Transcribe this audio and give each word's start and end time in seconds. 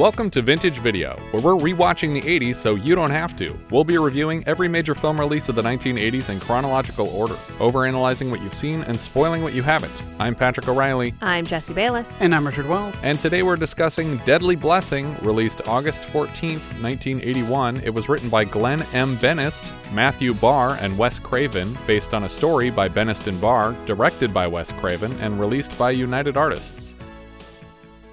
Welcome 0.00 0.30
to 0.30 0.40
Vintage 0.40 0.78
Video, 0.78 1.14
where 1.30 1.42
we're 1.42 1.60
rewatching 1.60 2.14
the 2.14 2.22
80s 2.22 2.56
so 2.56 2.74
you 2.74 2.94
don't 2.94 3.10
have 3.10 3.36
to. 3.36 3.54
We'll 3.68 3.84
be 3.84 3.98
reviewing 3.98 4.42
every 4.46 4.66
major 4.66 4.94
film 4.94 5.20
release 5.20 5.50
of 5.50 5.56
the 5.56 5.62
1980s 5.62 6.30
in 6.30 6.40
chronological 6.40 7.08
order, 7.08 7.34
overanalyzing 7.58 8.30
what 8.30 8.40
you've 8.40 8.54
seen 8.54 8.80
and 8.84 8.98
spoiling 8.98 9.42
what 9.42 9.52
you 9.52 9.62
haven't. 9.62 9.92
I'm 10.18 10.34
Patrick 10.34 10.68
O'Reilly, 10.68 11.12
I'm 11.20 11.44
Jesse 11.44 11.74
Bayless. 11.74 12.16
And 12.18 12.34
I'm 12.34 12.46
Richard 12.46 12.66
Wells. 12.66 12.98
and 13.04 13.20
today 13.20 13.42
we're 13.42 13.56
discussing 13.56 14.16
Deadly 14.24 14.56
Blessing, 14.56 15.14
released 15.18 15.68
August 15.68 16.04
14th, 16.04 16.80
1981. 16.80 17.80
It 17.80 17.92
was 17.92 18.08
written 18.08 18.30
by 18.30 18.46
Glenn 18.46 18.80
M. 18.94 19.18
Benest, 19.18 19.70
Matthew 19.92 20.32
Barr, 20.32 20.78
and 20.80 20.96
Wes 20.96 21.18
Craven, 21.18 21.76
based 21.86 22.14
on 22.14 22.24
a 22.24 22.28
story 22.30 22.70
by 22.70 22.88
Benest 22.88 23.26
and 23.26 23.38
Barr, 23.38 23.76
directed 23.84 24.32
by 24.32 24.46
Wes 24.46 24.72
Craven, 24.72 25.12
and 25.20 25.38
released 25.38 25.78
by 25.78 25.90
United 25.90 26.38
Artists. 26.38 26.94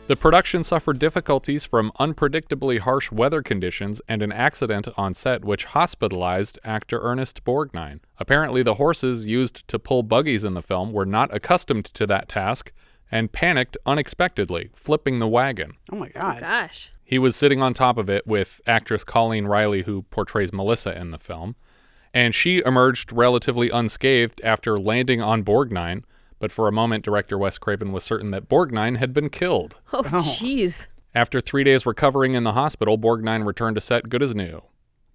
The 0.08 0.16
production 0.16 0.64
suffered 0.64 1.00
difficulties 1.00 1.66
from 1.66 1.92
unpredictably 2.00 2.80
harsh 2.80 3.12
weather 3.12 3.42
conditions 3.42 4.02
and 4.08 4.22
an 4.22 4.32
accident 4.32 4.88
on 4.96 5.14
set 5.14 5.44
which 5.44 5.66
hospitalized 5.66 6.58
actor 6.64 7.02
Ernest 7.02 7.44
Borgnine. 7.44 8.00
Apparently, 8.18 8.64
the 8.64 8.76
horses 8.76 9.26
used 9.26 9.68
to 9.68 9.78
pull 9.78 10.04
buggies 10.04 10.46
in 10.46 10.54
the 10.54 10.62
film 10.62 10.94
were 10.94 11.06
not 11.06 11.36
accustomed 11.36 11.84
to 11.88 12.08
that 12.08 12.30
task 12.30 12.72
and 13.12 13.34
panicked 13.34 13.76
unexpectedly, 13.86 14.70
flipping 14.73 15.20
the 15.20 15.28
wagon. 15.28 15.73
Oh 15.92 15.98
my 15.98 16.09
oh 16.16 16.20
god. 16.22 16.40
Gosh. 16.40 16.90
He 17.03 17.20
was 17.20 17.36
sitting 17.36 17.62
on 17.62 17.74
top 17.74 17.98
of 17.98 18.09
it 18.09 18.26
with 18.26 18.62
actress 18.66 19.03
Colleen 19.03 19.46
Riley, 19.46 19.81
who 19.81 20.03
portrays 20.03 20.53
Melissa 20.53 20.98
in 20.98 21.12
the 21.12 21.18
film, 21.18 21.58
and 22.14 22.34
she 22.34 22.64
emerged 22.66 23.12
relatively 23.12 23.70
unscathed 23.70 24.40
after 24.42 24.78
landing 24.78 25.22
on 25.22 25.44
Borgnine. 25.44 26.03
But 26.40 26.52
for 26.52 26.68
a 26.68 26.72
moment, 26.72 27.04
director 27.04 27.38
Wes 27.38 27.58
Craven 27.58 27.92
was 27.92 28.04
certain 28.04 28.32
that 28.32 28.48
Borgnine 28.48 28.98
had 28.98 29.14
been 29.14 29.30
killed. 29.30 29.80
Oh, 29.94 30.00
oh, 30.00 30.38
jeez. 30.40 30.88
After 31.16 31.42
three 31.42 31.64
days 31.64 31.86
recovering 31.86 32.36
in 32.36 32.44
the 32.44 32.54
hospital, 32.54 32.98
Borgnine 32.98 33.46
returned 33.46 33.76
to 33.76 33.82
set 33.82 34.10
good 34.10 34.22
as 34.22 34.36
new. 34.36 34.62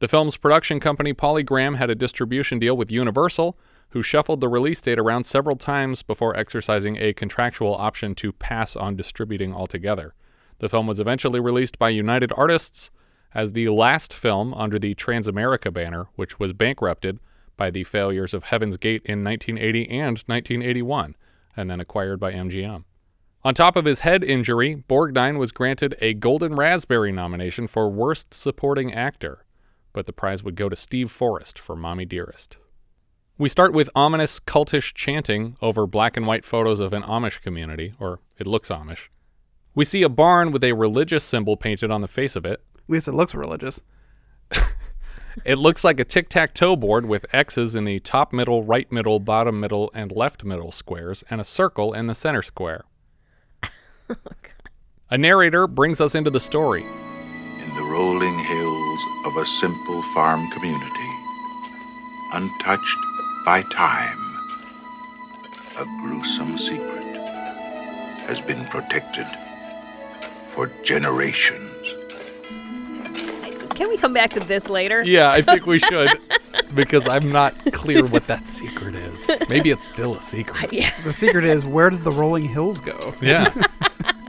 The 0.00 0.08
film's 0.08 0.36
production 0.36 0.80
company, 0.80 1.14
Polygram, 1.14 1.76
had 1.76 1.90
a 1.90 1.94
distribution 1.94 2.58
deal 2.58 2.76
with 2.76 2.90
Universal, 2.90 3.56
who 3.90 4.02
shuffled 4.02 4.40
the 4.40 4.48
release 4.48 4.80
date 4.80 4.98
around 4.98 5.24
several 5.24 5.54
times 5.54 6.02
before 6.02 6.36
exercising 6.36 6.96
a 6.96 7.12
contractual 7.12 7.74
option 7.74 8.14
to 8.16 8.32
pass 8.32 8.74
on 8.74 8.96
distributing 8.96 9.54
altogether. 9.54 10.14
The 10.58 10.68
film 10.68 10.86
was 10.86 10.98
eventually 10.98 11.38
released 11.38 11.78
by 11.78 11.90
United 11.90 12.32
Artists 12.36 12.90
as 13.34 13.52
the 13.52 13.68
last 13.68 14.12
film 14.12 14.54
under 14.54 14.78
the 14.78 14.94
Transamerica 14.94 15.72
banner, 15.72 16.06
which 16.16 16.40
was 16.40 16.52
bankrupted 16.52 17.20
by 17.62 17.70
the 17.70 17.84
failures 17.84 18.34
of 18.34 18.42
Heaven's 18.42 18.76
Gate 18.76 19.02
in 19.04 19.22
1980 19.22 19.88
and 19.88 20.18
1981, 20.26 21.14
and 21.56 21.70
then 21.70 21.78
acquired 21.78 22.18
by 22.18 22.32
MGM. 22.32 22.82
On 23.44 23.54
top 23.54 23.76
of 23.76 23.84
his 23.84 24.00
head 24.00 24.24
injury, 24.24 24.82
Borgnine 24.88 25.38
was 25.38 25.52
granted 25.52 25.94
a 26.00 26.12
Golden 26.12 26.56
Raspberry 26.56 27.12
nomination 27.12 27.68
for 27.68 27.88
Worst 27.88 28.34
Supporting 28.34 28.92
Actor, 28.92 29.44
but 29.92 30.06
the 30.06 30.12
prize 30.12 30.42
would 30.42 30.56
go 30.56 30.68
to 30.68 30.74
Steve 30.74 31.08
Forrest 31.08 31.56
for 31.56 31.76
Mommy 31.76 32.04
Dearest. 32.04 32.56
We 33.38 33.48
start 33.48 33.72
with 33.72 33.88
ominous 33.94 34.40
cultish 34.40 34.92
chanting 34.92 35.56
over 35.62 35.86
black 35.86 36.16
and 36.16 36.26
white 36.26 36.44
photos 36.44 36.80
of 36.80 36.92
an 36.92 37.04
Amish 37.04 37.40
community, 37.42 37.92
or 38.00 38.18
it 38.40 38.48
looks 38.48 38.70
Amish. 38.70 39.06
We 39.72 39.84
see 39.84 40.02
a 40.02 40.08
barn 40.08 40.50
with 40.50 40.64
a 40.64 40.72
religious 40.72 41.22
symbol 41.22 41.56
painted 41.56 41.92
on 41.92 42.00
the 42.00 42.08
face 42.08 42.34
of 42.34 42.44
it. 42.44 42.60
At 42.74 42.88
least 42.90 43.06
it 43.06 43.12
looks 43.12 43.36
religious. 43.36 43.84
It 45.44 45.58
looks 45.58 45.82
like 45.82 45.98
a 45.98 46.04
tic 46.04 46.28
tac 46.28 46.54
toe 46.54 46.76
board 46.76 47.06
with 47.06 47.26
X's 47.32 47.74
in 47.74 47.84
the 47.84 47.98
top 48.00 48.32
middle, 48.32 48.62
right 48.62 48.90
middle, 48.92 49.18
bottom 49.18 49.58
middle, 49.60 49.90
and 49.94 50.14
left 50.14 50.44
middle 50.44 50.72
squares, 50.72 51.24
and 51.30 51.40
a 51.40 51.44
circle 51.44 51.92
in 51.94 52.06
the 52.06 52.14
center 52.14 52.42
square. 52.42 52.84
A 55.10 55.18
narrator 55.18 55.66
brings 55.66 56.00
us 56.00 56.14
into 56.14 56.30
the 56.30 56.40
story. 56.40 56.84
In 56.84 57.74
the 57.74 57.82
rolling 57.82 58.38
hills 58.38 59.00
of 59.26 59.36
a 59.36 59.46
simple 59.46 60.02
farm 60.14 60.50
community, 60.50 61.10
untouched 62.32 62.98
by 63.44 63.62
time, 63.72 64.18
a 65.78 65.84
gruesome 66.02 66.58
secret 66.58 67.02
has 68.26 68.40
been 68.40 68.64
protected 68.66 69.26
for 70.46 70.70
generations. 70.82 71.71
Can 73.74 73.88
we 73.88 73.96
come 73.96 74.12
back 74.12 74.30
to 74.32 74.40
this 74.40 74.68
later? 74.68 75.02
Yeah, 75.04 75.30
I 75.30 75.42
think 75.42 75.66
we 75.66 75.78
should, 75.78 76.10
because 76.74 77.08
I'm 77.08 77.30
not 77.30 77.54
clear 77.72 78.04
what 78.04 78.26
that 78.26 78.46
secret 78.46 78.94
is. 78.94 79.30
Maybe 79.48 79.70
it's 79.70 79.86
still 79.86 80.14
a 80.14 80.22
secret. 80.22 80.72
Yeah. 80.72 80.90
The 81.04 81.12
secret 81.12 81.44
is 81.44 81.64
where 81.64 81.90
did 81.90 82.04
the 82.04 82.12
rolling 82.12 82.44
hills 82.44 82.80
go? 82.80 83.14
Yeah. 83.20 83.52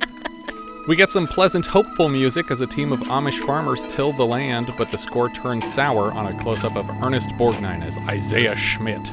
we 0.87 0.95
get 0.95 1.11
some 1.11 1.27
pleasant, 1.27 1.65
hopeful 1.65 2.09
music 2.09 2.51
as 2.51 2.61
a 2.61 2.67
team 2.67 2.91
of 2.91 2.99
Amish 3.01 3.45
farmers 3.45 3.83
till 3.89 4.13
the 4.13 4.25
land, 4.25 4.73
but 4.77 4.91
the 4.91 4.97
score 4.97 5.29
turns 5.29 5.71
sour 5.71 6.11
on 6.11 6.27
a 6.27 6.39
close 6.41 6.63
up 6.63 6.75
of 6.75 6.89
Ernest 7.03 7.29
Borgnine 7.31 7.83
as 7.83 7.97
Isaiah 7.97 8.55
Schmidt. 8.55 9.11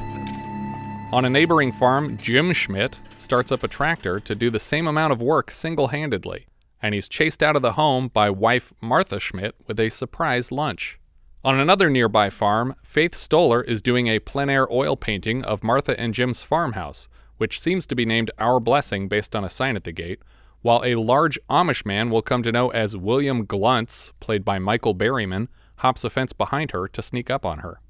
On 1.11 1.25
a 1.25 1.29
neighboring 1.29 1.73
farm, 1.73 2.17
Jim 2.17 2.53
Schmidt 2.53 2.99
starts 3.17 3.51
up 3.51 3.63
a 3.63 3.67
tractor 3.67 4.19
to 4.21 4.33
do 4.33 4.49
the 4.49 4.61
same 4.61 4.87
amount 4.87 5.11
of 5.11 5.21
work 5.21 5.51
single 5.51 5.89
handedly, 5.89 6.45
and 6.81 6.93
he's 6.93 7.09
chased 7.09 7.43
out 7.43 7.55
of 7.55 7.61
the 7.61 7.73
home 7.73 8.07
by 8.07 8.29
wife 8.29 8.73
Martha 8.81 9.19
Schmidt 9.19 9.55
with 9.67 9.79
a 9.79 9.89
surprise 9.89 10.51
lunch. 10.51 10.99
On 11.43 11.59
another 11.59 11.89
nearby 11.89 12.29
farm, 12.29 12.75
Faith 12.83 13.15
Stoller 13.15 13.61
is 13.61 13.81
doing 13.81 14.07
a 14.07 14.19
plein 14.19 14.49
air 14.49 14.71
oil 14.71 14.95
painting 14.95 15.43
of 15.43 15.63
Martha 15.63 15.99
and 15.99 16.13
Jim's 16.13 16.41
farmhouse, 16.43 17.07
which 17.37 17.59
seems 17.59 17.87
to 17.87 17.95
be 17.95 18.05
named 18.05 18.29
Our 18.37 18.59
Blessing 18.59 19.07
based 19.07 19.35
on 19.35 19.43
a 19.43 19.49
sign 19.49 19.75
at 19.75 19.83
the 19.83 19.91
gate, 19.91 20.21
while 20.61 20.83
a 20.85 20.95
large 20.95 21.39
Amish 21.49 21.85
man 21.85 22.11
we'll 22.11 22.21
come 22.21 22.43
to 22.43 22.51
know 22.51 22.69
as 22.69 22.95
William 22.95 23.45
Gluntz, 23.45 24.11
played 24.19 24.45
by 24.45 24.59
Michael 24.59 24.93
Berryman, 24.93 25.47
hops 25.77 26.03
a 26.03 26.09
fence 26.11 26.33
behind 26.33 26.71
her 26.71 26.87
to 26.87 27.01
sneak 27.01 27.31
up 27.31 27.43
on 27.45 27.59
her. 27.59 27.81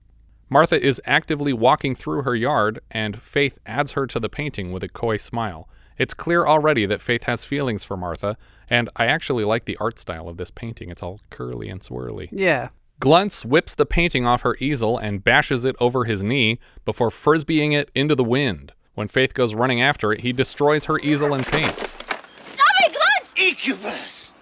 Martha 0.50 0.82
is 0.82 1.02
actively 1.06 1.52
walking 1.52 1.96
through 1.96 2.24
her 2.24 2.36
yard, 2.36 2.80
and 2.90 3.22
Faith 3.22 3.58
adds 3.66 3.94
her 3.94 4.08
to 4.08 4.20
the 4.20 4.30
painting 4.30 4.72
with 4.72 4.84
a 4.84 4.90
coy 4.90 5.18
smile. 5.18 5.68
It's 5.98 6.14
clear 6.14 6.46
already 6.46 6.86
that 6.86 7.02
Faith 7.02 7.24
has 7.24 7.46
feelings 7.46 7.84
for 7.84 7.98
Martha, 7.98 8.38
and 8.70 8.90
I 8.96 9.06
actually 9.06 9.44
like 9.44 9.66
the 9.66 9.78
art 9.78 10.00
style 10.00 10.28
of 10.28 10.38
this 10.38 10.52
painting. 10.52 10.90
It's 10.90 11.04
all 11.04 11.20
curly 11.30 11.70
and 11.70 11.82
swirly. 11.82 12.30
Yeah. 12.32 12.70
Gluntz 13.00 13.44
whips 13.44 13.74
the 13.74 13.86
painting 13.86 14.26
off 14.26 14.44
her 14.44 14.56
easel 14.60 14.98
and 14.98 15.24
bashes 15.24 15.66
it 15.66 15.76
over 15.80 16.06
his 16.06 16.22
knee 16.22 16.60
before 16.86 17.10
frisbeeing 17.10 17.74
it 17.74 17.90
into 17.96 18.16
the 18.16 18.24
wind. 18.24 18.74
When 18.94 19.08
Faith 19.08 19.34
goes 19.34 19.56
running 19.56 19.82
after 19.82 20.12
it, 20.12 20.22
he 20.22 20.34
destroys 20.34 20.86
her 20.86 21.00
easel 21.00 21.34
and 21.34 21.46
paints. 21.46 21.96
Stop 22.30 22.68
it, 22.82 22.94
Glutz! 22.94 23.34
Incubus! 23.38 24.34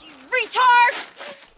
You 0.00 0.12
Retard! 0.28 1.04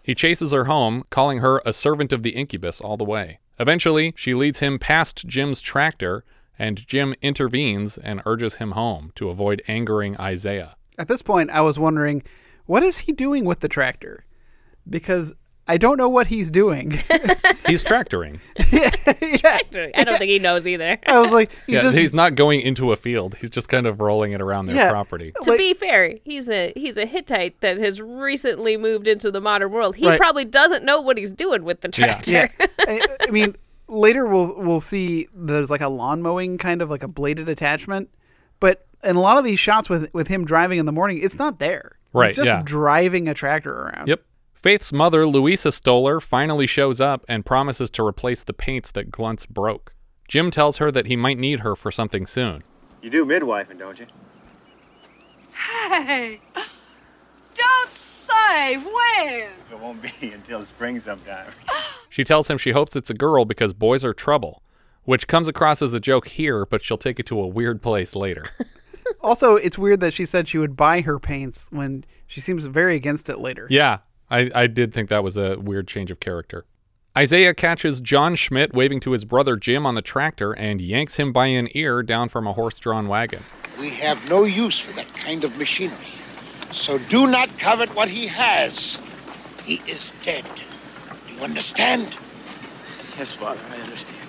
He 0.01 0.15
chases 0.15 0.51
her 0.51 0.65
home, 0.65 1.03
calling 1.09 1.39
her 1.39 1.61
a 1.65 1.73
servant 1.73 2.11
of 2.11 2.23
the 2.23 2.31
incubus 2.31 2.81
all 2.81 2.97
the 2.97 3.03
way. 3.03 3.39
Eventually, 3.59 4.13
she 4.15 4.33
leads 4.33 4.59
him 4.59 4.79
past 4.79 5.27
Jim's 5.27 5.61
tractor, 5.61 6.23
and 6.59 6.85
Jim 6.87 7.13
intervenes 7.21 7.97
and 7.97 8.21
urges 8.25 8.55
him 8.55 8.71
home 8.71 9.11
to 9.15 9.29
avoid 9.29 9.61
angering 9.67 10.17
Isaiah. 10.17 10.75
At 10.97 11.07
this 11.07 11.21
point, 11.21 11.49
I 11.51 11.61
was 11.61 11.77
wondering, 11.77 12.23
what 12.65 12.83
is 12.83 12.99
he 12.99 13.11
doing 13.11 13.45
with 13.45 13.59
the 13.59 13.67
tractor? 13.67 14.25
Because 14.89 15.33
I 15.67 15.77
don't 15.77 15.97
know 15.97 16.07
what 16.09 16.27
he's 16.27 16.49
doing. 16.49 16.91
He's 17.67 17.83
tractoring. 17.83 18.39
yeah. 18.71 19.59
I 19.93 20.03
don't 20.05 20.17
think 20.17 20.29
he 20.29 20.39
knows 20.39 20.65
either. 20.65 20.97
I 21.05 21.19
was 21.19 21.33
like, 21.33 21.51
he's 21.65 21.75
yeah, 21.75 21.81
just 21.81 21.97
he's 21.97 22.13
not 22.13 22.35
going 22.35 22.61
into 22.61 22.93
a 22.93 22.95
field. 22.95 23.35
He's 23.35 23.49
just 23.49 23.67
kind 23.67 23.85
of 23.85 23.99
rolling 23.99 24.31
it 24.31 24.39
around 24.39 24.67
their 24.67 24.77
Yeah. 24.77 24.89
property. 24.89 25.33
To 25.43 25.49
like- 25.49 25.57
be 25.59 25.73
fair, 25.73 26.13
he's 26.23 26.49
a 26.49 26.71
he's 26.77 26.95
a 26.95 27.05
Hittite 27.05 27.59
that 27.59 27.77
has 27.79 27.99
recently 27.99 28.77
moved 28.77 29.09
into 29.09 29.29
the 29.31 29.41
modern 29.41 29.69
world. 29.71 29.97
He 29.97 30.07
Right. 30.07 30.17
probably 30.17 30.45
doesn't 30.45 30.85
know 30.85 31.01
what 31.01 31.17
he's 31.17 31.33
doing 31.33 31.65
with 31.65 31.81
the 31.81 31.89
Yeah. 31.97 32.05
tractor. 32.21 32.31
yeah. 32.31 32.67
I, 32.87 33.07
I 33.27 33.31
mean, 33.31 33.57
later 33.87 34.25
we'll 34.25 34.57
we'll 34.57 34.79
see 34.79 35.27
there's 35.33 35.69
like 35.69 35.81
a 35.81 35.89
lawn 35.89 36.21
mowing 36.21 36.57
kind 36.57 36.81
of 36.81 36.89
like 36.89 37.03
a 37.03 37.07
bladed 37.07 37.49
attachment, 37.49 38.09
but 38.59 38.85
in 39.03 39.15
a 39.15 39.21
lot 39.21 39.37
of 39.37 39.43
these 39.43 39.59
shots 39.59 39.89
with 39.89 40.13
with 40.13 40.27
him 40.27 40.45
driving 40.45 40.79
in 40.79 40.85
the 40.85 40.91
morning, 40.91 41.19
it's 41.21 41.37
not 41.37 41.59
there. 41.59 41.97
Right, 42.13 42.27
He's 42.27 42.37
just 42.37 42.47
yeah. 42.47 42.61
driving 42.63 43.27
a 43.27 43.33
tractor 43.33 43.71
around. 43.71 44.07
Yep. 44.07 44.23
Faith's 44.53 44.91
mother, 44.91 45.27
Louisa 45.27 45.71
Stoller, 45.71 46.19
finally 46.19 46.65
shows 46.65 46.99
up 46.99 47.23
and 47.27 47.45
promises 47.45 47.89
to 47.91 48.03
replace 48.03 48.43
the 48.43 48.53
paints 48.53 48.91
that 48.91 49.11
Gluntz 49.11 49.45
broke. 49.45 49.93
Jim 50.27 50.49
tells 50.49 50.77
her 50.77 50.91
that 50.91 51.05
he 51.05 51.15
might 51.15 51.37
need 51.37 51.59
her 51.59 51.75
for 51.75 51.91
something 51.91 52.25
soon. 52.25 52.63
You 53.01 53.09
do 53.09 53.25
midwifing, 53.25 53.77
don't 53.77 53.99
you? 53.99 54.07
Hey! 55.51 56.41
Don't 57.53 57.91
say 57.91 58.77
when! 58.77 59.49
It 59.71 59.79
won't 59.79 60.01
be 60.01 60.31
until 60.33 60.63
spring 60.63 60.99
sometime. 60.99 61.51
She 62.09 62.23
tells 62.23 62.49
him 62.49 62.57
she 62.57 62.71
hopes 62.71 62.95
it's 62.95 63.09
a 63.09 63.13
girl 63.13 63.45
because 63.45 63.73
boys 63.73 64.03
are 64.05 64.13
trouble, 64.13 64.61
which 65.03 65.27
comes 65.27 65.47
across 65.47 65.81
as 65.81 65.93
a 65.93 65.99
joke 65.99 66.27
here, 66.27 66.65
but 66.65 66.83
she'll 66.83 66.97
take 66.97 67.19
it 67.19 67.25
to 67.27 67.39
a 67.39 67.47
weird 67.47 67.81
place 67.81 68.15
later. 68.15 68.45
Also, 69.21 69.55
it's 69.55 69.77
weird 69.77 70.01
that 70.01 70.11
she 70.13 70.25
said 70.25 70.49
she 70.49 70.57
would 70.57 70.75
buy 70.75 70.99
her 70.99 71.17
paints 71.17 71.69
when 71.71 72.03
she 72.27 72.41
seems 72.41 72.65
very 72.65 72.95
against 72.95 73.29
it 73.29 73.39
later. 73.39 73.65
yeah, 73.69 73.99
I, 74.29 74.51
I 74.53 74.67
did 74.67 74.93
think 74.93 75.07
that 75.09 75.23
was 75.23 75.37
a 75.37 75.57
weird 75.57 75.87
change 75.87 76.11
of 76.11 76.19
character. 76.19 76.65
Isaiah 77.17 77.53
catches 77.53 78.01
John 78.01 78.35
Schmidt 78.35 78.73
waving 78.73 78.99
to 79.01 79.11
his 79.11 79.23
brother 79.23 79.55
Jim 79.55 79.85
on 79.85 79.95
the 79.95 80.01
tractor 80.01 80.51
and 80.51 80.81
yanks 80.81 81.15
him 81.15 81.31
by 81.31 81.47
an 81.47 81.69
ear 81.73 82.03
down 82.03 82.27
from 82.27 82.45
a 82.47 82.53
horse 82.53 82.77
drawn 82.79 83.07
wagon. 83.07 83.39
We 83.79 83.91
have 83.91 84.29
no 84.29 84.43
use 84.43 84.77
for 84.77 84.93
that 84.97 85.15
kind 85.15 85.45
of 85.45 85.57
machinery. 85.57 85.97
So 86.71 86.97
do 86.97 87.27
not 87.27 87.57
covet 87.57 87.95
what 87.95 88.09
he 88.09 88.27
has. 88.27 88.99
He 89.63 89.81
is 89.87 90.11
dead. 90.21 90.45
Do 91.37 91.43
you 91.43 91.49
understand? 91.49 92.17
Yes, 93.15 93.35
Father, 93.35 93.59
I 93.69 93.79
understand. 93.81 94.27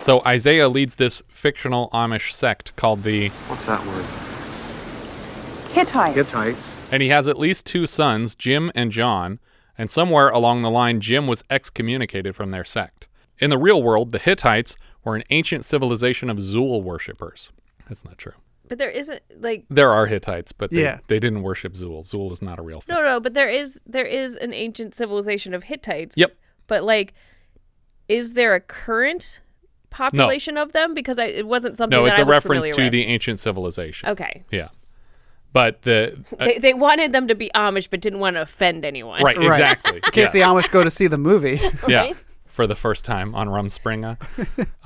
So 0.00 0.22
Isaiah 0.26 0.68
leads 0.70 0.94
this 0.94 1.22
fictional 1.28 1.90
Amish 1.90 2.32
sect 2.32 2.74
called 2.74 3.02
the, 3.02 3.28
What's 3.28 3.66
that 3.66 3.84
word? 3.86 4.04
Hittites. 5.72 6.16
Hittites. 6.16 6.66
and 6.90 7.02
he 7.02 7.10
has 7.10 7.28
at 7.28 7.38
least 7.38 7.66
two 7.66 7.86
sons, 7.86 8.34
Jim 8.34 8.72
and 8.74 8.90
John, 8.90 9.40
and 9.76 9.90
somewhere 9.90 10.30
along 10.30 10.62
the 10.62 10.70
line, 10.70 11.00
Jim 11.00 11.26
was 11.26 11.44
excommunicated 11.50 12.34
from 12.34 12.50
their 12.50 12.64
sect. 12.64 13.08
In 13.38 13.50
the 13.50 13.58
real 13.58 13.82
world, 13.82 14.10
the 14.10 14.18
Hittites 14.18 14.74
were 15.04 15.14
an 15.16 15.24
ancient 15.30 15.64
civilization 15.66 16.30
of 16.30 16.38
Zuul 16.38 16.82
worshippers. 16.82 17.50
That's 17.88 18.04
not 18.04 18.16
true. 18.18 18.32
But 18.72 18.78
there 18.78 18.88
isn't 18.88 19.20
like 19.38 19.66
There 19.68 19.90
are 19.90 20.06
Hittites, 20.06 20.52
but 20.52 20.70
they, 20.70 20.80
Yeah. 20.80 21.00
they 21.08 21.18
didn't 21.18 21.42
worship 21.42 21.74
Zuul. 21.74 22.00
Zuul 22.10 22.32
is 22.32 22.40
not 22.40 22.58
a 22.58 22.62
real 22.62 22.80
thing. 22.80 22.96
no 22.96 23.02
no, 23.02 23.20
but 23.20 23.34
there 23.34 23.50
is 23.50 23.82
there 23.84 24.06
is 24.06 24.34
an 24.34 24.54
ancient 24.54 24.94
civilization 24.94 25.52
of 25.52 25.64
Hittites. 25.64 26.16
Yep. 26.16 26.34
But 26.68 26.82
like, 26.82 27.12
is 28.08 28.32
there 28.32 28.54
a 28.54 28.60
current 28.60 29.42
population 29.90 30.56
of 30.56 30.72
them? 30.72 30.94
Because 30.94 31.18
I, 31.18 31.26
it 31.26 31.46
wasn't 31.46 31.76
something. 31.76 31.98
No, 31.98 32.04
that 32.04 32.12
it's 32.12 32.18
I 32.18 32.22
a 32.22 32.24
was 32.24 32.32
reference 32.32 32.68
to 32.70 32.82
with. 32.84 32.92
the 32.92 33.02
ancient 33.04 33.40
civilization. 33.40 34.08
Okay. 34.08 34.42
Yeah. 34.50 34.68
But 35.52 35.82
the. 35.82 36.24
uh, 36.40 36.46
They, 36.46 36.58
they 36.58 36.72
wanted 36.72 37.12
them 37.12 37.28
to 37.28 37.34
be 37.34 37.50
Amish, 37.54 37.90
but 37.90 38.00
didn't 38.00 38.20
want 38.20 38.36
to 38.36 38.40
offend 38.40 38.86
anyone. 38.86 39.22
right, 39.22 39.36
Right. 39.36 39.46
exactly. 39.48 39.96
In 39.96 40.12
case 40.12 40.32
the 40.32 40.40
Amish 40.40 40.70
go 40.70 40.82
to 40.82 40.88
see 40.90 41.08
the 41.08 41.18
movie. 41.18 41.60
yeah 41.88 42.10
for 42.46 42.66
the 42.66 42.74
first 42.74 43.06
time 43.06 43.34
on 43.34 43.48
Rumspringa. 43.48 44.16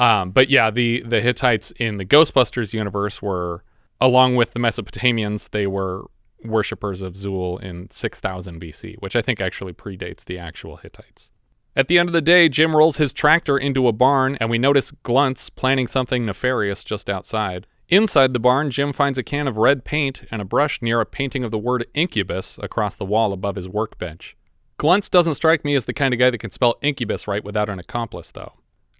um, 0.00 0.30
but 0.32 0.50
yeah, 0.50 0.70
the 0.70 1.02
the 1.02 1.20
Hittites 1.20 1.72
in 1.72 1.96
the 1.98 2.04
Ghostbusters 2.04 2.72
universe 2.72 3.20
were, 3.20 3.64
along 4.00 4.36
with 4.36 4.52
the 4.52 4.60
Mesopotamians, 4.60 5.50
they 5.50 5.66
were 5.66 6.06
worshippers 6.44 7.02
of 7.02 7.14
Zuul 7.14 7.60
in 7.62 7.90
6000 7.90 8.60
BC, 8.60 8.96
which 9.00 9.16
I 9.16 9.22
think 9.22 9.40
actually 9.40 9.72
predates 9.72 10.24
the 10.24 10.38
actual 10.38 10.76
Hittites. 10.76 11.30
At 11.74 11.88
the 11.88 11.98
end 11.98 12.08
of 12.08 12.14
the 12.14 12.22
day, 12.22 12.48
Jim 12.48 12.74
rolls 12.74 12.96
his 12.96 13.12
tractor 13.12 13.58
into 13.58 13.86
a 13.86 13.92
barn, 13.92 14.36
and 14.40 14.48
we 14.48 14.58
notice 14.58 14.92
Gluntz 15.02 15.50
planning 15.50 15.86
something 15.86 16.24
nefarious 16.24 16.84
just 16.84 17.10
outside. 17.10 17.66
Inside 17.88 18.32
the 18.32 18.40
barn, 18.40 18.70
Jim 18.70 18.92
finds 18.92 19.18
a 19.18 19.22
can 19.22 19.46
of 19.46 19.58
red 19.58 19.84
paint 19.84 20.22
and 20.30 20.40
a 20.40 20.46
brush 20.46 20.80
near 20.80 21.00
a 21.00 21.06
painting 21.06 21.44
of 21.44 21.50
the 21.50 21.58
word 21.58 21.86
incubus 21.94 22.58
across 22.62 22.96
the 22.96 23.04
wall 23.04 23.32
above 23.32 23.56
his 23.56 23.68
workbench. 23.68 24.36
Gluntz 24.78 25.08
doesn't 25.08 25.34
strike 25.34 25.64
me 25.64 25.74
as 25.74 25.84
the 25.84 25.94
kind 25.94 26.12
of 26.12 26.18
guy 26.18 26.30
that 26.30 26.38
can 26.38 26.50
spell 26.50 26.76
incubus 26.82 27.28
right 27.28 27.44
without 27.44 27.68
an 27.68 27.78
accomplice, 27.78 28.30
though. 28.30 28.54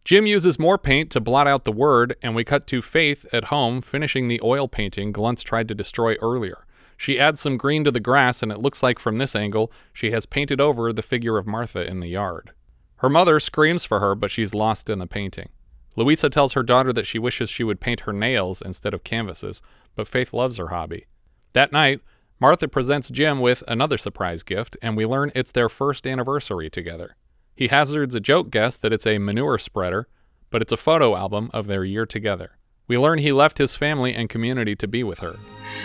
Jim 0.07 0.25
uses 0.25 0.57
more 0.57 0.79
paint 0.79 1.11
to 1.11 1.19
blot 1.19 1.49
out 1.49 1.65
the 1.65 1.73
word, 1.73 2.15
and 2.23 2.33
we 2.33 2.45
cut 2.45 2.69
to 2.69 2.81
Faith 2.81 3.27
at 3.33 3.47
home 3.47 3.81
finishing 3.81 4.29
the 4.29 4.41
oil 4.41 4.69
painting 4.69 5.11
Gluntz 5.11 5.43
tried 5.43 5.67
to 5.67 5.75
destroy 5.75 6.15
earlier. 6.23 6.65
She 6.97 7.19
adds 7.19 7.41
some 7.41 7.57
green 7.57 7.83
to 7.83 7.91
the 7.91 7.99
grass, 7.99 8.41
and 8.41 8.53
it 8.53 8.61
looks 8.61 8.85
like 8.85 9.01
from 9.01 9.17
this 9.17 9.35
angle 9.35 9.73
she 9.93 10.13
has 10.13 10.25
painted 10.25 10.61
over 10.61 10.93
the 10.93 11.03
figure 11.03 11.39
of 11.39 11.47
Martha 11.49 11.85
in 11.85 11.99
the 11.99 12.07
yard. 12.07 12.53
Her 12.99 13.11
mother 13.11 13.41
screams 13.41 13.85
for 13.85 13.99
her, 13.99 14.15
but 14.15 14.31
she's 14.31 14.55
lost 14.55 14.89
in 14.89 15.01
the 15.01 15.09
painting. 15.09 15.49
Louisa 15.97 16.31
tells 16.31 16.53
her 16.53 16.63
daughter 16.63 16.93
that 16.93 17.09
she 17.09 17.19
wishes 17.19 17.51
she 17.51 17.65
would 17.65 17.81
paint 17.81 18.03
her 18.03 18.13
nails 18.13 18.63
instead 18.63 18.95
of 18.95 19.03
canvases, 19.03 19.61
but 19.97 20.07
Faith 20.07 20.33
loves 20.33 20.59
her 20.59 20.69
hobby. 20.69 21.07
That 21.53 21.73
night, 21.73 22.01
Martha 22.39 22.69
presents 22.69 23.11
Jim 23.11 23.41
with 23.41 23.65
another 23.67 23.99
surprise 23.99 24.45
gift, 24.45 24.77
and 24.81 24.97
we 24.97 25.05
learn 25.05 25.33
it's 25.35 25.51
their 25.51 25.69
first 25.69 26.07
anniversary 26.07 26.71
together. 26.71 27.17
He 27.57 27.69
hazards 27.69 28.15
a 28.15 28.21
joke 28.21 28.51
guess 28.51 28.77
that 28.77 28.93
it's 28.93 29.07
a 29.07 29.19
manure 29.19 29.59
spreader, 29.59 30.09
but 30.51 30.61
it's 30.61 30.73
a 30.73 30.77
photo 30.77 31.17
album 31.17 31.51
of 31.55 31.67
their 31.67 31.85
year 31.85 32.05
together. 32.05 32.59
We 32.87 32.99
learn 32.99 33.19
he 33.19 33.33
left 33.33 33.57
his 33.57 33.75
family 33.77 34.15
and 34.15 34.29
community 34.29 34.77
to 34.77 34.87
be 34.87 35.03
with 35.03 35.21
her. 35.21 35.37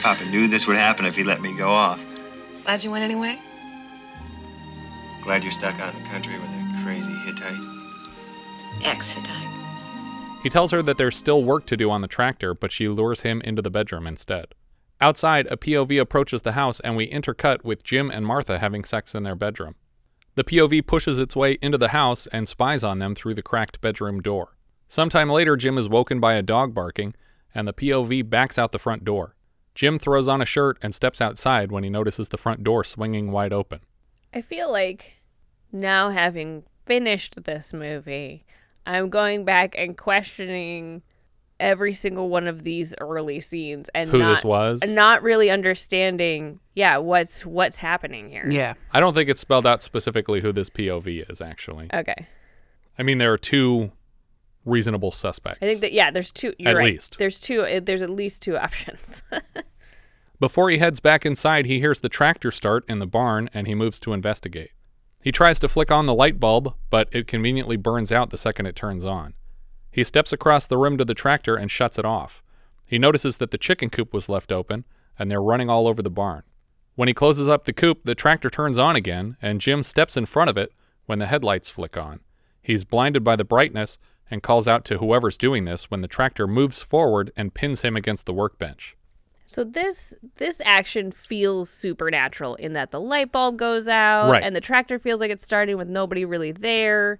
Papa 0.01 0.25
knew 0.25 0.49
this 0.49 0.67
would 0.67 0.75
happen 0.75 1.05
if 1.05 1.15
he 1.15 1.23
let 1.23 1.41
me 1.41 1.55
go 1.57 1.69
off. 1.69 2.03
Glad 2.65 2.83
you 2.83 2.91
went 2.91 3.05
anyway? 3.05 3.39
Glad 5.23 5.43
you're 5.43 5.51
stuck 5.51 5.79
out 5.79 5.95
in 5.95 6.03
the 6.03 6.09
country 6.09 6.33
with 6.33 6.49
a 6.49 6.81
crazy 6.83 7.13
Hittite. 7.25 7.63
Ex-Hittite. 8.83 9.47
He 10.43 10.49
tells 10.49 10.71
her 10.71 10.81
that 10.81 10.97
there's 10.97 11.15
still 11.15 11.43
work 11.43 11.65
to 11.67 11.77
do 11.77 11.89
on 11.89 12.01
the 12.01 12.07
tractor, 12.07 12.53
but 12.53 12.71
she 12.71 12.89
lures 12.89 13.21
him 13.21 13.41
into 13.41 13.61
the 13.61 13.71
bedroom 13.71 14.07
instead. 14.07 14.47
Outside, 14.99 15.47
a 15.49 15.57
POV 15.57 16.01
approaches 16.01 16.41
the 16.41 16.51
house, 16.51 16.79
and 16.81 16.97
we 16.97 17.09
intercut 17.09 17.63
with 17.63 17.83
Jim 17.83 18.11
and 18.11 18.25
Martha 18.25 18.59
having 18.59 18.83
sex 18.83 19.15
in 19.15 19.23
their 19.23 19.35
bedroom. 19.35 19.75
The 20.41 20.57
POV 20.57 20.87
pushes 20.87 21.19
its 21.19 21.35
way 21.35 21.59
into 21.61 21.77
the 21.77 21.89
house 21.89 22.25
and 22.25 22.49
spies 22.49 22.83
on 22.83 22.97
them 22.97 23.13
through 23.13 23.35
the 23.35 23.43
cracked 23.43 23.79
bedroom 23.79 24.23
door. 24.23 24.55
Sometime 24.89 25.29
later, 25.29 25.55
Jim 25.55 25.77
is 25.77 25.87
woken 25.87 26.19
by 26.19 26.33
a 26.33 26.41
dog 26.41 26.73
barking, 26.73 27.13
and 27.53 27.67
the 27.67 27.73
POV 27.73 28.27
backs 28.27 28.57
out 28.57 28.71
the 28.71 28.79
front 28.79 29.05
door. 29.05 29.35
Jim 29.75 29.99
throws 29.99 30.27
on 30.27 30.41
a 30.41 30.45
shirt 30.45 30.79
and 30.81 30.95
steps 30.95 31.21
outside 31.21 31.71
when 31.71 31.83
he 31.83 31.91
notices 31.91 32.29
the 32.29 32.39
front 32.39 32.63
door 32.63 32.83
swinging 32.83 33.31
wide 33.31 33.53
open. 33.53 33.81
I 34.33 34.41
feel 34.41 34.71
like 34.71 35.21
now 35.71 36.09
having 36.09 36.63
finished 36.87 37.43
this 37.43 37.71
movie, 37.71 38.43
I'm 38.87 39.11
going 39.11 39.45
back 39.45 39.75
and 39.77 39.95
questioning 39.95 41.03
every 41.61 41.93
single 41.93 42.29
one 42.29 42.47
of 42.47 42.63
these 42.63 42.93
early 42.99 43.39
scenes 43.39 43.89
and 43.95 44.09
Who 44.09 44.17
not, 44.19 44.35
this 44.35 44.43
was? 44.43 44.81
not 44.87 45.23
really 45.23 45.49
understanding 45.49 46.59
yeah 46.75 46.97
what's 46.97 47.45
what's 47.45 47.77
happening 47.77 48.29
here 48.29 48.49
Yeah. 48.49 48.73
I 48.91 48.99
don't 48.99 49.13
think 49.13 49.29
it's 49.29 49.39
spelled 49.41 49.65
out 49.65 49.81
specifically 49.81 50.41
who 50.41 50.51
this 50.51 50.69
POV 50.69 51.29
is, 51.31 51.41
actually. 51.41 51.87
okay 51.93 52.27
I 52.99 53.03
mean, 53.03 53.17
there 53.19 53.31
are 53.31 53.37
two 53.37 53.91
reasonable 54.65 55.11
suspects. 55.11 55.57
i 55.61 55.65
think 55.65 55.81
that 55.81 55.91
yeah 55.91 56.11
there's 56.11 56.31
two 56.31 56.53
you're 56.59 56.69
At 56.71 56.75
right 56.75 56.93
least. 56.93 57.17
there's 57.17 57.39
two 57.39 57.61
uh, 57.63 57.79
there's 57.81 58.01
at 58.03 58.09
least 58.11 58.41
two 58.41 58.57
options 58.67 59.23
Before 60.39 60.71
he 60.71 60.79
heads 60.79 60.99
back 60.99 61.23
inside, 61.23 61.67
he 61.67 61.79
hears 61.79 61.99
the 61.99 62.09
tractor 62.09 62.49
start 62.49 62.83
in 62.89 62.97
the 62.97 63.05
barn 63.05 63.47
and 63.53 63.67
he 63.67 63.75
moves 63.75 63.99
to 63.99 64.11
investigate. 64.11 64.71
He 65.21 65.31
tries 65.31 65.59
to 65.59 65.69
flick 65.69 65.91
on 65.91 66.07
the 66.07 66.15
light 66.15 66.39
bulb, 66.39 66.73
but 66.89 67.09
it 67.11 67.27
conveniently 67.27 67.77
burns 67.77 68.11
out 68.11 68.31
the 68.31 68.39
second 68.39 68.65
it 68.65 68.75
turns 68.75 69.05
on. 69.05 69.35
He 69.91 70.03
steps 70.03 70.31
across 70.31 70.65
the 70.67 70.77
room 70.77 70.97
to 70.97 71.05
the 71.05 71.13
tractor 71.13 71.55
and 71.55 71.69
shuts 71.69 71.99
it 71.99 72.05
off. 72.05 72.41
He 72.85 72.97
notices 72.99 73.37
that 73.37 73.51
the 73.51 73.57
chicken 73.57 73.89
coop 73.89 74.13
was 74.13 74.29
left 74.29 74.51
open 74.51 74.85
and 75.19 75.29
they're 75.29 75.41
running 75.41 75.69
all 75.69 75.87
over 75.87 76.01
the 76.01 76.09
barn. 76.09 76.43
When 76.95 77.07
he 77.07 77.13
closes 77.13 77.47
up 77.47 77.63
the 77.65 77.73
coop, 77.73 78.01
the 78.03 78.15
tractor 78.15 78.49
turns 78.49 78.77
on 78.79 78.95
again 78.95 79.37
and 79.41 79.61
Jim 79.61 79.83
steps 79.83 80.17
in 80.17 80.25
front 80.25 80.49
of 80.49 80.57
it 80.57 80.73
when 81.05 81.19
the 81.19 81.25
headlights 81.27 81.69
flick 81.69 81.97
on. 81.97 82.19
He's 82.61 82.85
blinded 82.85 83.23
by 83.23 83.35
the 83.35 83.43
brightness 83.43 83.97
and 84.29 84.43
calls 84.43 84.67
out 84.67 84.85
to 84.85 84.97
whoever's 84.99 85.37
doing 85.37 85.65
this 85.65 85.91
when 85.91 86.01
the 86.01 86.07
tractor 86.07 86.47
moves 86.47 86.81
forward 86.81 87.31
and 87.35 87.53
pins 87.53 87.81
him 87.81 87.95
against 87.97 88.25
the 88.25 88.33
workbench. 88.33 88.95
so 89.45 89.63
this 89.65 90.13
this 90.37 90.61
action 90.63 91.11
feels 91.11 91.69
supernatural 91.69 92.55
in 92.55 92.71
that 92.73 92.91
the 92.91 92.99
light 93.01 93.31
bulb 93.33 93.57
goes 93.57 93.87
out 93.89 94.29
Right. 94.29 94.43
and 94.43 94.55
the 94.55 94.61
tractor 94.61 94.97
feels 94.99 95.19
like 95.19 95.31
it's 95.31 95.43
starting 95.43 95.75
with 95.77 95.89
nobody 95.89 96.23
really 96.23 96.53
there 96.53 97.19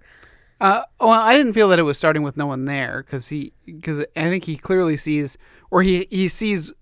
Uh, 0.62 0.82
well, 1.00 1.10
I 1.10 1.36
didn't 1.36 1.54
feel 1.54 1.68
that 1.70 1.78
it 1.80 1.82
was 1.82 1.98
starting 1.98 2.22
with 2.22 2.36
no 2.36 2.46
one 2.46 2.64
there 2.66 3.02
because 3.04 3.28
he 3.28 3.52
because 3.66 4.00
I 4.16 4.28
think 4.28 4.44
he 4.44 4.56
clearly 4.56 4.96
sees 4.96 5.36
or 5.72 5.82
he 5.82 6.06
he 6.10 6.28
sees 6.28 6.72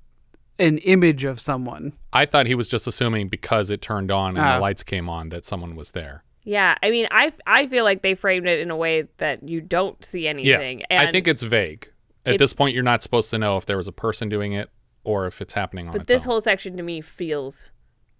an 0.58 0.76
image 0.78 1.25
of 1.25 1.40
someone. 1.40 1.94
I 2.12 2.26
thought 2.26 2.46
he 2.46 2.54
was 2.54 2.68
just 2.68 2.87
assuming 2.87 3.28
because 3.28 3.70
it 3.70 3.80
turned 3.80 4.10
on 4.10 4.37
and 4.37 4.44
Ah. 4.46 4.54
the 4.56 4.60
lights 4.60 4.82
came 4.82 5.08
on 5.08 5.28
that 5.28 5.46
someone 5.46 5.75
was 5.76 5.92
there. 5.92 6.25
Yeah, 6.44 6.75
I 6.82 6.90
mean, 6.90 7.06
I 7.10 7.32
I 7.46 7.66
feel 7.68 7.84
like 7.84 8.02
they 8.02 8.14
framed 8.14 8.46
it 8.46 8.60
in 8.60 8.70
a 8.70 8.76
way 8.76 9.08
that 9.16 9.49
you 9.49 9.62
don't 9.62 10.04
see 10.04 10.28
anything. 10.28 10.80
Yeah, 10.80 10.87
and, 10.90 11.08
I 11.08 11.10
think 11.10 11.26
it's 11.26 11.42
vague. 11.42 11.90
At 12.26 12.34
It- 12.34 12.38
this 12.38 12.52
point, 12.52 12.75
you're 12.75 12.82
not 12.84 13.02
supposed 13.02 13.30
to 13.30 13.38
know 13.38 13.56
if 13.56 13.64
there 13.64 13.78
was 13.78 13.88
a 13.88 13.92
person 13.92 14.28
doing 14.28 14.52
it 14.52 14.68
or 15.04 15.26
if 15.26 15.40
it's 15.40 15.54
happening 15.54 15.87
on 15.87 15.92
But 15.92 16.02
its 16.02 16.08
this 16.08 16.22
own. 16.26 16.32
whole 16.32 16.40
section 16.42 16.76
to 16.76 16.82
me 16.82 17.00
feels 17.00 17.70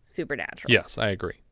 supernatural. 0.05 0.73
Yes, 0.73 0.97
I 0.97 1.09
agree. 1.11 1.43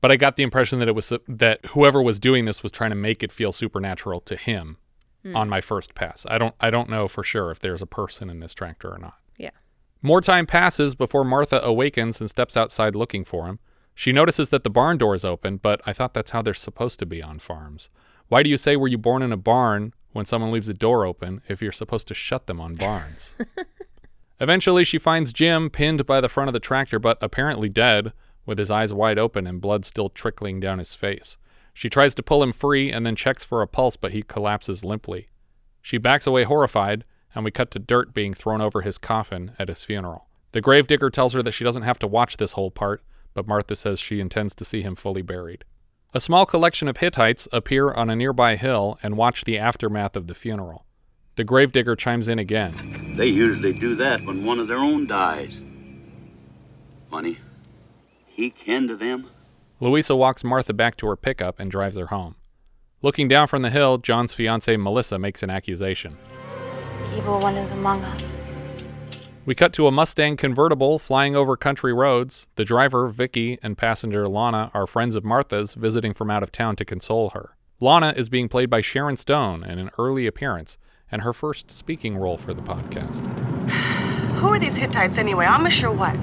But 0.00 0.12
I 0.12 0.16
got 0.16 0.36
the 0.36 0.42
impression 0.42 0.78
that 0.78 0.88
it 0.88 0.94
was 0.94 1.12
that 1.26 1.64
whoever 1.66 2.00
was 2.02 2.20
doing 2.20 2.44
this 2.44 2.62
was 2.62 2.70
trying 2.72 2.90
to 2.90 2.96
make 2.96 3.22
it 3.22 3.32
feel 3.32 3.52
supernatural 3.52 4.20
to 4.22 4.36
him 4.36 4.76
Hmm. 5.24 5.34
on 5.34 5.48
my 5.48 5.60
first 5.60 5.96
pass. 5.96 6.24
I 6.28 6.38
don't 6.38 6.54
I 6.60 6.70
don't 6.70 6.88
know 6.88 7.08
for 7.08 7.24
sure 7.24 7.50
if 7.50 7.58
there's 7.58 7.82
a 7.82 7.86
person 7.86 8.30
in 8.30 8.38
this 8.38 8.54
tractor 8.54 8.88
or 8.94 8.98
not. 8.98 9.18
Yeah. 9.36 9.50
More 10.00 10.20
time 10.20 10.46
passes 10.46 10.94
before 10.94 11.24
Martha 11.24 11.60
awakens 11.60 12.20
and 12.20 12.30
steps 12.30 12.56
outside 12.56 12.94
looking 12.94 13.24
for 13.24 13.46
him. 13.48 13.58
She 13.96 14.12
notices 14.12 14.50
that 14.50 14.62
the 14.62 14.70
barn 14.70 14.96
door 14.96 15.16
is 15.16 15.24
open, 15.24 15.56
but 15.56 15.80
I 15.84 15.92
thought 15.92 16.14
that's 16.14 16.30
how 16.30 16.40
they're 16.42 16.54
supposed 16.54 17.00
to 17.00 17.06
be 17.06 17.20
on 17.20 17.40
farms. 17.40 17.90
Why 18.28 18.44
do 18.44 18.48
you 18.50 18.56
say 18.56 18.76
were 18.76 18.86
you 18.86 18.96
born 18.98 19.22
in 19.22 19.32
a 19.32 19.36
barn 19.36 19.92
when 20.12 20.24
someone 20.24 20.52
leaves 20.52 20.68
a 20.68 20.74
door 20.74 21.04
open 21.04 21.40
if 21.48 21.60
you're 21.60 21.72
supposed 21.72 22.06
to 22.06 22.14
shut 22.14 22.46
them 22.46 22.60
on 22.60 22.74
barns? 22.76 23.34
Eventually, 24.40 24.84
she 24.84 24.98
finds 24.98 25.32
Jim 25.32 25.68
pinned 25.68 26.06
by 26.06 26.20
the 26.20 26.28
front 26.28 26.48
of 26.48 26.52
the 26.52 26.60
tractor, 26.60 27.00
but 27.00 27.18
apparently 27.20 27.68
dead, 27.68 28.12
with 28.48 28.58
his 28.58 28.70
eyes 28.70 28.94
wide 28.94 29.18
open 29.18 29.46
and 29.46 29.60
blood 29.60 29.84
still 29.84 30.08
trickling 30.08 30.58
down 30.58 30.78
his 30.78 30.94
face. 30.94 31.36
She 31.74 31.90
tries 31.90 32.14
to 32.14 32.22
pull 32.22 32.42
him 32.42 32.50
free 32.50 32.90
and 32.90 33.04
then 33.04 33.14
checks 33.14 33.44
for 33.44 33.60
a 33.60 33.68
pulse, 33.68 33.96
but 33.96 34.12
he 34.12 34.22
collapses 34.22 34.86
limply. 34.86 35.28
She 35.82 35.98
backs 35.98 36.26
away 36.26 36.44
horrified, 36.44 37.04
and 37.34 37.44
we 37.44 37.50
cut 37.50 37.70
to 37.72 37.78
dirt 37.78 38.14
being 38.14 38.32
thrown 38.32 38.62
over 38.62 38.80
his 38.80 38.96
coffin 38.96 39.52
at 39.58 39.68
his 39.68 39.84
funeral. 39.84 40.28
The 40.52 40.62
gravedigger 40.62 41.10
tells 41.10 41.34
her 41.34 41.42
that 41.42 41.52
she 41.52 41.62
doesn't 41.62 41.82
have 41.82 41.98
to 41.98 42.06
watch 42.06 42.38
this 42.38 42.52
whole 42.52 42.70
part, 42.70 43.04
but 43.34 43.46
Martha 43.46 43.76
says 43.76 44.00
she 44.00 44.18
intends 44.18 44.54
to 44.54 44.64
see 44.64 44.80
him 44.80 44.94
fully 44.94 45.22
buried. 45.22 45.64
A 46.14 46.20
small 46.20 46.46
collection 46.46 46.88
of 46.88 46.96
Hittites 46.96 47.48
appear 47.52 47.92
on 47.92 48.08
a 48.08 48.16
nearby 48.16 48.56
hill 48.56 48.98
and 49.02 49.18
watch 49.18 49.44
the 49.44 49.58
aftermath 49.58 50.16
of 50.16 50.26
the 50.26 50.34
funeral. 50.34 50.86
The 51.36 51.44
gravedigger 51.44 51.96
chimes 51.96 52.28
in 52.28 52.38
again. 52.38 53.14
They 53.14 53.26
usually 53.26 53.74
do 53.74 53.94
that 53.96 54.24
when 54.24 54.46
one 54.46 54.58
of 54.58 54.68
their 54.68 54.78
own 54.78 55.06
dies. 55.06 55.60
Funny. 57.10 57.36
He 58.38 58.50
kin 58.50 58.86
to 58.86 58.94
them? 58.94 59.26
Louisa 59.80 60.14
walks 60.14 60.44
Martha 60.44 60.72
back 60.72 60.96
to 60.98 61.08
her 61.08 61.16
pickup 61.16 61.58
and 61.58 61.68
drives 61.68 61.96
her 61.96 62.06
home. 62.06 62.36
Looking 63.02 63.26
down 63.26 63.48
from 63.48 63.62
the 63.62 63.70
hill, 63.70 63.98
John's 63.98 64.32
fiancee 64.32 64.76
Melissa 64.76 65.18
makes 65.18 65.42
an 65.42 65.50
accusation. 65.50 66.16
The 67.00 67.18
evil 67.18 67.40
one 67.40 67.56
is 67.56 67.72
among 67.72 68.04
us. 68.04 68.44
We 69.44 69.56
cut 69.56 69.72
to 69.72 69.88
a 69.88 69.90
Mustang 69.90 70.36
convertible 70.36 71.00
flying 71.00 71.34
over 71.34 71.56
country 71.56 71.92
roads. 71.92 72.46
The 72.54 72.64
driver, 72.64 73.08
Vicky, 73.08 73.58
and 73.60 73.76
passenger 73.76 74.24
Lana 74.24 74.70
are 74.72 74.86
friends 74.86 75.16
of 75.16 75.24
Martha's 75.24 75.74
visiting 75.74 76.14
from 76.14 76.30
out 76.30 76.44
of 76.44 76.52
town 76.52 76.76
to 76.76 76.84
console 76.84 77.30
her. 77.30 77.56
Lana 77.80 78.14
is 78.16 78.28
being 78.28 78.48
played 78.48 78.70
by 78.70 78.82
Sharon 78.82 79.16
Stone 79.16 79.64
in 79.64 79.80
an 79.80 79.90
early 79.98 80.28
appearance 80.28 80.78
and 81.10 81.22
her 81.22 81.32
first 81.32 81.72
speaking 81.72 82.16
role 82.16 82.36
for 82.36 82.54
the 82.54 82.62
podcast. 82.62 83.26
Who 84.38 84.46
are 84.46 84.60
these 84.60 84.76
Hittites 84.76 85.18
anyway? 85.18 85.46
I'm 85.46 85.64
Amish 85.64 85.82
or 85.82 85.90
what? 85.90 86.16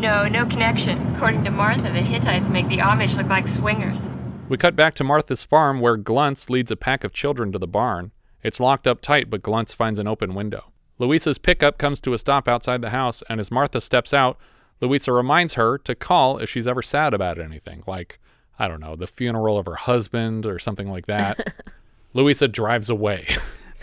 No, 0.00 0.26
no 0.26 0.46
connection. 0.46 1.14
According 1.14 1.44
to 1.44 1.50
Martha, 1.50 1.82
the 1.82 2.00
Hittites 2.00 2.48
make 2.48 2.66
the 2.68 2.78
Amish 2.78 3.18
look 3.18 3.28
like 3.28 3.46
swingers. 3.46 4.08
We 4.48 4.56
cut 4.56 4.74
back 4.74 4.94
to 4.94 5.04
Martha's 5.04 5.44
farm 5.44 5.78
where 5.78 5.98
Gluntz 5.98 6.48
leads 6.48 6.70
a 6.70 6.76
pack 6.76 7.04
of 7.04 7.12
children 7.12 7.52
to 7.52 7.58
the 7.58 7.68
barn. 7.68 8.12
It's 8.42 8.60
locked 8.60 8.86
up 8.86 9.02
tight, 9.02 9.28
but 9.28 9.42
Gluntz 9.42 9.74
finds 9.74 9.98
an 9.98 10.08
open 10.08 10.34
window. 10.34 10.72
Louisa's 10.98 11.36
pickup 11.36 11.76
comes 11.76 12.00
to 12.00 12.14
a 12.14 12.18
stop 12.18 12.48
outside 12.48 12.80
the 12.80 12.90
house, 12.90 13.22
and 13.28 13.40
as 13.40 13.50
Martha 13.50 13.78
steps 13.78 14.14
out, 14.14 14.38
Louisa 14.80 15.12
reminds 15.12 15.52
her 15.54 15.76
to 15.76 15.94
call 15.94 16.38
if 16.38 16.48
she's 16.48 16.66
ever 16.66 16.80
sad 16.80 17.12
about 17.12 17.38
anything, 17.38 17.82
like, 17.86 18.18
I 18.58 18.68
don't 18.68 18.80
know, 18.80 18.94
the 18.94 19.06
funeral 19.06 19.58
of 19.58 19.66
her 19.66 19.74
husband 19.76 20.46
or 20.46 20.58
something 20.58 20.90
like 20.90 21.06
that. 21.06 21.52
Louisa 22.14 22.48
drives 22.48 22.88
away. 22.88 23.28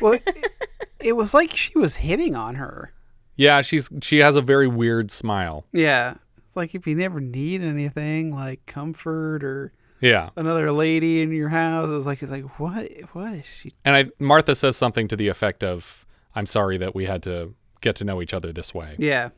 Well, 0.02 0.14
it, 0.26 0.52
it 1.00 1.16
was 1.16 1.36
like 1.36 1.56
she 1.56 1.78
was 1.78 1.96
hitting 1.98 2.36
on 2.36 2.56
her. 2.56 2.92
Yeah, 3.38 3.62
she's 3.62 3.89
she 4.01 4.17
has 4.20 4.36
a 4.36 4.41
very 4.41 4.67
weird 4.67 5.10
smile. 5.12 5.65
Yeah. 5.72 6.15
It's 6.46 6.56
like 6.56 6.75
if 6.75 6.86
you 6.88 6.96
never 6.96 7.22
need 7.22 7.62
anything 7.62 8.34
like 8.34 8.65
comfort 8.65 9.44
or 9.44 9.72
Yeah. 10.01 10.29
another 10.36 10.72
lady 10.72 11.22
in 11.22 11.32
your 11.32 11.50
house, 11.50 11.89
it's 11.89 12.06
like 12.06 12.22
it's 12.22 12.32
like 12.32 12.60
what 12.60 12.89
what 13.13 13.34
is 13.34 13.46
she 13.46 13.72
And 13.86 13.96
I 13.96 14.06
Martha 14.20 14.56
says 14.56 14.75
something 14.75 15.08
to 15.08 15.15
the 15.15 15.27
effect 15.27 15.63
of, 15.63 16.06
I'm 16.36 16.46
sorry 16.48 16.77
that 16.79 16.94
we 16.96 17.06
had 17.06 17.24
to 17.24 17.53
get 17.82 17.96
to 17.98 18.03
know 18.03 18.22
each 18.22 18.34
other 18.34 18.51
this 18.51 18.74
way. 18.74 18.96
Yeah. 18.98 19.29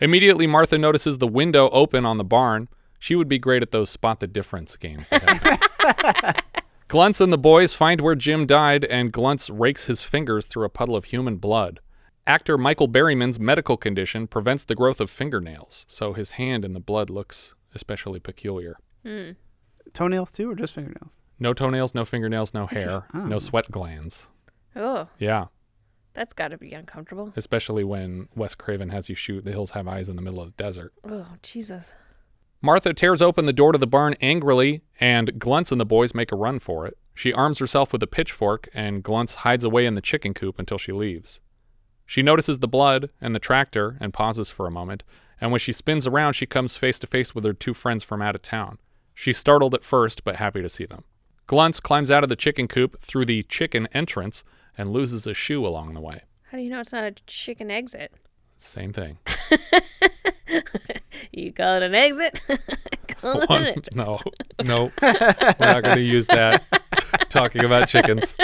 Immediately, 0.00 0.46
Martha 0.48 0.78
notices 0.78 1.18
the 1.18 1.28
window 1.28 1.68
open 1.70 2.04
on 2.04 2.16
the 2.16 2.24
barn. 2.24 2.68
She 2.98 3.14
would 3.14 3.28
be 3.28 3.38
great 3.38 3.62
at 3.62 3.70
those 3.70 3.90
spot 3.90 4.20
the 4.20 4.26
difference 4.26 4.76
games. 4.76 5.08
Gluntz 6.88 7.20
and 7.20 7.32
the 7.32 7.38
boys 7.38 7.72
find 7.72 8.00
where 8.00 8.14
Jim 8.14 8.46
died, 8.46 8.84
and 8.84 9.12
Gluntz 9.12 9.48
rakes 9.48 9.86
his 9.86 10.02
fingers 10.02 10.44
through 10.46 10.64
a 10.64 10.68
puddle 10.68 10.94
of 10.96 11.04
human 11.06 11.36
blood. 11.36 11.80
Actor 12.26 12.56
Michael 12.56 12.86
Berryman's 12.88 13.40
medical 13.40 13.76
condition 13.76 14.26
prevents 14.28 14.64
the 14.64 14.74
growth 14.76 15.00
of 15.00 15.10
fingernails, 15.10 15.84
so 15.88 16.12
his 16.12 16.32
hand 16.32 16.64
in 16.64 16.72
the 16.72 16.80
blood 16.80 17.10
looks 17.10 17.54
especially 17.74 18.20
peculiar. 18.20 18.76
Hmm. 19.04 19.30
toenails 19.92 20.30
too 20.30 20.48
or 20.48 20.54
just 20.54 20.74
fingernails? 20.74 21.22
No 21.40 21.52
toenails, 21.52 21.94
no 21.94 22.04
fingernails, 22.04 22.54
no 22.54 22.66
hair, 22.66 23.04
Interest- 23.12 23.14
no 23.14 23.36
oh. 23.36 23.38
sweat 23.40 23.70
glands. 23.70 24.28
Oh, 24.76 25.08
Yeah, 25.18 25.46
that's 26.14 26.32
got 26.32 26.48
to 26.48 26.58
be 26.58 26.72
uncomfortable. 26.72 27.32
especially 27.34 27.82
when 27.82 28.28
Wes 28.36 28.54
Craven 28.54 28.90
has 28.90 29.08
you 29.08 29.16
shoot 29.16 29.44
The 29.44 29.50
Hills 29.50 29.72
Have 29.72 29.88
Eyes 29.88 30.08
in 30.08 30.14
the 30.16 30.22
middle 30.22 30.40
of 30.40 30.54
the 30.56 30.62
desert. 30.62 30.92
Oh, 31.04 31.26
Jesus. 31.42 31.92
Martha 32.64 32.94
tears 32.94 33.20
open 33.20 33.46
the 33.46 33.52
door 33.52 33.72
to 33.72 33.78
the 33.78 33.88
barn 33.88 34.14
angrily, 34.20 34.82
and 35.00 35.36
Gluntz 35.40 35.72
and 35.72 35.80
the 35.80 35.84
boys 35.84 36.14
make 36.14 36.30
a 36.30 36.36
run 36.36 36.60
for 36.60 36.86
it. 36.86 36.96
She 37.12 37.32
arms 37.32 37.58
herself 37.58 37.92
with 37.92 38.02
a 38.04 38.06
pitchfork, 38.06 38.68
and 38.72 39.02
Gluntz 39.02 39.34
hides 39.36 39.64
away 39.64 39.84
in 39.84 39.94
the 39.94 40.00
chicken 40.00 40.32
coop 40.32 40.60
until 40.60 40.78
she 40.78 40.92
leaves. 40.92 41.40
She 42.12 42.20
notices 42.22 42.58
the 42.58 42.68
blood 42.68 43.08
and 43.22 43.34
the 43.34 43.38
tractor 43.38 43.96
and 43.98 44.12
pauses 44.12 44.50
for 44.50 44.66
a 44.66 44.70
moment, 44.70 45.02
and 45.40 45.50
when 45.50 45.60
she 45.60 45.72
spins 45.72 46.06
around, 46.06 46.34
she 46.34 46.44
comes 46.44 46.76
face 46.76 46.98
to 46.98 47.06
face 47.06 47.34
with 47.34 47.42
her 47.46 47.54
two 47.54 47.72
friends 47.72 48.04
from 48.04 48.20
out 48.20 48.34
of 48.34 48.42
town. 48.42 48.78
She's 49.14 49.38
startled 49.38 49.72
at 49.72 49.82
first, 49.82 50.22
but 50.22 50.36
happy 50.36 50.60
to 50.60 50.68
see 50.68 50.84
them. 50.84 51.04
Gluntz 51.46 51.80
climbs 51.80 52.10
out 52.10 52.22
of 52.22 52.28
the 52.28 52.36
chicken 52.36 52.68
coop 52.68 53.00
through 53.00 53.24
the 53.24 53.42
chicken 53.44 53.88
entrance 53.94 54.44
and 54.76 54.90
loses 54.90 55.26
a 55.26 55.32
shoe 55.32 55.66
along 55.66 55.94
the 55.94 56.02
way. 56.02 56.20
How 56.50 56.58
do 56.58 56.62
you 56.62 56.68
know 56.68 56.80
it's 56.80 56.92
not 56.92 57.04
a 57.04 57.12
chicken 57.26 57.70
exit? 57.70 58.12
Same 58.58 58.92
thing. 58.92 59.16
You 61.32 61.50
call 61.50 61.76
it 61.76 61.82
an 61.82 61.94
exit? 61.94 62.42
call 63.08 63.40
it 63.40 63.48
One- 63.48 63.62
an 63.62 63.68
entrance. 63.68 63.94
no, 63.96 64.20
no, 64.62 64.90
we're 65.00 65.54
not 65.66 65.82
going 65.82 65.96
to 65.96 66.02
use 66.02 66.26
that. 66.26 66.62
Talking 67.30 67.64
about 67.64 67.88
chickens. 67.88 68.36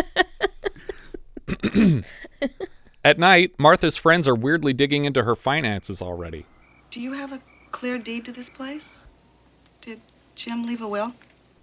At 3.05 3.19
night, 3.19 3.53
Martha's 3.59 3.97
friends 3.97 4.27
are 4.27 4.35
weirdly 4.35 4.73
digging 4.73 5.05
into 5.05 5.23
her 5.23 5.37
finances 5.37 6.03
already. 6.03 6.47
Do 6.91 7.01
you 7.01 7.13
have 7.13 7.33
a 7.33 7.41
clear 7.71 7.99
deed 7.99 8.25
to 8.25 8.33
this 8.33 8.51
place? 8.51 9.07
Did 9.81 10.01
Jim 10.35 10.67
leave 10.67 10.83
a 10.83 10.89
will? 10.89 11.15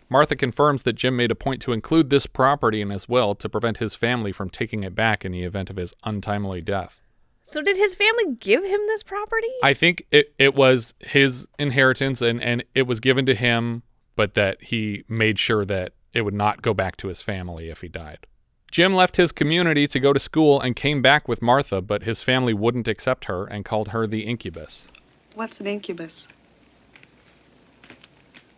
Martha 0.07 0.35
confirms 0.35 0.83
that 0.83 0.93
Jim 0.93 1.17
made 1.17 1.31
a 1.31 1.35
point 1.35 1.61
to 1.63 1.73
include 1.73 2.09
this 2.09 2.25
property 2.25 2.79
in 2.79 2.89
his 2.89 3.09
will 3.09 3.35
to 3.35 3.49
prevent 3.49 3.77
his 3.77 3.95
family 3.95 4.31
from 4.31 4.49
taking 4.49 4.83
it 4.83 4.95
back 4.95 5.25
in 5.25 5.31
the 5.31 5.43
event 5.43 5.69
of 5.69 5.75
his 5.75 5.93
untimely 6.03 6.61
death. 6.61 7.01
So 7.43 7.61
did 7.61 7.75
his 7.75 7.95
family 7.95 8.35
give 8.39 8.63
him 8.63 8.79
this 8.85 9.03
property? 9.03 9.47
I 9.61 9.73
think 9.73 10.05
it, 10.11 10.33
it 10.39 10.55
was 10.55 10.93
his 10.99 11.47
inheritance 11.59 12.21
and, 12.21 12.41
and 12.41 12.63
it 12.73 12.83
was 12.83 12.99
given 12.99 13.25
to 13.25 13.35
him, 13.35 13.83
but 14.15 14.35
that 14.35 14.63
he 14.63 15.03
made 15.09 15.37
sure 15.37 15.65
that 15.65 15.93
it 16.13 16.21
would 16.21 16.33
not 16.33 16.61
go 16.61 16.73
back 16.73 16.97
to 16.97 17.07
his 17.07 17.21
family 17.21 17.69
if 17.69 17.81
he 17.81 17.87
died. 17.87 18.25
Jim 18.71 18.93
left 18.93 19.15
his 19.17 19.31
community 19.31 19.87
to 19.87 19.99
go 19.99 20.11
to 20.11 20.19
school 20.19 20.59
and 20.59 20.75
came 20.75 21.01
back 21.01 21.27
with 21.27 21.41
Martha, 21.41 21.81
but 21.81 22.03
his 22.03 22.23
family 22.23 22.53
wouldn't 22.53 22.87
accept 22.87 23.25
her 23.25 23.45
and 23.45 23.63
called 23.63 23.89
her 23.89 24.05
the 24.05 24.21
incubus. 24.25 24.85
What's 25.33 25.59
an 25.59 25.67
incubus? 25.67 26.27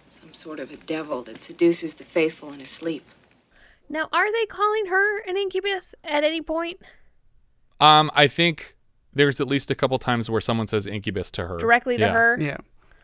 Some 0.07 0.33
sort 0.33 0.59
of 0.59 0.71
a 0.71 0.77
devil 0.77 1.21
that 1.23 1.39
seduces 1.41 1.95
the 1.95 2.03
faithful 2.03 2.51
in 2.53 2.59
his 2.59 2.69
sleep. 2.69 3.05
Now, 3.89 4.07
are 4.11 4.31
they 4.31 4.45
calling 4.47 4.87
her 4.87 5.19
an 5.21 5.37
incubus 5.37 5.93
at 6.03 6.23
any 6.23 6.41
point? 6.41 6.81
Um, 7.79 8.09
I 8.15 8.27
think 8.27 8.75
there's 9.13 9.39
at 9.39 9.47
least 9.47 9.69
a 9.69 9.75
couple 9.75 9.97
times 9.99 10.29
where 10.29 10.41
someone 10.41 10.67
says 10.67 10.87
incubus 10.87 11.29
to 11.31 11.47
her. 11.47 11.57
Directly 11.57 11.97
to 11.97 12.03
Yeah. 12.03 12.13
her? 12.13 12.37
Yeah. 12.39 12.57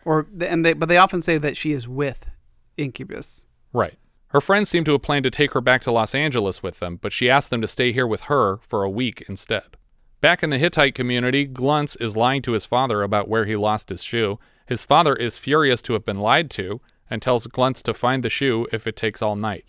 Or 0.06 0.28
and 0.42 0.66
they 0.66 0.74
but 0.74 0.90
they 0.90 0.98
often 0.98 1.22
say 1.22 1.38
that 1.38 1.56
she 1.56 1.72
is 1.72 1.88
with 1.88 2.38
Incubus. 2.76 3.46
Right. 3.72 3.98
Her 4.34 4.42
friends 4.42 4.68
seem 4.68 4.84
to 4.86 4.94
have 4.94 5.04
planned 5.04 5.26
to 5.26 5.32
take 5.32 5.54
her 5.54 5.62
back 5.62 5.82
to 5.84 5.92
Los 5.92 6.16
Angeles 6.16 6.64
with 6.64 6.80
them, 6.80 6.98
but 7.00 7.14
she 7.14 7.30
asked 7.30 7.52
them 7.52 7.62
to 7.62 7.68
stay 7.68 7.94
here 7.94 8.08
with 8.08 8.22
her 8.22 8.58
for 8.58 8.84
a 8.84 8.90
week 8.90 9.24
instead. 9.30 9.78
Back 10.22 10.42
in 10.42 10.50
the 10.50 10.58
Hittite 10.58 10.96
community, 10.96 11.46
Gluntz 11.46 11.96
is 11.98 12.18
lying 12.18 12.42
to 12.42 12.54
his 12.54 12.66
father 12.66 13.04
about 13.04 13.28
where 13.28 13.46
he 13.46 13.56
lost 13.56 13.90
his 13.90 14.04
shoe. 14.04 14.40
His 14.66 14.86
father 14.86 15.16
is 15.16 15.38
furious 15.38 15.84
to 15.84 15.94
have 15.94 16.04
been 16.04 16.20
lied 16.20 16.50
to 16.52 16.82
and 17.12 17.22
tells 17.22 17.46
Gluntz 17.46 17.84
to 17.84 17.94
find 17.94 18.24
the 18.24 18.30
shoe 18.30 18.68
if 18.72 18.88
it 18.88 18.96
takes 18.96 19.22
all 19.22 19.36
night. 19.36 19.66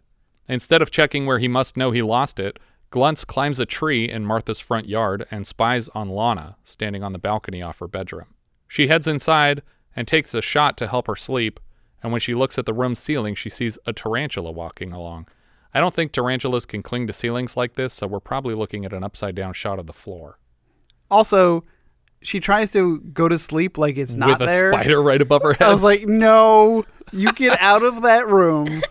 Instead 0.48 0.80
of 0.80 0.90
checking 0.90 1.26
where 1.26 1.40
he 1.40 1.48
must 1.48 1.76
know 1.76 1.90
he 1.90 2.00
lost 2.00 2.40
it, 2.40 2.58
Gluntz 2.88 3.26
climbs 3.26 3.60
a 3.60 3.66
tree 3.66 4.08
in 4.08 4.24
Martha's 4.24 4.60
front 4.60 4.88
yard 4.88 5.26
and 5.30 5.46
spies 5.46 5.90
on 5.90 6.08
Lana, 6.08 6.56
standing 6.64 7.02
on 7.02 7.12
the 7.12 7.18
balcony 7.18 7.62
off 7.62 7.80
her 7.80 7.88
bedroom. 7.88 8.28
She 8.66 8.86
heads 8.86 9.06
inside 9.06 9.60
and 9.94 10.08
takes 10.08 10.32
a 10.32 10.40
shot 10.40 10.78
to 10.78 10.86
help 10.86 11.06
her 11.06 11.16
sleep, 11.16 11.60
and 12.04 12.12
when 12.12 12.20
she 12.20 12.34
looks 12.34 12.58
at 12.58 12.66
the 12.66 12.74
room's 12.74 12.98
ceiling, 13.00 13.34
she 13.34 13.48
sees 13.48 13.78
a 13.86 13.92
tarantula 13.94 14.52
walking 14.52 14.92
along. 14.92 15.26
I 15.72 15.80
don't 15.80 15.92
think 15.94 16.12
tarantulas 16.12 16.66
can 16.66 16.82
cling 16.82 17.06
to 17.08 17.12
ceilings 17.12 17.56
like 17.56 17.74
this, 17.74 17.94
so 17.94 18.06
we're 18.06 18.20
probably 18.20 18.54
looking 18.54 18.84
at 18.84 18.92
an 18.92 19.02
upside 19.02 19.34
down 19.34 19.54
shot 19.54 19.78
of 19.78 19.86
the 19.86 19.92
floor. 19.94 20.38
Also, 21.10 21.64
she 22.22 22.40
tries 22.40 22.72
to 22.74 23.00
go 23.00 23.26
to 23.28 23.38
sleep 23.38 23.78
like 23.78 23.96
it's 23.96 24.14
not 24.14 24.38
With 24.38 24.42
a 24.48 24.52
there. 24.52 24.72
spider 24.72 25.02
right 25.02 25.20
above 25.20 25.42
her 25.42 25.54
head. 25.54 25.62
I 25.68 25.72
was 25.72 25.82
like, 25.82 26.06
no, 26.06 26.84
you 27.10 27.32
get 27.32 27.58
out 27.60 27.82
of 27.82 28.02
that 28.02 28.28
room 28.28 28.82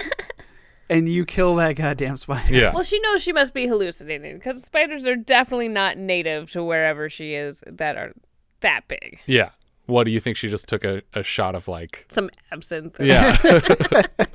and 0.90 1.08
you 1.08 1.24
kill 1.24 1.56
that 1.58 1.74
goddamn 1.76 2.18
spider. 2.18 2.54
Yeah. 2.54 2.74
Well, 2.74 2.84
she 2.84 3.00
knows 3.00 3.22
she 3.22 3.32
must 3.32 3.54
be 3.54 3.68
hallucinating 3.68 4.38
because 4.38 4.64
spiders 4.64 5.06
are 5.08 5.16
definitely 5.16 5.70
not 5.70 5.98
native 5.98 6.52
to 6.52 6.64
wherever 6.64 7.10
she 7.10 7.36
is 7.36 7.64
that 7.68 7.96
are 7.96 8.14
that 8.62 8.88
big. 8.88 9.20
Yeah. 9.26 9.50
What 9.94 10.06
do 10.06 10.12
you 10.12 10.20
think? 10.20 10.38
She 10.38 10.50
just 10.50 10.68
took 10.68 10.84
a, 10.84 11.04
a 11.14 11.22
shot 11.22 11.54
of 11.54 11.68
like. 11.68 12.06
Some 12.10 12.30
absinthe. 12.52 13.00
Yeah. 13.00 13.38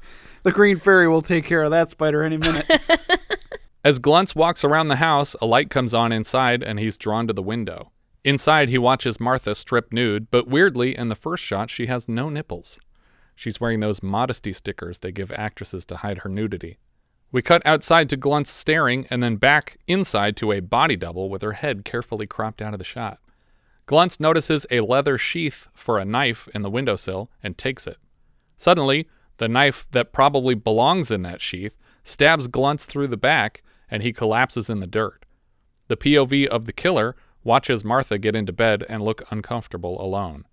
The 0.45 0.53
green 0.53 0.79
fairy 0.79 1.09
will 1.09 1.21
take 1.21 1.45
care 1.45 1.63
of 1.63 1.73
that 1.73 1.91
spider 1.91 2.23
any 2.23 2.37
minute. 2.37 2.81
As 3.85 3.99
Gluntz 3.99 4.35
walks 4.35 4.65
around 4.65 4.89
the 4.89 4.97
house, 4.97 5.35
a 5.43 5.47
light 5.47 5.69
comes 5.69 5.93
on 5.93 6.13
inside 6.13 6.63
and 6.63 6.79
he's 6.79 6.97
drawn 6.97 7.27
to 7.27 7.33
the 7.33 7.43
window. 7.43 7.91
Inside, 8.25 8.69
he 8.69 8.79
watches 8.79 9.21
Martha 9.21 9.55
strip 9.55 9.93
nude, 9.93 10.31
but 10.31 10.49
weirdly, 10.49 10.97
in 10.97 11.09
the 11.09 11.15
first 11.15 11.43
shot, 11.43 11.71
she 11.71 11.87
has 11.87 12.09
no 12.09 12.29
nipples. 12.29 12.79
She's 13.35 13.61
wearing 13.61 13.81
those 13.81 14.03
modesty 14.03 14.53
stickers 14.53 15.01
they 15.01 15.13
give 15.13 15.33
actresses 15.33 15.85
to 15.87 15.97
hide 15.97 16.19
her 16.19 16.31
nudity. 16.31 16.79
We 17.31 17.43
cut 17.43 17.67
outside 17.67 18.09
to 18.11 18.17
Gluntz 18.17 18.51
staring 18.51 19.07
and 19.11 19.23
then 19.23 19.37
back 19.37 19.77
inside 19.87 20.37
to 20.39 20.53
a 20.53 20.61
body 20.61 20.97
double 20.97 21.29
with 21.29 21.43
her 21.43 21.53
head 21.53 21.85
carefully 21.85 22.27
cropped 22.27 22.63
out 22.63 22.73
of 22.73 22.79
the 22.79 22.85
shot. 22.85 23.19
Gluntz 23.89 24.21
notices 24.21 24.67
a 24.71 24.81
leather 24.81 25.17
sheath 25.17 25.71
for 25.73 25.99
a 25.99 26.05
knife 26.05 26.47
in 26.55 26.61
the 26.61 26.69
windowsill 26.69 27.31
and 27.43 27.57
takes 27.57 27.87
it. 27.87 27.97
Suddenly, 28.59 29.09
the 29.39 29.49
knife 29.49 29.87
that 29.93 30.13
probably 30.13 30.55
belongs 30.55 31.11
in 31.11 31.23
that 31.23 31.41
sheath 31.41 31.75
stabs 32.05 32.49
Gluntz 32.49 32.85
through 32.85 33.07
the 33.07 33.17
back 33.17 33.63
and 33.91 34.03
he 34.03 34.13
collapses 34.13 34.69
in 34.69 34.81
the 34.81 34.87
dirt. 34.87 35.25
The 35.87 35.97
POV 35.97 36.49
of 36.49 36.67
the 36.67 36.73
killer 36.75 37.17
watches 37.43 37.83
Martha 37.83 38.19
get 38.19 38.37
into 38.37 38.53
bed 38.53 38.85
and 38.91 39.01
look 39.01 39.23
uncomfortable 39.31 39.99
alone. 40.05 40.45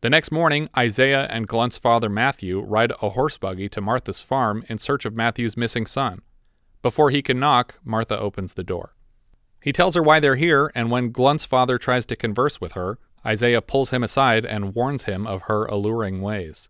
The 0.00 0.10
next 0.10 0.30
morning, 0.30 0.68
Isaiah 0.76 1.26
and 1.28 1.48
Glunt's 1.48 1.78
father 1.78 2.08
Matthew 2.08 2.60
ride 2.60 2.92
a 3.02 3.08
horse 3.08 3.38
buggy 3.38 3.68
to 3.70 3.80
Martha's 3.80 4.20
farm 4.20 4.64
in 4.68 4.78
search 4.78 5.04
of 5.04 5.16
Matthew's 5.16 5.56
missing 5.56 5.86
son. 5.86 6.22
Before 6.80 7.10
he 7.10 7.22
can 7.22 7.40
knock, 7.40 7.80
Martha 7.82 8.16
opens 8.16 8.54
the 8.54 8.62
door. 8.62 8.93
He 9.64 9.72
tells 9.72 9.94
her 9.94 10.02
why 10.02 10.20
they're 10.20 10.36
here, 10.36 10.70
and 10.74 10.90
when 10.90 11.10
Glunt's 11.10 11.46
father 11.46 11.78
tries 11.78 12.04
to 12.06 12.16
converse 12.16 12.60
with 12.60 12.72
her, 12.72 12.98
Isaiah 13.24 13.62
pulls 13.62 13.88
him 13.88 14.02
aside 14.02 14.44
and 14.44 14.74
warns 14.74 15.04
him 15.04 15.26
of 15.26 15.44
her 15.44 15.64
alluring 15.64 16.20
ways. 16.20 16.68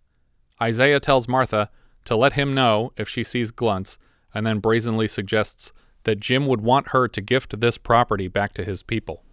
Isaiah 0.62 1.00
tells 1.00 1.26
Martha 1.26 1.70
to 2.04 2.14
let 2.14 2.34
him 2.34 2.54
know 2.54 2.92
if 2.96 3.08
she 3.08 3.24
sees 3.24 3.50
Gluntz, 3.50 3.98
and 4.32 4.46
then 4.46 4.60
brazenly 4.60 5.08
suggests 5.08 5.72
that 6.04 6.20
Jim 6.20 6.46
would 6.46 6.60
want 6.60 6.90
her 6.90 7.08
to 7.08 7.20
gift 7.20 7.58
this 7.58 7.78
property 7.78 8.28
back 8.28 8.54
to 8.54 8.62
his 8.62 8.84
people. 8.84 9.24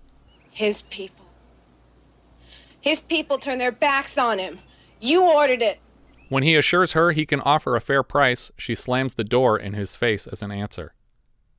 His 0.50 0.82
people. 0.82 1.28
His 2.80 3.00
people 3.00 3.38
turn 3.38 3.60
their 3.60 3.72
backs 3.72 4.18
on 4.18 4.40
him. 4.40 4.58
You 5.00 5.22
ordered 5.22 5.62
it. 5.62 5.78
When 6.30 6.42
he 6.42 6.56
assures 6.56 6.94
her 6.94 7.12
he 7.12 7.28
can 7.28 7.42
offer 7.42 7.76
a 7.76 7.82
fair 7.82 8.02
price, 8.02 8.52
she 8.58 8.74
slams 8.74 9.14
the 9.14 9.24
door 9.24 9.60
in 9.60 9.74
his 9.74 9.96
face 9.96 10.26
as 10.26 10.42
an 10.42 10.50
answer. 10.50 10.96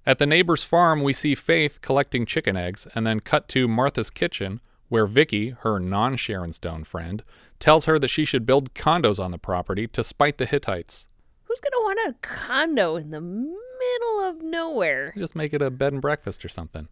At 0.04 0.18
the 0.18 0.26
neighbor's 0.26 0.64
farm, 0.64 1.02
we 1.02 1.12
see 1.12 1.36
Faith 1.36 1.80
collecting 1.80 2.26
chicken 2.26 2.56
eggs 2.56 2.88
and 2.94 3.06
then 3.06 3.20
cut 3.20 3.48
to 3.50 3.68
Martha's 3.68 4.10
kitchen, 4.10 4.60
where 4.88 5.06
Vicky, 5.06 5.50
her 5.60 5.78
non 5.78 6.16
Sharon 6.16 6.52
Stone 6.52 6.84
friend, 6.84 7.22
tells 7.60 7.84
her 7.84 7.98
that 8.00 8.08
she 8.08 8.24
should 8.24 8.44
build 8.44 8.74
condos 8.74 9.22
on 9.22 9.30
the 9.30 9.38
property 9.38 9.86
to 9.86 10.02
spite 10.02 10.38
the 10.38 10.46
Hittites. 10.46 11.06
Who's 11.44 11.60
going 11.60 11.72
to 11.72 11.82
want 11.84 12.14
a 12.14 12.26
condo 12.26 12.96
in 12.96 13.10
the 13.10 13.20
middle 13.20 14.20
of 14.24 14.42
nowhere? 14.42 15.12
Just 15.16 15.36
make 15.36 15.54
it 15.54 15.62
a 15.62 15.70
bed 15.70 15.92
and 15.92 16.02
breakfast 16.02 16.44
or 16.44 16.48
something. 16.48 16.88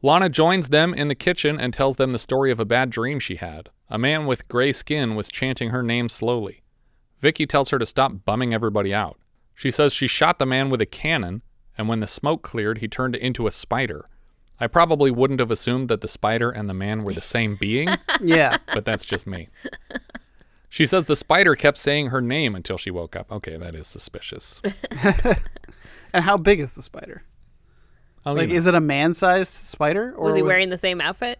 Lana 0.00 0.28
joins 0.28 0.68
them 0.68 0.94
in 0.94 1.08
the 1.08 1.16
kitchen 1.16 1.58
and 1.58 1.74
tells 1.74 1.96
them 1.96 2.12
the 2.12 2.18
story 2.20 2.52
of 2.52 2.60
a 2.60 2.64
bad 2.64 2.90
dream 2.90 3.18
she 3.18 3.36
had. 3.36 3.70
A 3.90 3.98
man 3.98 4.26
with 4.26 4.46
gray 4.46 4.72
skin 4.72 5.16
was 5.16 5.28
chanting 5.28 5.70
her 5.70 5.82
name 5.82 6.08
slowly. 6.08 6.62
Vicky 7.18 7.46
tells 7.46 7.70
her 7.70 7.80
to 7.80 7.86
stop 7.86 8.24
bumming 8.24 8.54
everybody 8.54 8.94
out. 8.94 9.18
She 9.56 9.72
says 9.72 9.92
she 9.92 10.06
shot 10.06 10.38
the 10.38 10.46
man 10.46 10.70
with 10.70 10.80
a 10.80 10.86
cannon, 10.86 11.42
and 11.78 11.88
when 11.88 12.00
the 12.00 12.06
smoke 12.08 12.42
cleared, 12.42 12.78
he 12.78 12.88
turned 12.88 13.14
into 13.14 13.46
a 13.46 13.50
spider. 13.52 14.08
I 14.60 14.66
probably 14.66 15.12
wouldn't 15.12 15.38
have 15.38 15.52
assumed 15.52 15.88
that 15.88 16.00
the 16.00 16.08
spider 16.08 16.50
and 16.50 16.68
the 16.68 16.74
man 16.74 17.02
were 17.02 17.12
the 17.12 17.22
same 17.22 17.54
being. 17.54 17.88
Yeah. 18.20 18.58
But 18.74 18.84
that's 18.84 19.04
just 19.04 19.28
me. 19.28 19.48
She 20.68 20.84
says 20.84 21.06
the 21.06 21.14
spider 21.14 21.54
kept 21.54 21.78
saying 21.78 22.08
her 22.08 22.20
name 22.20 22.56
until 22.56 22.76
she 22.76 22.90
woke 22.90 23.14
up. 23.14 23.30
Okay, 23.30 23.56
that 23.56 23.76
is 23.76 23.86
suspicious. 23.86 24.60
and 26.12 26.24
how 26.24 26.36
big 26.36 26.58
is 26.58 26.74
the 26.74 26.82
spider? 26.82 27.22
Oh, 28.26 28.32
like, 28.32 28.50
is 28.50 28.66
it 28.66 28.74
a 28.74 28.80
man-sized 28.80 29.52
spider? 29.52 30.12
Or 30.16 30.26
Was 30.26 30.34
he 30.34 30.42
wearing 30.42 30.68
the 30.68 30.76
same 30.76 31.00
outfit? 31.00 31.38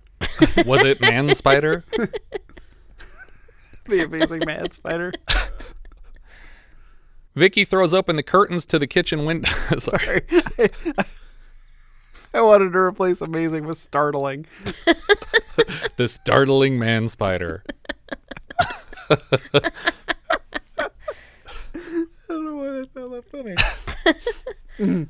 Was 0.65 0.85
it 0.85 1.01
man 1.01 1.35
spider? 1.35 1.85
the 3.87 4.05
amazing 4.05 4.43
man 4.47 4.71
spider? 4.71 5.13
Vicky 7.39 7.65
throws 7.65 7.95
open 7.95 8.17
the 8.17 8.23
curtains 8.25 8.67
to 8.67 8.81
the 8.81 8.87
kitchen 8.89 9.25
window. 9.25 9.49
Sorry. 9.79 10.23
I 12.35 12.41
wanted 12.43 12.73
to 12.73 12.79
replace 12.79 13.21
amazing 13.21 13.65
with 13.65 13.79
startling. 13.79 14.47
the 15.97 16.09
startling 16.09 16.79
man 16.81 17.07
spider. 17.09 17.63
I 19.09 19.17
don't 22.29 22.45
know 22.45 22.57
why 22.57 22.71
that 22.71 22.89
felt 22.93 23.11
that 23.13 23.57
funny. 24.77 25.07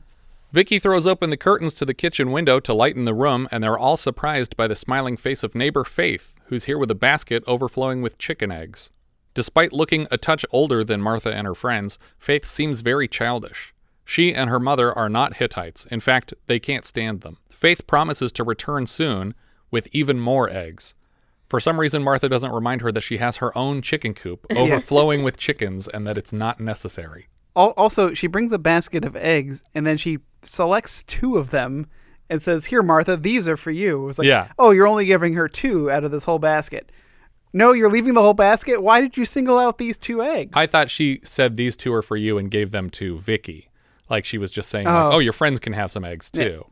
Vicky 0.53 0.79
throws 0.79 1.07
open 1.07 1.31
the 1.31 1.37
curtains 1.37 1.75
to 1.75 1.85
the 1.87 1.95
kitchen 1.95 2.31
window 2.31 2.61
to 2.61 2.75
lighten 2.75 3.05
the 3.07 3.15
room, 3.15 3.49
and 3.51 3.65
they're 3.65 3.79
all 3.79 3.97
surprised 3.97 4.57
by 4.57 4.69
the 4.69 4.77
smiling 4.77 5.17
face 5.17 5.43
of 5.43 5.55
neighbor 5.55 5.83
Faith, 5.83 6.41
who's 6.47 6.65
here 6.65 6.79
with 6.79 6.91
a 6.91 6.95
basket 6.95 7.43
overflowing 7.47 8.03
with 8.03 8.19
chicken 8.19 8.53
eggs. 8.53 8.91
Despite 9.35 9.73
looking 9.73 10.07
a 10.11 10.19
touch 10.19 10.45
older 10.51 10.83
than 10.83 11.01
Martha 11.01 11.33
and 11.33 11.47
her 11.47 11.55
friends, 11.55 11.99
Faith 12.19 12.45
seems 12.45 12.81
very 12.81 13.07
childish. 13.07 13.73
She 14.05 14.35
and 14.35 14.49
her 14.49 14.59
mother 14.59 14.93
are 14.97 15.09
not 15.09 15.37
Hittites. 15.37 15.85
In 15.87 16.01
fact, 16.01 16.33
they 16.47 16.59
can't 16.59 16.85
stand 16.85 17.21
them. 17.21 17.37
Faith 17.51 17.87
promises 17.87 18.33
to 18.33 18.45
return 18.45 18.87
soon 18.87 19.35
with 19.71 19.87
even 19.93 20.19
more 20.19 20.49
eggs. 20.49 20.95
For 21.49 21.61
some 21.61 21.79
reason, 21.79 22.03
Martha 22.03 22.29
doesn't 22.29 22.53
remind 22.53 22.81
her 22.81 22.93
that 22.93 23.03
she 23.03 23.19
has 23.19 23.39
her 23.39 23.57
own 23.57 23.83
chicken 23.83 24.15
coop 24.15 24.47
overflowing 24.57 25.23
with 25.23 25.37
chickens 25.37 25.89
and 25.89 26.07
that 26.07 26.19
it's 26.19 26.33
not 26.33 26.59
necessary. 26.61 27.29
Also, 27.55 28.15
she 28.15 28.27
brings 28.29 28.53
a 28.53 28.59
basket 28.59 29.05
of 29.05 29.17
eggs 29.17 29.63
and 29.75 29.87
then 29.87 29.97
she 29.97 30.19
selects 30.43 31.03
two 31.05 31.37
of 31.37 31.51
them 31.51 31.87
and 32.31 32.41
says, 32.41 32.67
"Here, 32.67 32.83
Martha, 32.83 33.17
these 33.17 33.49
are 33.49 33.57
for 33.57 33.71
you." 33.71 34.03
It 34.03 34.07
was 34.07 34.19
like, 34.19 34.27
Yeah. 34.27 34.53
"Oh, 34.59 34.71
you're 34.71 34.87
only 34.87 35.07
giving 35.07 35.35
her 35.35 35.49
two 35.49 35.91
out 35.91 36.05
of 36.05 36.11
this 36.13 36.25
whole 36.25 36.39
basket." 36.39 36.93
No, 37.53 37.73
you're 37.73 37.91
leaving 37.91 38.15
the 38.15 38.23
whole 38.23 38.35
basket. 38.35 38.83
Why 38.83 39.01
did 39.01 39.17
you 39.17 39.25
single 39.25 39.59
out 39.59 39.79
these 39.79 39.97
two 39.99 40.23
eggs? 40.23 40.53
I 40.55 40.67
thought 40.67 40.91
she 40.91 41.21
said 41.25 41.57
these 41.57 41.77
two 41.77 41.93
are 41.95 42.03
for 42.03 42.17
you 42.17 42.39
and 42.39 42.51
gave 42.51 42.71
them 42.71 42.91
to 42.91 43.17
Vicky. 43.19 43.69
Like 44.11 44.25
she 44.25 44.39
was 44.39 44.51
just 44.51 44.69
saying, 44.71 44.87
like, 44.87 44.95
Oh. 44.95 45.13
oh, 45.15 45.19
your 45.19 45.33
friends 45.33 45.59
can 45.61 45.73
have 45.73 45.91
some 45.91 46.05
eggs 46.05 46.31
Yeah. 46.35 46.45
too. 46.45 46.67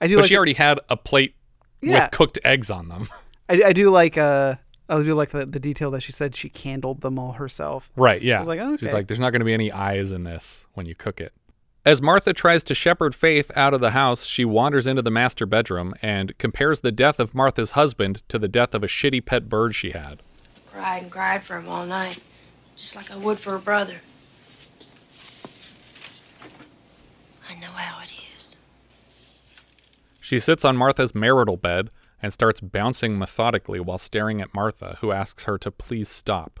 I 0.00 0.06
do 0.08 0.16
but 0.16 0.22
like 0.22 0.28
she 0.28 0.34
it- 0.34 0.36
already 0.36 0.54
had 0.54 0.80
a 0.88 0.96
plate 0.96 1.34
Yeah. 1.82 2.04
with 2.04 2.10
cooked 2.12 2.38
eggs 2.44 2.70
on 2.70 2.88
them. 2.88 3.08
I, 3.48 3.62
I 3.66 3.72
do 3.72 3.90
like 3.90 4.16
uh 4.18 4.56
I 4.88 5.02
do 5.04 5.14
like 5.14 5.28
the, 5.30 5.46
the 5.46 5.60
detail 5.60 5.90
that 5.92 6.02
she 6.02 6.10
said 6.10 6.34
she 6.34 6.48
candled 6.48 7.00
them 7.00 7.16
all 7.18 7.32
herself. 7.32 7.90
Right, 7.94 8.20
yeah. 8.20 8.38
I 8.38 8.40
was 8.40 8.48
like, 8.48 8.58
okay. 8.60 8.76
She's 8.78 8.92
like, 8.92 9.06
there's 9.06 9.20
not 9.20 9.30
going 9.30 9.38
to 9.40 9.44
be 9.44 9.54
any 9.54 9.70
eyes 9.70 10.10
in 10.10 10.24
this 10.24 10.66
when 10.74 10.84
you 10.84 10.96
cook 10.96 11.20
it. 11.20 11.32
As 11.82 12.02
Martha 12.02 12.34
tries 12.34 12.62
to 12.64 12.74
shepherd 12.74 13.14
Faith 13.14 13.50
out 13.56 13.72
of 13.72 13.80
the 13.80 13.92
house, 13.92 14.26
she 14.26 14.44
wanders 14.44 14.86
into 14.86 15.00
the 15.00 15.10
master 15.10 15.46
bedroom 15.46 15.94
and 16.02 16.36
compares 16.36 16.80
the 16.80 16.92
death 16.92 17.18
of 17.18 17.34
Martha's 17.34 17.70
husband 17.70 18.22
to 18.28 18.38
the 18.38 18.48
death 18.48 18.74
of 18.74 18.84
a 18.84 18.86
shitty 18.86 19.24
pet 19.24 19.48
bird 19.48 19.74
she 19.74 19.92
had. 19.92 20.20
Cried 20.66 21.04
and 21.04 21.10
cried 21.10 21.42
for 21.42 21.56
him 21.56 21.70
all 21.70 21.86
night, 21.86 22.18
just 22.76 22.96
like 22.96 23.10
I 23.10 23.16
would 23.16 23.38
for 23.38 23.54
a 23.54 23.58
brother. 23.58 23.96
I 27.48 27.54
know 27.54 27.72
how 27.72 28.02
it 28.02 28.12
is. 28.36 28.54
She 30.20 30.38
sits 30.38 30.66
on 30.66 30.76
Martha's 30.76 31.14
marital 31.14 31.56
bed 31.56 31.88
and 32.22 32.30
starts 32.30 32.60
bouncing 32.60 33.18
methodically 33.18 33.80
while 33.80 33.96
staring 33.96 34.42
at 34.42 34.52
Martha, 34.52 34.98
who 35.00 35.12
asks 35.12 35.44
her 35.44 35.56
to 35.56 35.70
please 35.70 36.10
stop. 36.10 36.60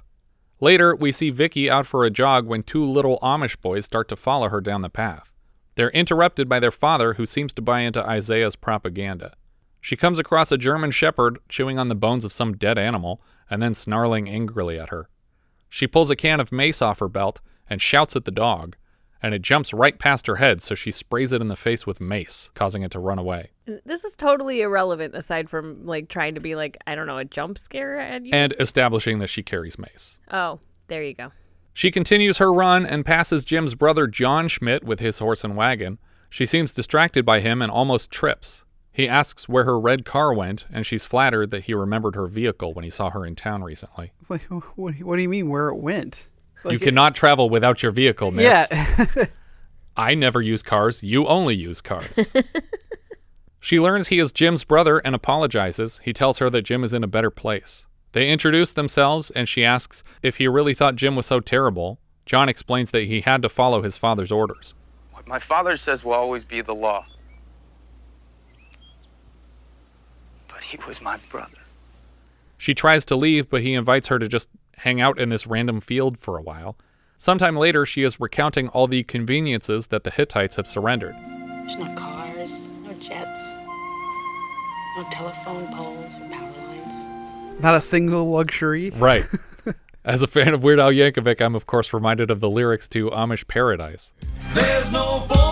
Later, 0.60 0.94
we 0.94 1.10
see 1.10 1.30
Vicky 1.30 1.70
out 1.70 1.86
for 1.86 2.04
a 2.04 2.10
jog 2.10 2.46
when 2.46 2.62
two 2.62 2.84
little 2.84 3.18
Amish 3.22 3.60
boys 3.60 3.86
start 3.86 4.08
to 4.08 4.16
follow 4.16 4.50
her 4.50 4.60
down 4.60 4.82
the 4.82 4.90
path. 4.90 5.32
They're 5.74 5.90
interrupted 5.90 6.48
by 6.48 6.60
their 6.60 6.70
father, 6.70 7.14
who 7.14 7.24
seems 7.24 7.54
to 7.54 7.62
buy 7.62 7.80
into 7.80 8.06
Isaiah's 8.06 8.56
propaganda. 8.56 9.34
She 9.80 9.96
comes 9.96 10.18
across 10.18 10.52
a 10.52 10.58
German 10.58 10.90
shepherd 10.90 11.38
chewing 11.48 11.78
on 11.78 11.88
the 11.88 11.94
bones 11.94 12.26
of 12.26 12.32
some 12.34 12.56
dead 12.56 12.76
animal 12.76 13.22
and 13.48 13.62
then 13.62 13.72
snarling 13.72 14.28
angrily 14.28 14.78
at 14.78 14.90
her. 14.90 15.08
She 15.70 15.86
pulls 15.86 16.10
a 16.10 16.16
can 16.16 16.40
of 16.40 16.52
mace 16.52 16.82
off 16.82 16.98
her 16.98 17.08
belt 17.08 17.40
and 17.68 17.80
shouts 17.80 18.14
at 18.14 18.26
the 18.26 18.30
dog, 18.30 18.76
and 19.22 19.34
it 19.34 19.42
jumps 19.42 19.72
right 19.74 19.98
past 19.98 20.26
her 20.26 20.36
head, 20.36 20.62
so 20.62 20.74
she 20.74 20.90
sprays 20.90 21.32
it 21.32 21.40
in 21.40 21.48
the 21.48 21.56
face 21.56 21.86
with 21.86 22.00
mace, 22.00 22.50
causing 22.54 22.82
it 22.82 22.90
to 22.92 22.98
run 22.98 23.18
away. 23.18 23.50
This 23.84 24.04
is 24.04 24.16
totally 24.16 24.62
irrelevant 24.62 25.14
aside 25.14 25.48
from 25.50 25.86
like 25.86 26.08
trying 26.08 26.32
to 26.34 26.40
be 26.40 26.54
like, 26.54 26.78
I 26.86 26.94
don't 26.94 27.06
know, 27.06 27.18
a 27.18 27.24
jump 27.24 27.58
scare 27.58 27.98
at 27.98 28.24
you. 28.24 28.30
and 28.32 28.54
establishing 28.58 29.18
that 29.20 29.28
she 29.28 29.42
carries 29.42 29.78
mace. 29.78 30.18
oh, 30.30 30.60
there 30.88 31.04
you 31.04 31.14
go. 31.14 31.30
She 31.72 31.92
continues 31.92 32.38
her 32.38 32.52
run 32.52 32.84
and 32.84 33.04
passes 33.04 33.44
Jim's 33.44 33.76
brother 33.76 34.08
John 34.08 34.48
Schmidt 34.48 34.82
with 34.82 34.98
his 34.98 35.20
horse 35.20 35.44
and 35.44 35.56
wagon. 35.56 35.98
She 36.28 36.44
seems 36.44 36.74
distracted 36.74 37.24
by 37.24 37.40
him 37.40 37.62
and 37.62 37.70
almost 37.70 38.10
trips. 38.10 38.64
He 38.92 39.08
asks 39.08 39.48
where 39.48 39.64
her 39.64 39.78
red 39.78 40.04
car 40.04 40.34
went, 40.34 40.66
and 40.72 40.84
she's 40.84 41.04
flattered 41.06 41.52
that 41.52 41.64
he 41.64 41.74
remembered 41.74 42.16
her 42.16 42.26
vehicle 42.26 42.74
when 42.74 42.82
he 42.82 42.90
saw 42.90 43.10
her 43.10 43.24
in 43.24 43.36
town 43.36 43.62
recently. 43.62 44.12
It's 44.20 44.30
like, 44.30 44.42
what, 44.76 44.94
what 45.00 45.16
do 45.16 45.22
you 45.22 45.28
mean 45.28 45.48
where 45.48 45.68
it 45.68 45.76
went? 45.76 46.28
You 46.68 46.78
cannot 46.78 47.14
travel 47.14 47.48
without 47.48 47.82
your 47.82 47.92
vehicle, 47.92 48.30
miss. 48.30 48.68
Yeah. 48.70 49.24
I 49.96 50.14
never 50.14 50.40
use 50.40 50.62
cars. 50.62 51.02
You 51.02 51.26
only 51.26 51.54
use 51.54 51.80
cars. 51.80 52.32
she 53.60 53.80
learns 53.80 54.08
he 54.08 54.18
is 54.18 54.32
Jim's 54.32 54.64
brother 54.64 54.98
and 54.98 55.14
apologizes. 55.14 56.00
He 56.04 56.12
tells 56.12 56.38
her 56.38 56.48
that 56.50 56.62
Jim 56.62 56.84
is 56.84 56.92
in 56.92 57.04
a 57.04 57.08
better 57.08 57.30
place. 57.30 57.86
They 58.12 58.30
introduce 58.30 58.72
themselves, 58.72 59.30
and 59.30 59.48
she 59.48 59.64
asks 59.64 60.02
if 60.22 60.36
he 60.36 60.48
really 60.48 60.74
thought 60.74 60.96
Jim 60.96 61.16
was 61.16 61.26
so 61.26 61.40
terrible. 61.40 61.98
John 62.26 62.48
explains 62.48 62.90
that 62.92 63.04
he 63.04 63.20
had 63.20 63.42
to 63.42 63.48
follow 63.48 63.82
his 63.82 63.96
father's 63.96 64.32
orders. 64.32 64.74
What 65.12 65.28
my 65.28 65.38
father 65.38 65.76
says 65.76 66.04
will 66.04 66.12
always 66.14 66.44
be 66.44 66.60
the 66.60 66.74
law. 66.74 67.06
But 70.48 70.62
he 70.62 70.78
was 70.86 71.00
my 71.00 71.18
brother. 71.28 71.58
She 72.56 72.74
tries 72.74 73.04
to 73.06 73.16
leave, 73.16 73.48
but 73.48 73.62
he 73.62 73.74
invites 73.74 74.08
her 74.08 74.18
to 74.18 74.28
just 74.28 74.48
hang 74.80 75.00
out 75.00 75.18
in 75.18 75.28
this 75.28 75.46
random 75.46 75.80
field 75.80 76.18
for 76.18 76.38
a 76.38 76.42
while. 76.42 76.76
Sometime 77.18 77.56
later, 77.56 77.84
she 77.84 78.02
is 78.02 78.18
recounting 78.18 78.68
all 78.68 78.86
the 78.86 79.02
conveniences 79.02 79.88
that 79.88 80.04
the 80.04 80.10
Hittites 80.10 80.56
have 80.56 80.66
surrendered. 80.66 81.14
There's 81.14 81.76
no 81.76 81.94
cars, 81.94 82.70
no 82.84 82.92
jets, 82.94 83.52
no 84.96 85.06
telephone 85.10 85.66
poles 85.72 86.18
or 86.18 86.28
power 86.30 86.50
lines. 86.66 87.62
Not 87.62 87.74
a 87.74 87.80
single 87.80 88.30
luxury. 88.30 88.90
Right. 88.90 89.26
As 90.04 90.22
a 90.22 90.26
fan 90.26 90.54
of 90.54 90.62
Weird 90.64 90.80
Al 90.80 90.92
Yankovic, 90.92 91.42
I'm 91.42 91.54
of 91.54 91.66
course 91.66 91.92
reminded 91.92 92.30
of 92.30 92.40
the 92.40 92.48
lyrics 92.48 92.88
to 92.88 93.10
Amish 93.10 93.46
Paradise. 93.46 94.14
There's 94.54 94.90
no 94.90 95.20
phone, 95.20 95.49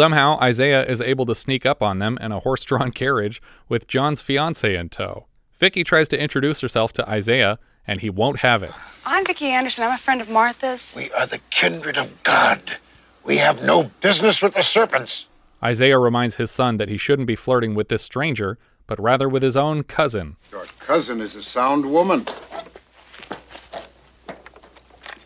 Somehow, 0.00 0.38
Isaiah 0.40 0.82
is 0.82 1.02
able 1.02 1.26
to 1.26 1.34
sneak 1.34 1.66
up 1.66 1.82
on 1.82 1.98
them 1.98 2.16
in 2.22 2.32
a 2.32 2.40
horse 2.40 2.64
drawn 2.64 2.90
carriage 3.02 3.42
with 3.68 3.86
John's 3.86 4.22
fiance 4.22 4.74
in 4.74 4.88
tow. 4.88 5.26
Vicky 5.52 5.84
tries 5.84 6.08
to 6.08 6.18
introduce 6.18 6.62
herself 6.62 6.94
to 6.94 7.06
Isaiah, 7.06 7.58
and 7.86 8.00
he 8.00 8.08
won't 8.08 8.38
have 8.38 8.62
it. 8.62 8.70
I'm 9.04 9.26
Vicki 9.26 9.48
Anderson. 9.48 9.84
I'm 9.84 9.92
a 9.92 9.98
friend 9.98 10.22
of 10.22 10.30
Martha's. 10.30 10.94
We 10.96 11.10
are 11.10 11.26
the 11.26 11.40
kindred 11.50 11.98
of 11.98 12.22
God. 12.22 12.78
We 13.24 13.36
have 13.36 13.62
no 13.62 13.90
business 14.00 14.40
with 14.40 14.54
the 14.54 14.62
serpents. 14.62 15.26
Isaiah 15.62 15.98
reminds 15.98 16.36
his 16.36 16.50
son 16.50 16.78
that 16.78 16.88
he 16.88 16.96
shouldn't 16.96 17.28
be 17.28 17.36
flirting 17.36 17.74
with 17.74 17.90
this 17.90 18.02
stranger, 18.02 18.56
but 18.86 18.98
rather 18.98 19.28
with 19.28 19.42
his 19.42 19.54
own 19.54 19.82
cousin. 19.82 20.36
Your 20.50 20.64
cousin 20.78 21.20
is 21.20 21.34
a 21.34 21.42
sound 21.42 21.92
woman. 21.92 22.26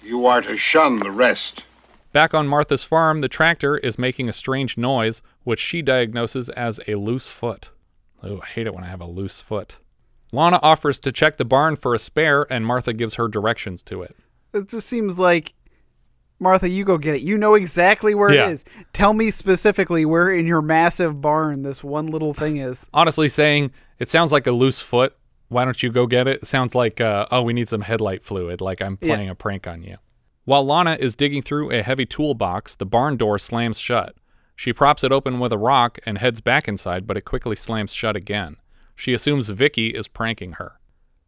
You 0.02 0.26
are 0.26 0.40
to 0.40 0.56
shun 0.56 0.98
the 0.98 1.12
rest. 1.12 1.62
Back 2.14 2.33
on 2.33 2.46
Martha's 2.46 2.85
farm, 2.85 3.22
the 3.22 3.29
tractor 3.29 3.77
is 3.77 3.98
making 3.98 4.29
a 4.29 4.33
strange 4.33 4.79
noise, 4.79 5.20
which 5.42 5.59
she 5.59 5.83
diagnoses 5.83 6.48
as 6.50 6.79
a 6.87 6.94
loose 6.94 7.27
foot. 7.29 7.70
Oh, 8.22 8.40
I 8.40 8.46
hate 8.46 8.68
it 8.68 8.74
when 8.74 8.85
I 8.85 8.87
have 8.87 9.00
a 9.00 9.05
loose 9.07 9.40
foot. 9.40 9.79
Lana 10.31 10.61
offers 10.62 11.00
to 11.00 11.11
check 11.11 11.38
the 11.38 11.44
barn 11.44 11.74
for 11.74 11.92
a 11.92 11.98
spare, 11.98 12.46
and 12.53 12.64
Martha 12.64 12.92
gives 12.92 13.14
her 13.16 13.27
directions 13.27 13.83
to 13.85 14.03
it. 14.03 14.14
It 14.53 14.68
just 14.68 14.87
seems 14.88 15.18
like 15.18 15.55
Martha, 16.38 16.68
you 16.68 16.85
go 16.85 16.98
get 16.98 17.16
it. 17.16 17.22
You 17.22 17.37
know 17.37 17.55
exactly 17.57 18.14
where 18.14 18.33
Yeah. 18.33 18.46
it 18.46 18.53
is. 18.53 18.64
Tell 18.92 19.12
me 19.12 19.33
specifically 19.33 20.05
where 20.05 20.31
in 20.33 20.46
your 20.46 20.62
massive 20.62 21.20
barn 21.20 21.62
this 21.64 21.83
one 21.83 22.07
little 22.07 22.33
thing 22.33 22.59
is. 22.59 22.87
Honestly, 22.94 23.29
saying 23.29 23.72
it 23.98 24.09
sounds 24.09 24.31
like 24.31 24.46
a 24.46 24.53
loose 24.53 24.79
foot. 24.79 25.16
Why 25.48 25.64
don't 25.64 25.83
you 25.83 25.90
go 25.90 26.07
get 26.07 26.29
it? 26.29 26.46
Sounds 26.46 26.77
like, 26.77 27.00
uh, 27.00 27.27
oh, 27.33 27.42
we 27.42 27.53
need 27.53 27.66
some 27.68 27.81
headlight 27.81 28.22
fluid, 28.22 28.61
like 28.61 28.81
I'm 28.81 28.98
Yeah. 29.00 29.16
playing 29.16 29.31
a 29.31 29.35
prank 29.35 29.66
on 29.66 29.83
you. 29.83 29.96
While 30.44 30.64
Lana 30.66 30.96
is 31.00 31.16
digging 31.16 31.42
through 31.42 31.70
a 31.70 31.83
heavy 31.83 32.04
toolbox, 32.07 32.74
the 32.76 32.85
barn 32.87 33.16
door 33.16 33.38
slams 33.38 33.78
shut. 33.78 34.14
She 34.57 34.72
props 34.72 35.02
it 35.02 35.11
open 35.12 35.38
with 35.40 35.52
a 35.52 35.59
rock 35.59 35.98
and 36.07 36.18
heads 36.18 36.40
back 36.40 36.68
inside, 36.68 37.07
but 37.07 37.16
it 37.16 37.24
quickly 37.24 37.57
slams 37.57 37.92
shut 37.92 38.14
again. 38.14 38.57
She 38.94 39.12
assumes 39.12 39.48
Vicky 39.48 39.88
is 39.88 40.07
pranking 40.07 40.52
her. 40.52 40.78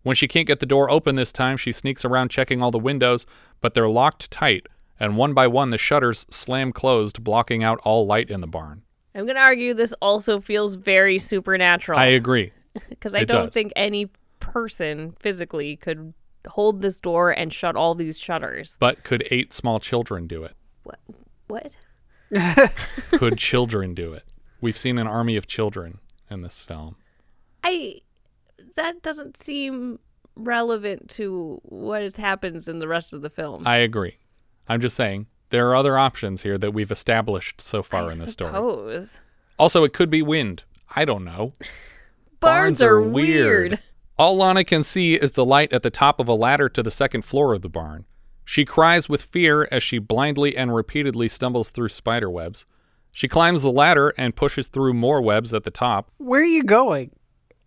When 0.03 0.15
she 0.15 0.29
can't 0.29 0.47
get 0.47 0.61
the 0.61 0.67
door 0.67 0.89
open 0.91 1.17
this 1.17 1.33
time, 1.33 1.57
she 1.57 1.73
sneaks 1.73 2.05
around 2.05 2.31
checking 2.31 2.63
all 2.63 2.71
the 2.71 2.79
windows, 2.79 3.27
but 3.61 3.75
they're 3.75 3.89
locked 3.89 4.31
tight, 4.31 4.67
and 5.01 5.17
one 5.17 5.35
by 5.35 5.49
one 5.49 5.71
the 5.71 5.79
shutters 5.79 6.27
slam 6.31 6.73
closed, 6.73 7.25
blocking 7.25 7.65
out 7.65 7.81
all 7.83 8.07
light 8.07 8.31
in 8.31 8.41
the 8.41 8.47
barn. 8.47 8.83
I'm 9.15 9.25
going 9.25 9.35
to 9.37 9.41
argue 9.43 9.75
this 9.75 9.95
also 10.01 10.41
feels 10.41 10.75
very 10.75 11.19
supernatural. 11.19 11.99
I 11.99 12.07
agree. 12.07 12.53
Because 12.91 13.15
I 13.15 13.21
It 13.21 13.29
don't 13.29 13.47
does. 13.47 13.55
think 13.55 13.73
any 13.75 14.11
person 14.39 15.13
physically 15.19 15.77
could 15.77 16.13
hold 16.49 16.81
this 16.83 17.01
door 17.01 17.31
and 17.31 17.53
shut 17.53 17.77
all 17.77 17.95
these 17.95 18.19
shutters. 18.19 18.77
But 18.79 19.05
could 19.05 19.27
eight 19.31 19.53
small 19.53 19.81
children 19.81 20.27
do 20.27 20.45
it? 20.45 20.55
What? 20.83 20.99
What? 21.47 21.77
Could 23.13 23.39
children 23.39 23.95
do 23.95 24.13
it? 24.13 24.25
We've 24.61 24.77
seen 24.77 24.99
an 24.99 25.07
army 25.07 25.37
of 25.37 25.47
children 25.47 25.99
in 26.31 26.43
this 26.43 26.63
film. 26.63 26.97
I. 27.63 28.01
That 28.75 29.01
doesn't 29.01 29.37
seem 29.37 30.01
relevant 30.35 31.09
to 31.11 31.61
what 31.63 32.03
is 32.03 32.17
happens 32.17 32.69
in 32.69 32.79
the 32.79 32.89
rest 32.89 33.13
of 33.13 33.23
the 33.23 33.31
film. 33.31 33.67
I 33.67 33.77
agree. 33.77 34.19
I'm 34.69 34.81
just 34.81 34.97
saying 34.97 35.27
there 35.51 35.69
are 35.71 35.77
other 35.77 35.97
options 35.97 36.43
here 36.43 36.59
that 36.59 36.73
we've 36.73 36.91
established 36.91 37.61
so 37.61 37.83
far 37.83 38.03
I 38.03 38.13
in 38.13 38.19
the 38.19 38.31
story. 38.31 39.07
Also, 39.59 39.85
it 39.85 39.93
could 39.93 40.11
be 40.11 40.21
wind. 40.21 40.65
I 40.95 41.05
don't 41.05 41.25
know. 41.25 41.53
Barns 42.41 42.83
are 42.83 43.01
weird. 43.01 43.81
All 44.19 44.37
Lana 44.37 44.65
can 44.65 44.83
see 44.83 45.15
is 45.15 45.33
the 45.33 45.45
light 45.45 45.73
at 45.73 45.83
the 45.83 45.91
top 45.91 46.19
of 46.21 46.29
a 46.29 46.35
ladder 46.35 46.69
to 46.71 46.83
the 46.83 46.91
second 46.91 47.23
floor 47.23 47.53
of 47.53 47.63
the 47.63 47.69
barn. 47.69 48.07
She 48.45 48.65
cries 48.65 49.09
with 49.09 49.23
fear 49.23 49.69
as 49.71 49.83
she 49.83 49.99
blindly 49.99 50.57
and 50.57 50.75
repeatedly 50.75 51.29
stumbles 51.29 51.71
through 51.71 51.89
spider 51.91 52.31
webs. 52.31 52.65
She 53.13 53.29
climbs 53.29 53.63
the 53.63 53.73
ladder 53.73 54.15
and 54.17 54.37
pushes 54.37 54.69
through 54.69 54.95
more 54.95 55.21
webs 55.21 55.53
at 55.53 55.65
the 55.65 55.71
top. 55.71 56.11
Where 56.19 56.41
are 56.41 56.45
you 56.45 56.63
going? 56.63 57.11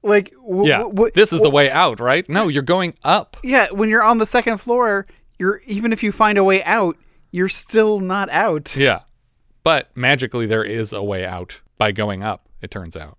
Like, 0.01 0.31
w- 0.47 0.67
Yeah, 0.69 0.77
w- 0.77 0.93
w- 0.95 1.11
this 1.13 1.33
is 1.33 1.41
the 1.41 1.49
way 1.49 1.69
out, 1.69 1.99
right? 1.99 2.27
No, 2.29 2.47
you're 2.47 2.63
going 2.63 2.93
up. 3.03 3.37
yeah. 3.43 3.67
When 3.71 3.89
you're 3.89 4.03
on 4.03 4.17
the 4.19 4.25
second 4.25 4.57
floor, 4.59 5.05
you're 5.37 5.61
even 5.67 5.91
if 5.93 6.01
you 6.01 6.11
find 6.11 6.37
a 6.37 6.43
way 6.43 6.63
out, 6.63 6.97
you're 7.31 7.49
still 7.49 7.99
not 7.99 8.29
out. 8.29 8.75
Yeah. 8.75 9.01
But 9.63 9.95
magically, 9.95 10.45
there 10.47 10.63
is 10.63 10.93
a 10.93 11.03
way 11.03 11.25
out 11.25 11.61
by 11.77 11.91
going 11.91 12.23
up, 12.23 12.47
it 12.61 12.71
turns 12.71 12.95
out. 12.97 13.17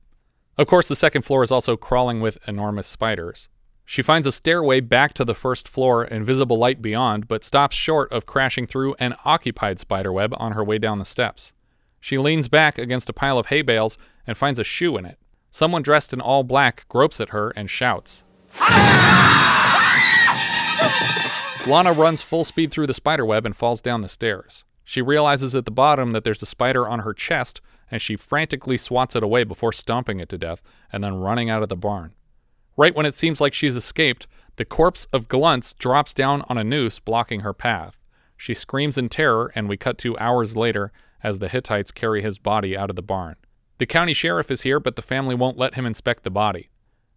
Of 0.60 0.66
course, 0.66 0.88
the 0.88 0.94
second 0.94 1.22
floor 1.22 1.42
is 1.42 1.50
also 1.50 1.74
crawling 1.78 2.20
with 2.20 2.36
enormous 2.46 2.86
spiders. 2.86 3.48
She 3.86 4.02
finds 4.02 4.26
a 4.26 4.30
stairway 4.30 4.80
back 4.80 5.14
to 5.14 5.24
the 5.24 5.34
first 5.34 5.66
floor 5.66 6.02
and 6.02 6.22
visible 6.22 6.58
light 6.58 6.82
beyond, 6.82 7.26
but 7.28 7.44
stops 7.44 7.74
short 7.74 8.12
of 8.12 8.26
crashing 8.26 8.66
through 8.66 8.94
an 8.98 9.14
occupied 9.24 9.80
spiderweb 9.80 10.34
on 10.36 10.52
her 10.52 10.62
way 10.62 10.76
down 10.76 10.98
the 10.98 11.06
steps. 11.06 11.54
She 11.98 12.18
leans 12.18 12.48
back 12.48 12.76
against 12.76 13.08
a 13.08 13.14
pile 13.14 13.38
of 13.38 13.46
hay 13.46 13.62
bales 13.62 13.96
and 14.26 14.36
finds 14.36 14.58
a 14.58 14.64
shoe 14.64 14.98
in 14.98 15.06
it. 15.06 15.18
Someone 15.50 15.80
dressed 15.80 16.12
in 16.12 16.20
all 16.20 16.42
black 16.42 16.84
gropes 16.90 17.22
at 17.22 17.30
her 17.30 17.54
and 17.56 17.70
shouts. 17.70 18.22
Lana 21.66 21.94
runs 21.94 22.20
full 22.20 22.44
speed 22.44 22.70
through 22.70 22.86
the 22.86 22.92
spiderweb 22.92 23.46
and 23.46 23.56
falls 23.56 23.80
down 23.80 24.02
the 24.02 24.08
stairs. 24.08 24.64
She 24.84 25.00
realizes 25.00 25.54
at 25.54 25.64
the 25.64 25.70
bottom 25.70 26.12
that 26.12 26.24
there's 26.24 26.42
a 26.42 26.46
spider 26.46 26.86
on 26.86 26.98
her 26.98 27.14
chest, 27.14 27.62
and 27.90 28.00
she 28.00 28.16
frantically 28.16 28.76
swats 28.76 29.16
it 29.16 29.22
away 29.22 29.44
before 29.44 29.72
stomping 29.72 30.20
it 30.20 30.28
to 30.28 30.38
death 30.38 30.62
and 30.92 31.02
then 31.02 31.14
running 31.14 31.50
out 31.50 31.62
of 31.62 31.68
the 31.68 31.76
barn. 31.76 32.12
Right 32.76 32.94
when 32.94 33.06
it 33.06 33.14
seems 33.14 33.40
like 33.40 33.52
she's 33.52 33.76
escaped, 33.76 34.26
the 34.56 34.64
corpse 34.64 35.06
of 35.12 35.28
Gluntz 35.28 35.74
drops 35.74 36.14
down 36.14 36.42
on 36.48 36.58
a 36.58 36.64
noose, 36.64 36.98
blocking 36.98 37.40
her 37.40 37.52
path. 37.52 38.00
She 38.36 38.54
screams 38.54 38.96
in 38.96 39.08
terror, 39.08 39.52
and 39.54 39.68
we 39.68 39.76
cut 39.76 39.98
to 39.98 40.18
hours 40.18 40.56
later 40.56 40.92
as 41.22 41.38
the 41.38 41.48
Hittites 41.48 41.92
carry 41.92 42.22
his 42.22 42.38
body 42.38 42.76
out 42.76 42.90
of 42.90 42.96
the 42.96 43.02
barn. 43.02 43.36
The 43.78 43.86
county 43.86 44.12
sheriff 44.12 44.50
is 44.50 44.62
here, 44.62 44.80
but 44.80 44.96
the 44.96 45.02
family 45.02 45.34
won't 45.34 45.58
let 45.58 45.74
him 45.74 45.86
inspect 45.86 46.22
the 46.22 46.30
body. 46.30 46.70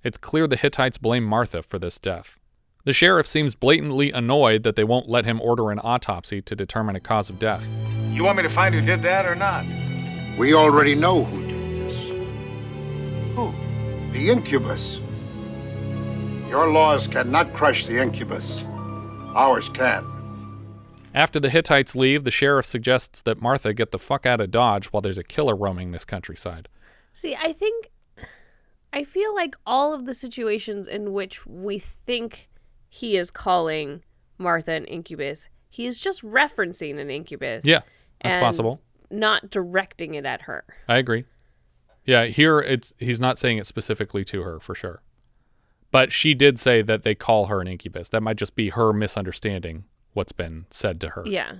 It's 0.03 0.17
clear 0.17 0.47
the 0.47 0.57
Hittites 0.57 0.97
blame 0.97 1.23
Martha 1.23 1.61
for 1.63 1.79
this 1.79 1.99
death. 1.99 2.39
The 2.85 2.91
sheriff 2.91 3.27
seems 3.27 3.55
blatantly 3.55 4.11
annoyed 4.11 4.63
that 4.63 4.75
they 4.75 4.83
won't 4.83 5.07
let 5.07 5.23
him 5.23 5.39
order 5.39 5.71
an 5.71 5.79
autopsy 5.79 6.41
to 6.41 6.55
determine 6.55 6.97
a 6.97 6.99
cause 6.99 7.29
of 7.29 7.39
death. 7.39 7.65
You 8.11 8.25
want 8.25 8.37
me 8.37 8.43
to 8.43 8.49
find 8.49 8.75
who 8.75 8.81
did 8.81 9.01
that 9.03 9.25
or 9.25 9.35
not? 9.35 9.65
We 10.37 10.53
already 10.55 10.95
know 10.95 11.23
who 11.23 11.47
did 11.47 11.87
this. 11.87 11.95
Who? 13.35 13.53
The 14.11 14.29
incubus. 14.31 14.99
Your 16.49 16.71
laws 16.71 17.07
cannot 17.07 17.53
crush 17.53 17.85
the 17.85 18.01
incubus. 18.01 18.63
Ours 19.35 19.69
can. 19.69 20.05
After 21.13 21.39
the 21.39 21.49
Hittites 21.49 21.95
leave, 21.95 22.23
the 22.23 22.31
sheriff 22.31 22.65
suggests 22.65 23.21
that 23.21 23.41
Martha 23.41 23.73
get 23.73 23.91
the 23.91 23.99
fuck 23.99 24.25
out 24.25 24.41
of 24.41 24.49
Dodge 24.49 24.87
while 24.87 25.01
there's 25.01 25.19
a 25.19 25.23
killer 25.23 25.55
roaming 25.55 25.91
this 25.91 26.05
countryside. 26.05 26.67
See, 27.13 27.35
I 27.35 27.51
think 27.51 27.91
I 28.91 29.03
feel 29.03 29.35
like 29.35 29.55
all 29.65 29.93
of 29.93 30.05
the 30.05 30.13
situations 30.13 30.87
in 30.87 31.13
which 31.13 31.45
we 31.45 31.77
think 31.77 32.49
he 32.89 33.17
is 33.17 33.29
calling 33.29 34.03
Martha 34.39 34.71
an 34.71 34.85
incubus, 34.85 35.49
he 35.69 35.85
is 35.85 35.99
just 35.99 36.23
referencing 36.23 36.99
an 36.99 37.11
incubus. 37.11 37.65
Yeah, 37.65 37.81
that's 38.23 38.35
and 38.35 38.41
possible. 38.41 38.81
Not 39.13 39.51
directing 39.51 40.15
it 40.15 40.25
at 40.25 40.41
her. 40.43 40.65
I 40.87 40.97
agree. 40.97 41.25
Yeah, 42.03 42.25
here 42.25 42.59
it's 42.59 42.93
he's 42.97 43.19
not 43.19 43.37
saying 43.37 43.59
it 43.59 43.67
specifically 43.67 44.25
to 44.25 44.41
her 44.41 44.59
for 44.59 44.73
sure. 44.73 45.03
But 45.91 46.11
she 46.11 46.33
did 46.33 46.57
say 46.57 46.81
that 46.81 47.03
they 47.03 47.13
call 47.13 47.45
her 47.45 47.61
an 47.61 47.67
incubus. 47.67 48.09
That 48.09 48.23
might 48.23 48.37
just 48.37 48.55
be 48.55 48.69
her 48.69 48.91
misunderstanding 48.91 49.83
what's 50.13 50.31
been 50.31 50.65
said 50.71 50.99
to 51.01 51.09
her. 51.09 51.23
Yeah. 51.27 51.57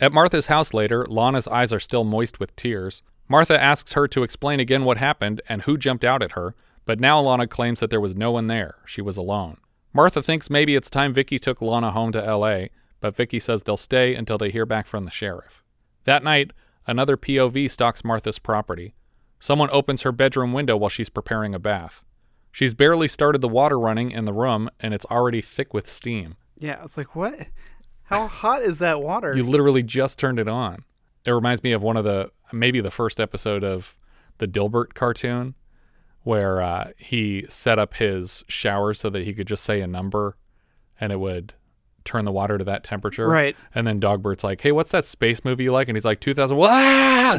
At 0.00 0.12
Martha's 0.12 0.48
house 0.48 0.74
later, 0.74 1.06
Lana's 1.06 1.46
eyes 1.46 1.72
are 1.72 1.80
still 1.80 2.02
moist 2.02 2.40
with 2.40 2.54
tears. 2.56 3.02
Martha 3.28 3.60
asks 3.60 3.92
her 3.92 4.08
to 4.08 4.24
explain 4.24 4.58
again 4.58 4.84
what 4.84 4.98
happened 4.98 5.40
and 5.48 5.62
who 5.62 5.76
jumped 5.76 6.04
out 6.04 6.22
at 6.22 6.32
her, 6.32 6.56
but 6.84 6.98
now 6.98 7.20
Lana 7.20 7.46
claims 7.46 7.78
that 7.78 7.90
there 7.90 8.00
was 8.00 8.16
no 8.16 8.32
one 8.32 8.48
there. 8.48 8.76
She 8.86 9.00
was 9.00 9.16
alone. 9.16 9.58
Martha 9.92 10.22
thinks 10.22 10.50
maybe 10.50 10.74
it's 10.74 10.90
time 10.90 11.12
Vicky 11.12 11.38
took 11.38 11.62
Lana 11.62 11.92
home 11.92 12.10
to 12.12 12.36
LA, 12.36 12.66
but 13.00 13.14
Vicky 13.14 13.38
says 13.38 13.62
they'll 13.62 13.76
stay 13.76 14.16
until 14.16 14.38
they 14.38 14.50
hear 14.50 14.66
back 14.66 14.86
from 14.86 15.04
the 15.04 15.10
sheriff. 15.10 15.62
That 16.04 16.24
night, 16.24 16.52
another 16.88 17.16
POV 17.16 17.70
stalks 17.70 18.02
Martha's 18.02 18.40
property. 18.40 18.94
Someone 19.38 19.68
opens 19.70 20.02
her 20.02 20.10
bedroom 20.10 20.52
window 20.52 20.76
while 20.76 20.88
she's 20.88 21.08
preparing 21.10 21.54
a 21.54 21.60
bath. 21.60 22.02
She's 22.50 22.74
barely 22.74 23.06
started 23.06 23.40
the 23.40 23.48
water 23.48 23.78
running 23.78 24.10
in 24.10 24.24
the 24.24 24.32
room, 24.32 24.68
and 24.80 24.92
it's 24.92 25.04
already 25.06 25.40
thick 25.40 25.72
with 25.72 25.88
steam. 25.88 26.34
Yeah, 26.56 26.82
it's 26.82 26.96
like 26.96 27.14
what? 27.14 27.46
How 28.04 28.26
hot 28.26 28.62
is 28.62 28.80
that 28.80 29.00
water? 29.00 29.36
You 29.36 29.44
literally 29.44 29.84
just 29.84 30.18
turned 30.18 30.40
it 30.40 30.48
on. 30.48 30.84
it 31.24 31.30
reminds 31.30 31.62
me 31.62 31.70
of 31.72 31.82
one 31.82 31.96
of 31.96 32.04
the 32.04 32.30
maybe 32.52 32.80
the 32.80 32.90
first 32.90 33.20
episode 33.20 33.62
of 33.62 33.96
the 34.38 34.48
Dilbert 34.48 34.94
cartoon 34.94 35.54
where 36.22 36.60
uh, 36.60 36.90
he 36.96 37.44
set 37.48 37.78
up 37.78 37.94
his 37.94 38.44
shower 38.48 38.94
so 38.94 39.10
that 39.10 39.24
he 39.24 39.34
could 39.34 39.46
just 39.46 39.62
say 39.62 39.80
a 39.80 39.86
number 39.86 40.36
and 41.00 41.12
it 41.12 41.20
would 41.20 41.52
turn 42.08 42.24
the 42.24 42.32
water 42.32 42.58
to 42.58 42.64
that 42.64 42.82
temperature. 42.84 43.28
Right. 43.28 43.56
And 43.74 43.86
then 43.86 44.00
Dogbert's 44.00 44.42
like, 44.42 44.60
"Hey, 44.60 44.72
what's 44.72 44.90
that 44.90 45.04
space 45.04 45.44
movie 45.44 45.64
you 45.64 45.72
like?" 45.72 45.88
And 45.88 45.96
he's 45.96 46.04
like, 46.04 46.20
"2000." 46.20 46.56
Wah! 46.56 47.38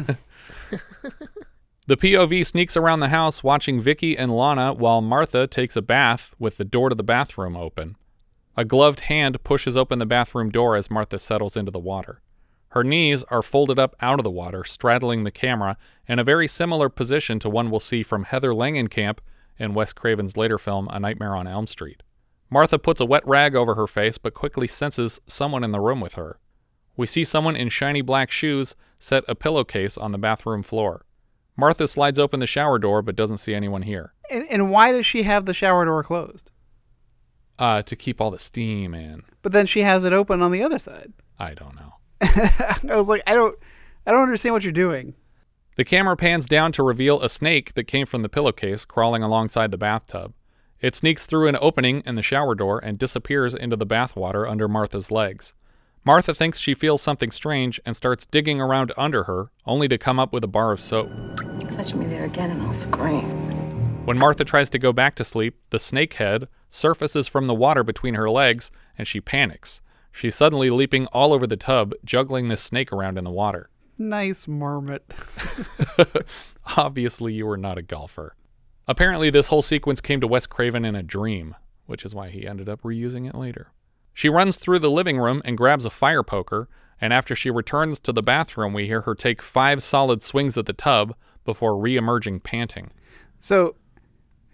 the 1.86 1.96
POV 1.96 2.46
sneaks 2.46 2.76
around 2.76 3.00
the 3.00 3.08
house 3.08 3.42
watching 3.42 3.80
Vicky 3.80 4.16
and 4.16 4.30
Lana 4.30 4.72
while 4.72 5.00
Martha 5.00 5.46
takes 5.46 5.76
a 5.76 5.82
bath 5.82 6.32
with 6.38 6.56
the 6.56 6.64
door 6.64 6.88
to 6.88 6.94
the 6.94 7.02
bathroom 7.02 7.56
open. 7.56 7.96
A 8.56 8.64
gloved 8.64 9.00
hand 9.00 9.42
pushes 9.42 9.76
open 9.76 9.98
the 9.98 10.06
bathroom 10.06 10.50
door 10.50 10.76
as 10.76 10.90
Martha 10.90 11.18
settles 11.18 11.56
into 11.56 11.70
the 11.70 11.78
water. 11.78 12.20
Her 12.70 12.84
knees 12.84 13.24
are 13.24 13.42
folded 13.42 13.78
up 13.78 13.96
out 14.00 14.20
of 14.20 14.24
the 14.24 14.30
water, 14.30 14.62
straddling 14.64 15.24
the 15.24 15.32
camera, 15.32 15.76
in 16.06 16.20
a 16.20 16.24
very 16.24 16.46
similar 16.46 16.88
position 16.88 17.40
to 17.40 17.50
one 17.50 17.70
we'll 17.70 17.80
see 17.80 18.04
from 18.04 18.24
Heather 18.24 18.52
Langenkamp 18.52 19.18
in 19.58 19.74
Wes 19.74 19.92
Craven's 19.92 20.36
later 20.36 20.58
film 20.58 20.88
A 20.90 21.00
Nightmare 21.00 21.34
on 21.34 21.48
Elm 21.48 21.66
Street. 21.66 22.02
Martha 22.50 22.78
puts 22.78 23.00
a 23.00 23.04
wet 23.04 23.26
rag 23.26 23.54
over 23.54 23.76
her 23.76 23.86
face 23.86 24.18
but 24.18 24.34
quickly 24.34 24.66
senses 24.66 25.20
someone 25.26 25.62
in 25.62 25.70
the 25.70 25.80
room 25.80 26.00
with 26.00 26.14
her. 26.14 26.38
We 26.96 27.06
see 27.06 27.22
someone 27.24 27.56
in 27.56 27.68
shiny 27.68 28.02
black 28.02 28.30
shoes 28.30 28.74
set 28.98 29.24
a 29.28 29.34
pillowcase 29.34 29.96
on 29.96 30.10
the 30.10 30.18
bathroom 30.18 30.62
floor. 30.62 31.06
Martha 31.56 31.86
slides 31.86 32.18
open 32.18 32.40
the 32.40 32.46
shower 32.46 32.78
door 32.78 33.02
but 33.02 33.16
doesn't 33.16 33.38
see 33.38 33.54
anyone 33.54 33.82
here. 33.82 34.14
And, 34.30 34.46
and 34.50 34.70
why 34.70 34.92
does 34.92 35.06
she 35.06 35.22
have 35.22 35.46
the 35.46 35.54
shower 35.54 35.84
door 35.84 36.02
closed? 36.02 36.50
Uh, 37.58 37.82
to 37.82 37.94
keep 37.94 38.20
all 38.20 38.30
the 38.30 38.38
steam 38.38 38.94
in. 38.94 39.22
But 39.42 39.52
then 39.52 39.66
she 39.66 39.82
has 39.82 40.04
it 40.04 40.12
open 40.12 40.42
on 40.42 40.50
the 40.50 40.62
other 40.62 40.78
side. 40.78 41.12
I 41.38 41.54
don't 41.54 41.76
know. 41.76 41.92
I 42.22 42.96
was 42.96 43.06
like, 43.06 43.22
I 43.26 43.34
don't, 43.34 43.56
I 44.06 44.10
don't 44.10 44.22
understand 44.22 44.54
what 44.54 44.64
you're 44.64 44.72
doing. 44.72 45.14
The 45.76 45.84
camera 45.84 46.16
pans 46.16 46.46
down 46.46 46.72
to 46.72 46.82
reveal 46.82 47.22
a 47.22 47.28
snake 47.28 47.74
that 47.74 47.84
came 47.84 48.06
from 48.06 48.22
the 48.22 48.28
pillowcase 48.28 48.84
crawling 48.84 49.22
alongside 49.22 49.70
the 49.70 49.78
bathtub. 49.78 50.34
It 50.80 50.94
sneaks 50.94 51.26
through 51.26 51.48
an 51.48 51.58
opening 51.60 52.02
in 52.06 52.14
the 52.14 52.22
shower 52.22 52.54
door 52.54 52.78
and 52.78 52.98
disappears 52.98 53.52
into 53.52 53.76
the 53.76 53.86
bathwater 53.86 54.48
under 54.50 54.66
Martha's 54.66 55.10
legs. 55.10 55.52
Martha 56.04 56.32
thinks 56.32 56.58
she 56.58 56.72
feels 56.72 57.02
something 57.02 57.30
strange 57.30 57.78
and 57.84 57.94
starts 57.94 58.24
digging 58.24 58.62
around 58.62 58.90
under 58.96 59.24
her, 59.24 59.50
only 59.66 59.88
to 59.88 59.98
come 59.98 60.18
up 60.18 60.32
with 60.32 60.42
a 60.42 60.48
bar 60.48 60.72
of 60.72 60.80
soap. 60.80 61.10
Touch 61.72 61.94
me 61.94 62.06
there 62.06 62.24
again 62.24 62.50
and 62.50 62.62
I'll 62.62 62.72
scream. 62.72 63.24
When 64.06 64.16
Martha 64.16 64.44
tries 64.44 64.70
to 64.70 64.78
go 64.78 64.94
back 64.94 65.14
to 65.16 65.24
sleep, 65.24 65.58
the 65.68 65.78
snake 65.78 66.14
head 66.14 66.48
surfaces 66.70 67.28
from 67.28 67.46
the 67.46 67.54
water 67.54 67.84
between 67.84 68.14
her 68.14 68.30
legs 68.30 68.70
and 68.96 69.06
she 69.06 69.20
panics. 69.20 69.82
She's 70.12 70.34
suddenly 70.34 70.70
leaping 70.70 71.06
all 71.08 71.34
over 71.34 71.46
the 71.46 71.58
tub, 71.58 71.92
juggling 72.06 72.48
this 72.48 72.62
snake 72.62 72.90
around 72.90 73.18
in 73.18 73.24
the 73.24 73.30
water. 73.30 73.68
Nice 73.98 74.48
marmot. 74.48 75.04
Obviously, 76.78 77.34
you 77.34 77.46
are 77.50 77.58
not 77.58 77.76
a 77.76 77.82
golfer. 77.82 78.34
Apparently, 78.90 79.30
this 79.30 79.46
whole 79.46 79.62
sequence 79.62 80.00
came 80.00 80.20
to 80.20 80.26
Wes 80.26 80.48
Craven 80.48 80.84
in 80.84 80.96
a 80.96 81.02
dream, 81.04 81.54
which 81.86 82.04
is 82.04 82.12
why 82.12 82.28
he 82.28 82.44
ended 82.44 82.68
up 82.68 82.82
reusing 82.82 83.28
it 83.28 83.36
later. 83.36 83.70
She 84.12 84.28
runs 84.28 84.56
through 84.56 84.80
the 84.80 84.90
living 84.90 85.16
room 85.16 85.40
and 85.44 85.56
grabs 85.56 85.84
a 85.84 85.90
fire 85.90 86.24
poker, 86.24 86.68
and 87.00 87.12
after 87.12 87.36
she 87.36 87.52
returns 87.52 88.00
to 88.00 88.12
the 88.12 88.20
bathroom, 88.20 88.72
we 88.72 88.86
hear 88.88 89.02
her 89.02 89.14
take 89.14 89.42
five 89.42 89.80
solid 89.80 90.24
swings 90.24 90.58
at 90.58 90.66
the 90.66 90.72
tub 90.72 91.14
before 91.44 91.78
re 91.78 91.96
emerging 91.96 92.40
panting. 92.40 92.90
So, 93.38 93.76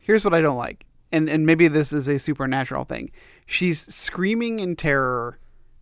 here's 0.03 0.22
what 0.22 0.35
I 0.35 0.42
don't 0.42 0.59
like, 0.59 0.85
and 1.11 1.31
and 1.31 1.46
maybe 1.46 1.66
this 1.66 1.94
is 1.94 2.07
a 2.07 2.18
supernatural 2.18 2.85
thing. 2.85 3.11
She's 3.46 3.81
screaming 3.92 4.61
in 4.61 4.77
terror, 4.77 5.38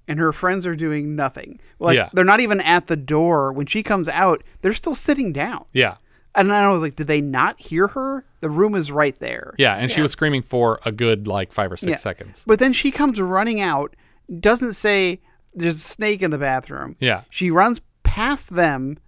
and 0.07 0.21
her 0.21 0.33
friends 0.33 0.65
are 0.65 0.77
doing 0.77 1.17
nothing. 1.17 1.59
Like 1.81 1.97
Yeah. 1.97 2.09
they're 2.13 2.25
not 2.25 2.39
even 2.39 2.61
at 2.61 2.87
the 2.87 2.97
door 2.97 3.53
when 3.53 3.67
she 3.67 3.83
comes 3.83 4.09
out. 4.09 4.45
They're 4.61 4.75
still 4.75 4.95
sitting 4.95 5.33
down. 5.33 5.65
Yeah. 5.73 5.97
And 6.37 6.53
I 6.53 6.69
was 6.71 6.83
like, 6.83 6.97
did 6.97 7.07
they 7.07 7.21
not 7.21 7.61
hear 7.61 7.87
her? 7.89 8.25
The 8.41 8.51
room 8.51 8.75
is 8.75 8.91
right 8.91 9.19
there. 9.21 9.55
Yeah, 9.59 9.75
and 9.77 9.91
she 9.91 10.01
was 10.01 10.13
screaming 10.13 10.43
for 10.43 10.79
a 10.85 10.91
good 10.93 11.27
like 11.29 11.53
five 11.53 11.71
or 11.71 11.77
six 11.77 11.91
Yeah. 11.91 11.97
seconds. 11.97 12.45
But 12.47 12.59
then 12.59 12.73
she 12.73 12.91
comes 12.91 13.21
running 13.21 13.61
out, 13.61 13.95
doesn't 14.41 14.73
say 14.73 15.21
there's 15.55 15.77
a 15.77 15.81
snake 15.81 16.23
in 16.23 16.31
the 16.33 16.39
bathroom. 16.39 16.97
Yeah. 16.99 17.23
She 17.31 17.51
runs 17.51 17.81
past 18.03 18.55
them. 18.55 18.99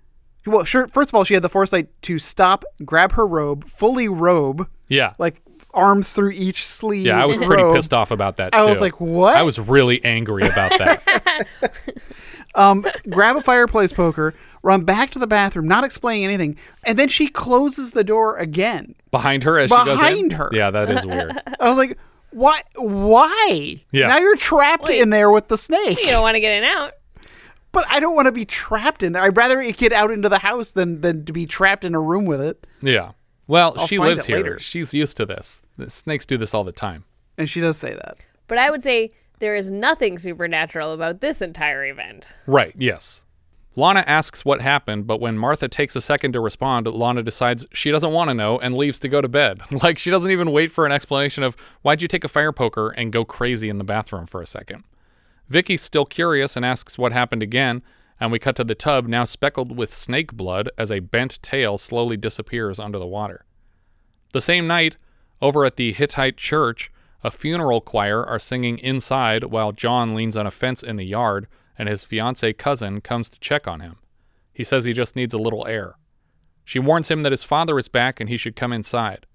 Well, 0.46 0.62
sure. 0.64 0.86
First 0.88 1.10
of 1.10 1.16
all, 1.16 1.24
she 1.24 1.34
had 1.34 1.42
the 1.42 1.48
foresight 1.48 1.88
to 2.02 2.18
stop, 2.20 2.64
grab 2.84 3.12
her 3.12 3.26
robe, 3.26 3.68
fully 3.68 4.08
robe, 4.08 4.68
Yeah. 4.88 5.14
like 5.18 5.42
arms 5.74 6.12
through 6.12 6.30
each 6.30 6.64
sleeve. 6.64 7.06
Yeah, 7.06 7.20
I 7.20 7.26
was 7.26 7.36
pretty 7.36 7.62
robe. 7.64 7.74
pissed 7.74 7.92
off 7.92 8.10
about 8.12 8.36
that 8.36 8.52
too. 8.52 8.58
I 8.60 8.64
was 8.64 8.80
like, 8.80 9.00
what? 9.00 9.36
I 9.36 9.42
was 9.42 9.58
really 9.58 10.02
angry 10.04 10.44
about 10.46 10.70
that. 10.78 11.46
um, 12.56 12.84
grab 13.08 13.36
a 13.36 13.40
fireplace 13.40 13.92
poker, 13.92 14.34
run 14.62 14.84
back 14.84 15.10
to 15.10 15.18
the 15.18 15.26
bathroom, 15.26 15.68
not 15.68 15.84
explaining 15.84 16.24
anything, 16.24 16.56
and 16.84 16.98
then 16.98 17.08
she 17.08 17.28
closes 17.28 17.92
the 17.92 18.02
door 18.02 18.36
again. 18.38 18.94
Behind 19.10 19.44
her 19.44 19.58
as 19.58 19.70
she 19.70 19.76
goes. 19.76 19.86
Behind 19.86 20.32
her. 20.32 20.50
Yeah, 20.52 20.70
that 20.70 20.90
is 20.90 21.06
weird. 21.06 21.40
I 21.60 21.68
was 21.68 21.78
like, 21.78 21.98
why? 22.30 22.62
Why? 22.74 23.82
Yeah. 23.92 24.08
Now 24.08 24.18
you're 24.18 24.36
trapped 24.36 24.90
in 24.90 25.10
there 25.10 25.30
with 25.30 25.48
the 25.48 25.56
snake. 25.56 26.00
You 26.00 26.06
don't 26.06 26.22
want 26.22 26.34
to 26.34 26.40
get 26.40 26.52
in 26.52 26.64
out. 26.64 26.94
But 27.72 27.84
I 27.88 28.00
don't 28.00 28.16
want 28.16 28.26
to 28.26 28.32
be 28.32 28.46
trapped 28.46 29.02
in 29.02 29.12
there. 29.12 29.22
I'd 29.22 29.36
rather 29.36 29.60
it 29.60 29.76
get 29.76 29.92
out 29.92 30.10
into 30.10 30.28
the 30.28 30.38
house 30.38 30.72
than 30.72 31.02
than 31.02 31.26
to 31.26 31.32
be 31.32 31.46
trapped 31.46 31.84
in 31.84 31.94
a 31.94 32.00
room 32.00 32.24
with 32.24 32.40
it. 32.40 32.66
Yeah. 32.80 33.12
Well, 33.46 33.74
I'll 33.76 33.86
she 33.86 33.98
lives 33.98 34.26
here. 34.26 34.36
later. 34.36 34.58
She's 34.58 34.92
used 34.94 35.16
to 35.18 35.26
this. 35.26 35.62
The 35.76 35.90
snakes 35.90 36.26
do 36.26 36.36
this 36.36 36.54
all 36.54 36.64
the 36.64 36.72
time. 36.72 37.04
And 37.38 37.48
she 37.48 37.60
does 37.60 37.76
say 37.76 37.94
that. 37.94 38.16
But 38.48 38.58
I 38.58 38.70
would 38.70 38.82
say 38.82 39.12
there 39.38 39.54
is 39.54 39.70
nothing 39.70 40.18
supernatural 40.18 40.92
about 40.92 41.20
this 41.20 41.42
entire 41.42 41.84
event. 41.86 42.34
Right, 42.46 42.74
yes. 42.76 43.24
Lana 43.78 44.02
asks 44.06 44.42
what 44.42 44.62
happened, 44.62 45.06
but 45.06 45.20
when 45.20 45.36
Martha 45.36 45.68
takes 45.68 45.94
a 45.94 46.00
second 46.00 46.32
to 46.32 46.40
respond, 46.40 46.86
Lana 46.86 47.22
decides 47.22 47.66
she 47.74 47.90
doesn't 47.90 48.12
want 48.12 48.28
to 48.30 48.34
know 48.34 48.58
and 48.58 48.76
leaves 48.76 48.98
to 49.00 49.08
go 49.08 49.20
to 49.20 49.28
bed. 49.28 49.60
Like, 49.82 49.98
she 49.98 50.10
doesn't 50.10 50.30
even 50.30 50.50
wait 50.50 50.72
for 50.72 50.86
an 50.86 50.92
explanation 50.92 51.42
of 51.42 51.56
why'd 51.82 52.00
you 52.00 52.08
take 52.08 52.24
a 52.24 52.28
fire 52.28 52.52
poker 52.52 52.88
and 52.88 53.12
go 53.12 53.24
crazy 53.26 53.68
in 53.68 53.76
the 53.76 53.84
bathroom 53.84 54.24
for 54.24 54.40
a 54.40 54.46
second. 54.46 54.84
Vicky's 55.48 55.82
still 55.82 56.06
curious 56.06 56.56
and 56.56 56.64
asks 56.64 56.96
what 56.96 57.12
happened 57.12 57.42
again, 57.42 57.82
and 58.18 58.32
we 58.32 58.38
cut 58.38 58.56
to 58.56 58.64
the 58.64 58.74
tub 58.74 59.06
now 59.06 59.24
speckled 59.24 59.76
with 59.76 59.94
snake 59.94 60.32
blood 60.32 60.70
as 60.78 60.90
a 60.90 61.00
bent 61.00 61.40
tail 61.42 61.76
slowly 61.76 62.16
disappears 62.16 62.80
under 62.80 62.98
the 62.98 63.06
water. 63.06 63.44
The 64.32 64.40
same 64.40 64.66
night, 64.66 64.96
over 65.42 65.66
at 65.66 65.76
the 65.76 65.92
Hittite 65.92 66.38
church, 66.38 66.90
a 67.22 67.30
funeral 67.30 67.80
choir 67.80 68.24
are 68.24 68.38
singing 68.38 68.78
inside 68.78 69.44
while 69.44 69.72
John 69.72 70.14
leans 70.14 70.36
on 70.36 70.46
a 70.46 70.50
fence 70.50 70.82
in 70.82 70.96
the 70.96 71.04
yard 71.04 71.46
and 71.78 71.88
his 71.88 72.04
fiancee 72.04 72.52
cousin 72.52 73.00
comes 73.00 73.28
to 73.30 73.40
check 73.40 73.66
on 73.66 73.80
him. 73.80 73.96
He 74.52 74.64
says 74.64 74.84
he 74.84 74.92
just 74.92 75.16
needs 75.16 75.34
a 75.34 75.38
little 75.38 75.66
air. 75.66 75.96
She 76.64 76.78
warns 76.78 77.10
him 77.10 77.22
that 77.22 77.32
his 77.32 77.44
father 77.44 77.78
is 77.78 77.88
back 77.88 78.20
and 78.20 78.28
he 78.28 78.36
should 78.36 78.56
come 78.56 78.72
inside. 78.72 79.26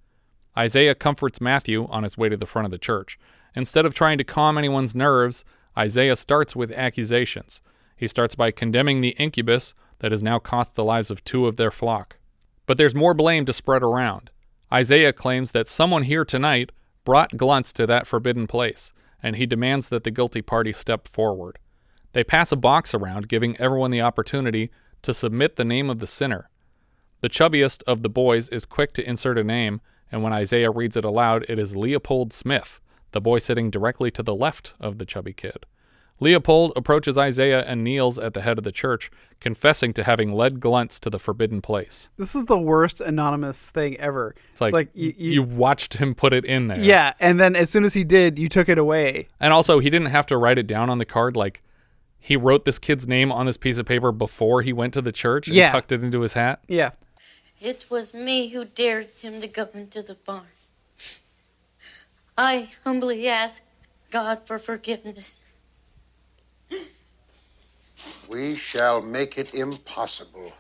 Isaiah 0.58 0.96
comforts 0.96 1.40
Matthew 1.40 1.88
on 1.90 2.04
his 2.04 2.18
way 2.18 2.28
to 2.30 2.38
the 2.38 2.46
front 2.46 2.66
of 2.66 2.72
the 2.72 2.78
church. 2.78 3.18
Instead 3.56 3.86
of 3.86 3.94
trying 3.94 4.18
to 4.18 4.24
calm 4.24 4.58
anyone's 4.58 4.96
nerves, 4.96 5.46
Isaiah 5.78 6.16
starts 6.16 6.56
with 6.56 6.72
accusations. 6.72 7.62
He 7.96 8.08
starts 8.08 8.36
by 8.36 8.52
condemning 8.52 9.02
the 9.02 9.16
incubus 9.20 9.74
that 10.00 10.12
has 10.12 10.24
now 10.24 10.40
cost 10.40 10.76
the 10.76 10.84
lives 10.84 11.12
of 11.12 11.24
two 11.24 11.48
of 11.48 11.56
their 11.56 11.72
flock. 11.72 12.18
But 12.66 12.78
there's 12.78 12.96
more 12.96 13.14
blame 13.14 13.46
to 13.46 13.54
spread 13.54 13.84
around. 13.84 14.32
Isaiah 14.74 15.14
claims 15.14 15.52
that 15.52 15.68
someone 15.68 16.04
here 16.04 16.26
tonight 16.26 16.72
brought 17.04 17.38
Gluntz 17.38 17.74
to 17.74 17.88
that 17.88 18.08
forbidden 18.08 18.48
place, 18.48 18.94
and 19.22 19.36
he 19.36 19.46
demands 19.46 19.90
that 19.90 20.04
the 20.04 20.12
guilty 20.12 20.42
party 20.42 20.72
step 20.72 21.08
forward. 21.08 21.60
They 22.14 22.24
pass 22.24 22.52
a 22.52 22.58
box 22.58 22.94
around, 22.94 23.30
giving 23.30 23.58
everyone 23.58 23.92
the 23.92 24.02
opportunity 24.02 24.70
to 25.02 25.14
submit 25.14 25.56
the 25.56 25.66
name 25.66 25.90
of 25.90 26.00
the 26.00 26.08
sinner. 26.08 26.50
The 27.22 27.30
chubbiest 27.30 27.84
of 27.88 28.02
the 28.02 28.10
boys 28.10 28.50
is 28.50 28.66
quick 28.66 28.94
to 28.94 29.08
insert 29.08 29.38
a 29.38 29.44
name, 29.44 29.82
and 30.12 30.24
when 30.24 30.34
Isaiah 30.34 30.72
reads 30.72 30.98
it 30.98 31.06
aloud, 31.06 31.46
it 31.48 31.58
is 31.58 31.76
Leopold 31.76 32.34
Smith, 32.34 32.82
the 33.12 33.22
boy 33.22 33.40
sitting 33.40 33.70
directly 33.70 34.12
to 34.12 34.24
the 34.24 34.36
left 34.36 34.74
of 34.80 34.98
the 34.98 35.06
chubby 35.06 35.34
kid. 35.34 35.66
Leopold 36.22 36.72
approaches 36.76 37.18
Isaiah 37.18 37.64
and 37.66 37.84
kneels 37.84 38.20
at 38.20 38.36
the 38.36 38.42
head 38.42 38.60
of 38.60 38.64
the 38.64 38.72
church, 38.72 39.10
confessing 39.40 39.92
to 39.94 40.04
having 40.04 40.32
led 40.32 40.60
Gluntz 40.60 41.00
to 41.00 41.10
the 41.10 41.18
forbidden 41.18 41.62
place. 41.62 42.10
This 42.18 42.36
is 42.36 42.46
the 42.46 42.60
worst 42.60 43.02
anonymous 43.02 43.72
thing 43.72 43.98
ever. 43.98 44.36
It's 44.52 44.62
like, 44.62 44.72
like 44.72 44.90
you, 44.94 45.16
you, 45.18 45.42
watched 45.44 45.96
him 45.96 46.14
put 46.14 46.32
it 46.32 46.46
in 46.46 46.68
there. 46.68 46.80
yeah, 46.80 47.14
and 47.20 47.40
then 47.40 47.56
as 47.56 47.72
soon 47.72 47.84
as 47.84 47.96
he 47.96 48.04
did, 48.04 48.38
you 48.38 48.48
took 48.48 48.70
it 48.70 48.78
away. 48.78 49.30
And 49.40 49.52
also, 49.52 49.80
he 49.80 49.90
didn't 49.90 50.10
have 50.10 50.28
to 50.28 50.38
write 50.38 50.60
it 50.60 50.68
down 50.68 50.92
on 50.92 51.00
the 51.00 51.06
card. 51.06 51.36
Like, 51.36 51.64
he 52.20 52.38
wrote 52.38 52.66
this 52.66 52.78
kid's 52.78 53.08
name 53.08 53.32
on 53.32 53.48
this 53.48 53.58
piece 53.58 53.80
of 53.80 53.88
paper 53.88 54.12
before 54.12 54.62
he 54.62 54.72
went 54.72 54.94
to 54.94 55.02
the 55.02 55.12
church 55.12 55.48
and 55.48 55.56
Yeah. 55.58 55.72
tucked 55.72 55.92
it 55.92 56.04
into 56.04 56.22
his 56.22 56.34
hat. 56.34 56.60
Yeah. 56.68 56.92
It 57.60 57.88
was 57.90 58.14
me 58.14 58.50
who 58.50 58.66
dared 58.66 59.10
him 59.20 59.42
to 59.42 59.48
go 59.48 59.70
into 59.74 60.04
the 60.04 60.14
barn. 60.14 60.44
I 62.38 62.70
humbly 62.84 63.28
ask 63.28 63.64
God 64.12 64.46
for 64.46 64.60
forgiveness. 64.60 65.44
We 68.28 68.56
shall 68.56 69.02
make 69.02 69.38
it 69.38 69.54
impossible 69.54 70.54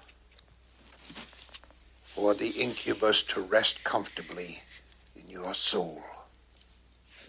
for 2.04 2.34
the 2.34 2.50
incubus 2.50 3.24
to 3.24 3.41
rest 3.41 3.84
comfortably 3.84 4.63
in 5.15 5.30
your 5.30 5.54
soul. 5.54 6.02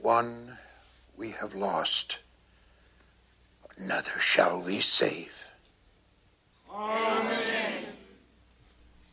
One 0.00 0.58
we 1.16 1.30
have 1.30 1.54
lost, 1.54 2.18
another 3.78 4.18
shall 4.18 4.60
we 4.60 4.80
save. 4.80 5.52
Amen. 6.68 7.84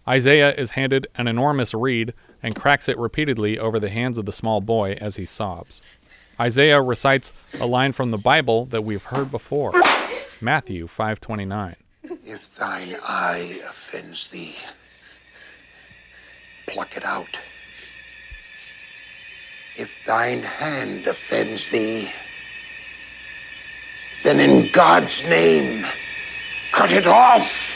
Isaiah 0.07 0.55
is 0.55 0.71
handed 0.71 1.05
an 1.15 1.27
enormous 1.27 1.75
reed 1.75 2.15
and 2.41 2.55
cracks 2.55 2.89
it 2.89 2.97
repeatedly 2.97 3.59
over 3.59 3.79
the 3.79 3.89
hands 3.89 4.17
of 4.17 4.25
the 4.25 4.31
small 4.33 4.61
boy 4.61 4.97
as 4.99 5.17
he 5.17 5.25
sobs. 5.25 5.98
Isaiah 6.39 6.81
recites 6.81 7.33
a 7.59 7.65
line 7.65 7.91
from 7.91 8.11
the 8.11 8.17
Bible 8.17 8.65
that 8.67 8.83
we've 8.83 9.03
heard 9.03 9.29
before. 9.29 9.73
Matthew 10.41 10.87
5:29. 10.87 11.75
If 12.03 12.55
thine 12.55 12.95
eye 13.03 13.59
offends 13.67 14.29
thee, 14.29 14.55
pluck 16.67 16.95
it 16.95 17.03
out. 17.03 17.37
If 19.75 19.97
thine 20.05 20.43
hand 20.43 21.07
offends 21.07 21.69
thee, 21.71 22.09
then 24.23 24.39
in 24.39 24.71
God's 24.71 25.23
name, 25.23 25.85
cut 26.71 26.91
it 26.91 27.07
off. 27.07 27.75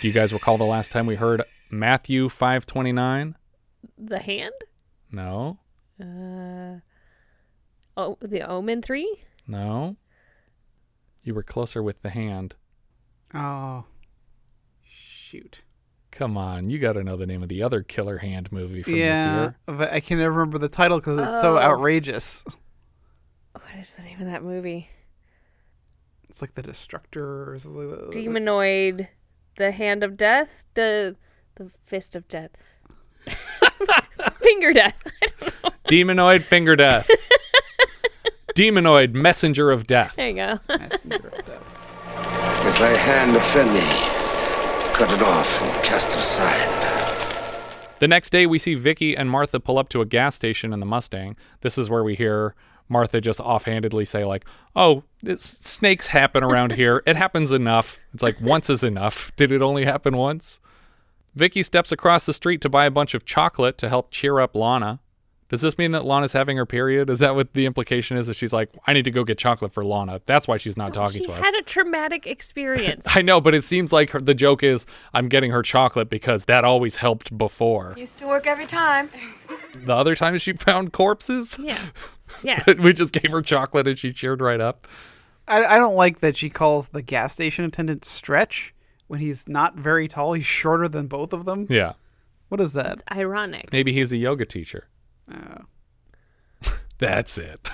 Do 0.00 0.08
you 0.08 0.14
guys 0.14 0.32
recall 0.32 0.56
the 0.56 0.64
last 0.64 0.92
time 0.92 1.06
we 1.06 1.16
heard 1.16 1.42
Matthew 1.70 2.28
5:29? 2.28 3.34
The 3.98 4.18
hand? 4.18 4.54
No. 5.12 5.58
Uh, 6.00 6.80
oh, 8.00 8.18
the 8.20 8.42
Omen 8.42 8.82
3? 8.82 9.22
No. 9.46 9.96
You 11.22 11.34
were 11.34 11.42
closer 11.42 11.82
with 11.82 12.02
the 12.02 12.10
hand. 12.10 12.54
Oh, 13.34 13.84
shoot. 14.82 15.62
Come 16.10 16.36
on, 16.36 16.70
you 16.70 16.78
got 16.78 16.94
to 16.94 17.04
know 17.04 17.16
the 17.16 17.26
name 17.26 17.42
of 17.42 17.48
the 17.48 17.62
other 17.62 17.82
Killer 17.82 18.18
Hand 18.18 18.50
movie 18.50 18.82
from 18.82 18.94
this 18.94 19.00
yeah, 19.00 19.40
year. 19.40 19.56
but 19.66 19.92
I 19.92 20.00
can 20.00 20.18
never 20.18 20.32
remember 20.34 20.58
the 20.58 20.68
title 20.68 20.98
because 20.98 21.18
it's 21.18 21.40
so 21.40 21.56
Oh. 21.56 21.60
outrageous. 21.60 22.44
What 23.52 23.62
is 23.78 23.92
the 23.92 24.02
name 24.02 24.18
of 24.20 24.26
that 24.26 24.42
movie? 24.42 24.88
It's 26.28 26.40
like 26.42 26.54
the 26.54 26.62
Destructor 26.62 27.52
or 27.52 27.58
something. 27.58 27.90
Like 27.90 27.98
that. 28.00 28.10
Demonoid, 28.12 29.08
The 29.56 29.70
Hand 29.72 30.02
of 30.04 30.16
Death, 30.16 30.64
the 30.74 31.16
the 31.56 31.70
Fist 31.84 32.16
of 32.16 32.26
Death, 32.28 32.50
Finger 34.40 34.72
Death. 34.72 35.02
Demonoid 35.88 36.42
Finger 36.42 36.74
Death. 36.76 37.08
Demonoid 38.60 39.14
Messenger 39.14 39.70
of 39.70 39.86
Death. 39.86 40.16
There 40.16 40.28
you 40.28 40.34
go. 40.34 40.58
If 42.62 42.78
thy 42.78 42.90
hand 42.90 43.34
offend 43.34 43.74
thee, 43.74 44.92
cut 44.92 45.10
it 45.10 45.22
off 45.22 45.62
and 45.62 45.82
cast 45.82 46.10
it 46.10 46.16
aside. 46.16 46.68
The 48.00 48.08
next 48.08 48.28
day, 48.28 48.44
we 48.44 48.58
see 48.58 48.74
Vicky 48.74 49.16
and 49.16 49.30
Martha 49.30 49.60
pull 49.60 49.78
up 49.78 49.88
to 49.88 50.02
a 50.02 50.04
gas 50.04 50.34
station 50.34 50.74
in 50.74 50.80
the 50.80 50.84
Mustang. 50.84 51.36
This 51.62 51.78
is 51.78 51.88
where 51.88 52.04
we 52.04 52.14
hear 52.14 52.54
Martha 52.90 53.22
just 53.22 53.40
offhandedly 53.40 54.04
say, 54.04 54.26
like, 54.26 54.44
"Oh, 54.76 55.04
this, 55.22 55.42
snakes 55.42 56.08
happen 56.08 56.44
around 56.44 56.72
here. 56.72 57.02
It 57.06 57.16
happens 57.16 57.52
enough. 57.52 57.98
It's 58.12 58.22
like 58.22 58.38
once 58.42 58.68
is 58.68 58.84
enough. 58.84 59.34
Did 59.36 59.52
it 59.52 59.62
only 59.62 59.86
happen 59.86 60.18
once?" 60.18 60.60
Vicky 61.34 61.62
steps 61.62 61.92
across 61.92 62.26
the 62.26 62.34
street 62.34 62.60
to 62.60 62.68
buy 62.68 62.84
a 62.84 62.90
bunch 62.90 63.14
of 63.14 63.24
chocolate 63.24 63.78
to 63.78 63.88
help 63.88 64.10
cheer 64.10 64.38
up 64.38 64.54
Lana. 64.54 65.00
Does 65.50 65.60
this 65.62 65.76
mean 65.76 65.90
that 65.92 66.04
Lana's 66.04 66.32
having 66.32 66.56
her 66.56 66.64
period? 66.64 67.10
Is 67.10 67.18
that 67.18 67.34
what 67.34 67.54
the 67.54 67.66
implication 67.66 68.16
is? 68.16 68.28
That 68.28 68.34
she's 68.34 68.52
like, 68.52 68.70
I 68.86 68.92
need 68.92 69.04
to 69.04 69.10
go 69.10 69.24
get 69.24 69.36
chocolate 69.36 69.72
for 69.72 69.82
Lana. 69.84 70.20
That's 70.24 70.46
why 70.48 70.56
she's 70.56 70.76
not 70.76 70.94
talking 70.94 71.20
she 71.20 71.26
to 71.26 71.32
us. 71.32 71.38
She 71.38 71.42
had 71.44 71.54
a 71.56 71.62
traumatic 71.62 72.24
experience. 72.26 73.04
I 73.14 73.20
know, 73.20 73.40
but 73.40 73.54
it 73.54 73.62
seems 73.62 73.92
like 73.92 74.10
her, 74.10 74.20
the 74.20 74.32
joke 74.32 74.62
is 74.62 74.86
I'm 75.12 75.28
getting 75.28 75.50
her 75.50 75.62
chocolate 75.62 76.08
because 76.08 76.44
that 76.44 76.64
always 76.64 76.96
helped 76.96 77.36
before. 77.36 77.94
Used 77.98 78.20
to 78.20 78.26
work 78.28 78.46
every 78.46 78.66
time. 78.66 79.10
The 79.72 79.94
other 79.94 80.16
time 80.16 80.36
she 80.38 80.52
found 80.52 80.92
corpses, 80.92 81.58
Yeah. 81.62 81.78
Yes. 82.42 82.78
we 82.78 82.92
just 82.92 83.12
gave 83.12 83.30
her 83.32 83.40
chocolate 83.42 83.86
and 83.88 83.98
she 83.98 84.12
cheered 84.12 84.40
right 84.40 84.60
up. 84.60 84.86
I, 85.48 85.64
I 85.64 85.76
don't 85.78 85.94
like 85.96 86.20
that 86.20 86.36
she 86.36 86.48
calls 86.50 86.88
the 86.88 87.02
gas 87.02 87.32
station 87.32 87.64
attendant 87.64 88.04
Stretch 88.04 88.74
when 89.08 89.20
he's 89.20 89.48
not 89.48 89.76
very 89.76 90.06
tall. 90.08 90.32
He's 90.34 90.44
shorter 90.46 90.88
than 90.88 91.06
both 91.08 91.32
of 91.32 91.44
them. 91.44 91.66
Yeah. 91.68 91.94
What 92.48 92.60
is 92.60 92.72
that? 92.74 92.92
It's 92.94 93.02
ironic. 93.12 93.72
Maybe 93.72 93.92
he's 93.92 94.12
a 94.12 94.16
yoga 94.16 94.44
teacher. 94.44 94.88
Oh. 95.32 96.70
That's 96.98 97.38
it. 97.38 97.68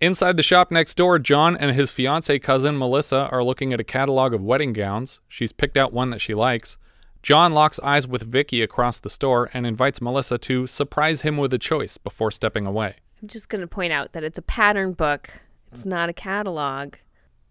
Inside 0.00 0.36
the 0.36 0.42
shop 0.42 0.70
next 0.70 0.96
door, 0.96 1.18
John 1.18 1.56
and 1.56 1.74
his 1.74 1.90
fiance 1.90 2.38
cousin 2.40 2.76
Melissa 2.76 3.28
are 3.32 3.42
looking 3.42 3.72
at 3.72 3.80
a 3.80 3.84
catalog 3.84 4.34
of 4.34 4.42
wedding 4.42 4.74
gowns. 4.74 5.20
She's 5.26 5.52
picked 5.52 5.78
out 5.78 5.92
one 5.92 6.10
that 6.10 6.20
she 6.20 6.34
likes. 6.34 6.76
John 7.22 7.54
locks 7.54 7.80
eyes 7.80 8.06
with 8.06 8.22
Vicky 8.22 8.62
across 8.62 9.00
the 9.00 9.10
store 9.10 9.50
and 9.54 9.66
invites 9.66 10.02
Melissa 10.02 10.36
to 10.38 10.66
surprise 10.66 11.22
him 11.22 11.38
with 11.38 11.52
a 11.54 11.58
choice 11.58 11.96
before 11.96 12.30
stepping 12.30 12.66
away. 12.66 12.96
I'm 13.22 13.28
just 13.28 13.48
going 13.48 13.62
to 13.62 13.66
point 13.66 13.92
out 13.92 14.12
that 14.12 14.22
it's 14.22 14.38
a 14.38 14.42
pattern 14.42 14.92
book. 14.92 15.30
It's 15.72 15.86
not 15.86 16.08
a 16.08 16.12
catalog. 16.12 16.94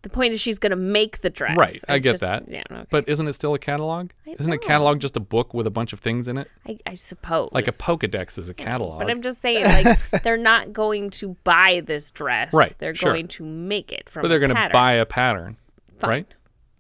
The 0.05 0.09
point 0.11 0.35
is 0.35 0.39
she's 0.39 0.59
going 0.59 0.69
to 0.69 0.75
make 0.75 1.21
the 1.21 1.31
dress. 1.31 1.57
Right, 1.57 1.79
I 1.89 1.97
get 1.97 2.11
just- 2.11 2.21
that. 2.21 2.47
Yeah, 2.47 2.61
okay. 2.69 2.85
But 2.91 3.09
isn't 3.09 3.27
it 3.27 3.33
still 3.33 3.55
a 3.55 3.59
catalog? 3.59 4.11
I 4.27 4.35
Isn't 4.37 4.53
a 4.53 4.59
catalog 4.59 4.99
just 4.99 5.17
a 5.17 5.19
book 5.19 5.55
with 5.55 5.65
a 5.65 5.71
bunch 5.71 5.93
of 5.93 5.99
things 5.99 6.27
in 6.27 6.37
it? 6.37 6.47
I, 6.67 6.77
I 6.85 6.93
suppose. 6.93 7.49
Like 7.53 7.67
a 7.67 7.71
Pokedex 7.71 8.37
is 8.37 8.47
a 8.47 8.53
catalog. 8.53 8.99
But 8.99 9.09
I'm 9.09 9.23
just 9.23 9.41
saying, 9.41 9.65
like, 9.65 9.97
they're 10.23 10.37
not 10.37 10.73
going 10.73 11.09
to 11.09 11.29
buy 11.43 11.81
this 11.83 12.11
dress. 12.11 12.53
Right, 12.53 12.75
They're 12.77 12.93
sure. 12.93 13.13
going 13.13 13.29
to 13.29 13.43
make 13.43 13.91
it 13.91 14.07
from 14.07 14.21
but 14.21 14.27
they're 14.27 14.37
going 14.37 14.53
to 14.53 14.69
buy 14.71 14.91
a 14.91 15.07
pattern, 15.07 15.57
right? 16.03 16.27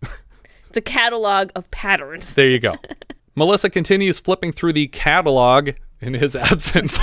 It's 0.69 0.77
a 0.77 0.81
catalog 0.81 1.49
of 1.55 1.71
patterns. 1.71 2.35
There 2.35 2.49
you 2.49 2.59
go. 2.59 2.75
Melissa 3.35 3.71
continues 3.71 4.19
flipping 4.19 4.51
through 4.51 4.73
the 4.73 4.87
catalog 4.89 5.69
in 5.99 6.13
his 6.13 6.35
absence. 6.35 6.99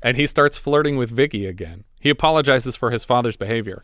and 0.00 0.16
he 0.16 0.28
starts 0.28 0.58
flirting 0.58 0.96
with 0.96 1.10
Vicky 1.10 1.46
again. 1.46 1.82
He 1.98 2.08
apologizes 2.08 2.76
for 2.76 2.92
his 2.92 3.04
father's 3.04 3.36
behavior. 3.36 3.82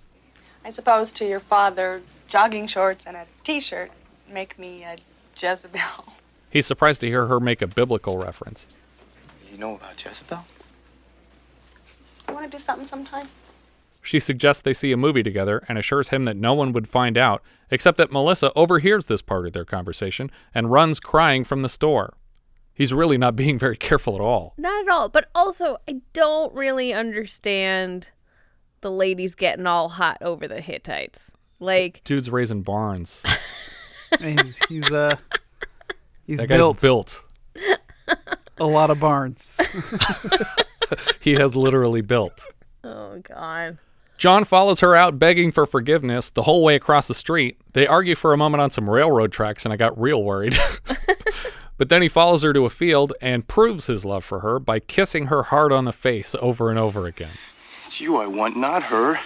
I 0.68 0.70
suppose 0.70 1.14
to 1.14 1.26
your 1.26 1.40
father, 1.40 2.02
jogging 2.26 2.66
shorts 2.66 3.06
and 3.06 3.16
a 3.16 3.24
t-shirt 3.42 3.90
make 4.30 4.58
me 4.58 4.84
a 4.84 4.96
Jezebel. 5.34 6.12
He's 6.50 6.66
surprised 6.66 7.00
to 7.00 7.06
hear 7.06 7.24
her 7.24 7.40
make 7.40 7.62
a 7.62 7.66
biblical 7.66 8.18
reference. 8.18 8.66
You 9.50 9.56
know 9.56 9.76
about 9.76 10.04
Jezebel? 10.04 10.44
You 12.28 12.34
want 12.34 12.44
to 12.44 12.54
do 12.54 12.60
something 12.60 12.84
sometime? 12.84 13.28
She 14.02 14.20
suggests 14.20 14.60
they 14.60 14.74
see 14.74 14.92
a 14.92 14.98
movie 14.98 15.22
together 15.22 15.64
and 15.70 15.78
assures 15.78 16.10
him 16.10 16.24
that 16.24 16.36
no 16.36 16.52
one 16.52 16.74
would 16.74 16.86
find 16.86 17.16
out, 17.16 17.42
except 17.70 17.96
that 17.96 18.12
Melissa 18.12 18.52
overhears 18.54 19.06
this 19.06 19.22
part 19.22 19.46
of 19.46 19.54
their 19.54 19.64
conversation 19.64 20.30
and 20.54 20.70
runs 20.70 21.00
crying 21.00 21.44
from 21.44 21.62
the 21.62 21.70
store. 21.70 22.12
He's 22.74 22.92
really 22.92 23.16
not 23.16 23.36
being 23.36 23.58
very 23.58 23.76
careful 23.78 24.16
at 24.16 24.20
all. 24.20 24.52
Not 24.58 24.86
at 24.86 24.92
all. 24.92 25.08
But 25.08 25.30
also, 25.34 25.78
I 25.88 26.02
don't 26.12 26.52
really 26.52 26.92
understand 26.92 28.10
the 28.80 28.90
ladies 28.90 29.34
getting 29.34 29.66
all 29.66 29.88
hot 29.88 30.18
over 30.20 30.46
the 30.48 30.60
Hittites. 30.60 31.32
Like, 31.60 32.02
Dude's 32.04 32.30
raising 32.30 32.62
barns. 32.62 33.24
he's 34.20 34.60
he's 34.68 34.92
uh 34.92 35.16
he's 36.26 36.38
that 36.38 36.46
guy's 36.46 36.58
built 36.58 36.80
built. 36.80 37.22
a 38.58 38.66
lot 38.66 38.90
of 38.90 39.00
barns. 39.00 39.60
he 41.20 41.34
has 41.34 41.54
literally 41.56 42.00
built. 42.00 42.46
oh, 42.84 43.18
God. 43.18 43.78
John 44.16 44.44
follows 44.44 44.80
her 44.80 44.96
out 44.96 45.18
begging 45.20 45.52
for 45.52 45.64
forgiveness 45.64 46.30
the 46.30 46.42
whole 46.42 46.64
way 46.64 46.74
across 46.74 47.06
the 47.06 47.14
street. 47.14 47.56
They 47.72 47.86
argue 47.86 48.16
for 48.16 48.32
a 48.32 48.36
moment 48.36 48.60
on 48.60 48.70
some 48.70 48.90
railroad 48.90 49.30
tracks, 49.30 49.64
and 49.64 49.72
I 49.72 49.76
got 49.76 49.98
real 49.98 50.24
worried. 50.24 50.58
but 51.76 51.88
then 51.88 52.02
he 52.02 52.08
follows 52.08 52.42
her 52.42 52.52
to 52.52 52.64
a 52.64 52.70
field 52.70 53.12
and 53.20 53.46
proves 53.46 53.86
his 53.86 54.04
love 54.04 54.24
for 54.24 54.40
her 54.40 54.58
by 54.58 54.80
kissing 54.80 55.26
her 55.26 55.44
hard 55.44 55.72
on 55.72 55.84
the 55.84 55.92
face 55.92 56.34
over 56.40 56.68
and 56.68 56.80
over 56.80 57.06
again. 57.06 57.30
It's 57.88 58.02
you 58.02 58.18
I 58.18 58.26
want, 58.26 58.54
not 58.54 58.82
her. 58.82 59.18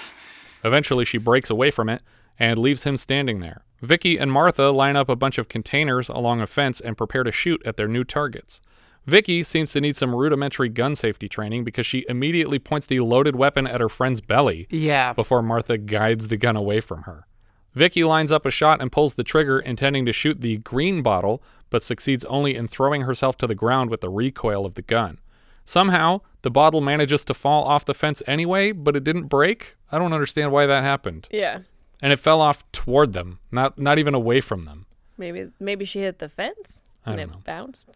Eventually, 0.62 1.05
she 1.05 1.18
breaks 1.18 1.51
away 1.51 1.72
from 1.72 1.88
it 1.88 2.01
and 2.38 2.57
leaves 2.61 2.85
him 2.85 2.96
standing 2.96 3.40
there. 3.40 3.64
Vicky 3.81 4.16
and 4.18 4.31
Martha 4.31 4.70
line 4.70 4.94
up 4.94 5.09
a 5.09 5.16
bunch 5.16 5.37
of 5.37 5.48
containers 5.48 6.09
along 6.09 6.40
a 6.40 6.46
fence 6.46 6.81
and 6.81 6.96
prepare 6.96 7.25
to 7.25 7.33
shoot 7.33 7.61
at 7.66 7.77
their 7.77 7.88
new 7.88 8.05
targets. 8.05 8.61
Vicky 9.05 9.42
seems 9.42 9.72
to 9.72 9.81
need 9.81 9.96
some 9.96 10.14
rudimentary 10.14 10.68
gun 10.68 10.94
safety 10.94 11.29
training 11.29 11.64
because 11.64 11.87
she 11.87 12.05
immediately 12.09 12.61
points 12.61 12.87
the 12.87 13.01
loaded 13.01 13.35
weapon 13.35 13.66
at 13.66 13.81
her 13.81 13.88
friend's 13.88 14.20
belly 14.20 14.68
Yeah. 14.70 15.12
before 15.12 15.42
Martha 15.42 15.77
guides 15.77 16.29
the 16.29 16.37
gun 16.37 16.55
away 16.55 16.80
from 16.80 17.03
her. 17.03 17.26
Vicky 17.74 18.05
lines 18.05 18.30
up 18.30 18.47
a 18.47 18.51
shot 18.53 18.80
and 18.80 18.93
pulls 18.93 19.16
the 19.16 19.24
trigger, 19.24 19.59
intending 19.59 20.07
to 20.07 20.12
shoot 20.12 20.41
the 20.41 20.59
green 20.59 21.03
bottle, 21.03 21.43
but 21.68 21.82
succeeds 21.82 22.24
only 22.26 22.55
in 22.55 22.68
throwing 22.68 23.03
herself 23.03 23.37
to 23.39 23.49
the 23.49 23.57
ground 23.57 23.91
with 23.91 24.03
the 24.03 24.09
recoil 24.09 24.64
of 24.64 24.74
the 24.74 24.82
gun. 24.82 25.18
Somehow, 25.65 26.21
the 26.43 26.51
bottle 26.51 26.81
manages 26.81 27.25
to 27.27 27.35
fall 27.35 27.65
off 27.65 27.85
the 27.85 27.95
fence 27.95 28.23
anyway, 28.27 28.73
but 28.73 28.97
it 28.97 29.05
didn't 29.05 29.27
break. 29.29 29.77
I 29.91 29.99
don't 29.99 30.13
understand 30.13 30.51
why 30.53 30.67
that 30.67 30.83
happened. 30.83 31.29
Yeah. 31.31 31.61
And 32.03 32.13
it 32.13 32.19
fell 32.19 32.41
off 32.41 32.65
toward 32.73 33.13
them, 33.13 33.39
not 33.53 33.79
not 33.79 33.99
even 33.99 34.13
away 34.15 34.41
from 34.41 34.63
them. 34.63 34.87
Maybe 35.17 35.51
maybe 35.61 35.85
she 35.85 36.01
hit 36.01 36.19
the 36.19 36.29
fence 36.29 36.83
I 37.07 37.13
and 37.13 37.21
don't 37.21 37.29
it 37.29 37.33
know. 37.33 37.41
bounced. 37.45 37.91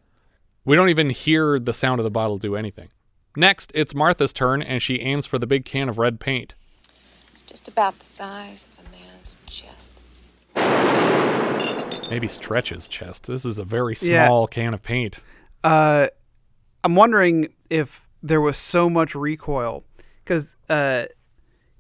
We 0.64 0.76
don't 0.76 0.88
even 0.90 1.10
hear 1.10 1.58
the 1.58 1.72
sound 1.72 1.98
of 2.00 2.04
the 2.04 2.10
bottle 2.10 2.38
do 2.38 2.54
anything. 2.56 2.88
Next, 3.36 3.72
it's 3.74 3.94
Martha's 3.94 4.32
turn, 4.32 4.62
and 4.62 4.80
she 4.80 5.00
aims 5.00 5.26
for 5.26 5.38
the 5.38 5.46
big 5.46 5.64
can 5.64 5.88
of 5.88 5.98
red 5.98 6.20
paint. 6.20 6.54
It's 7.32 7.42
just 7.42 7.68
about 7.68 7.98
the 7.98 8.04
size 8.04 8.66
of 8.78 8.86
a 8.86 8.90
man's 8.90 9.36
chest. 9.46 9.92
Maybe 12.10 12.28
Stretch's 12.28 12.86
chest. 12.88 13.26
This 13.26 13.44
is 13.44 13.58
a 13.58 13.64
very 13.64 13.94
Yeah. 14.00 14.26
small 14.26 14.46
can 14.46 14.72
of 14.74 14.82
paint. 14.82 15.18
Uh, 15.64 16.06
I'm 16.84 16.94
wondering 16.94 17.48
if 17.70 18.06
there 18.22 18.40
was 18.40 18.56
so 18.56 18.88
much 18.90 19.14
recoil 19.14 19.84
because 20.24 20.56
uh, 20.68 21.04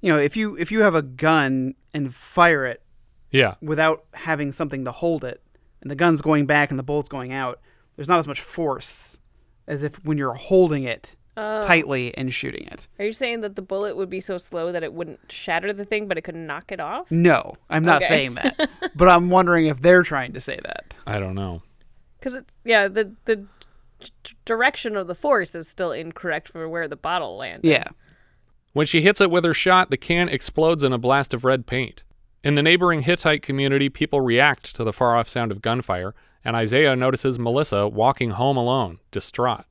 you 0.00 0.12
know 0.12 0.18
if 0.18 0.36
you 0.36 0.56
if 0.56 0.70
you 0.70 0.82
have 0.82 0.94
a 0.94 1.02
gun 1.02 1.74
and 1.94 2.14
fire 2.14 2.64
it, 2.66 2.82
Yeah. 3.30 3.54
without 3.62 4.04
having 4.14 4.52
something 4.52 4.84
to 4.84 4.92
hold 4.92 5.24
it, 5.24 5.42
and 5.80 5.90
the 5.90 5.94
gun's 5.96 6.20
going 6.20 6.46
back 6.46 6.70
and 6.70 6.78
the 6.78 6.82
bullet's 6.84 7.08
going 7.08 7.32
out, 7.32 7.60
there's 7.96 8.08
not 8.08 8.18
as 8.18 8.28
much 8.28 8.40
force 8.40 9.18
as 9.66 9.82
if 9.82 9.96
when 10.04 10.16
you're 10.18 10.34
holding 10.34 10.84
it 10.84 11.16
Oh. 11.38 11.60
tightly 11.60 12.16
and 12.16 12.32
shooting 12.32 12.66
it. 12.68 12.88
Are 12.98 13.04
you 13.04 13.12
saying 13.12 13.42
that 13.42 13.56
the 13.56 13.62
bullet 13.62 13.94
would 13.94 14.08
be 14.08 14.20
so 14.22 14.38
slow 14.38 14.72
that 14.72 14.82
it 14.82 14.94
wouldn't 14.94 15.30
shatter 15.30 15.70
the 15.70 15.84
thing, 15.84 16.08
but 16.08 16.16
it 16.16 16.22
could 16.22 16.34
knock 16.34 16.72
it 16.72 16.80
off? 16.80 17.10
No, 17.10 17.56
I'm 17.68 17.84
not 17.84 17.96
Okay. 17.98 18.06
saying 18.08 18.34
that, 18.36 18.70
but 18.96 19.06
I'm 19.08 19.28
wondering 19.28 19.66
if 19.66 19.82
they're 19.82 20.02
trying 20.02 20.32
to 20.32 20.40
say 20.40 20.58
that. 20.64 20.96
I 21.06 21.18
don't 21.18 21.34
know. 21.34 21.60
Because 22.18 22.36
it's 22.36 22.54
yeah, 22.64 22.88
the 22.88 23.12
the 23.26 23.36
d- 24.22 24.35
direction 24.46 24.96
of 24.96 25.06
the 25.06 25.14
force 25.14 25.54
is 25.54 25.68
still 25.68 25.92
incorrect 25.92 26.48
for 26.48 26.66
where 26.68 26.88
the 26.88 26.96
bottle 26.96 27.36
landed. 27.36 27.68
Yeah. 27.68 27.88
When 28.72 28.86
she 28.86 29.02
hits 29.02 29.20
it 29.20 29.30
with 29.30 29.44
her 29.44 29.54
shot, 29.54 29.90
the 29.90 29.96
can 29.96 30.28
explodes 30.28 30.82
in 30.82 30.92
a 30.92 30.98
blast 30.98 31.34
of 31.34 31.44
red 31.44 31.66
paint. 31.66 32.02
In 32.42 32.54
the 32.54 32.62
neighboring 32.62 33.02
Hittite 33.02 33.42
community, 33.42 33.88
people 33.88 34.20
react 34.20 34.74
to 34.76 34.84
the 34.84 34.92
far 34.92 35.16
off 35.16 35.28
sound 35.28 35.50
of 35.50 35.62
gunfire, 35.62 36.14
and 36.44 36.54
Isaiah 36.54 36.94
notices 36.94 37.38
Melissa 37.38 37.88
walking 37.88 38.30
home 38.30 38.56
alone, 38.56 39.00
distraught. 39.10 39.64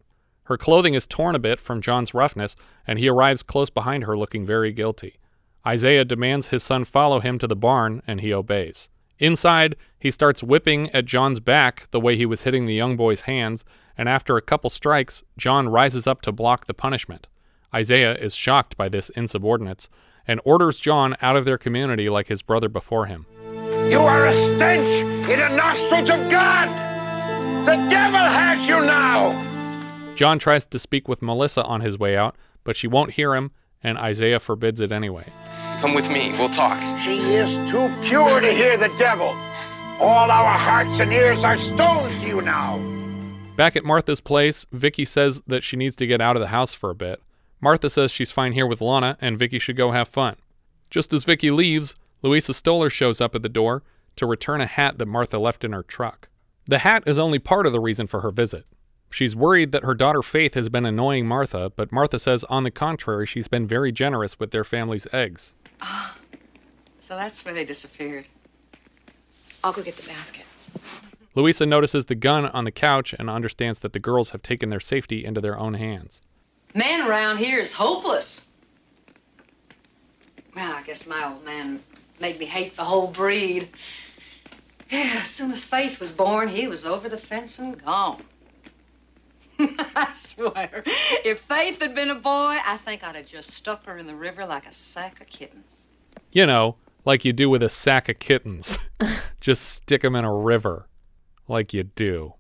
Her 0.44 0.58
clothing 0.58 0.94
is 0.94 1.08
torn 1.08 1.36
a 1.36 1.40
bit 1.40 1.60
from 1.60 1.82
John's 1.82 2.14
roughness, 2.14 2.56
and 2.86 3.00
he 3.00 3.08
arrives 3.08 3.44
close 3.44 3.70
behind 3.70 4.04
her 4.04 4.18
looking 4.18 4.46
very 4.46 4.72
guilty. 4.72 5.16
Isaiah 5.66 6.06
demands 6.06 6.50
his 6.50 6.64
son 6.64 6.84
follow 6.84 7.20
him 7.20 7.40
to 7.40 7.48
the 7.48 7.56
barn, 7.56 8.04
and 8.06 8.22
he 8.22 8.34
obeys. 8.34 8.90
Inside, 9.20 9.76
he 9.98 10.12
starts 10.12 10.44
whipping 10.44 10.90
at 10.92 11.06
John's 11.06 11.40
back 11.40 11.90
the 11.92 12.00
way 12.00 12.18
he 12.18 12.26
was 12.26 12.44
hitting 12.44 12.66
the 12.66 12.74
young 12.74 12.98
boy's 12.98 13.22
hands, 13.22 13.64
and 13.98 14.10
after 14.10 14.36
a 14.36 14.42
couple 14.42 14.70
strikes, 14.70 15.24
John 15.38 15.70
rises 15.70 16.06
up 16.06 16.22
to 16.24 16.32
block 16.32 16.66
the 16.66 16.74
punishment. 16.74 17.28
Isaiah 17.74 18.16
is 18.16 18.36
shocked 18.36 18.78
by 18.78 18.90
this 18.90 19.10
insubordinates 19.10 19.90
and 20.28 20.42
orders 20.44 20.80
John 20.80 21.16
out 21.22 21.36
of 21.36 21.46
their 21.46 21.58
community 21.58 22.10
like 22.10 22.28
his 22.28 22.42
brother 22.42 22.70
before 22.70 23.06
him. 23.06 23.26
You 23.90 24.00
are 24.00 24.26
a 24.26 24.34
stench 24.34 25.02
in 25.30 25.40
the 25.40 25.50
nostrils 25.50 26.10
of 26.10 26.30
God. 26.30 26.68
The 27.66 27.76
devil 27.90 28.20
has 28.20 28.68
you 28.68 28.80
now. 28.82 30.14
John 30.16 30.40
tries 30.40 30.66
to 30.68 30.80
speak 30.80 31.08
with 31.08 31.22
Melissa 31.22 31.64
on 31.64 31.82
his 31.82 32.00
way 32.00 32.16
out, 32.16 32.36
but 32.64 32.76
she 32.76 32.88
won't 32.88 33.12
hear 33.12 33.36
him, 33.36 33.52
and 33.84 33.98
Isaiah 33.98 34.40
forbids 34.40 34.80
it 34.82 34.92
anyway. 34.92 35.26
Come 35.82 35.94
with 35.94 36.10
me. 36.10 36.32
We'll 36.32 36.50
talk. 36.50 36.80
She 37.00 37.20
is 37.20 37.58
too 37.70 37.94
pure 38.02 38.40
to 38.40 38.52
hear 38.52 38.78
the 38.78 38.88
devil. 38.98 39.36
All 40.00 40.32
our 40.32 40.58
hearts 40.58 41.00
and 41.00 41.12
ears 41.14 41.44
are 41.44 41.58
stones 41.58 42.14
to 42.22 42.28
you 42.28 42.42
now. 42.42 42.80
Back 43.56 43.76
at 43.76 43.86
Martha's 43.86 44.20
place, 44.20 44.66
Vicky 44.72 45.06
says 45.06 45.42
that 45.48 45.64
she 45.64 45.78
needs 45.78 45.96
to 45.98 46.08
get 46.08 46.20
out 46.22 46.36
of 46.36 46.42
the 46.42 46.48
house 46.48 46.74
for 46.74 46.90
a 46.90 46.96
bit. 46.96 47.22
Martha 47.62 47.90
says 47.90 48.12
she's 48.12 48.32
fine 48.32 48.54
here 48.54 48.68
with 48.68 48.82
Lana 48.82 49.18
and 49.22 49.40
Vicky 49.40 49.60
should 49.60 49.78
go 49.78 49.92
have 49.92 50.08
fun. 50.08 50.36
Just 50.90 51.14
as 51.14 51.24
Vicky 51.24 51.52
leaves, 51.52 51.96
Louisa 52.22 52.52
Stohler 52.52 52.92
shows 52.92 53.22
up 53.22 53.36
at 53.36 53.44
the 53.44 53.50
door 53.50 53.84
to 54.16 54.26
return 54.26 54.62
a 54.62 54.66
hat 54.66 54.98
that 54.98 55.06
Martha 55.08 55.38
left 55.38 55.64
in 55.64 55.72
her 55.72 55.84
truck. 55.84 56.28
The 56.66 56.80
hat 56.80 57.04
is 57.06 57.20
only 57.20 57.40
part 57.40 57.66
of 57.66 57.74
the 57.74 57.80
reason 57.80 58.08
for 58.08 58.22
her 58.22 58.32
visit. 58.32 58.66
She's 59.10 59.36
worried 59.36 59.72
that 59.72 59.84
her 59.84 59.94
daughter 59.94 60.22
Faith 60.22 60.56
has 60.56 60.68
been 60.68 60.86
annoying 60.86 61.28
Martha, 61.28 61.72
but 61.76 61.92
Martha 61.92 62.20
says 62.20 62.44
on 62.46 62.64
the 62.64 62.72
contrary, 62.72 63.26
she's 63.26 63.48
been 63.48 63.68
very 63.68 63.92
generous 63.92 64.40
with 64.40 64.52
their 64.52 64.64
family's 64.64 65.08
eggs. 65.14 65.54
Ah, 65.82 66.18
so 66.98 67.16
that's 67.16 67.44
where 67.46 67.54
they 67.54 67.66
disappeared. 67.66 68.28
I'll 69.64 69.74
go 69.74 69.82
get 69.82 69.96
the 69.96 70.08
basket. 70.08 70.46
Louisa 71.36 71.66
notices 71.66 72.06
the 72.06 72.16
gun 72.16 72.46
on 72.46 72.64
the 72.64 72.72
couch 72.72 73.14
and 73.18 73.30
understands 73.30 73.80
that 73.80 73.94
the 73.94 74.00
girls 74.00 74.30
have 74.30 74.42
taken 74.42 74.70
their 74.70 74.80
safety 74.80 75.26
into 75.26 75.42
their 75.42 75.58
own 75.58 75.74
hands. 75.74 76.22
Man 76.74 77.08
around 77.08 77.38
here 77.38 77.60
is 77.60 77.74
hopeless. 77.74 78.52
Well, 80.56 80.74
I 80.74 80.84
guess 80.84 81.06
my 81.08 81.30
old 81.30 81.44
man 81.44 81.82
made 82.22 82.40
me 82.40 82.46
hate 82.46 82.76
the 82.76 82.86
whole 82.86 83.08
breed. 83.08 83.70
Yeah, 84.90 85.18
as 85.18 85.28
soon 85.28 85.52
as 85.52 85.66
Faith 85.66 86.00
was 86.00 86.12
born, 86.12 86.50
he 86.50 86.68
was 86.68 86.86
over 86.86 87.10
the 87.10 87.18
fence 87.18 87.60
and 87.60 87.84
gone. 87.84 88.24
I 89.96 90.12
swear, 90.14 90.84
if 91.24 91.40
Faith 91.40 91.82
had 91.82 91.96
been 91.96 92.10
a 92.10 92.16
boy, 92.16 92.58
I 92.66 92.78
think 92.84 93.04
I'd 93.04 93.16
have 93.16 93.26
just 93.26 93.52
stuck 93.52 93.86
her 93.86 93.98
in 93.98 94.08
the 94.08 94.16
river 94.16 94.46
like 94.46 94.68
a 94.68 94.72
sack 94.74 95.22
of 95.22 95.28
kittens. 95.28 95.90
You 96.32 96.46
know, 96.46 96.76
like 97.06 97.24
you 97.24 97.34
do 97.34 97.50
with 97.50 97.64
a 97.64 97.70
sack 97.70 98.10
of 98.10 98.20
kittens. 98.20 98.78
Just 99.40 99.64
stick 99.64 100.04
'em 100.04 100.16
in 100.16 100.26
a 100.26 100.34
river, 100.34 100.88
like 101.48 101.74
you 101.74 101.84
do. 101.84 102.34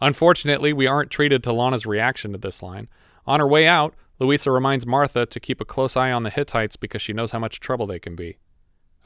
Unfortunately, 0.00 0.72
we 0.72 0.86
aren't 0.86 1.10
treated 1.10 1.42
to 1.42 1.52
Lana's 1.52 1.86
reaction 1.86 2.32
to 2.32 2.38
this 2.38 2.62
line. 2.62 2.88
On 3.26 3.40
her 3.40 3.48
way 3.48 3.66
out, 3.66 3.94
Louisa 4.18 4.50
reminds 4.50 4.86
Martha 4.86 5.24
to 5.24 5.40
keep 5.40 5.60
a 5.60 5.64
close 5.64 5.96
eye 5.96 6.12
on 6.12 6.22
the 6.22 6.30
Hittites 6.30 6.76
because 6.76 7.00
she 7.00 7.12
knows 7.12 7.30
how 7.30 7.38
much 7.38 7.58
trouble 7.58 7.86
they 7.86 7.98
can 7.98 8.14
be. 8.14 8.36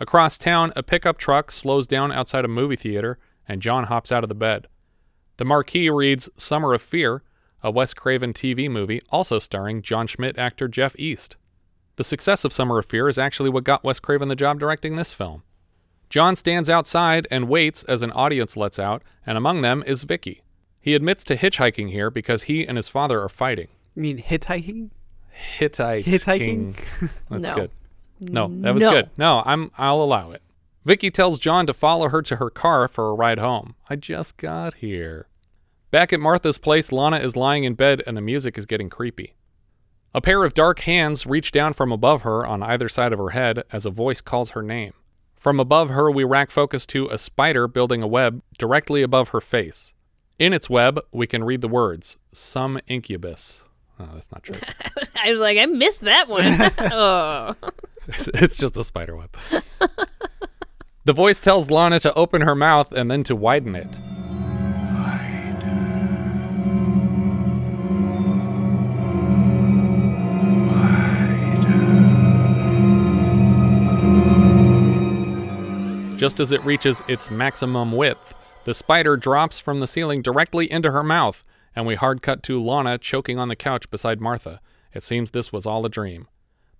Across 0.00 0.38
town, 0.38 0.72
a 0.76 0.82
pickup 0.82 1.18
truck 1.18 1.50
slows 1.50 1.86
down 1.86 2.12
outside 2.12 2.44
a 2.44 2.48
movie 2.48 2.76
theater, 2.76 3.18
and 3.46 3.62
John 3.62 3.84
hops 3.84 4.12
out 4.12 4.22
of 4.22 4.28
the 4.28 4.34
bed. 4.34 4.66
The 5.38 5.44
marquee 5.44 5.88
reads 5.88 6.28
Summer 6.36 6.74
of 6.74 6.82
Fear, 6.82 7.22
a 7.62 7.70
Wes 7.70 7.94
Craven 7.94 8.32
TV 8.32 8.70
movie 8.70 9.00
also 9.10 9.38
starring 9.38 9.82
John 9.82 10.06
Schmidt 10.06 10.38
actor 10.38 10.68
Jeff 10.68 10.94
East. 10.98 11.36
The 11.96 12.04
success 12.04 12.44
of 12.44 12.52
Summer 12.52 12.78
of 12.78 12.86
Fear 12.86 13.08
is 13.08 13.18
actually 13.18 13.48
what 13.50 13.64
got 13.64 13.82
Wes 13.84 13.98
Craven 14.00 14.28
the 14.28 14.36
job 14.36 14.58
directing 14.60 14.96
this 14.96 15.12
film. 15.14 15.42
John 16.10 16.36
stands 16.36 16.70
outside 16.70 17.26
and 17.30 17.48
waits 17.48 17.84
as 17.84 18.02
an 18.02 18.12
audience 18.12 18.56
lets 18.56 18.78
out, 18.78 19.02
and 19.26 19.36
among 19.38 19.62
them 19.62 19.82
is 19.86 20.04
Vicky. 20.04 20.42
He 20.80 20.94
admits 20.94 21.24
to 21.24 21.36
hitchhiking 21.36 21.90
here 21.90 22.10
because 22.10 22.44
he 22.44 22.66
and 22.66 22.76
his 22.76 22.88
father 22.88 23.22
are 23.22 23.28
fighting. 23.28 23.68
You 23.94 24.02
mean 24.02 24.18
hitchhiking? 24.22 24.90
Hitchhiking. 25.58 26.04
Hitchhiking? 26.04 27.10
That's 27.30 27.48
No. 27.48 27.54
good. 27.54 27.70
No, 28.20 28.48
that 28.62 28.74
was 28.74 28.82
No. 28.82 28.90
good. 28.90 29.10
No, 29.16 29.42
I'm 29.46 29.70
I'll 29.78 30.00
allow 30.02 30.32
it. 30.32 30.42
Vicky 30.84 31.10
tells 31.10 31.38
John 31.38 31.66
to 31.66 31.74
follow 31.74 32.08
her 32.08 32.22
to 32.22 32.36
her 32.36 32.50
car 32.50 32.88
for 32.88 33.10
a 33.10 33.14
ride 33.14 33.38
home. 33.38 33.74
I 33.88 33.94
just 33.96 34.36
got 34.36 34.74
here. 34.74 35.27
Back 35.90 36.12
at 36.12 36.20
Martha's 36.20 36.58
place, 36.58 36.92
Lana 36.92 37.16
is 37.16 37.34
lying 37.34 37.64
in 37.64 37.72
bed 37.72 38.02
and 38.06 38.14
the 38.14 38.20
music 38.20 38.58
is 38.58 38.66
getting 38.66 38.90
creepy. 38.90 39.34
A 40.14 40.20
pair 40.20 40.44
of 40.44 40.52
dark 40.52 40.80
hands 40.80 41.26
reach 41.26 41.50
down 41.50 41.72
from 41.72 41.92
above 41.92 42.22
her 42.22 42.46
on 42.46 42.62
either 42.62 42.90
side 42.90 43.12
of 43.12 43.18
her 43.18 43.30
head 43.30 43.64
as 43.72 43.86
a 43.86 43.90
voice 43.90 44.20
calls 44.20 44.50
her 44.50 44.62
name. 44.62 44.92
From 45.36 45.58
above 45.58 45.88
her, 45.90 46.10
we 46.10 46.24
rack 46.24 46.50
focus 46.50 46.84
to 46.86 47.08
a 47.08 47.16
spider 47.16 47.66
building 47.66 48.02
a 48.02 48.06
web 48.06 48.42
directly 48.58 49.02
above 49.02 49.30
her 49.30 49.40
face. 49.40 49.94
In 50.38 50.52
its 50.52 50.68
web, 50.68 51.00
we 51.10 51.26
can 51.26 51.42
read 51.42 51.62
the 51.62 51.68
words, 51.68 52.18
Some 52.32 52.78
incubus. 52.86 53.64
Oh, 53.98 54.08
that's 54.12 54.30
not 54.30 54.42
true. 54.42 54.60
I 55.16 55.30
was 55.30 55.40
like, 55.40 55.56
I 55.56 55.66
missed 55.66 56.02
that 56.02 56.28
one. 56.28 56.44
oh. 56.92 57.54
it's 58.06 58.58
just 58.58 58.76
a 58.76 58.84
spider 58.84 59.16
web. 59.16 59.34
the 61.04 61.12
voice 61.14 61.40
tells 61.40 61.70
Lana 61.70 61.98
to 62.00 62.12
open 62.14 62.42
her 62.42 62.54
mouth 62.54 62.92
and 62.92 63.10
then 63.10 63.24
to 63.24 63.34
widen 63.34 63.74
it. 63.74 63.98
Just 76.18 76.40
as 76.40 76.50
it 76.50 76.64
reaches 76.64 77.00
its 77.06 77.30
maximum 77.30 77.92
width, 77.92 78.34
the 78.64 78.74
spider 78.74 79.16
drops 79.16 79.60
from 79.60 79.78
the 79.78 79.86
ceiling 79.86 80.20
directly 80.20 80.68
into 80.68 80.90
her 80.90 81.04
mouth, 81.04 81.44
and 81.76 81.86
we 81.86 81.94
hard 81.94 82.22
cut 82.22 82.42
to 82.42 82.60
Lana 82.60 82.98
choking 82.98 83.38
on 83.38 83.46
the 83.46 83.54
couch 83.54 83.88
beside 83.88 84.20
Martha. 84.20 84.60
It 84.92 85.04
seems 85.04 85.30
this 85.30 85.52
was 85.52 85.64
all 85.64 85.86
a 85.86 85.88
dream. 85.88 86.26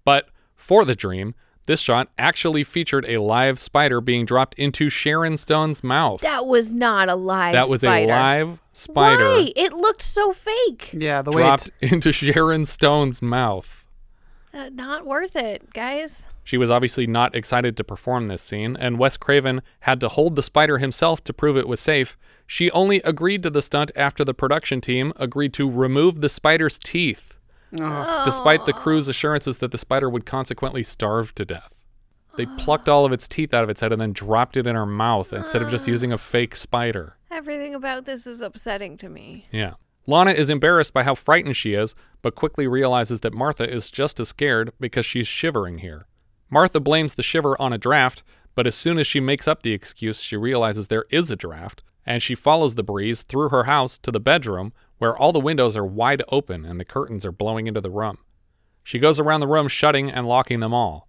But 0.05 0.31
for 0.57 0.85
the 0.85 0.97
dream, 0.97 1.37
this 1.69 1.79
shot 1.79 2.09
actually 2.19 2.65
featured 2.65 3.09
a 3.09 3.19
live 3.19 3.61
spider 3.61 4.01
being 4.01 4.25
dropped 4.25 4.55
into 4.59 4.91
Sharon 4.91 5.37
Stone's 5.37 5.85
mouth. 5.85 6.21
That 6.23 6.47
was 6.47 6.75
not 6.75 7.09
a 7.09 7.15
live 7.15 7.53
that 7.53 7.69
was 7.69 7.83
spider. 7.83 8.13
a 8.13 8.17
live 8.17 8.59
spider 8.73 9.25
Why? 9.25 9.53
It 9.55 9.73
looked 9.73 10.03
so 10.03 10.33
fake. 10.33 10.91
Yeah, 10.93 11.23
the 11.23 11.31
way 11.31 11.43
dropped 11.43 11.71
into 11.81 12.11
Sharon 12.11 12.65
Stone's 12.65 13.23
mouth. 13.23 13.85
Uh, 14.53 14.69
not 14.71 15.07
worth 15.07 15.37
it, 15.37 15.73
guys. 15.73 16.25
She 16.49 16.57
was 16.57 16.71
obviously 16.71 17.07
not 17.07 17.35
excited 17.35 17.77
to 17.77 17.85
perform 17.85 18.29
this 18.29 18.41
scene, 18.41 18.75
and 18.81 18.99
Wes 18.99 19.19
Craven 19.19 19.61
had 19.81 20.01
to 20.01 20.09
hold 20.09 20.35
the 20.35 20.43
spider 20.43 20.79
himself 20.79 21.23
to 21.25 21.35
prove 21.35 21.59
it 21.59 21.69
was 21.69 21.79
safe. 21.79 22.17
She 22.47 22.71
only 22.71 23.03
agreed 23.05 23.43
to 23.43 23.51
the 23.51 23.61
stunt 23.61 23.91
after 23.95 24.25
the 24.25 24.33
production 24.33 24.81
team 24.81 25.13
agreed 25.17 25.53
to 25.53 25.71
remove 25.71 26.23
the 26.23 26.31
spider's 26.31 26.79
teeth, 26.79 27.37
despite 27.71 28.65
the 28.65 28.73
crew's 28.73 29.09
assurances 29.09 29.59
that 29.59 29.73
the 29.73 29.77
spider 29.77 30.09
would 30.09 30.25
consequently 30.25 30.83
starve 30.83 31.35
to 31.35 31.45
death. 31.45 31.85
They 32.39 32.47
plucked 32.57 32.89
all 32.89 33.05
of 33.05 33.13
its 33.13 33.29
teeth 33.29 33.53
out 33.53 33.63
of 33.63 33.69
its 33.69 33.83
head 33.83 33.93
and 33.93 34.01
then 34.01 34.15
dropped 34.15 34.57
it 34.57 34.67
in 34.67 34.75
her 34.75 34.87
mouth 34.87 35.35
instead 35.35 35.61
of 35.61 35.69
just 35.71 35.87
using 35.87 36.13
a 36.13 36.17
fake 36.17 36.57
spider. 36.57 37.19
Everything 37.31 37.75
about 37.75 38.07
this 38.07 38.27
is 38.27 38.41
upsetting 38.41 38.97
to 38.97 39.11
me. 39.11 39.45
Yeah. 39.53 39.75
Lana 40.07 40.31
is 40.31 40.49
embarrassed 40.49 40.95
by 40.95 41.03
how 41.03 41.15
frightened 41.15 41.59
she 41.59 41.75
is, 41.75 41.95
but 42.23 42.35
quickly 42.35 42.67
realizes 42.67 43.21
that 43.21 43.35
Martha 43.35 43.71
is 43.71 43.91
just 43.91 44.19
as 44.19 44.31
scared 44.31 44.73
because 44.81 45.05
she's 45.05 45.29
shivering 45.29 45.81
here. 45.81 46.07
Martha 46.51 46.81
blames 46.81 47.15
the 47.15 47.23
shiver 47.23 47.61
on 47.61 47.73
a 47.73 47.79
draft, 47.79 48.23
but 48.55 48.67
as 48.67 48.75
soon 48.75 48.99
as 48.99 49.07
she 49.07 49.21
makes 49.21 49.47
up 49.47 49.63
the 49.63 49.73
excuse, 49.73 50.21
she 50.21 50.37
realizes 50.37 50.89
there 50.89 51.07
is 51.11 51.31
a 51.31 51.37
draft, 51.37 51.85
and 52.05 52.23
she 52.23 52.35
follows 52.35 52.75
the 52.75 52.83
breeze 52.83 53.23
through 53.23 53.51
her 53.51 53.65
house 53.65 53.99
to 53.99 54.11
the 54.11 54.21
bedroom 54.21 54.73
where 54.99 55.17
all 55.17 55.33
the 55.33 55.39
windows 55.39 55.77
are 55.77 55.85
wide 55.85 56.23
open 56.29 56.65
and 56.65 56.81
the 56.81 56.85
curtains 56.85 57.25
are 57.25 57.33
blowing 57.33 57.67
into 57.67 57.81
the 57.81 57.91
room. 57.91 58.19
She 58.83 58.99
goes 58.99 59.21
around 59.21 59.41
the 59.41 59.47
room 59.47 59.69
shutting 59.69 60.11
and 60.11 60.27
locking 60.27 60.61
them 60.61 60.75
all. 60.75 61.09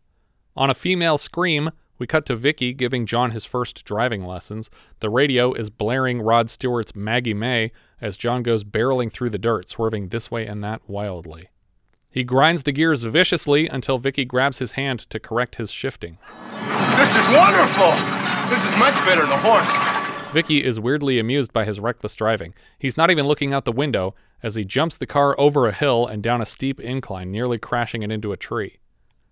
On 0.55 0.69
a 0.69 0.75
female 0.75 1.17
scream, 1.17 1.71
We 1.97 2.07
cut 2.07 2.25
to 2.27 2.35
Vicky 2.35 2.71
giving 2.73 3.05
John 3.05 3.31
his 3.31 3.43
first 3.43 3.83
driving 3.83 4.25
lessons. 4.25 4.69
The 4.99 5.09
radio 5.09 5.51
is 5.51 5.69
blaring 5.69 6.21
Rod 6.21 6.49
Stewart's 6.49 6.95
Maggie 6.95 7.33
May 7.33 7.71
as 7.99 8.17
John 8.17 8.41
goes 8.41 8.63
barreling 8.63 9.11
through 9.11 9.31
the 9.31 9.37
dirt, 9.37 9.69
swerving 9.69 10.07
this 10.07 10.31
way 10.31 10.45
and 10.45 10.63
that 10.63 10.81
wildly. 10.87 11.49
He 12.11 12.23
grinds 12.23 12.63
the 12.63 12.71
gears 12.71 13.03
viciously 13.03 13.67
until 13.67 13.99
Vicky 13.99 14.25
grabs 14.25 14.57
his 14.57 14.71
hand 14.71 14.99
to 15.11 15.19
correct 15.19 15.55
his 15.55 15.71
shifting. 15.71 16.17
This 16.97 17.15
is 17.15 17.27
wonderful. 17.29 17.91
This 18.49 18.65
is 18.65 18.75
much 18.77 18.95
better 19.05 19.21
than 19.21 19.31
a 19.31 19.37
horse. 19.37 20.33
Vicky 20.33 20.63
is 20.63 20.79
weirdly 20.79 21.19
amused 21.19 21.53
by 21.53 21.65
his 21.65 21.79
reckless 21.79 22.15
driving. 22.15 22.55
He's 22.79 22.97
not 22.97 23.11
even 23.11 23.27
looking 23.27 23.53
out 23.53 23.65
the 23.65 23.71
window 23.71 24.15
as 24.41 24.55
he 24.55 24.65
jumps 24.65 24.97
the 24.97 25.05
car 25.05 25.39
over 25.39 25.67
a 25.67 25.73
hill 25.73 26.07
and 26.07 26.23
down 26.23 26.41
a 26.41 26.47
steep 26.47 26.79
incline, 26.79 27.31
nearly 27.31 27.59
crashing 27.59 28.01
it 28.01 28.11
into 28.11 28.31
a 28.31 28.37
tree. 28.37 28.77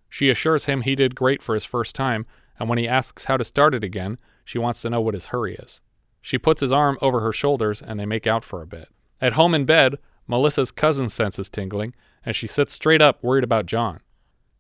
She 0.10 0.30
assures 0.30 0.66
him 0.66 0.82
he 0.82 0.96
did 0.96 1.16
great 1.16 1.42
for 1.42 1.56
his 1.56 1.66
first 1.66 1.96
time, 1.96 2.26
and 2.60 2.70
when 2.70 2.78
he 2.78 2.88
asks 2.88 3.26
how 3.26 3.38
to 3.38 3.44
start 3.44 3.74
it 3.74 3.84
again, 3.84 4.18
she 4.46 4.60
wants 4.60 4.82
to 4.82 4.90
know 4.90 5.02
what 5.02 5.14
his 5.14 5.28
hurry 5.28 5.56
is. 5.56 5.82
She 6.22 6.38
puts 6.38 6.62
his 6.62 6.72
arm 6.72 6.98
over 7.02 7.22
her 7.22 7.34
shoulders 7.34 7.82
and 7.82 8.00
they 8.00 8.06
make 8.06 8.28
out 8.28 8.44
for 8.44 8.62
a 8.62 8.68
bit. 8.68 8.90
At 9.20 9.34
home 9.34 9.56
in 9.56 9.66
bed, 9.66 9.98
Melissa's 10.28 10.72
cousin 10.72 11.10
senses 11.10 11.50
tingling, 11.50 11.94
and 12.26 12.36
she 12.36 12.48
sits 12.48 12.74
straight 12.74 13.02
up, 13.02 13.24
worried 13.24 13.44
about 13.44 13.66
John. 13.66 14.00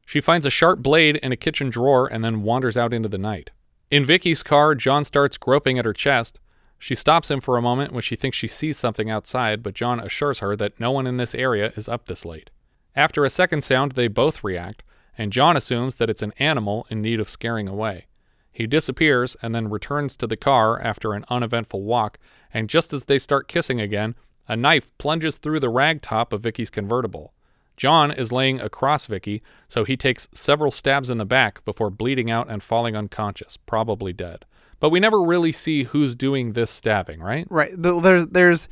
She 0.05 0.21
finds 0.21 0.45
a 0.45 0.49
sharp 0.49 0.79
blade 0.79 1.17
in 1.17 1.31
a 1.31 1.37
kitchen 1.37 1.69
drawer 1.69 2.07
and 2.07 2.23
then 2.23 2.43
wanders 2.43 2.77
out 2.77 2.93
into 2.93 3.09
the 3.09 3.17
night. 3.17 3.49
In 3.91 4.05
Vicky's 4.05 4.43
car, 4.43 4.73
John 4.75 5.03
starts 5.03 5.37
groping 5.37 5.77
at 5.77 5.85
her 5.85 5.93
chest. 5.93 6.39
She 6.79 6.95
stops 6.95 7.29
him 7.29 7.41
for 7.41 7.57
a 7.57 7.61
moment 7.61 7.91
when 7.91 8.01
she 8.01 8.15
thinks 8.15 8.37
she 8.37 8.47
sees 8.47 8.77
something 8.77 9.09
outside, 9.09 9.63
but 9.63 9.73
John 9.73 9.99
assures 9.99 10.39
her 10.39 10.55
that 10.55 10.79
no 10.79 10.91
one 10.91 11.07
in 11.07 11.17
this 11.17 11.35
area 11.35 11.73
is 11.75 11.89
up 11.89 12.05
this 12.05 12.23
late. 12.23 12.49
After 12.95 13.25
a 13.25 13.29
second 13.29 13.63
sound, 13.63 13.93
they 13.93 14.07
both 14.07 14.43
react, 14.43 14.83
and 15.17 15.33
John 15.33 15.57
assumes 15.57 15.95
that 15.95 16.09
it's 16.09 16.21
an 16.21 16.33
animal 16.39 16.85
in 16.89 17.01
need 17.01 17.19
of 17.19 17.29
scaring 17.29 17.67
away. 17.67 18.07
He 18.51 18.65
disappears 18.65 19.35
and 19.41 19.53
then 19.53 19.69
returns 19.69 20.17
to 20.17 20.27
the 20.27 20.37
car 20.37 20.81
after 20.81 21.13
an 21.13 21.25
uneventful 21.29 21.83
walk, 21.83 22.17
and 22.53 22.69
just 22.69 22.91
as 22.91 23.05
they 23.05 23.19
start 23.19 23.47
kissing 23.47 23.79
again, 23.79 24.15
a 24.47 24.55
knife 24.55 24.95
plunges 24.97 25.37
through 25.37 25.59
the 25.59 25.69
rag 25.69 26.01
top 26.01 26.33
of 26.33 26.41
Vicky's 26.41 26.69
convertible. 26.69 27.33
John 27.75 28.11
is 28.11 28.31
laying 28.31 28.59
across 28.59 29.05
Vicky, 29.05 29.43
so 29.67 29.83
he 29.83 29.95
takes 29.95 30.27
several 30.33 30.71
stabs 30.71 31.09
in 31.09 31.19
the 31.19 31.25
back 31.25 31.63
before 31.63 31.91
bleeding 31.91 32.31
out 32.31 32.49
and 32.49 32.63
falling 32.63 32.95
unconscious, 32.95 33.55
probably 33.57 34.13
dead. 34.13 34.45
But 34.79 34.89
we 34.89 34.99
never 34.99 35.21
really 35.21 35.51
see 35.51 35.83
who's 35.83 36.15
doing 36.15 36.53
this 36.53 36.71
stabbing, 36.71 37.19
right? 37.19 37.45
Right. 37.49 37.71
There's 37.75 38.27
there's 38.27 38.69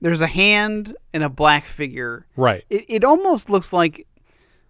there's 0.00 0.20
a 0.20 0.26
hand 0.26 0.96
and 1.12 1.22
a 1.22 1.28
black 1.28 1.64
figure. 1.64 2.26
Right. 2.36 2.64
It, 2.68 2.84
it 2.88 3.04
almost 3.04 3.50
looks 3.50 3.72
like 3.72 4.06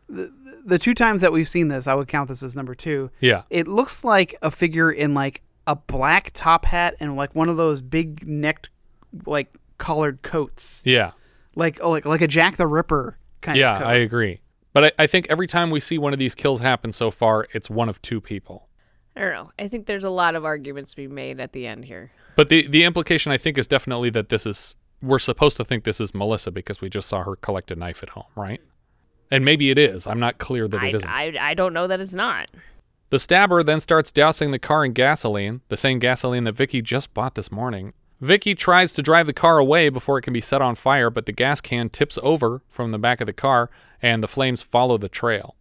the, 0.09 0.33
the 0.65 0.79
two 0.79 0.95
times 0.95 1.21
that 1.21 1.33
we've 1.33 1.49
seen 1.49 1.69
this, 1.69 1.87
I 1.87 1.95
would 1.95 2.09
count 2.09 2.29
this 2.29 2.43
as 2.43 2.55
number 2.55 2.75
two. 2.75 3.11
Yeah. 3.21 3.43
It 3.51 3.67
looks 3.67 4.05
like 4.05 4.37
a 4.43 4.51
figure 4.51 4.91
in 4.91 5.15
like 5.15 5.43
a 5.67 5.75
black 5.75 6.31
top 6.33 6.65
hat 6.67 6.97
and 7.01 7.17
like 7.17 7.35
one 7.35 7.49
of 7.49 7.57
those 7.57 7.83
big 7.83 8.27
necked 8.27 8.71
like 9.27 9.53
collared 9.79 10.23
coats. 10.23 10.83
Yeah. 10.85 11.13
Like 11.55 11.79
oh, 11.83 11.91
like 11.91 12.05
like 12.05 12.21
a 12.21 12.29
Jack 12.29 12.57
the 12.57 12.67
Ripper 12.67 13.19
kind 13.41 13.59
yeah, 13.59 13.77
of 13.77 13.83
coat. 13.83 13.89
I 13.89 13.95
agree. 13.97 14.41
But 14.73 14.85
I, 14.85 15.05
I 15.05 15.07
think 15.07 15.27
every 15.31 15.47
time 15.47 15.71
we 15.71 15.81
see 15.81 15.97
one 15.97 16.13
of 16.13 16.19
these 16.19 16.35
kills 16.35 16.61
happen 16.61 16.93
so 16.93 17.11
far, 17.11 17.47
it's 17.55 17.71
one 17.71 17.89
of 17.89 18.03
two 18.03 18.21
people. 18.21 18.69
I 19.17 19.21
don't 19.21 19.33
know. 19.33 19.51
I 19.59 19.69
think 19.69 19.87
there's 19.87 20.05
a 20.05 20.11
lot 20.11 20.35
of 20.35 20.45
arguments 20.45 20.91
to 20.91 20.97
be 20.97 21.09
made 21.09 21.41
at 21.41 21.53
the 21.53 21.67
end 21.67 21.87
here. 21.87 22.11
But 22.37 22.51
the 22.51 22.67
the 22.67 22.85
implication 22.85 23.33
I 23.33 23.39
think 23.39 23.57
is 23.57 23.67
definitely 23.67 24.11
that 24.11 24.29
this 24.29 24.45
is 24.45 24.77
we're 25.03 25.19
supposed 25.19 25.57
to 25.57 25.65
think 25.65 25.85
this 25.85 26.01
is 26.01 26.15
Melissa 26.15 26.51
because 26.51 26.81
we 26.81 26.91
just 26.91 27.09
saw 27.09 27.23
her 27.25 27.37
collect 27.37 27.71
a 27.71 27.77
knife 27.77 28.03
at 28.03 28.11
home, 28.11 28.25
right? 28.35 28.61
And 29.31 29.45
maybe 29.45 29.71
it 29.71 29.79
is. 29.79 30.07
I'm 30.07 30.21
not 30.21 30.39
clear 30.39 30.69
that 30.69 30.81
I, 30.81 30.89
it 30.89 30.95
isn't. 30.95 31.11
I, 31.11 31.35
I 31.41 31.55
don't 31.55 31.73
know 31.73 31.87
that 31.87 32.01
it's 32.01 32.15
not. 32.15 32.49
The 33.11 33.19
stabber 33.19 33.63
then 33.63 33.81
starts 33.81 34.13
dousing 34.13 34.51
the 34.51 34.59
car 34.59 34.85
in 34.85 34.93
gasoline, 34.93 35.63
the 35.69 35.77
same 35.77 35.99
gasoline 35.99 36.45
that 36.45 36.53
Vicky 36.53 36.83
just 36.83 37.15
bought 37.15 37.35
this 37.35 37.51
morning. 37.53 37.93
Vicky 38.21 38.55
tries 38.55 38.93
to 38.95 39.03
drive 39.03 39.27
the 39.27 39.33
car 39.33 39.59
away 39.59 39.89
before 39.89 40.19
it 40.19 40.23
can 40.23 40.33
be 40.33 40.41
set 40.41 40.63
on 40.63 40.75
fire, 40.75 41.11
but 41.11 41.27
the 41.27 41.33
gas 41.33 41.61
can 41.61 41.91
tips 41.91 42.19
over 42.23 42.63
from 42.69 42.91
the 42.91 42.99
back 42.99 43.21
of 43.21 43.27
the 43.27 43.33
car 43.33 43.71
and 44.01 44.23
the 44.23 44.29
flames 44.29 44.63
follow 44.63 44.97
the 44.97 45.09
trail. 45.09 45.55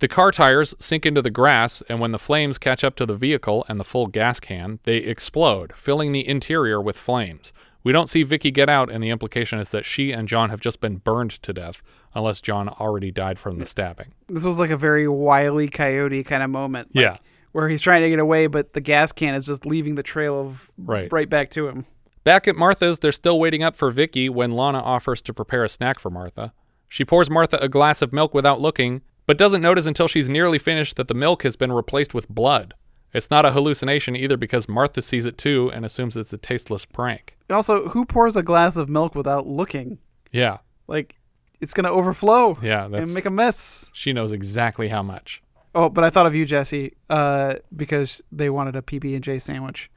The 0.00 0.08
car 0.08 0.30
tires 0.30 0.76
sink 0.78 1.04
into 1.04 1.22
the 1.22 1.30
grass, 1.30 1.82
and 1.88 1.98
when 1.98 2.12
the 2.12 2.20
flames 2.20 2.56
catch 2.56 2.84
up 2.84 2.94
to 2.96 3.06
the 3.06 3.16
vehicle 3.16 3.64
and 3.68 3.80
the 3.80 3.84
full 3.84 4.06
gas 4.06 4.38
can, 4.38 4.78
they 4.84 4.98
explode, 4.98 5.72
filling 5.74 6.12
the 6.12 6.26
interior 6.28 6.80
with 6.80 6.96
flames. 6.96 7.52
We 7.82 7.90
don't 7.92 8.08
see 8.08 8.22
Vicky 8.22 8.52
get 8.52 8.68
out, 8.68 8.90
and 8.92 9.02
the 9.02 9.10
implication 9.10 9.58
is 9.58 9.70
that 9.72 9.84
she 9.84 10.12
and 10.12 10.28
John 10.28 10.50
have 10.50 10.60
just 10.60 10.80
been 10.80 10.98
burned 10.98 11.32
to 11.42 11.52
death, 11.52 11.82
unless 12.14 12.40
John 12.40 12.68
already 12.68 13.10
died 13.10 13.40
from 13.40 13.58
the 13.58 13.66
stabbing. 13.66 14.14
This 14.28 14.44
was 14.44 14.60
like 14.60 14.70
a 14.70 14.76
very 14.76 15.08
wily 15.08 15.68
coyote 15.68 16.22
kind 16.22 16.44
of 16.44 16.50
moment. 16.50 16.94
like, 16.94 17.02
Yeah. 17.02 17.16
Where 17.52 17.68
he's 17.68 17.80
trying 17.80 18.02
to 18.02 18.10
get 18.10 18.18
away, 18.18 18.46
but 18.46 18.72
the 18.74 18.80
gas 18.80 19.10
can 19.12 19.34
is 19.34 19.46
just 19.46 19.64
leaving 19.66 19.94
the 19.94 20.02
trail 20.02 20.38
of 20.40 20.70
Right. 20.76 21.10
right 21.12 21.28
back 21.28 21.50
to 21.52 21.68
him. 21.68 21.86
Back 22.24 22.46
at 22.46 22.56
Martha's, 22.56 22.98
they're 22.98 23.10
still 23.12 23.38
waiting 23.40 23.62
up 23.62 23.74
for 23.74 23.90
Vicky 23.90 24.28
when 24.28 24.52
Lana 24.52 24.78
offers 24.80 25.22
to 25.22 25.32
prepare 25.34 25.64
a 25.64 25.68
snack 25.68 25.98
for 25.98 26.10
Martha. 26.10 26.52
She 26.88 27.04
pours 27.04 27.30
Martha 27.30 27.58
a 27.62 27.68
glass 27.68 28.02
of 28.02 28.12
milk 28.12 28.34
without 28.34 28.60
looking, 28.60 29.02
but 29.26 29.38
doesn't 29.38 29.62
notice 29.62 29.86
until 29.86 30.08
she's 30.08 30.28
nearly 30.28 30.58
finished 30.58 30.96
that 30.96 31.08
the 31.08 31.14
milk 31.14 31.42
has 31.42 31.56
been 31.56 31.72
replaced 31.72 32.12
with 32.14 32.28
blood. 32.28 32.74
It's 33.14 33.30
not 33.30 33.46
a 33.46 33.52
hallucination 33.52 34.14
either 34.14 34.36
because 34.36 34.68
Martha 34.68 35.00
sees 35.00 35.24
it 35.24 35.38
too 35.38 35.70
and 35.74 35.84
assumes 35.86 36.16
it's 36.16 36.32
a 36.34 36.38
tasteless 36.38 36.84
prank. 36.84 37.36
And 37.48 37.56
also, 37.56 37.88
who 37.88 38.04
pours 38.04 38.36
a 38.36 38.42
glass 38.42 38.76
of 38.76 38.90
milk 38.90 39.14
without 39.14 39.46
looking? 39.46 39.98
Yeah, 40.30 40.58
Like, 40.86 41.16
it's 41.60 41.72
gonna 41.72 41.90
overflow. 41.90 42.58
yeah, 42.62 42.86
that's 42.88 43.04
and 43.04 43.14
make 43.14 43.24
a 43.24 43.30
mess. 43.30 43.88
she 43.94 44.12
knows 44.12 44.32
exactly 44.32 44.88
how 44.88 45.02
much. 45.02 45.42
Oh, 45.74 45.88
but 45.88 46.02
I 46.04 46.10
thought 46.10 46.26
of 46.26 46.34
you, 46.34 46.44
Jesse, 46.44 46.94
uh, 47.10 47.56
because 47.76 48.22
they 48.32 48.50
wanted 48.50 48.74
a 48.76 48.82
PB 48.82 49.14
and 49.14 49.22
J 49.22 49.38
sandwich. 49.38 49.90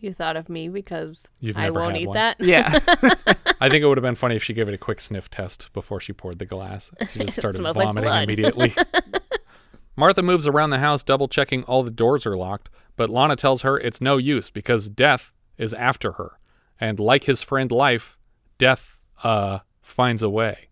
You 0.00 0.12
thought 0.12 0.36
of 0.36 0.48
me 0.48 0.68
because 0.68 1.26
You've 1.40 1.56
I 1.56 1.62
never 1.64 1.80
won't 1.80 1.92
had 1.94 2.02
eat 2.02 2.06
one. 2.08 2.14
that. 2.14 2.36
Yeah. 2.40 2.78
I 3.60 3.68
think 3.70 3.82
it 3.82 3.86
would 3.86 3.96
have 3.96 4.02
been 4.02 4.14
funny 4.14 4.36
if 4.36 4.44
she 4.44 4.52
gave 4.52 4.68
it 4.68 4.74
a 4.74 4.78
quick 4.78 5.00
sniff 5.00 5.30
test 5.30 5.72
before 5.72 6.00
she 6.00 6.12
poured 6.12 6.38
the 6.38 6.44
glass. 6.44 6.90
She 7.12 7.18
just 7.20 7.38
It 7.38 7.40
started 7.40 7.58
smells 7.58 7.76
like 7.76 7.86
vomiting 7.86 8.08
blood. 8.10 8.24
immediately. 8.24 8.74
Martha 9.96 10.22
moves 10.22 10.46
around 10.46 10.70
the 10.70 10.78
house, 10.78 11.02
double 11.02 11.28
checking 11.28 11.62
all 11.64 11.82
the 11.82 11.90
doors 11.90 12.26
are 12.26 12.36
locked, 12.36 12.68
but 12.96 13.08
Lana 13.08 13.36
tells 13.36 13.62
her 13.62 13.78
it's 13.78 14.00
no 14.00 14.18
use 14.18 14.50
because 14.50 14.90
death 14.90 15.32
is 15.56 15.72
after 15.72 16.12
her. 16.12 16.38
And 16.78 17.00
like 17.00 17.24
his 17.24 17.40
friend 17.42 17.72
Life, 17.72 18.18
death, 18.58 19.00
uh, 19.24 19.60
finds 19.80 20.22
a 20.22 20.28
way. 20.28 20.68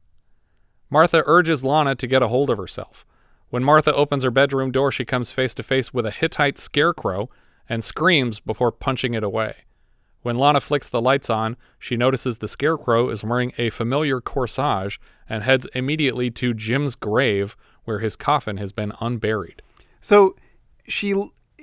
Martha 0.91 1.22
urges 1.24 1.64
Lana 1.64 1.95
to 1.95 2.07
get 2.07 2.22
a 2.22 2.28
hold 2.28 2.51
of 2.51 2.59
herself. 2.59 3.07
When 3.55 3.63
Martha 3.63 3.95
opens 3.95 4.25
her 4.25 4.33
bedroom 4.33 4.73
door, 4.73 4.91
she 4.91 5.05
comes 5.05 5.31
face 5.31 5.55
to 5.55 5.63
face 5.63 5.95
with 5.95 6.05
a 6.05 6.11
Hittite 6.11 6.59
scarecrow 6.59 7.31
and 7.69 7.85
screams 7.85 8.41
before 8.41 8.73
punching 8.73 9.15
it 9.15 9.23
away. 9.23 9.59
When 10.23 10.37
Lana 10.37 10.59
flicks 10.61 10.89
the 10.89 11.01
lights 11.01 11.31
on, 11.31 11.57
she 11.79 11.97
notices 11.97 12.39
the 12.39 12.49
scarecrow 12.49 13.11
is 13.11 13.23
wearing 13.23 13.53
a 13.57 13.71
familiar 13.71 14.21
corsage 14.21 14.99
and 15.29 15.45
heads 15.45 15.69
immediately 15.73 16.33
to 16.33 16.53
Jim's 16.53 16.97
grave 16.97 17.57
where 17.85 18.01
his 18.01 18.17
coffin 18.17 18.57
has 18.57 18.73
been 18.73 18.93
unburied. 19.01 19.63
So 20.01 20.35
she 20.89 21.15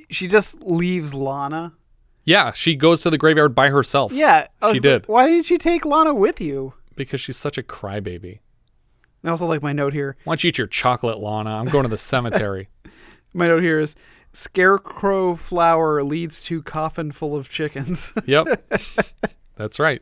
she 0.09 0.29
just 0.29 0.61
leaves 0.61 1.13
Lana. 1.13 1.73
Yeah, 2.23 2.53
she 2.53 2.77
goes 2.77 3.01
to 3.01 3.09
the 3.09 3.17
graveyard 3.17 3.53
by 3.53 3.67
herself. 3.67 4.13
Yeah, 4.13 4.47
I 4.61 4.67
she 4.67 4.73
like, 4.75 4.81
did 4.81 5.07
Why 5.09 5.27
didn't 5.27 5.45
she 5.45 5.57
take 5.57 5.83
Lana 5.83 6.13
with 6.13 6.39
you? 6.39 6.73
because 6.95 7.19
she's 7.19 7.35
such 7.35 7.57
a 7.57 7.63
crybaby. 7.63 8.39
I 9.23 9.29
also 9.29 9.45
like 9.45 9.61
my 9.61 9.71
note 9.73 9.93
here. 9.93 10.17
Why 10.23 10.31
don't 10.33 10.43
you 10.43 10.47
eat 10.49 10.57
your 10.57 10.67
chocolate, 10.67 11.19
Lana? 11.19 11.51
I'm 11.51 11.65
going 11.67 11.83
to 11.83 11.89
the 11.89 11.97
cemetery. 11.97 12.69
My 13.33 13.47
note 13.47 13.63
here 13.63 13.79
is 13.79 13.95
scarecrow 14.33 15.35
flower 15.35 16.03
leads 16.03 16.41
to 16.43 16.61
coffin 16.61 17.11
full 17.11 17.35
of 17.35 17.47
chickens. 17.49 18.11
Yep. 18.25 18.47
That's 19.55 19.79
right. 19.79 20.01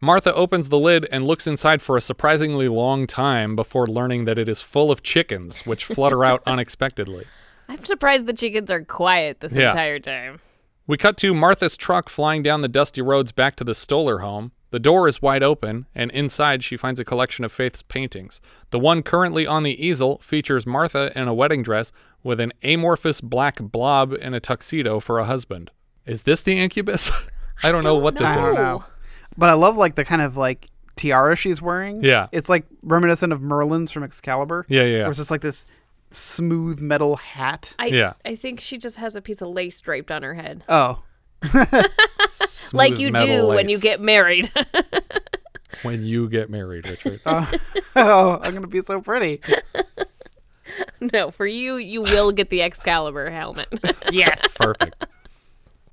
Martha 0.00 0.32
opens 0.32 0.68
the 0.68 0.78
lid 0.78 1.06
and 1.10 1.24
looks 1.26 1.46
inside 1.46 1.82
for 1.82 1.96
a 1.96 2.00
surprisingly 2.00 2.68
long 2.68 3.06
time 3.06 3.56
before 3.56 3.86
learning 3.86 4.24
that 4.26 4.38
it 4.38 4.48
is 4.48 4.62
full 4.62 4.90
of 4.92 5.02
chickens, 5.02 5.60
which 5.66 5.84
flutter 5.84 6.24
out 6.24 6.42
unexpectedly. 6.46 7.26
I'm 7.68 7.84
surprised 7.84 8.26
the 8.26 8.32
chickens 8.32 8.70
are 8.70 8.84
quiet 8.84 9.40
this 9.40 9.52
Yeah. 9.52 9.66
entire 9.66 9.98
time. 9.98 10.40
We 10.86 10.96
cut 10.96 11.16
to 11.18 11.34
Martha's 11.34 11.76
truck 11.76 12.08
flying 12.08 12.42
down 12.42 12.62
the 12.62 12.68
dusty 12.68 13.02
roads 13.02 13.32
back 13.32 13.56
to 13.56 13.64
the 13.64 13.72
Stohler 13.72 14.20
home. 14.20 14.52
The 14.70 14.78
door 14.78 15.08
is 15.08 15.22
wide 15.22 15.42
open, 15.42 15.86
and 15.94 16.10
inside 16.10 16.62
she 16.62 16.76
finds 16.76 17.00
a 17.00 17.04
collection 17.04 17.44
of 17.44 17.50
Faith's 17.52 17.82
paintings. 17.82 18.40
The 18.70 18.78
one 18.78 19.02
currently 19.02 19.46
on 19.46 19.62
the 19.62 19.82
easel 19.84 20.18
features 20.18 20.66
Martha 20.66 21.10
in 21.18 21.26
a 21.26 21.32
wedding 21.34 21.62
dress 21.62 21.90
with 22.22 22.40
an 22.40 22.52
amorphous 22.62 23.20
black 23.20 23.56
blob 23.62 24.12
in 24.12 24.34
a 24.34 24.40
tuxedo 24.40 25.00
for 25.00 25.18
a 25.18 25.24
husband. 25.24 25.70
Is 26.04 26.24
this 26.24 26.40
the 26.42 26.58
incubus? 26.58 27.10
I 27.62 27.72
don't 27.72 27.84
know 27.84 27.96
what 27.96 28.14
this 28.14 28.26
I 28.28 28.34
don't 28.34 28.50
is. 28.50 28.58
know. 28.58 28.84
But 29.36 29.48
I 29.48 29.54
love 29.54 29.76
like 29.76 29.94
the 29.94 30.04
kind 30.04 30.20
of 30.22 30.36
like 30.36 30.66
tiara 30.96 31.34
she's 31.36 31.62
wearing. 31.62 32.02
Yeah. 32.04 32.26
It's 32.32 32.48
like 32.48 32.66
reminiscent 32.82 33.32
of 33.32 33.40
Merlin's 33.40 33.90
from 33.92 34.02
Excalibur. 34.02 34.66
Yeah, 34.68 34.82
yeah, 34.82 34.86
yeah. 34.88 34.98
Where 35.02 35.08
it's 35.10 35.18
just 35.18 35.30
like 35.30 35.40
this 35.40 35.64
smooth 36.10 36.80
metal 36.80 37.16
hat. 37.16 37.74
I 37.78 37.86
Yeah. 37.86 38.12
I 38.24 38.34
think 38.36 38.60
she 38.60 38.78
just 38.78 38.96
has 38.96 39.14
a 39.16 39.22
piece 39.22 39.40
of 39.42 39.48
lace 39.48 39.80
draped 39.80 40.10
on 40.10 40.22
her 40.22 40.34
head. 40.34 40.64
Oh. 40.68 41.02
like 42.72 42.98
you 42.98 43.10
metal 43.10 43.26
do 43.26 43.46
when 43.48 43.68
you 43.68 43.78
get 43.78 44.00
married. 44.00 44.50
When 45.82 46.02
you 46.04 46.28
get 46.28 46.50
married, 46.50 46.88
Richard. 46.88 47.20
oh, 47.26 47.52
oh, 47.94 48.40
I'm 48.42 48.54
gonna 48.54 48.66
be 48.66 48.80
so 48.80 49.00
pretty. 49.00 49.40
No, 51.00 51.30
for 51.30 51.46
you, 51.46 51.76
you 51.76 52.02
will 52.02 52.32
get 52.32 52.48
the 52.50 52.62
Excalibur 52.62 53.30
helmet. 53.30 53.68
yes. 54.10 54.56
Perfect. 54.56 55.06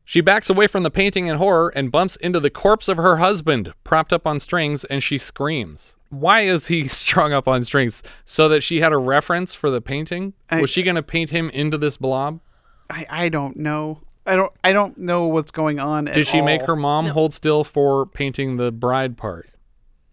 She 0.03 0.21
backs 0.21 0.49
away 0.49 0.67
from 0.67 0.83
the 0.83 0.91
painting 0.91 1.27
in 1.27 1.37
horror 1.37 1.71
and 1.75 1.91
bumps 1.91 2.15
into 2.15 2.39
the 2.39 2.49
corpse 2.49 2.87
of 2.87 2.97
her 2.97 3.17
husband, 3.17 3.73
propped 3.83 4.13
up 4.13 4.25
on 4.25 4.39
strings, 4.39 4.83
and 4.85 5.03
she 5.03 5.17
screams. 5.17 5.95
Why 6.09 6.41
is 6.41 6.67
he 6.67 6.87
strung 6.87 7.33
up 7.33 7.47
on 7.47 7.63
strings? 7.63 8.01
So 8.23 8.47
that 8.49 8.61
she 8.61 8.79
had 8.81 8.93
a 8.93 8.97
reference 8.97 9.53
for 9.53 9.69
the 9.69 9.81
painting? 9.81 10.33
I- 10.49 10.61
Was 10.61 10.69
she 10.69 10.83
going 10.83 10.95
to 10.95 11.03
paint 11.03 11.31
him 11.31 11.49
into 11.49 11.77
this 11.77 11.97
blob? 11.97 12.39
I, 12.89 13.05
I 13.09 13.29
don't 13.29 13.57
know. 13.57 14.01
I 14.25 14.35
don't 14.35 14.51
I 14.63 14.71
don't 14.73 14.97
know 14.97 15.27
what's 15.27 15.51
going 15.51 15.79
on. 15.79 16.05
Did 16.05 16.27
she 16.27 16.41
make 16.41 16.61
her 16.63 16.75
mom 16.75 17.05
No. 17.05 17.13
hold 17.13 17.33
still 17.33 17.63
for 17.63 18.05
painting 18.05 18.57
the 18.57 18.71
bride 18.71 19.17
part? 19.17 19.55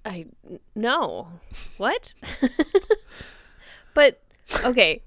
I 0.05 0.27
no. 0.75 1.29
What? 1.79 2.15
but 3.95 4.21
okay, 4.65 5.03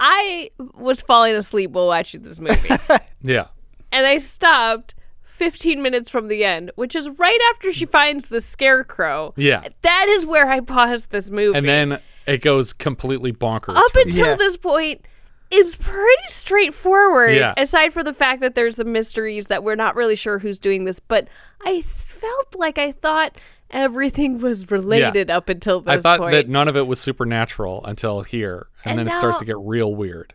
I 0.00 0.50
was 0.74 1.00
falling 1.02 1.34
asleep 1.34 1.70
while 1.70 1.86
watching 1.86 2.22
this 2.22 2.40
movie, 2.40 2.68
Yeah. 3.22 3.46
and 3.92 4.06
I 4.06 4.18
stopped 4.18 4.94
15 5.22 5.80
minutes 5.82 6.10
from 6.10 6.28
the 6.28 6.44
end, 6.44 6.72
which 6.76 6.94
is 6.94 7.08
right 7.10 7.38
after 7.50 7.72
she 7.72 7.86
finds 7.86 8.26
the 8.26 8.40
scarecrow. 8.40 9.32
Yeah. 9.36 9.66
That 9.82 10.06
is 10.08 10.26
where 10.26 10.48
I 10.48 10.60
paused 10.60 11.10
this 11.10 11.30
movie. 11.30 11.56
And 11.56 11.68
then 11.68 12.00
it 12.26 12.42
goes 12.42 12.72
completely 12.72 13.32
bonkers. 13.32 13.76
up 13.76 13.92
from- 13.92 14.02
until 14.02 14.36
this 14.36 14.56
point 14.56 15.04
is 15.52 15.76
pretty 15.76 16.22
straightforward 16.28 17.34
Yeah. 17.34 17.54
aside 17.56 17.92
for 17.92 18.02
the 18.02 18.14
fact 18.14 18.40
that 18.40 18.54
there's 18.54 18.76
the 18.76 18.84
mysteries 18.84 19.48
that 19.48 19.62
we're 19.62 19.74
not 19.76 19.94
really 19.96 20.16
sure 20.16 20.38
who's 20.38 20.58
doing 20.58 20.84
this 20.84 20.98
but 21.00 21.28
i 21.64 21.80
felt 21.82 22.54
like 22.56 22.78
i 22.78 22.92
thought 22.92 23.36
everything 23.70 24.38
was 24.38 24.70
related 24.70 25.30
up 25.30 25.48
until 25.48 25.80
this 25.80 25.98
I 25.98 26.00
thought 26.00 26.18
point 26.20 26.32
that 26.32 26.48
none 26.48 26.68
of 26.68 26.76
it 26.76 26.86
was 26.86 27.00
supernatural 27.00 27.82
until 27.86 28.20
here, 28.22 28.66
and, 28.84 28.98
And 28.98 29.08
then 29.08 29.14
it 29.14 29.18
starts 29.18 29.38
to 29.38 29.44
get 29.46 29.56
real 29.58 29.94
weird. 29.94 30.34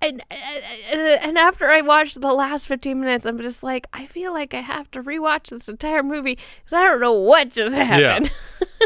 and 0.00 0.22
uh, 0.30 0.94
and 0.94 1.36
after 1.36 1.68
i 1.68 1.82
watched 1.82 2.20
the 2.22 2.32
last 2.32 2.66
15 2.66 2.98
minutes 2.98 3.26
i'm 3.26 3.38
just 3.38 3.62
like 3.62 3.86
i 3.92 4.06
feel 4.06 4.32
like 4.32 4.54
i 4.54 4.60
have 4.60 4.90
to 4.92 5.02
rewatch 5.02 5.48
this 5.50 5.68
entire 5.68 6.02
movie 6.02 6.38
because 6.58 6.72
i 6.72 6.82
don't 6.82 7.00
know 7.02 7.12
what 7.12 7.50
just 7.50 7.74
happened 7.76 8.32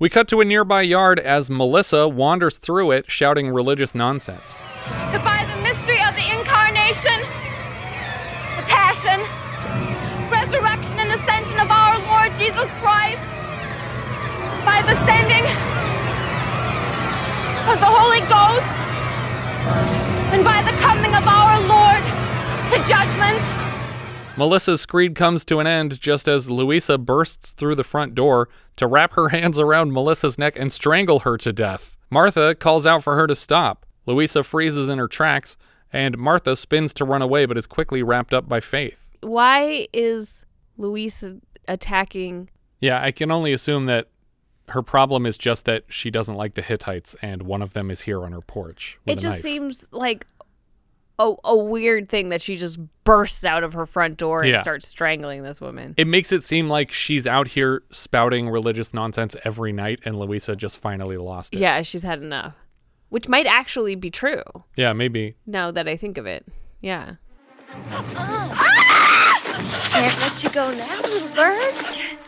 We 0.00 0.08
cut 0.08 0.28
to 0.28 0.40
a 0.40 0.44
nearby 0.44 0.82
yard 0.82 1.18
as 1.18 1.50
Melissa 1.50 2.06
wanders 2.06 2.56
through 2.56 2.92
it, 2.92 3.10
shouting 3.10 3.50
religious 3.50 3.96
nonsense. 3.96 4.54
by 5.10 5.42
the 5.42 5.58
mystery 5.60 5.98
of 6.06 6.14
the 6.14 6.22
incarnation, 6.38 7.18
the 8.54 8.62
passion, 8.70 9.18
resurrection, 10.30 11.02
and 11.02 11.10
ascension 11.10 11.58
of 11.58 11.66
our 11.74 11.98
Lord 12.06 12.30
Jesus 12.38 12.70
Christ, 12.78 13.26
by 14.62 14.86
the 14.86 14.94
sending 15.02 15.42
of 17.66 17.82
the 17.82 17.90
Holy 17.90 18.22
Ghost, 18.30 18.70
and 20.30 20.46
by 20.46 20.62
the 20.62 20.78
coming 20.78 21.10
of 21.18 21.26
our 21.26 21.58
Lord 21.66 22.06
to 22.70 22.78
judgment, 22.86 23.42
Melissa's 24.38 24.80
screed 24.80 25.16
comes 25.16 25.44
to 25.46 25.58
an 25.58 25.66
end 25.66 26.00
just 26.00 26.28
as 26.28 26.48
Louisa 26.48 26.96
bursts 26.96 27.50
through 27.50 27.74
the 27.74 27.82
front 27.82 28.14
door 28.14 28.48
to 28.76 28.86
wrap 28.86 29.14
her 29.14 29.30
hands 29.30 29.58
around 29.58 29.92
Melissa's 29.92 30.38
neck 30.38 30.56
and 30.56 30.70
strangle 30.70 31.20
her 31.20 31.36
to 31.38 31.52
death. 31.52 31.96
Martha 32.08 32.54
calls 32.54 32.86
out 32.86 33.02
for 33.02 33.16
her 33.16 33.26
to 33.26 33.34
stop. 33.34 33.84
Louisa 34.06 34.44
freezes 34.44 34.88
in 34.88 34.98
her 34.98 35.08
tracks, 35.08 35.56
and 35.92 36.16
Martha 36.16 36.54
spins 36.54 36.94
to 36.94 37.04
run 37.04 37.20
away 37.20 37.46
but 37.46 37.58
is 37.58 37.66
quickly 37.66 38.00
wrapped 38.00 38.32
up 38.32 38.48
by 38.48 38.60
Faith. 38.60 39.10
why 39.22 39.88
is 39.92 40.46
Louisa 40.76 41.38
attacking 41.66 42.48
Yeah, 42.78 43.02
I 43.02 43.10
can 43.10 43.32
only 43.32 43.52
assume 43.52 43.86
that 43.86 44.06
her 44.68 44.82
problem 44.82 45.26
is 45.26 45.36
just 45.36 45.64
that 45.64 45.82
she 45.88 46.12
doesn't 46.12 46.36
like 46.36 46.54
the 46.54 46.62
Hittites, 46.62 47.16
and 47.20 47.42
one 47.42 47.60
of 47.60 47.72
them 47.72 47.90
is 47.90 48.02
here 48.02 48.22
on 48.22 48.30
her 48.30 48.40
porch. 48.40 48.98
With 49.04 49.18
it 49.18 49.20
just 49.20 49.42
seems 49.42 49.88
like 49.90 50.26
a, 51.18 51.32
a 51.44 51.56
weird 51.56 52.08
thing 52.08 52.28
that 52.28 52.40
she 52.40 52.56
just 52.56 52.78
bursts 53.04 53.44
out 53.44 53.64
of 53.64 53.72
her 53.72 53.86
front 53.86 54.16
door 54.18 54.42
and 54.42 54.50
Yeah. 54.52 54.60
starts 54.62 54.86
strangling 54.86 55.42
this 55.42 55.60
woman. 55.60 55.94
It 55.96 56.06
makes 56.06 56.30
it 56.32 56.42
seem 56.42 56.68
like 56.68 56.92
she's 56.92 57.26
out 57.26 57.48
here 57.48 57.82
spouting 57.90 58.48
religious 58.48 58.94
nonsense 58.94 59.34
every 59.44 59.72
night, 59.72 60.00
and 60.04 60.18
Louisa 60.18 60.54
just 60.54 60.78
finally 60.78 61.16
lost 61.16 61.54
it. 61.54 61.60
yeah, 61.60 61.82
she's 61.82 62.02
had 62.04 62.22
enough. 62.22 62.54
Which 63.08 63.26
might 63.28 63.46
actually 63.46 63.94
be 63.94 64.10
true 64.10 64.42
Yeah, 64.76 64.92
maybe. 64.92 65.36
now 65.46 65.70
that 65.70 65.88
I 65.88 65.96
think 65.96 66.18
of 66.18 66.26
it. 66.26 66.46
Yeah. 66.80 67.14
Can't 69.90 70.20
let 70.20 70.44
you 70.44 70.50
go 70.50 70.70
now, 70.72 71.00
little 71.02 71.28
bird. 71.34 71.74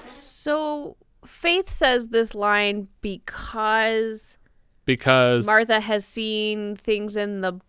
So 0.09 0.97
Faith 1.25 1.71
says 1.71 2.09
this 2.09 2.35
line 2.35 2.89
because 3.03 4.39
Because 4.87 5.47
Martha 5.47 5.81
has 5.81 6.05
seen 6.05 6.77
things 6.77 7.17
in 7.17 7.43
the 7.43 7.61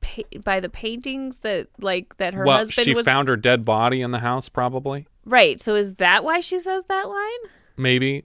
pa- 0.00 0.22
by 0.44 0.60
the 0.60 0.68
paintings 0.68 1.38
that 1.38 1.68
like 1.80 2.16
that 2.18 2.34
her 2.34 2.44
well, 2.44 2.58
husband 2.58 2.84
she 2.84 2.94
was 2.94 3.06
found 3.06 3.28
her 3.28 3.36
dead 3.36 3.64
body 3.64 4.00
in 4.00 4.10
the 4.10 4.18
house, 4.18 4.48
probably. 4.48 5.06
right. 5.24 5.60
So 5.60 5.74
is 5.74 5.94
that 5.94 6.24
why 6.24 6.40
she 6.40 6.58
says 6.58 6.84
that 6.86 7.08
line? 7.08 7.50
Maybe. 7.76 8.24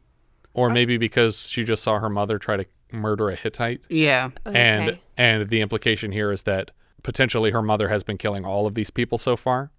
Or 0.53 0.69
oh. 0.69 0.73
maybe 0.73 0.97
because 0.97 1.47
she 1.47 1.63
just 1.63 1.83
saw 1.83 1.99
her 1.99 2.09
mother 2.09 2.37
try 2.37 2.57
to 2.57 2.65
murder 2.91 3.29
a 3.29 3.35
Hittite. 3.35 3.81
Yeah. 3.89 4.29
And 4.45 4.89
Okay. 4.89 5.01
and 5.17 5.49
the 5.49 5.61
implication 5.61 6.11
here 6.11 6.31
is 6.31 6.43
that 6.43 6.71
potentially 7.01 7.51
her 7.51 7.61
mother 7.61 7.89
has 7.89 8.03
been 8.03 8.17
killing 8.17 8.45
all 8.45 8.67
of 8.67 8.75
these 8.75 8.89
people 8.89 9.17
so 9.17 9.35
far. 9.35 9.71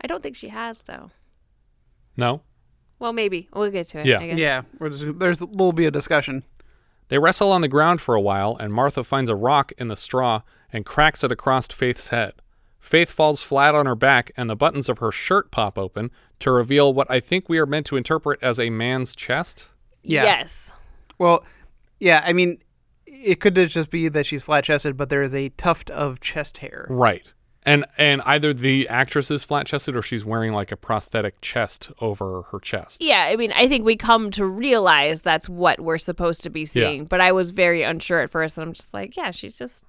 I 0.00 0.06
don't 0.06 0.22
think 0.22 0.36
she 0.36 0.48
has 0.48 0.82
though. 0.82 1.10
No? 2.16 2.42
Well, 2.98 3.12
maybe 3.12 3.48
we'll 3.52 3.70
get 3.70 3.86
to 3.88 3.98
it. 3.98 4.06
Yeah. 4.06 4.18
I 4.18 4.26
guess. 4.28 4.38
Yeah. 4.38 4.62
We're 4.78 4.90
just- 4.90 5.18
There's 5.18 5.40
a 5.40 5.46
little 5.46 5.72
bit 5.72 5.86
of 5.86 5.92
discussion. 5.92 6.42
They 7.08 7.18
wrestle 7.18 7.52
on 7.52 7.60
the 7.62 7.68
ground 7.68 8.00
for 8.00 8.14
a 8.14 8.20
while, 8.20 8.56
and 8.58 8.72
Martha 8.72 9.02
finds 9.04 9.30
a 9.30 9.36
rock 9.36 9.72
in 9.78 9.88
the 9.88 9.96
straw 9.96 10.42
and 10.72 10.84
cracks 10.84 11.24
it 11.24 11.32
across 11.32 11.66
Faith's 11.68 12.08
head. 12.08 12.34
Faith 12.78 13.10
falls 13.10 13.42
flat 13.42 13.74
on 13.74 13.86
her 13.86 13.94
back, 13.96 14.30
and 14.36 14.48
the 14.48 14.56
buttons 14.56 14.88
of 14.88 14.98
her 14.98 15.10
shirt 15.10 15.50
pop 15.50 15.78
open 15.78 16.10
to 16.38 16.50
reveal 16.50 16.94
what 16.94 17.10
I 17.10 17.20
think 17.20 17.48
we 17.48 17.58
are 17.58 17.66
meant 17.66 17.86
to 17.86 17.96
interpret 17.96 18.42
as 18.42 18.60
a 18.60 18.70
man's 18.70 19.14
chest. 19.14 19.68
Yeah. 20.02 20.24
Yes. 20.24 20.72
Well, 21.18 21.44
yeah. 21.98 22.22
I 22.24 22.32
mean, 22.32 22.58
it 23.06 23.40
could 23.40 23.54
just 23.56 23.90
be 23.90 24.08
that 24.08 24.26
she's 24.26 24.44
flat 24.44 24.64
chested, 24.64 24.96
but 24.96 25.08
there 25.08 25.22
is 25.22 25.34
a 25.34 25.48
tuft 25.50 25.90
of 25.90 26.20
chest 26.20 26.58
hair. 26.58 26.86
Right. 26.88 27.26
And 27.64 27.84
and 27.98 28.22
either 28.24 28.54
the 28.54 28.88
actress 28.88 29.30
is 29.30 29.44
flat 29.44 29.66
chested 29.66 29.96
or 29.96 30.00
she's 30.00 30.24
wearing 30.24 30.52
like 30.52 30.70
a 30.72 30.76
prosthetic 30.76 31.40
chest 31.40 31.90
over 32.00 32.42
her 32.50 32.60
chest. 32.60 33.02
Yeah, 33.02 33.24
I 33.24 33.36
mean, 33.36 33.52
I 33.52 33.68
think 33.68 33.84
we 33.84 33.96
come 33.96 34.30
to 34.30 34.46
realize 34.46 35.20
that's 35.20 35.48
what 35.48 35.80
we're 35.80 35.98
supposed 35.98 36.42
to 36.44 36.50
be 36.50 36.64
seeing. 36.64 37.00
yeah. 37.00 37.06
But 37.10 37.20
I 37.20 37.32
was 37.32 37.50
very 37.50 37.82
unsure 37.82 38.20
at 38.20 38.30
first, 38.30 38.56
and 38.56 38.66
I'm 38.66 38.72
just 38.72 38.94
like, 38.94 39.16
yeah, 39.16 39.32
she's 39.32 39.58
just, 39.58 39.84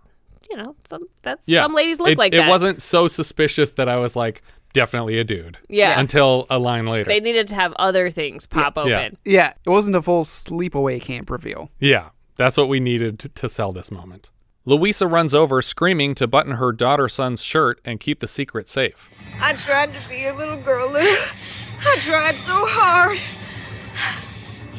you 0.49 0.57
know, 0.57 0.75
some 0.85 1.03
that's 1.23 1.47
Yeah. 1.47 1.63
some 1.63 1.73
ladies 1.73 1.99
look 1.99 2.09
it, 2.09 2.17
like 2.17 2.33
it 2.33 2.37
that. 2.37 2.49
wasn't 2.49 2.81
so 2.81 3.07
suspicious 3.07 3.71
that 3.71 3.87
I 3.89 3.97
was 3.97 4.15
like, 4.15 4.41
definitely 4.73 5.17
a 5.19 5.23
dude. 5.23 5.57
Yeah. 5.67 5.99
Until 5.99 6.45
a 6.49 6.59
line 6.59 6.85
later. 6.85 7.05
They 7.05 7.19
needed 7.19 7.47
to 7.49 7.55
have 7.55 7.73
other 7.73 8.09
things 8.09 8.45
pop 8.45 8.77
Yeah. 8.77 8.83
open. 8.83 9.17
Yeah. 9.25 9.53
It 9.65 9.69
wasn't 9.69 9.95
a 9.95 10.01
full 10.01 10.23
sleepaway 10.23 11.01
camp 11.01 11.29
reveal. 11.29 11.71
Yeah, 11.79 12.09
that's 12.35 12.57
what 12.57 12.67
we 12.69 12.79
needed 12.79 13.19
to, 13.19 13.29
to 13.29 13.49
sell 13.49 13.71
this 13.71 13.91
moment. 13.91 14.29
Louisa 14.65 15.07
runs 15.07 15.33
over, 15.33 15.61
screaming 15.63 16.13
to 16.15 16.27
button 16.27 16.53
her 16.53 16.71
daughter 16.71 17.09
son's 17.09 17.41
shirt 17.41 17.79
and 17.83 17.99
keep 17.99 18.19
the 18.19 18.27
secret 18.27 18.69
safe. 18.69 19.09
I 19.41 19.53
tried 19.53 19.91
to 19.93 20.09
be 20.09 20.25
a 20.25 20.33
little 20.35 20.57
girl, 20.61 20.91
Lou. 20.91 20.99
I 20.99 21.97
tried 22.01 22.35
so 22.35 22.53
hard. 22.67 23.17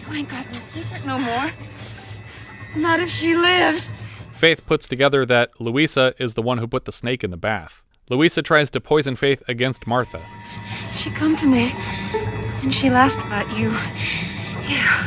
You 0.08 0.16
ain't 0.16 0.28
got 0.28 0.52
no 0.52 0.58
secret 0.60 1.04
no 1.06 1.18
more. 1.18 1.50
Not 2.76 3.00
if 3.00 3.10
she 3.10 3.36
lives. 3.36 3.92
Faith 4.40 4.64
puts 4.64 4.88
together 4.88 5.26
that 5.26 5.60
Louisa 5.60 6.14
is 6.18 6.32
the 6.32 6.40
one 6.40 6.56
who 6.56 6.66
put 6.66 6.86
the 6.86 6.92
snake 6.92 7.22
in 7.22 7.30
the 7.30 7.36
bath. 7.36 7.82
Louisa 8.08 8.40
tries 8.40 8.70
to 8.70 8.80
poison 8.80 9.14
Faith 9.14 9.42
against 9.46 9.86
Martha. 9.86 10.22
She 10.94 11.10
come 11.10 11.36
to 11.36 11.44
me 11.46 11.72
and 12.62 12.72
she 12.72 12.88
laughed 12.88 13.18
about 13.26 13.54
you. 13.54 13.68
Yeah. 14.66 15.06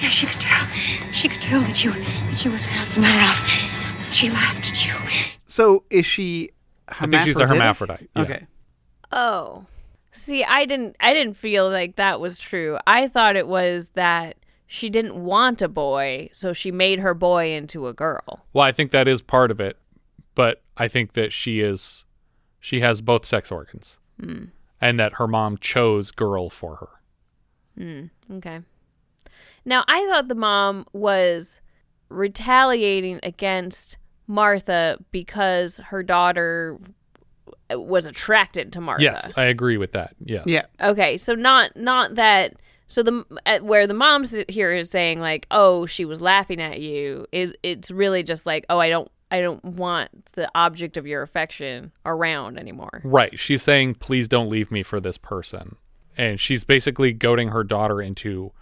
Yeah, 0.00 0.08
she 0.08 0.26
could 0.26 0.40
tell. 0.40 0.64
She 1.10 1.28
could 1.28 1.42
tell 1.42 1.60
that 1.62 1.82
you 1.82 1.90
that 1.90 2.44
you 2.44 2.52
was 2.52 2.66
half 2.66 2.94
and 2.94 3.04
half. 3.04 4.12
She 4.12 4.30
laughed 4.30 4.70
at 4.70 4.86
you. 4.86 4.94
So 5.44 5.82
is 5.90 6.06
she? 6.06 6.50
I 6.86 7.06
think 7.06 7.24
she's 7.24 7.40
a 7.40 7.48
hermaphrodite. 7.48 8.10
yeah. 8.14 8.22
Okay. 8.22 8.46
Oh. 9.10 9.66
See, 10.12 10.44
I 10.44 10.66
didn't 10.66 10.94
I 11.00 11.14
didn't 11.14 11.34
feel 11.34 11.68
like 11.68 11.96
that 11.96 12.20
was 12.20 12.38
true. 12.38 12.78
I 12.86 13.08
thought 13.08 13.34
it 13.34 13.48
was 13.48 13.88
that 13.94 14.36
she 14.72 14.88
didn't 14.88 15.22
want 15.22 15.60
a 15.60 15.68
boy, 15.68 16.30
so 16.32 16.54
she 16.54 16.72
made 16.72 16.98
her 17.00 17.12
boy 17.12 17.52
into 17.52 17.88
a 17.88 17.92
girl. 17.92 18.46
Well, 18.54 18.64
I 18.64 18.72
think 18.72 18.90
that 18.92 19.06
is 19.06 19.20
part 19.20 19.50
of 19.50 19.60
it, 19.60 19.76
but 20.34 20.62
I 20.78 20.88
think 20.88 21.12
that 21.12 21.30
she 21.30 21.60
is 21.60 22.06
she 22.58 22.80
has 22.80 23.02
both 23.02 23.26
sex 23.26 23.52
organs. 23.52 23.98
Hmm. 24.18 24.44
And 24.80 24.98
that 24.98 25.16
her 25.16 25.28
mom 25.28 25.58
chose 25.58 26.10
girl 26.10 26.48
for 26.48 26.76
her. 26.76 26.88
Mm, 27.78 28.10
okay. 28.38 28.60
Now, 29.66 29.84
I 29.86 30.06
thought 30.06 30.28
the 30.28 30.34
mom 30.34 30.86
was 30.94 31.60
retaliating 32.08 33.20
against 33.22 33.98
Martha 34.26 34.96
because 35.10 35.78
her 35.88 36.02
daughter 36.02 36.78
was 37.70 38.06
attracted 38.06 38.72
to 38.72 38.80
Martha. 38.80 39.04
Yes, 39.04 39.28
I 39.36 39.44
agree 39.44 39.76
with 39.76 39.92
that. 39.92 40.14
Yes. 40.24 40.44
Yeah. 40.46 40.64
Okay, 40.80 41.18
so 41.18 41.34
not 41.34 41.76
not 41.76 42.14
that 42.14 42.54
So 42.92 43.02
the 43.02 43.24
where 43.62 43.86
the 43.86 43.94
mom 43.94 44.24
here 44.48 44.70
is 44.70 44.90
saying 44.90 45.18
like, 45.18 45.46
"Oh, 45.50 45.86
she 45.86 46.04
was 46.04 46.20
laughing 46.20 46.60
at 46.60 46.78
you." 46.78 47.26
Is 47.32 47.54
it's 47.62 47.90
really 47.90 48.22
just 48.22 48.44
like, 48.44 48.66
"Oh, 48.68 48.78
I 48.78 48.90
don't 48.90 49.10
I 49.30 49.40
don't 49.40 49.64
want 49.64 50.26
the 50.32 50.50
object 50.54 50.98
of 50.98 51.06
your 51.06 51.22
affection 51.22 51.92
around 52.04 52.58
anymore." 52.58 53.00
Right. 53.02 53.38
She's 53.38 53.62
saying, 53.62 53.94
please 53.94 54.28
don't 54.28 54.50
leave 54.50 54.70
me 54.70 54.82
for 54.82 55.00
this 55.00 55.16
person. 55.16 55.76
And 56.18 56.38
she's 56.38 56.64
basically 56.64 57.14
goading 57.14 57.48
her 57.48 57.64
daughter 57.64 58.02
into 58.02 58.52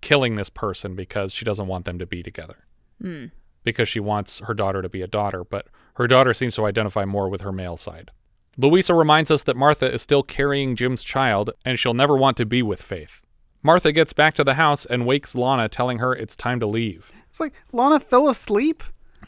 killing 0.00 0.36
this 0.36 0.48
person 0.48 0.94
because 0.94 1.34
she 1.34 1.44
doesn't 1.44 1.66
want 1.66 1.84
them 1.84 1.98
to 1.98 2.06
be 2.06 2.22
together. 2.22 2.64
Hmm. 3.02 3.26
Because 3.64 3.90
she 3.90 4.00
wants 4.00 4.38
her 4.38 4.54
daughter 4.54 4.80
to 4.80 4.88
be 4.88 5.02
a 5.02 5.06
daughter, 5.06 5.44
but 5.44 5.66
her 5.96 6.06
daughter 6.06 6.32
seems 6.32 6.54
to 6.56 6.64
identify 6.64 7.04
more 7.04 7.28
with 7.28 7.42
her 7.42 7.52
male 7.52 7.76
side. 7.76 8.12
Louisa 8.56 8.94
reminds 8.94 9.30
us 9.30 9.42
that 9.42 9.58
Martha 9.58 9.92
is 9.92 10.00
still 10.00 10.22
carrying 10.22 10.74
Jim's 10.74 11.04
child 11.04 11.50
and 11.66 11.78
she'll 11.78 11.92
never 11.92 12.16
want 12.16 12.38
to 12.38 12.46
be 12.46 12.62
with 12.62 12.80
Faith. 12.80 13.23
Martha 13.64 13.92
gets 13.92 14.12
back 14.12 14.34
to 14.34 14.44
the 14.44 14.54
house 14.54 14.84
and 14.84 15.06
wakes 15.06 15.34
Lana, 15.34 15.70
telling 15.70 15.98
her 15.98 16.14
it's 16.14 16.36
time 16.36 16.60
to 16.60 16.66
leave. 16.66 17.10
It's 17.28 17.40
like 17.40 17.54
Lana 17.72 17.98
fell 17.98 18.28
asleep. 18.28 18.84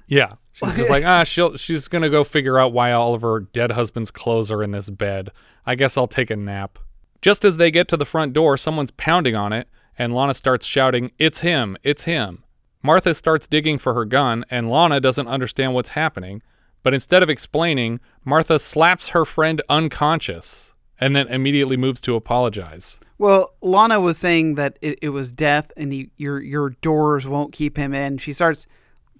Yeah. 0.06 0.34
She's 0.52 0.76
just 0.76 0.90
like, 0.90 1.04
ah, 1.06 1.24
she'll 1.24 1.56
she's 1.56 1.88
gonna 1.88 2.10
go 2.10 2.22
figure 2.22 2.58
out 2.58 2.74
why 2.74 2.92
all 2.92 3.14
of 3.14 3.22
her 3.22 3.40
dead 3.40 3.72
husband's 3.72 4.10
clothes 4.10 4.52
are 4.52 4.62
in 4.62 4.72
this 4.72 4.90
bed. 4.90 5.30
I 5.64 5.74
guess 5.74 5.96
I'll 5.96 6.06
take 6.06 6.30
a 6.30 6.36
nap. 6.36 6.78
Just 7.22 7.46
as 7.46 7.56
they 7.56 7.70
get 7.70 7.88
to 7.88 7.96
the 7.96 8.04
front 8.04 8.34
door, 8.34 8.58
someone's 8.58 8.90
pounding 8.90 9.34
on 9.34 9.54
it, 9.54 9.68
and 9.98 10.14
Lana 10.14 10.34
starts 10.34 10.66
shouting, 10.66 11.12
It's 11.18 11.40
him, 11.40 11.78
it's 11.82 12.04
him. 12.04 12.44
Martha 12.82 13.14
starts 13.14 13.46
digging 13.46 13.78
for 13.78 13.94
her 13.94 14.04
gun, 14.04 14.44
and 14.50 14.70
Lana 14.70 15.00
doesn't 15.00 15.26
understand 15.26 15.72
what's 15.72 15.90
happening, 15.90 16.42
but 16.82 16.92
instead 16.92 17.22
of 17.22 17.30
explaining, 17.30 18.00
Martha 18.22 18.58
slaps 18.58 19.08
her 19.08 19.24
friend 19.24 19.62
unconscious 19.70 20.74
and 21.00 21.14
then 21.14 21.28
immediately 21.28 21.76
moves 21.76 22.00
to 22.02 22.14
apologize. 22.14 22.98
Well, 23.18 23.54
Lana 23.62 24.00
was 24.00 24.18
saying 24.18 24.56
that 24.56 24.78
it, 24.82 24.98
it 25.02 25.08
was 25.10 25.32
death 25.32 25.72
and 25.76 25.92
you, 25.92 26.10
your 26.16 26.42
your 26.42 26.70
doors 26.70 27.26
won't 27.26 27.52
keep 27.52 27.76
him 27.76 27.94
in. 27.94 28.18
She 28.18 28.32
starts 28.32 28.66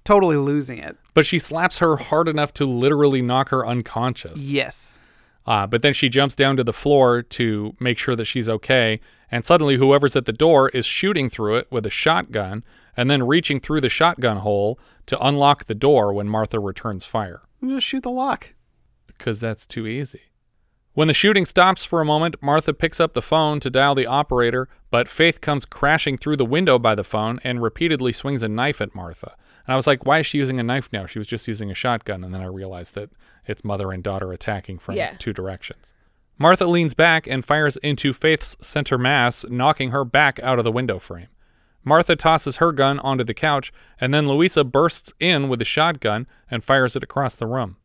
totally 0.04 0.36
losing 0.36 0.78
it. 0.78 0.96
But 1.14 1.26
she 1.26 1.38
slaps 1.38 1.78
her 1.78 1.96
hard 1.96 2.28
enough 2.28 2.52
to 2.54 2.66
literally 2.66 3.22
knock 3.22 3.48
her 3.50 3.66
unconscious. 3.66 4.42
Yes. 4.42 4.98
Uh, 5.46 5.66
but 5.66 5.82
then 5.82 5.92
she 5.92 6.08
jumps 6.08 6.34
down 6.34 6.56
to 6.56 6.64
the 6.64 6.72
floor 6.72 7.22
to 7.22 7.74
make 7.78 7.98
sure 7.98 8.16
that 8.16 8.24
she's 8.24 8.48
okay. 8.48 9.00
And 9.30 9.44
suddenly, 9.44 9.76
whoever's 9.76 10.16
at 10.16 10.24
the 10.24 10.32
door 10.32 10.68
is 10.70 10.84
shooting 10.86 11.28
through 11.30 11.56
it 11.56 11.68
with 11.70 11.86
a 11.86 11.90
shotgun 11.90 12.64
and 12.96 13.10
then 13.10 13.26
reaching 13.26 13.60
through 13.60 13.80
the 13.80 13.88
shotgun 13.88 14.38
hole 14.38 14.78
to 15.06 15.18
unlock 15.24 15.64
the 15.64 15.74
door 15.74 16.12
when 16.12 16.28
Martha 16.28 16.58
returns 16.58 17.04
fire. 17.04 17.42
Just 17.64 17.86
shoot 17.86 18.02
the 18.02 18.10
lock. 18.10 18.54
Because 19.06 19.40
that's 19.40 19.66
too 19.66 19.86
easy. 19.86 20.22
When 20.96 21.08
the 21.08 21.12
shooting 21.14 21.44
stops 21.44 21.84
for 21.84 22.00
a 22.00 22.06
moment, 22.06 22.36
Martha 22.40 22.72
picks 22.72 23.00
up 23.00 23.12
the 23.12 23.20
phone 23.20 23.60
to 23.60 23.68
dial 23.68 23.94
the 23.94 24.06
operator, 24.06 24.66
but 24.90 25.08
Faith 25.08 25.42
comes 25.42 25.66
crashing 25.66 26.16
through 26.16 26.38
the 26.38 26.44
window 26.46 26.78
by 26.78 26.94
the 26.94 27.04
phone 27.04 27.38
and 27.44 27.60
repeatedly 27.62 28.12
swings 28.12 28.42
a 28.42 28.48
knife 28.48 28.80
at 28.80 28.94
Martha. 28.94 29.36
And 29.66 29.74
I 29.74 29.76
was 29.76 29.86
like, 29.86 30.06
why 30.06 30.20
is 30.20 30.26
she 30.26 30.38
using 30.38 30.58
a 30.58 30.62
knife 30.62 30.88
now? 30.94 31.04
She 31.04 31.18
was 31.18 31.28
just 31.28 31.46
using 31.46 31.70
a 31.70 31.74
shotgun. 31.74 32.24
And 32.24 32.32
then 32.32 32.40
I 32.40 32.46
realized 32.46 32.94
that 32.94 33.10
it's 33.44 33.62
mother 33.62 33.92
and 33.92 34.02
daughter 34.02 34.32
attacking 34.32 34.78
from 34.78 34.94
Yeah. 34.94 35.12
two 35.18 35.34
directions. 35.34 35.92
Martha 36.38 36.64
leans 36.64 36.94
back 36.94 37.26
and 37.26 37.44
fires 37.44 37.76
into 37.78 38.14
Faith's 38.14 38.56
center 38.62 38.96
mass, 38.96 39.44
knocking 39.50 39.90
her 39.90 40.02
back 40.02 40.40
out 40.42 40.58
of 40.58 40.64
the 40.64 40.72
window 40.72 40.98
frame. 40.98 41.28
Martha 41.84 42.16
tosses 42.16 42.56
her 42.56 42.72
gun 42.72 43.00
onto 43.00 43.22
the 43.22 43.34
couch, 43.34 43.70
and 44.00 44.14
then 44.14 44.26
Louisa 44.26 44.64
bursts 44.64 45.12
in 45.20 45.50
with 45.50 45.60
a 45.60 45.66
shotgun 45.66 46.26
and 46.50 46.64
fires 46.64 46.96
it 46.96 47.02
across 47.02 47.36
the 47.36 47.46
room. 47.46 47.76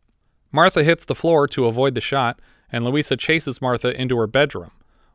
Martha 0.50 0.82
hits 0.86 1.04
the 1.04 1.14
floor 1.16 1.46
to 1.50 1.66
avoid 1.66 1.94
the 1.94 2.00
shot, 2.02 2.40
and 2.72 2.84
Louisa 2.86 3.18
chases 3.18 3.62
Martha 3.62 4.00
into 4.00 4.18
her 4.18 4.28
bedroom, 4.28 4.72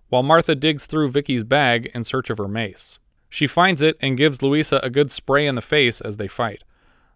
while 0.09 0.23
Martha 0.23 0.55
digs 0.55 0.87
through 0.87 1.09
Vicky's 1.09 1.45
bag 1.45 1.91
in 1.95 2.05
search 2.05 2.31
of 2.31 2.39
her 2.39 2.49
mace. 2.49 2.99
She 3.29 3.47
finds 3.47 3.83
it 3.83 3.97
and 4.01 4.17
gives 4.17 4.43
Louisa 4.43 4.79
a 4.83 4.91
good 4.91 5.11
spray 5.11 5.47
in 5.47 5.55
the 5.57 5.61
face 5.63 6.01
as 6.01 6.17
they 6.17 6.29
fight. 6.29 6.63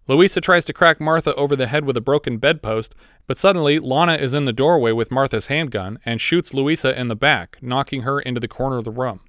Louisa 0.09 0.41
tries 0.41 0.65
to 0.65 0.73
crack 0.73 1.01
Martha 1.01 1.35
over 1.37 1.55
the 1.55 1.69
head 1.69 1.85
with 1.85 1.97
a 1.97 2.01
broken 2.01 2.39
bedpost, 2.39 2.95
but 3.29 3.37
suddenly 3.39 3.79
Lana 3.79 4.15
is 4.15 4.35
in 4.35 4.45
the 4.45 4.53
doorway 4.53 4.91
with 4.91 5.13
Martha's 5.13 5.47
handgun 5.47 6.01
and 6.05 6.21
shoots 6.21 6.53
Louisa 6.53 6.99
in 6.99 7.07
the 7.09 7.15
back, 7.15 7.59
knocking 7.63 8.03
her 8.03 8.19
into 8.19 8.41
the 8.41 8.49
corner 8.49 8.79
of 8.79 8.85
the 8.85 8.91
room. 8.91 9.21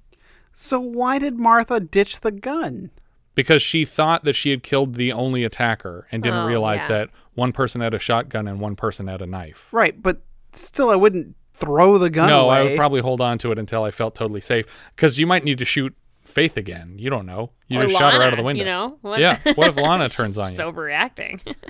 So 0.52 0.80
why 0.80 1.18
did 1.20 1.38
Martha 1.38 1.78
ditch 1.78 2.20
the 2.20 2.32
gun? 2.32 2.90
Because 3.34 3.62
she 3.62 3.84
thought 3.84 4.24
that 4.24 4.34
she 4.34 4.50
had 4.50 4.62
killed 4.62 4.96
the 4.96 5.12
only 5.12 5.44
attacker 5.44 6.06
and 6.10 6.22
didn't 6.22 6.40
Oh, 6.40 6.46
realize 6.48 6.82
yeah. 6.82 6.88
that 6.88 7.10
one 7.34 7.52
person 7.52 7.80
had 7.80 7.94
a 7.94 7.98
shotgun 7.98 8.48
and 8.48 8.60
one 8.60 8.74
person 8.76 9.06
had 9.06 9.22
a 9.22 9.26
knife. 9.26 9.68
Right, 9.72 10.02
but 10.02 10.20
still, 10.52 10.90
I 10.90 10.96
wouldn't 10.96 11.36
throw 11.54 11.98
the 11.98 12.10
gun 12.10 12.28
no, 12.28 12.46
away. 12.46 12.56
I 12.56 12.62
would 12.64 12.76
probably 12.76 13.00
hold 13.00 13.20
on 13.20 13.38
to 13.38 13.52
it 13.52 13.58
until 13.58 13.84
I 13.84 13.90
felt 13.90 14.14
totally 14.14 14.40
safe. 14.40 14.66
Because 14.96 15.18
you 15.18 15.26
might 15.26 15.44
need 15.44 15.58
to 15.58 15.64
shoot 15.64 15.94
Faith 16.22 16.56
again. 16.56 16.94
You 16.98 17.10
don't 17.10 17.26
know. 17.26 17.50
You 17.68 17.80
Or 17.80 17.84
just 17.86 17.96
shot 17.98 18.14
her 18.14 18.22
out 18.22 18.32
of 18.32 18.36
the 18.36 18.42
window. 18.44 18.60
You 18.60 18.64
know? 18.64 18.98
What- 19.02 19.18
Yeah. 19.20 19.38
What 19.54 19.68
if 19.68 19.76
Lana 19.76 20.04
She's 20.08 20.16
turns 20.16 20.38
on 20.38 20.46
just 20.46 20.58
you? 20.58 20.64
overreacting. 20.64 21.40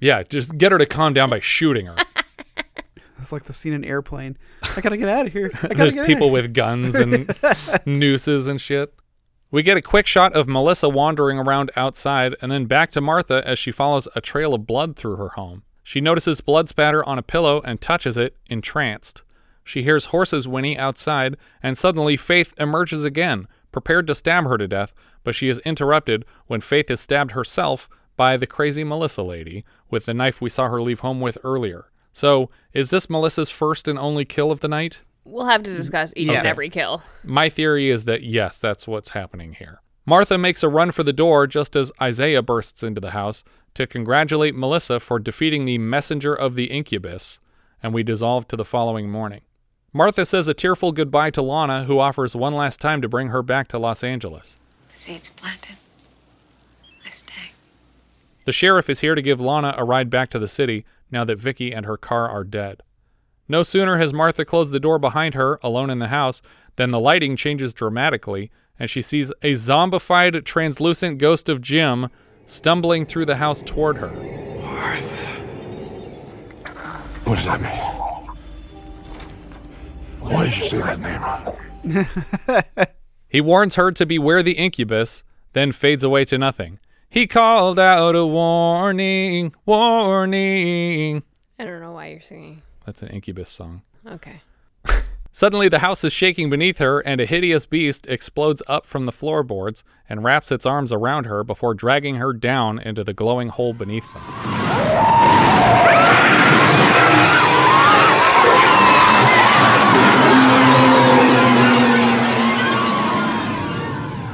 Yeah, 0.00 0.22
just 0.22 0.58
get 0.58 0.72
her 0.72 0.78
to 0.78 0.86
calm 0.86 1.14
down 1.14 1.30
by 1.30 1.40
shooting 1.40 1.86
her. 1.86 1.96
It's 3.18 3.32
like 3.32 3.44
the 3.44 3.54
scene 3.54 3.72
in 3.72 3.86
Airplane. 3.86 4.36
I 4.76 4.82
gotta 4.82 4.98
get 4.98 5.08
out 5.08 5.24
of 5.26 5.32
here. 5.32 5.50
I 5.62 5.68
There's 5.68 5.94
get 5.94 6.04
people 6.06 6.26
out. 6.26 6.32
with 6.34 6.52
guns 6.52 6.94
and 6.94 7.34
nooses 7.86 8.48
and 8.48 8.60
shit. 8.60 8.92
We 9.50 9.62
get 9.62 9.78
a 9.78 9.82
quick 9.82 10.06
shot 10.06 10.34
of 10.34 10.46
Melissa 10.46 10.90
wandering 10.90 11.38
around 11.38 11.70
outside 11.74 12.34
and 12.42 12.52
then 12.52 12.66
back 12.66 12.90
to 12.90 13.00
Martha 13.00 13.42
as 13.46 13.58
she 13.58 13.72
follows 13.72 14.08
a 14.14 14.20
trail 14.20 14.52
of 14.52 14.66
blood 14.66 14.96
through 14.96 15.16
her 15.16 15.30
home. 15.30 15.62
She 15.84 16.00
notices 16.00 16.40
blood 16.40 16.68
spatter 16.68 17.08
on 17.08 17.18
a 17.18 17.22
pillow 17.22 17.60
and 17.64 17.80
touches 17.80 18.16
it, 18.16 18.36
entranced. 18.46 19.22
She 19.62 19.84
hears 19.84 20.06
horses 20.06 20.48
whinny 20.48 20.76
outside, 20.76 21.36
and 21.62 21.78
suddenly 21.78 22.16
Faith 22.16 22.52
emerges 22.58 23.04
again, 23.04 23.46
prepared 23.70 24.08
to 24.08 24.14
stab 24.16 24.44
her 24.44 24.58
to 24.58 24.66
death, 24.66 24.94
but 25.22 25.36
she 25.36 25.48
is 25.48 25.60
interrupted 25.60 26.24
when 26.48 26.60
Faith 26.60 26.90
is 26.90 27.00
stabbed 27.00 27.30
herself 27.30 27.88
by 28.16 28.36
the 28.36 28.46
crazy 28.46 28.82
Melissa 28.82 29.22
lady 29.22 29.64
with 29.90 30.06
the 30.06 30.14
knife 30.14 30.40
we 30.40 30.50
saw 30.50 30.68
her 30.68 30.80
leave 30.80 31.00
home 31.00 31.20
with 31.20 31.38
earlier. 31.44 31.86
So, 32.12 32.50
is 32.72 32.90
this 32.90 33.08
Melissa's 33.08 33.50
first 33.50 33.86
and 33.86 33.98
only 33.98 34.24
kill 34.24 34.50
of 34.50 34.60
the 34.60 34.68
night? 34.68 35.00
we'll 35.24 35.46
have 35.46 35.62
to 35.62 35.74
discuss 35.74 36.12
each 36.16 36.28
and 36.28 36.46
every 36.46 36.70
kill. 36.70 37.02
My 37.22 37.48
theory 37.48 37.90
is 37.90 38.04
that 38.04 38.22
yes, 38.22 38.58
that's 38.58 38.86
what's 38.86 39.10
happening 39.10 39.54
here. 39.54 39.80
Martha 40.06 40.36
makes 40.36 40.62
a 40.62 40.68
run 40.68 40.90
for 40.90 41.02
the 41.02 41.12
door 41.12 41.46
just 41.46 41.74
as 41.74 41.90
Isaiah 42.00 42.42
bursts 42.42 42.82
into 42.82 43.00
the 43.00 43.12
house 43.12 43.42
to 43.74 43.86
congratulate 43.86 44.54
Melissa 44.54 45.00
for 45.00 45.18
defeating 45.18 45.64
the 45.64 45.78
messenger 45.78 46.34
of 46.34 46.54
the 46.54 46.66
incubus, 46.66 47.38
and 47.82 47.92
we 47.92 48.02
dissolve 48.02 48.48
to 48.48 48.56
the 48.56 48.64
following 48.64 49.10
morning. 49.10 49.42
Martha 49.92 50.24
says 50.26 50.48
a 50.48 50.54
tearful 50.54 50.92
goodbye 50.92 51.30
to 51.30 51.42
Lana, 51.42 51.84
who 51.84 51.98
offers 51.98 52.34
one 52.34 52.52
last 52.52 52.80
time 52.80 53.00
to 53.02 53.08
bring 53.08 53.28
her 53.28 53.42
back 53.42 53.68
to 53.68 53.78
Los 53.78 54.02
Angeles. 54.02 54.56
The 54.92 54.98
seed's 54.98 55.30
planted. 55.30 55.76
I 57.06 57.10
stay. 57.10 57.52
The 58.44 58.52
sheriff 58.52 58.90
is 58.90 59.00
here 59.00 59.14
to 59.14 59.22
give 59.22 59.40
Lana 59.40 59.74
a 59.76 59.84
ride 59.84 60.10
back 60.10 60.30
to 60.30 60.38
the 60.38 60.48
city 60.48 60.84
now 61.10 61.24
that 61.24 61.38
Vicky 61.38 61.72
and 61.72 61.86
her 61.86 61.96
car 61.96 62.28
are 62.28 62.44
dead. 62.44 62.82
No 63.48 63.62
sooner 63.62 63.98
has 63.98 64.12
Martha 64.12 64.44
closed 64.44 64.72
the 64.72 64.80
door 64.80 64.98
behind 64.98 65.34
her, 65.34 65.60
alone 65.62 65.90
in 65.90 65.98
the 65.98 66.08
house, 66.08 66.42
than 66.76 66.90
the 66.90 67.00
lighting 67.00 67.36
changes 67.36 67.74
dramatically, 67.74 68.50
and 68.78 68.90
she 68.90 69.02
sees 69.02 69.30
a 69.42 69.52
zombified, 69.52 70.44
translucent 70.44 71.18
ghost 71.18 71.48
of 71.48 71.60
Jim 71.60 72.08
stumbling 72.46 73.06
through 73.06 73.26
the 73.26 73.36
house 73.36 73.62
toward 73.62 73.96
her. 73.98 74.08
What 77.24 77.36
does 77.36 77.46
that 77.46 77.60
mean? 77.60 77.70
Why 80.20 80.44
did 80.44 80.58
you 80.58 80.64
say 80.64 80.78
that 80.78 81.00
name? 81.84 82.06
He 83.34 83.40
warns 83.40 83.74
her 83.74 83.90
to 83.90 84.06
beware 84.06 84.44
the 84.44 84.52
incubus, 84.52 85.24
then 85.54 85.72
fades 85.72 86.04
away 86.04 86.24
to 86.26 86.38
nothing. 86.38 86.78
He 87.10 87.26
called 87.26 87.80
out 87.80 88.14
a 88.14 88.24
warning, 88.24 89.52
warning. 89.66 91.24
I 91.58 91.64
don't 91.64 91.80
know 91.80 91.90
why 91.90 92.10
you're 92.10 92.20
singing. 92.20 92.62
That's 92.86 93.02
an 93.02 93.08
incubus 93.08 93.50
song. 93.50 93.82
Okay. 94.06 94.40
Suddenly, 95.36 95.68
the 95.68 95.80
house 95.80 96.04
is 96.04 96.12
shaking 96.12 96.48
beneath 96.48 96.78
her, 96.78 97.00
and 97.00 97.20
a 97.20 97.26
hideous 97.26 97.66
beast 97.66 98.06
explodes 98.06 98.62
up 98.68 98.86
from 98.86 99.04
the 99.04 99.10
floorboards 99.10 99.82
and 100.08 100.22
wraps 100.22 100.52
its 100.52 100.64
arms 100.64 100.92
around 100.92 101.26
her 101.26 101.42
before 101.42 101.74
dragging 101.74 102.14
her 102.16 102.32
down 102.32 102.78
into 102.78 103.02
the 103.02 103.12
glowing 103.12 103.48
hole 103.48 103.72
beneath 103.72 104.14
them. 104.14 104.22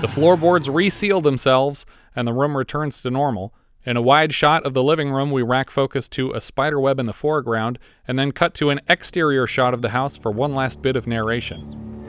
The 0.03 0.09
floorboards 0.09 0.69
reseal 0.69 1.23
themselves, 1.23 1.87
and 2.15 2.29
the 2.29 2.35
room 2.35 2.55
returns 2.55 3.01
to 3.01 3.11
normal. 3.11 3.55
In 3.87 3.97
a 3.97 4.03
wide 4.03 4.35
shot 4.35 4.67
of 4.67 4.75
the 4.75 4.83
living 4.83 5.11
room, 5.11 5.31
we 5.31 5.41
rack 5.43 5.71
focus 5.71 6.07
to 6.11 6.33
a 6.33 6.41
spider 6.41 6.79
web 6.79 7.01
in 7.01 7.07
the 7.07 7.15
foreground, 7.15 7.79
and 8.07 8.19
then 8.19 8.31
cut 8.31 8.53
to 8.55 8.69
an 8.69 8.81
exterior 8.89 9.47
shot 9.47 9.73
of 9.73 9.81
the 9.81 9.89
house 9.89 10.19
for 10.19 10.31
one 10.31 10.55
last 10.55 10.83
bit 10.83 10.97
of 10.97 11.07
narration. 11.07 12.07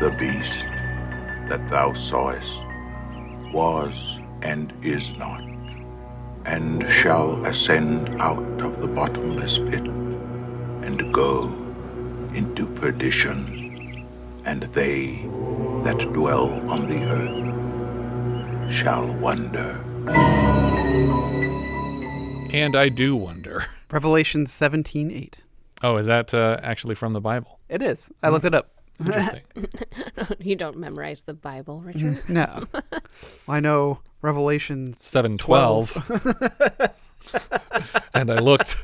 The 0.00 0.14
beast 0.18 0.64
that 1.48 1.68
thou 1.68 1.92
sawest 1.92 2.66
was 3.52 4.18
and 4.40 4.72
is 4.82 5.14
not, 5.16 5.42
and 6.46 6.88
shall 6.88 7.44
ascend 7.44 8.18
out 8.20 8.62
of 8.62 8.80
the 8.80 8.88
bottomless 8.88 9.58
pit 9.58 9.84
and 9.84 11.12
go 11.12 11.52
into 12.32 12.66
perdition. 12.66 13.60
and 14.46 14.64
they 14.74 15.26
that 15.84 15.98
dwell 16.12 16.48
on 16.70 16.86
the 16.86 17.02
earth 17.04 18.70
shall 18.70 19.06
wonder. 19.16 19.74
And 22.52 22.76
I 22.76 22.88
do 22.88 23.16
wonder. 23.16 23.66
Revelation 23.90 24.46
17:8. 24.46 25.34
Oh, 25.82 25.96
is 25.96 26.06
that 26.06 26.32
uh, 26.32 26.58
actually 26.62 26.94
from 26.94 27.12
the 27.12 27.20
Bible? 27.20 27.58
It 27.68 27.82
is. 27.82 28.10
I 28.22 28.28
looked 28.28 28.44
it 28.44 28.54
up. 28.54 28.70
Interesting. 29.04 29.42
you 30.40 30.54
don't 30.56 30.78
memorize 30.78 31.22
the 31.22 31.34
Bible, 31.34 31.80
Richard. 31.80 32.28
no. 32.28 32.64
I 33.48 33.60
know 33.60 34.00
Revelation 34.22 34.92
7:12. 34.92 36.92
and 38.14 38.30
I 38.30 38.38
looked. 38.38 38.76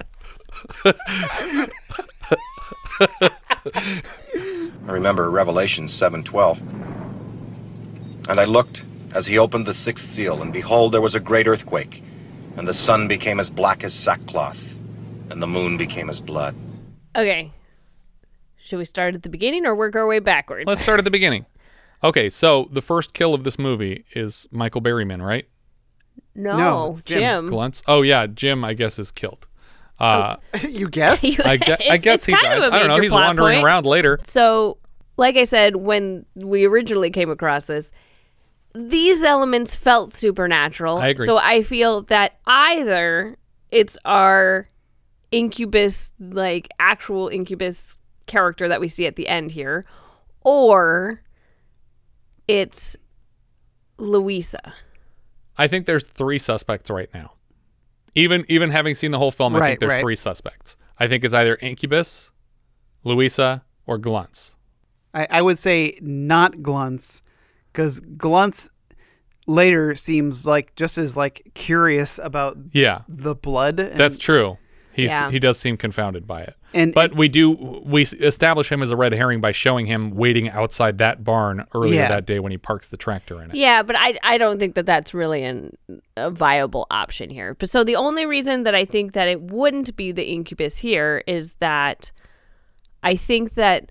I 3.14 3.30
remember 4.86 5.30
Revelation 5.30 5.86
7:12. 5.86 6.60
And 8.28 8.40
I 8.40 8.44
looked 8.44 8.82
as 9.14 9.26
he 9.26 9.38
opened 9.38 9.66
the 9.66 9.74
sixth 9.74 10.08
seal, 10.08 10.42
and 10.42 10.52
behold, 10.52 10.92
there 10.92 11.00
was 11.00 11.14
a 11.14 11.20
great 11.20 11.46
earthquake, 11.48 12.02
and 12.56 12.66
the 12.66 12.74
sun 12.74 13.08
became 13.08 13.40
as 13.40 13.50
black 13.50 13.84
as 13.84 13.92
sackcloth, 13.94 14.60
and 15.30 15.42
the 15.42 15.46
moon 15.46 15.76
became 15.76 16.08
as 16.10 16.20
blood. 16.20 16.54
Okay. 17.16 17.50
Should 18.62 18.78
we 18.78 18.84
start 18.84 19.14
at 19.14 19.22
the 19.22 19.28
beginning 19.28 19.66
or 19.66 19.74
work 19.74 19.96
our 19.96 20.06
way 20.06 20.18
backwards? 20.20 20.66
Let's 20.66 20.80
start 20.82 20.98
at 20.98 21.04
the 21.04 21.10
beginning. 21.10 21.46
Okay, 22.04 22.30
so 22.30 22.68
the 22.72 22.80
first 22.82 23.12
kill 23.14 23.34
of 23.34 23.44
this 23.44 23.58
movie 23.58 24.04
is 24.14 24.46
Michael 24.50 24.80
Berryman, 24.80 25.22
right? 25.24 25.46
No, 26.34 26.56
No, 26.56 26.86
it's 26.88 27.02
Jim. 27.02 27.18
Jim. 27.20 27.46
Gluntz. 27.48 27.82
Oh 27.86 28.02
yeah, 28.02 28.26
Jim. 28.26 28.64
I 28.64 28.74
guess 28.74 28.98
is 28.98 29.10
killed. 29.10 29.46
Uh, 29.98 30.36
you 30.68 30.88
guess? 30.88 31.22
I, 31.40 31.56
gue- 31.56 31.72
I 31.72 31.96
It's- 31.96 32.04
guess 32.04 32.14
it's 32.14 32.26
he 32.26 32.32
kind 32.32 32.54
of 32.54 32.60
dies. 32.62 32.72
a 32.72 32.74
I 32.74 32.78
don't 32.78 32.88
know. 32.88 32.94
major 32.94 33.02
He's 33.02 33.12
plot 33.12 33.26
wandering 33.26 33.56
point. 33.56 33.64
around 33.66 33.86
later. 33.86 34.18
So, 34.22 34.78
like 35.16 35.36
I 35.36 35.44
said, 35.44 35.76
when 35.76 36.24
we 36.36 36.64
originally 36.64 37.10
came 37.10 37.28
across 37.28 37.64
this, 37.64 37.90
these 38.74 39.22
elements 39.22 39.74
felt 39.74 40.12
supernatural. 40.12 40.98
I 40.98 41.08
agree. 41.08 41.26
So 41.26 41.36
I 41.38 41.62
feel 41.62 42.02
that 42.02 42.38
either 42.46 43.36
it's 43.70 43.98
our 44.04 44.68
incubus, 45.30 46.12
like 46.18 46.68
actual 46.78 47.28
incubus 47.28 47.96
character 48.26 48.68
that 48.68 48.80
we 48.80 48.88
see 48.88 49.06
at 49.06 49.16
the 49.16 49.28
end 49.28 49.52
here, 49.52 49.84
or 50.44 51.22
it's 52.48 52.96
Louisa. 53.98 54.74
I 55.56 55.68
think 55.68 55.86
there's 55.86 56.06
three 56.06 56.38
suspects 56.38 56.90
right 56.90 57.08
now. 57.12 57.32
Even 58.14 58.44
even 58.48 58.70
having 58.70 58.94
seen 58.94 59.10
the 59.12 59.18
whole 59.18 59.30
film, 59.30 59.54
I 59.54 59.58
Right, 59.58 59.68
think 59.68 59.80
there's 59.80 59.92
right. 59.94 60.00
three 60.00 60.16
suspects. 60.16 60.76
I 60.98 61.06
think 61.06 61.24
it's 61.24 61.34
either 61.34 61.56
Incubus, 61.56 62.30
Louisa, 63.04 63.62
or 63.86 63.98
Gluntz. 63.98 64.54
I, 65.14 65.26
I 65.30 65.42
would 65.42 65.58
say 65.58 65.98
not 66.02 66.62
Gluntz, 66.62 67.22
because 67.72 68.00
Gluntz 68.00 68.70
later 69.46 69.94
seems 69.94 70.46
like 70.46 70.74
just 70.76 70.98
as 70.98 71.16
like 71.16 71.50
curious 71.54 72.18
about 72.22 72.56
Yeah, 72.72 73.02
the 73.08 73.34
blood. 73.34 73.80
And, 73.80 73.98
that's 73.98 74.18
true. 74.18 74.58
He's 74.94 75.08
Yeah. 75.10 75.30
he 75.30 75.38
does 75.38 75.58
seem 75.58 75.76
confounded 75.76 76.26
by 76.26 76.42
it. 76.42 76.54
And- 76.74 76.92
but 76.94 77.16
we 77.16 77.26
do 77.28 77.50
we 77.84 78.02
establish 78.02 78.70
him 78.70 78.82
as 78.82 78.90
a 78.90 78.96
red 78.96 79.12
herring 79.12 79.40
by 79.40 79.50
showing 79.52 79.86
him 79.86 80.10
waiting 80.12 80.50
outside 80.50 80.98
that 80.98 81.24
barn 81.24 81.64
earlier 81.74 81.94
Yeah. 82.02 82.08
that 82.08 82.26
day 82.26 82.38
when 82.38 82.52
he 82.52 82.58
parks 82.58 82.88
the 82.88 82.96
tractor 82.96 83.42
in 83.42 83.50
it. 83.50 83.56
Yeah, 83.56 83.82
but 83.82 83.96
I 83.98 84.18
I 84.22 84.38
don't 84.38 84.58
think 84.58 84.74
that 84.76 84.86
that's 84.86 85.14
really 85.14 85.42
an, 85.42 85.76
a 86.16 86.30
viable 86.30 86.86
option 86.90 87.30
here. 87.30 87.54
But 87.54 87.70
so 87.70 87.82
the 87.82 87.96
only 87.96 88.26
reason 88.26 88.62
that 88.64 88.74
I 88.74 88.84
think 88.84 89.12
that 89.14 89.26
it 89.26 89.40
wouldn't 89.42 89.96
be 89.96 90.12
the 90.12 90.24
incubus 90.30 90.78
here 90.78 91.22
is 91.26 91.54
that 91.60 92.12
I 93.02 93.16
think 93.16 93.54
that 93.54 93.90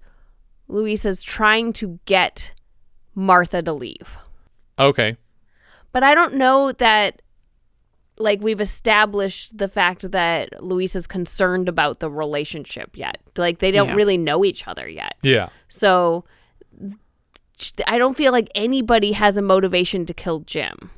Louisa's 0.67 1.23
trying 1.23 1.73
to 1.73 1.99
get 2.05 2.53
Martha 3.15 3.61
to 3.61 3.73
leave. 3.73 4.17
Okay. 4.77 5.17
But 5.91 6.03
I 6.03 6.13
don't 6.15 6.35
know 6.35 6.71
that 6.73 7.21
like 8.17 8.41
we've 8.41 8.59
established 8.61 9.57
the 9.57 9.69
fact 9.69 10.11
that 10.11 10.61
Louisa's 10.61 11.07
concerned 11.07 11.69
about 11.69 11.99
the 11.99 12.09
relationship 12.11 12.97
yet. 12.97 13.17
Like 13.37 13.59
they 13.59 13.71
don't 13.71 13.89
Yeah. 13.89 13.95
really 13.95 14.17
know 14.17 14.43
each 14.43 14.67
other 14.67 14.87
yet. 14.87 15.15
Yeah. 15.21 15.49
So 15.69 16.25
I 17.87 17.97
don't 17.97 18.15
feel 18.15 18.31
like 18.31 18.49
anybody 18.55 19.13
has 19.13 19.37
a 19.37 19.41
motivation 19.41 20.05
to 20.05 20.13
kill 20.13 20.39
Jim. 20.41 20.91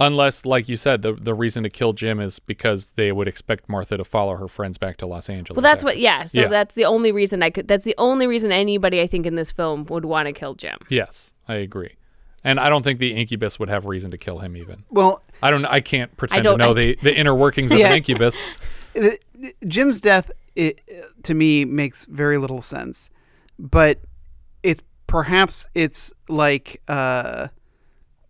Unless, 0.00 0.44
like 0.44 0.68
you 0.68 0.76
said, 0.76 1.02
the 1.02 1.12
the 1.12 1.34
reason 1.34 1.62
to 1.62 1.70
kill 1.70 1.92
Jim 1.92 2.18
is 2.18 2.40
because 2.40 2.88
they 2.96 3.12
would 3.12 3.28
expect 3.28 3.68
Martha 3.68 3.96
to 3.96 4.02
follow 4.04 4.36
her 4.36 4.48
friends 4.48 4.76
back 4.76 4.96
to 4.98 5.06
Los 5.06 5.28
Angeles. 5.28 5.56
Well, 5.56 5.62
that's 5.62 5.84
after. 5.84 5.86
what. 5.86 5.98
Yeah. 5.98 6.24
So 6.24 6.40
Yeah. 6.42 6.48
that's 6.48 6.74
the 6.74 6.84
only 6.84 7.12
reason 7.12 7.42
I 7.44 7.50
could. 7.50 7.68
That's 7.68 7.84
the 7.84 7.94
only 7.96 8.26
reason 8.26 8.50
anybody 8.50 9.00
I 9.00 9.06
think 9.06 9.24
in 9.24 9.36
this 9.36 9.52
film 9.52 9.84
would 9.86 10.04
want 10.04 10.26
to 10.26 10.32
kill 10.32 10.54
Jim. 10.54 10.78
Yes, 10.88 11.32
I 11.48 11.54
agree. 11.54 11.94
And 12.42 12.58
I 12.60 12.68
don't 12.68 12.82
think 12.82 12.98
the 12.98 13.14
incubus 13.14 13.58
would 13.60 13.68
have 13.68 13.86
reason 13.86 14.10
to 14.10 14.18
kill 14.18 14.40
him 14.40 14.56
even. 14.56 14.82
Well, 14.90 15.22
I 15.42 15.50
don't. 15.50 15.64
I 15.64 15.80
can't 15.80 16.14
pretend 16.16 16.42
to 16.42 16.50
don't- 16.50 16.58
know 16.58 16.70
I 16.70 16.74
the, 16.74 16.98
the 17.00 17.16
inner 17.16 17.34
workings 17.34 17.70
of 17.72 17.78
Yeah. 17.80 17.90
an 17.90 17.96
incubus. 17.96 18.42
The- 18.94 19.18
Jim's 19.66 20.00
death, 20.00 20.30
it, 20.56 20.80
to 21.24 21.34
me, 21.34 21.64
makes 21.64 22.06
very 22.06 22.38
little 22.38 22.62
sense. 22.62 23.10
But 23.58 23.98
it's 24.62 24.82
perhaps 25.06 25.68
it's 25.74 26.12
like 26.28 26.80
uh, 26.88 27.48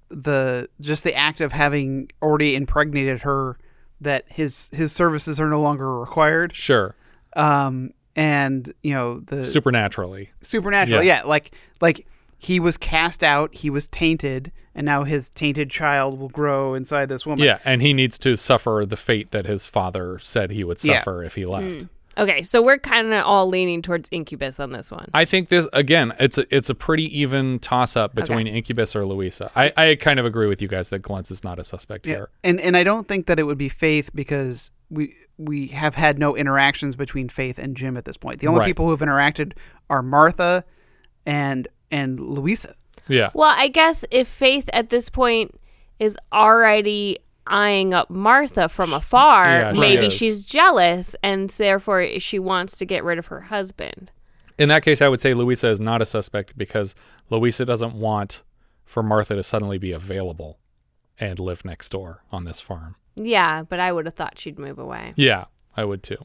the 0.09 0.69
just 0.81 1.05
the 1.05 1.15
act 1.15 1.41
of 1.41 1.53
having 1.53 2.11
already 2.23 2.55
impregnated 2.57 3.23
her 3.23 3.59
that 4.01 4.25
his 4.31 4.69
his 4.73 4.93
services 4.93 5.41
are 5.41 5.49
no 5.49 5.61
longer 5.61 5.99
required. 5.99 6.55
Sure. 6.55 6.95
Um, 7.37 7.91
and 8.17 8.73
you 8.83 8.93
know 8.95 9.21
the 9.21 9.45
Supernaturally. 9.45 10.31
supernatural. 10.41 11.03
Yeah. 11.03 11.21
Yeah. 11.23 11.29
like 11.29 11.55
like 11.81 12.07
he 12.39 12.61
was 12.61 12.77
cast 12.77 13.25
out, 13.25 13.55
he 13.55 13.71
was 13.71 13.89
tainted, 13.89 14.53
and 14.75 14.85
now 14.85 15.05
his 15.05 15.31
tainted 15.31 15.71
child 15.71 16.19
will 16.19 16.29
grow 16.29 16.75
inside 16.75 17.09
this 17.09 17.25
woman. 17.25 17.43
Yeah, 17.45 17.59
and 17.65 17.81
he 17.81 17.95
needs 17.95 18.19
to 18.19 18.37
suffer 18.37 18.85
the 18.87 18.99
fate 18.99 19.31
that 19.31 19.47
his 19.47 19.65
father 19.67 20.19
said 20.19 20.51
he 20.51 20.63
would 20.63 20.83
Yeah. 20.85 20.99
suffer 20.99 21.25
if 21.25 21.37
he 21.37 21.47
left. 21.47 21.65
Mm. 21.67 21.89
Okay, 22.17 22.43
so 22.43 22.63
we're 22.63 22.79
kind 22.79 23.13
of 23.13 23.25
all 23.25 23.49
leaning 23.49 23.83
towards 23.83 24.09
Incubus 24.11 24.61
on 24.61 24.73
this 24.73 24.91
one. 24.91 25.09
I 25.15 25.25
think 25.25 25.49
this 25.49 25.67
again. 25.73 26.13
It's 26.21 26.39
a 26.39 26.55
it's 26.55 26.71
a 26.71 26.75
pretty 26.75 27.19
even 27.19 27.59
toss 27.59 27.97
up 27.97 28.15
between 28.15 28.47
Incubus 28.47 28.95
or 28.95 29.05
Louisa. 29.05 29.51
I, 29.57 29.73
I 29.77 29.95
kind 29.97 30.19
of 30.21 30.27
agree 30.27 30.47
with 30.47 30.63
you 30.63 30.69
guys 30.69 30.89
that 30.91 31.01
Gluntz 31.01 31.31
is 31.31 31.43
not 31.45 31.59
a 31.59 31.65
suspect 31.65 32.07
Yeah. 32.07 32.15
here. 32.15 32.29
And 32.45 32.61
and 32.61 32.77
I 32.77 32.85
don't 32.85 33.09
think 33.09 33.27
that 33.27 33.39
it 33.39 33.45
would 33.45 33.59
be 33.59 33.69
Faith 33.69 34.11
because 34.15 34.71
we 34.91 35.15
we 35.39 35.69
have 35.69 35.95
had 35.97 36.19
no 36.19 36.37
interactions 36.37 36.95
between 36.97 37.29
Faith 37.29 37.59
and 37.59 37.77
Jim 37.77 37.97
at 37.97 38.05
this 38.05 38.17
point. 38.17 38.41
The 38.41 38.47
only 38.47 38.61
Right. 38.61 38.67
people 38.67 38.85
who 38.87 38.91
have 38.93 39.01
interacted 39.01 39.53
are 39.91 40.03
Martha 40.03 40.65
and 41.27 41.67
and 41.91 42.21
Louisa. 42.21 42.75
Yeah. 43.09 43.31
Well, 43.35 43.53
I 43.57 43.69
guess 43.69 44.05
if 44.11 44.29
Faith 44.29 44.71
at 44.73 44.89
this 44.91 45.09
point 45.09 45.59
is 45.99 46.17
already 46.33 47.19
eyeing 47.47 47.93
up 47.95 48.11
Martha 48.11 48.69
from 48.69 48.93
afar, 48.93 49.47
Yeah, 49.47 49.73
she 49.75 49.81
maybe 49.81 50.07
is. 50.07 50.13
she's 50.13 50.45
jealous 50.45 51.15
and 51.23 51.51
therefore 51.51 52.19
she 52.19 52.39
wants 52.39 52.77
to 52.79 52.85
get 52.87 53.05
rid 53.05 53.19
of 53.19 53.27
her 53.27 53.43
husband. 53.43 54.11
In 54.59 54.69
that 54.69 54.85
case, 54.85 55.03
I 55.03 55.09
would 55.09 55.21
say 55.21 55.35
Louisa 55.35 55.69
is 55.69 55.81
not 55.81 56.01
a 56.01 56.07
suspect 56.07 56.57
because 56.57 56.95
Louisa 57.29 57.65
doesn't 57.65 57.95
want 57.95 58.43
for 58.85 59.03
Martha 59.03 59.35
to 59.35 59.43
suddenly 59.43 59.79
be 59.79 59.91
available 59.93 60.59
and 61.19 61.39
live 61.39 61.65
next 61.65 61.91
door 61.91 62.23
on 62.31 62.45
this 62.45 62.61
farm. 62.61 62.97
Yeah, 63.17 63.63
but 63.63 63.81
I 63.81 63.93
would 63.93 64.07
have 64.07 64.15
thought 64.15 64.39
she'd 64.39 64.59
move 64.59 64.79
away. 64.79 65.13
Yeah, 65.17 65.45
I 65.77 65.85
would 65.85 66.03
too. 66.03 66.19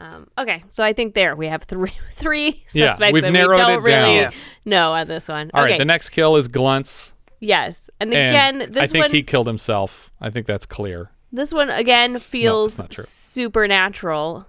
Um, 0.00 0.28
okay, 0.38 0.62
so 0.70 0.84
I 0.84 0.92
think 0.92 1.14
there 1.14 1.34
we 1.34 1.46
have 1.48 1.64
three 1.64 1.90
three 2.12 2.64
suspects 2.68 3.00
Yeah, 3.00 3.10
we've 3.12 3.24
and 3.24 3.32
narrowed 3.32 3.56
we 3.58 3.62
it 3.62 3.66
don't 3.66 3.82
really 3.82 4.20
down. 4.20 4.32
know 4.64 4.92
on 4.92 5.08
this 5.08 5.26
one. 5.28 5.50
All 5.54 5.62
right, 5.62 5.70
okay. 5.72 5.78
the 5.78 5.84
next 5.84 6.10
kill 6.10 6.36
is 6.36 6.46
Gluntz. 6.48 7.12
Yes, 7.40 7.90
and 8.00 8.12
and 8.12 8.28
again, 8.58 8.70
this 8.72 8.84
I 8.84 8.86
think 8.92 9.04
one 9.04 9.10
he 9.12 9.22
killed 9.22 9.46
himself. 9.46 10.10
I 10.20 10.30
think 10.30 10.46
that's 10.46 10.66
clear. 10.66 11.10
this 11.32 11.52
one 11.52 11.70
again 11.70 12.18
feels 12.18 12.78
not 12.78 12.90
true. 12.90 13.04
supernatural. 13.04 14.46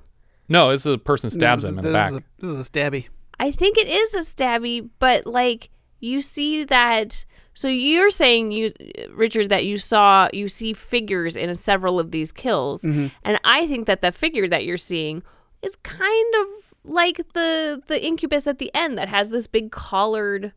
No, 0.47 0.71
this 0.71 0.85
is 0.85 0.93
a 0.93 0.97
person 0.97 1.29
stabs 1.29 1.61
This 1.63 1.71
him 1.71 1.79
in 1.79 1.85
the 1.85 1.91
back. 1.91 2.11
Is 2.11 2.17
a, 2.17 2.23
this 2.39 2.49
is 2.49 2.67
a 2.67 2.71
stabby. 2.71 3.07
I 3.39 3.51
think 3.51 3.77
it 3.77 3.87
is 3.87 4.13
a 4.15 4.19
stabby, 4.21 4.89
but 4.99 5.25
like 5.27 5.69
you 5.99 6.21
see 6.21 6.63
that. 6.65 7.25
So 7.53 7.67
you're 7.67 8.09
saying 8.09 8.51
you, 8.51 8.71
Richard, 9.11 9.49
that 9.49 9.65
you 9.65 9.77
saw 9.77 10.29
you 10.33 10.47
see 10.47 10.71
figures 10.73 11.35
in 11.35 11.53
several 11.55 11.99
of 11.99 12.11
these 12.11 12.31
kills, 12.31 12.81
Mhm. 12.83 13.11
and 13.23 13.39
I 13.43 13.67
think 13.67 13.85
that 13.87 14.01
the 14.01 14.11
figure 14.11 14.47
that 14.47 14.63
you're 14.65 14.77
seeing 14.77 15.23
is 15.61 15.75
kind 15.77 16.33
of 16.41 16.47
like 16.85 17.17
the 17.33 17.81
the 17.87 18.03
incubus 18.03 18.47
at 18.47 18.59
the 18.59 18.71
end 18.73 18.97
that 18.97 19.09
has 19.09 19.29
this 19.29 19.45
big 19.47 19.71
collared, 19.71 20.53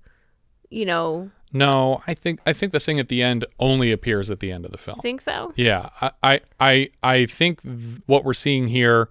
you 0.70 0.86
know. 0.86 1.30
No, 1.52 2.02
I 2.06 2.14
think 2.14 2.40
I 2.46 2.52
think 2.52 2.72
the 2.72 2.80
thing 2.80 2.98
at 2.98 3.08
the 3.08 3.22
end 3.22 3.44
only 3.58 3.92
appears 3.92 4.30
at 4.30 4.40
the 4.40 4.50
end 4.50 4.64
of 4.64 4.72
the 4.72 4.78
film. 4.78 5.00
Think 5.02 5.20
so? 5.20 5.52
Yeah, 5.56 5.90
I 6.00 6.10
I 6.22 6.40
I, 6.60 6.90
I 7.02 7.26
think 7.26 7.62
th- 7.62 8.00
what 8.06 8.24
we're 8.24 8.34
seeing 8.34 8.68
here 8.68 9.08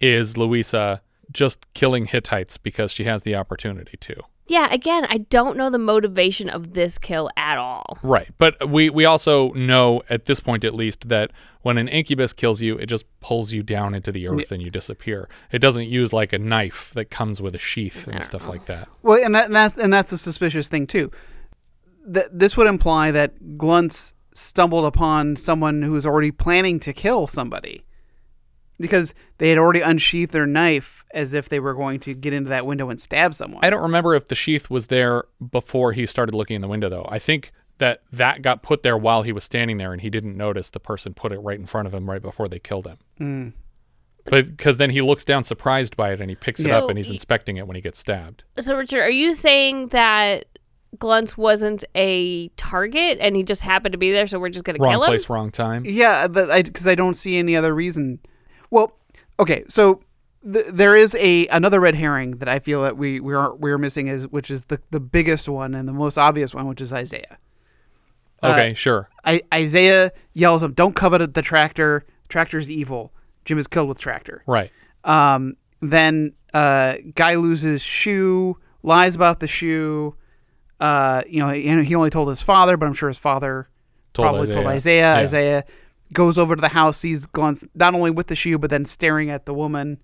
is 0.00 0.36
Louisa 0.36 1.02
just 1.32 1.72
killing 1.74 2.06
Hittites 2.06 2.56
because 2.56 2.92
she 2.92 3.04
has 3.04 3.22
the 3.22 3.34
opportunity 3.34 3.96
to. 3.98 4.22
Yeah, 4.48 4.72
again, 4.72 5.06
I 5.10 5.18
don't 5.18 5.58
know 5.58 5.68
the 5.68 5.78
motivation 5.78 6.48
of 6.48 6.72
this 6.72 6.96
kill 6.96 7.28
at 7.36 7.58
all. 7.58 7.98
Right. 8.02 8.30
But 8.38 8.70
we, 8.70 8.88
we 8.88 9.04
also 9.04 9.52
know, 9.52 10.02
at 10.08 10.24
this 10.24 10.40
point 10.40 10.64
at 10.64 10.74
least, 10.74 11.10
that 11.10 11.32
when 11.60 11.76
an 11.76 11.86
incubus 11.86 12.32
kills 12.32 12.62
you, 12.62 12.78
it 12.78 12.86
just 12.86 13.04
pulls 13.20 13.52
you 13.52 13.62
down 13.62 13.94
into 13.94 14.10
the 14.10 14.26
earth 14.26 14.50
and 14.50 14.62
you 14.62 14.70
disappear. 14.70 15.28
It 15.52 15.58
doesn't 15.58 15.88
use 15.88 16.14
like 16.14 16.32
a 16.32 16.38
knife 16.38 16.92
that 16.94 17.10
comes 17.10 17.42
with 17.42 17.54
a 17.54 17.58
sheath 17.58 18.08
and 18.08 18.24
stuff 18.24 18.48
like 18.48 18.64
that. 18.66 18.88
Well, 19.02 19.22
and 19.22 19.34
that 19.34 19.46
and 19.46 19.54
that's 19.54 19.76
and 19.76 19.92
that's 19.92 20.12
a 20.12 20.18
suspicious 20.18 20.68
thing 20.68 20.86
too. 20.86 21.10
That 22.10 22.38
this 22.38 22.56
would 22.56 22.66
imply 22.66 23.10
that 23.10 23.58
Gluntz 23.58 24.14
stumbled 24.32 24.84
upon 24.84 25.36
someone 25.36 25.82
who 25.82 25.92
was 25.92 26.06
already 26.06 26.30
planning 26.30 26.80
to 26.80 26.92
kill 26.92 27.26
somebody, 27.26 27.84
because 28.80 29.14
they 29.38 29.48
had 29.50 29.58
already 29.58 29.80
unsheathed 29.80 30.32
their 30.32 30.46
knife 30.46 31.04
as 31.12 31.34
if 31.34 31.48
they 31.48 31.60
were 31.60 31.74
going 31.74 32.00
to 32.00 32.14
get 32.14 32.32
into 32.32 32.48
that 32.48 32.64
window 32.66 32.88
and 32.90 33.00
stab 33.00 33.34
someone. 33.34 33.64
I 33.64 33.70
don't 33.70 33.82
remember 33.82 34.14
if 34.14 34.26
the 34.26 34.34
sheath 34.34 34.70
was 34.70 34.86
there 34.86 35.24
before 35.50 35.92
he 35.92 36.06
started 36.06 36.34
looking 36.34 36.56
in 36.56 36.62
the 36.62 36.68
window, 36.68 36.88
though. 36.88 37.06
I 37.10 37.18
think 37.18 37.52
that 37.78 38.02
that 38.12 38.42
got 38.42 38.62
put 38.62 38.82
there 38.82 38.96
while 38.96 39.22
he 39.22 39.32
was 39.32 39.44
standing 39.44 39.76
there 39.76 39.92
and 39.92 40.02
he 40.02 40.10
didn't 40.10 40.36
notice 40.36 40.70
the 40.70 40.80
person 40.80 41.14
put 41.14 41.32
it 41.32 41.38
right 41.38 41.58
in 41.58 41.66
front 41.66 41.86
of 41.86 41.94
him 41.94 42.08
right 42.10 42.22
before 42.22 42.48
they 42.48 42.58
killed 42.58 42.86
him. 42.86 42.98
Mm. 43.20 43.52
But 44.24 44.46
because 44.46 44.76
then 44.76 44.90
he 44.90 45.00
looks 45.00 45.24
down 45.24 45.44
surprised 45.44 45.96
by 45.96 46.12
it 46.12 46.20
and 46.20 46.28
he 46.28 46.36
picks 46.36 46.60
it 46.60 46.70
up 46.70 46.84
So 46.84 46.88
and 46.88 46.98
he's 46.98 47.08
y- 47.08 47.14
inspecting 47.14 47.56
it 47.56 47.66
when 47.66 47.76
he 47.76 47.80
gets 47.80 47.98
stabbed. 47.98 48.44
So, 48.58 48.76
Richard, 48.76 49.00
are 49.00 49.10
you 49.10 49.32
saying 49.32 49.88
that 49.88 50.46
Gluntz 50.98 51.36
wasn't 51.36 51.84
a 51.94 52.48
target 52.56 53.18
and 53.20 53.36
he 53.36 53.42
just 53.42 53.62
happened 53.62 53.92
to 53.92 53.98
be 53.98 54.10
there, 54.12 54.26
so 54.26 54.38
we're 54.38 54.48
just 54.48 54.64
gonna 54.64 54.78
Wrong 54.80 54.92
kill 54.92 55.02
him? 55.04 55.08
place, 55.08 55.28
wrong 55.28 55.50
time. 55.50 55.82
Yeah, 55.84 56.28
but 56.28 56.50
I 56.50 56.62
because 56.62 56.86
I 56.88 56.94
don't 56.94 57.14
see 57.14 57.36
any 57.38 57.54
other 57.56 57.74
reason. 57.74 58.20
Well, 58.70 58.96
okay, 59.38 59.64
so 59.68 60.00
th- 60.50 60.66
there 60.72 60.96
is 60.96 61.14
a 61.16 61.46
another 61.48 61.80
red 61.80 61.94
herring 61.94 62.38
that 62.38 62.48
I 62.48 62.58
feel 62.58 62.82
that 62.82 62.96
we 62.96 63.20
we 63.20 63.34
are 63.34 63.54
we're 63.56 63.78
missing 63.78 64.06
is 64.06 64.26
which 64.28 64.50
is 64.50 64.64
the 64.64 64.80
the 64.90 65.00
biggest 65.00 65.48
one 65.48 65.74
and 65.74 65.86
the 65.88 65.92
most 65.92 66.16
obvious 66.16 66.54
one, 66.54 66.66
which 66.68 66.80
is 66.80 66.92
Isaiah. 66.92 67.38
Uh, 68.42 68.52
Okay, 68.52 68.74
sure. 68.74 69.08
I, 69.24 69.42
Isaiah 69.52 70.12
yells 70.32 70.62
him, 70.62 70.72
"Don't 70.72 70.94
covet 70.94 71.34
the 71.34 71.42
tractor. 71.42 72.06
Tractor's 72.28 72.70
evil. 72.70 73.12
Jim 73.44 73.58
is 73.58 73.66
killed 73.66 73.88
with 73.88 73.98
tractor." 73.98 74.42
Right. 74.46 74.70
Um, 75.04 75.56
then 75.80 76.32
uh, 76.54 76.94
guy 77.14 77.34
loses 77.34 77.82
shoe, 77.82 78.56
lies 78.82 79.16
about 79.16 79.40
the 79.40 79.46
shoe. 79.48 80.14
Uh, 80.80 81.22
you 81.28 81.40
know, 81.40 81.48
he, 81.50 81.82
he 81.84 81.94
only 81.94 82.10
told 82.10 82.28
his 82.28 82.40
father, 82.42 82.76
but 82.76 82.86
I'm 82.86 82.94
sure 82.94 83.08
his 83.08 83.18
father 83.18 83.68
Told 84.12 84.28
probably 84.28 84.46
told 84.52 84.66
Isaiah. 84.66 85.14
Isaiah. 85.14 85.16
Yeah. 85.16 85.18
Isaiah 85.58 85.64
goes 86.12 86.38
over 86.38 86.54
to 86.56 86.60
the 86.60 86.68
house, 86.68 86.96
sees 86.96 87.26
Gluntz 87.26 87.64
not 87.74 87.94
only 87.94 88.10
with 88.10 88.28
the 88.28 88.36
shoe, 88.36 88.58
but 88.58 88.70
then 88.70 88.84
staring 88.84 89.28
at 89.30 89.44
the 89.44 89.52
woman 89.54 89.98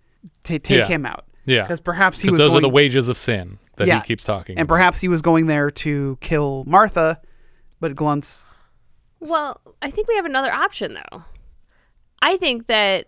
to 0.44 0.58
take 0.58 0.78
Yeah. 0.80 0.86
him 0.86 1.06
out. 1.06 1.24
Yeah. 1.46 1.62
because 1.62 1.80
perhaps 1.80 2.20
he 2.20 2.28
'Cause 2.28 2.32
was 2.32 2.38
those 2.38 2.50
going, 2.52 2.58
are 2.58 2.68
the 2.68 2.68
wages 2.70 3.08
of 3.10 3.18
sin 3.18 3.58
that 3.76 3.86
Yeah. 3.86 4.00
he 4.00 4.06
keeps 4.06 4.24
talking 4.24 4.56
and 4.56 4.62
about. 4.64 4.74
perhaps 4.74 5.00
he 5.00 5.08
was 5.08 5.20
going 5.22 5.46
there 5.46 5.70
to 5.70 6.16
kill 6.22 6.64
Martha, 6.66 7.20
but 7.80 7.94
Gluntz 7.94 8.46
Well, 9.20 9.60
I 9.82 9.90
think 9.90 10.08
we 10.08 10.16
have 10.16 10.24
another 10.24 10.50
option 10.52 10.94
though. 11.10 11.24
I 12.22 12.36
think 12.38 12.66
that 12.66 13.06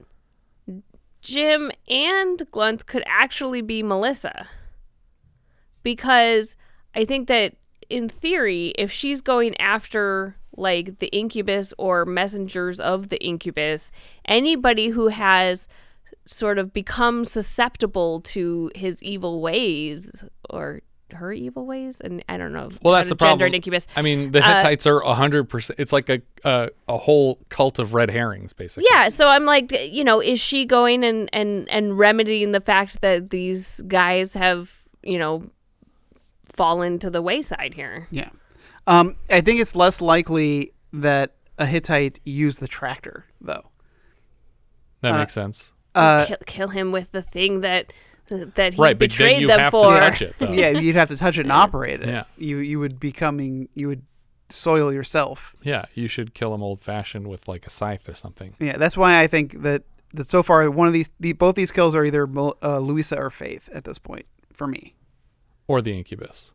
Jim 1.22 1.72
and 1.88 2.42
Glunt 2.50 2.86
could 2.86 3.02
actually 3.06 3.62
be 3.62 3.82
Melissa. 3.82 4.48
Because 5.82 6.56
I 6.96 7.04
think 7.04 7.28
that 7.28 7.54
in 7.88 8.08
theory, 8.08 8.68
if 8.76 8.90
she's 8.90 9.20
going 9.20 9.56
after 9.60 10.36
like 10.56 10.98
the 10.98 11.08
incubus 11.08 11.74
or 11.78 12.04
messengers 12.06 12.80
of 12.80 13.10
the 13.10 13.22
incubus, 13.22 13.90
anybody 14.24 14.88
who 14.88 15.08
has 15.08 15.68
sort 16.24 16.58
of 16.58 16.72
become 16.72 17.24
susceptible 17.24 18.20
to 18.22 18.70
his 18.74 19.02
evil 19.02 19.40
ways 19.40 20.24
or 20.50 20.80
her 21.12 21.32
evil 21.32 21.66
ways 21.66 22.00
and 22.00 22.24
I 22.28 22.36
don't 22.36 22.52
know. 22.52 22.68
Well, 22.82 22.94
that's 22.94 23.08
the 23.08 23.14
problem. 23.14 23.54
incubus. 23.54 23.86
I 23.94 24.02
mean, 24.02 24.32
the 24.32 24.44
Uh, 24.44 24.56
Hittites 24.56 24.86
are 24.86 25.00
hundred 25.02 25.44
percent. 25.44 25.78
It's 25.78 25.92
like 25.92 26.08
a, 26.08 26.20
a 26.42 26.70
a 26.88 26.96
whole 26.98 27.38
cult 27.48 27.78
of 27.78 27.94
red 27.94 28.10
herrings, 28.10 28.52
basically. 28.52 28.88
Yeah, 28.90 29.08
so 29.10 29.28
I'm 29.28 29.44
like, 29.44 29.70
you 29.88 30.02
know, 30.02 30.20
is 30.20 30.40
she 30.40 30.64
going 30.64 31.04
and 31.04 31.30
and 31.32 31.68
and 31.70 31.96
remedying 31.96 32.50
the 32.52 32.60
fact 32.60 33.02
that 33.02 33.30
these 33.30 33.80
guys 33.86 34.34
have, 34.34 34.72
you 35.04 35.18
know, 35.18 35.48
fallen 36.56 36.98
to 37.00 37.10
the 37.10 37.22
wayside 37.22 37.74
here? 37.74 38.08
Yeah. 38.10 38.30
Um, 38.86 39.16
I 39.30 39.40
think 39.40 39.60
it's 39.60 39.74
less 39.76 40.00
likely 40.00 40.72
that 40.92 41.34
a 41.58 41.66
Hittite 41.66 42.20
used 42.24 42.60
the 42.60 42.68
tractor, 42.68 43.26
though. 43.40 43.70
That 45.02 45.14
Uh, 45.14 45.18
makes 45.18 45.32
sense. 45.32 45.72
Uh, 45.94 46.26
kill, 46.26 46.36
kill 46.46 46.68
him 46.68 46.92
with 46.92 47.12
the 47.12 47.22
thing 47.22 47.60
that 47.62 47.92
that 48.28 48.74
he 48.74 48.80
Right, 48.82 48.98
but 48.98 48.98
then 48.98 49.08
betrayed 49.08 49.40
you 49.40 49.46
them 49.46 49.60
have 49.60 49.72
to 49.72 49.78
for. 49.80 49.94
touch 49.94 50.20
it, 50.28 50.34
though. 50.38 50.52
yeah, 50.52 50.70
you'd 50.70 50.96
have 50.96 51.08
to 51.08 51.16
touch 51.16 51.38
it 51.38 51.42
and 51.42 51.52
operate 51.52 52.00
it. 52.00 52.08
Yeah. 52.08 52.24
You 52.36 52.58
you 52.58 52.78
would 52.80 52.98
be 53.00 53.12
coming. 53.12 53.68
You 53.74 53.88
would 53.88 54.02
soil 54.50 54.92
yourself. 54.92 55.54
Yeah, 55.62 55.84
you 55.94 56.08
should 56.08 56.34
kill 56.34 56.52
him 56.54 56.62
old 56.62 56.80
fashioned 56.80 57.28
with 57.28 57.46
like 57.48 57.66
a 57.66 57.70
scythe 57.70 58.08
or 58.08 58.14
something. 58.14 58.54
Yeah, 58.60 58.76
that's 58.78 58.96
why 58.96 59.20
I 59.20 59.26
think 59.26 59.62
that 59.62 59.84
that 60.14 60.24
so 60.24 60.42
far 60.42 60.68
one 60.70 60.86
of 60.88 60.92
these 60.92 61.08
the, 61.20 61.32
both 61.34 61.54
these 61.54 61.70
kills 61.72 61.94
are 61.94 62.04
either 62.04 62.26
Mel- 62.26 62.56
uh, 62.62 62.78
Louisa 62.78 63.16
or 63.16 63.30
Faith 63.30 63.68
at 63.72 63.84
this 63.84 63.98
point 63.98 64.26
for 64.52 64.66
me. 64.66 64.94
Or 65.68 65.82
the 65.82 65.96
incubus. 65.96 66.50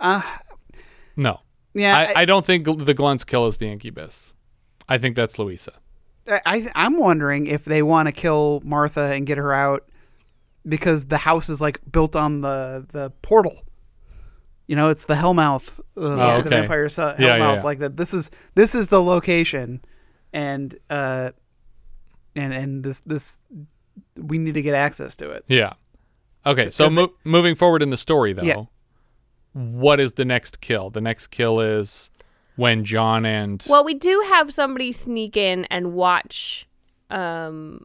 Uh 0.00 0.22
No. 1.16 1.40
Yeah, 1.74 1.96
I, 1.96 2.02
I- 2.04 2.12
I, 2.22 2.24
don't 2.26 2.44
think 2.44 2.64
the 2.64 2.92
Gluntz 2.94 3.24
kill 3.24 3.46
is 3.46 3.56
the 3.56 3.66
incubus. 3.66 4.34
I 4.88 4.98
think 4.98 5.16
that's 5.16 5.38
Louisa. 5.38 5.72
I, 6.28 6.40
I 6.44 6.70
I'm 6.74 6.98
wondering 6.98 7.46
if 7.46 7.64
they 7.64 7.82
want 7.82 8.08
to 8.08 8.12
kill 8.12 8.60
Martha 8.64 9.12
and 9.14 9.26
get 9.26 9.38
her 9.38 9.52
out 9.54 9.88
because 10.68 11.06
the 11.06 11.16
house 11.18 11.48
is 11.48 11.60
like 11.62 11.80
built 11.90 12.14
on 12.14 12.40
the 12.42 12.86
the 12.92 13.10
portal. 13.22 13.62
You 14.68 14.76
know, 14.76 14.88
it's 14.90 15.04
the 15.04 15.14
Hellmouth, 15.14 15.80
uh, 15.80 15.82
Oh, 15.96 16.16
the 16.16 16.22
okay. 16.40 16.48
vampire 16.48 16.88
su- 16.88 17.00
Hellmouth. 17.02 17.18
Yeah, 17.18 17.36
yeah, 17.36 17.54
yeah. 17.54 17.62
Like 17.62 17.78
that. 17.80 17.96
This 17.96 18.12
is 18.14 18.30
this 18.54 18.74
is 18.74 18.88
the 18.88 19.02
location, 19.02 19.82
and 20.32 20.76
uh, 20.90 21.30
and 22.36 22.52
and 22.52 22.84
this 22.84 23.00
this 23.00 23.38
we 24.16 24.38
need 24.38 24.54
to 24.54 24.62
get 24.62 24.74
access 24.74 25.16
to 25.16 25.30
it. 25.30 25.44
Yeah. 25.48 25.72
Okay, 26.44 26.70
so 26.70 26.88
Because 26.90 27.08
mo- 27.08 27.14
moving 27.24 27.54
forward 27.54 27.82
in 27.82 27.90
the 27.90 27.96
story, 27.96 28.32
though, 28.32 28.42
Yeah. 28.42 28.64
what 29.52 30.00
is 30.00 30.12
the 30.14 30.24
next 30.24 30.60
kill? 30.60 30.90
The 30.90 31.00
next 31.00 31.28
kill 31.28 31.60
is 31.60 32.10
when 32.56 32.84
John 32.84 33.24
and 33.24 33.64
Well, 33.68 33.84
we 33.84 33.94
do 33.94 34.22
have 34.28 34.52
somebody 34.52 34.92
sneak 34.92 35.36
in 35.36 35.64
and 35.66 35.92
watch. 35.92 36.66
Um. 37.10 37.84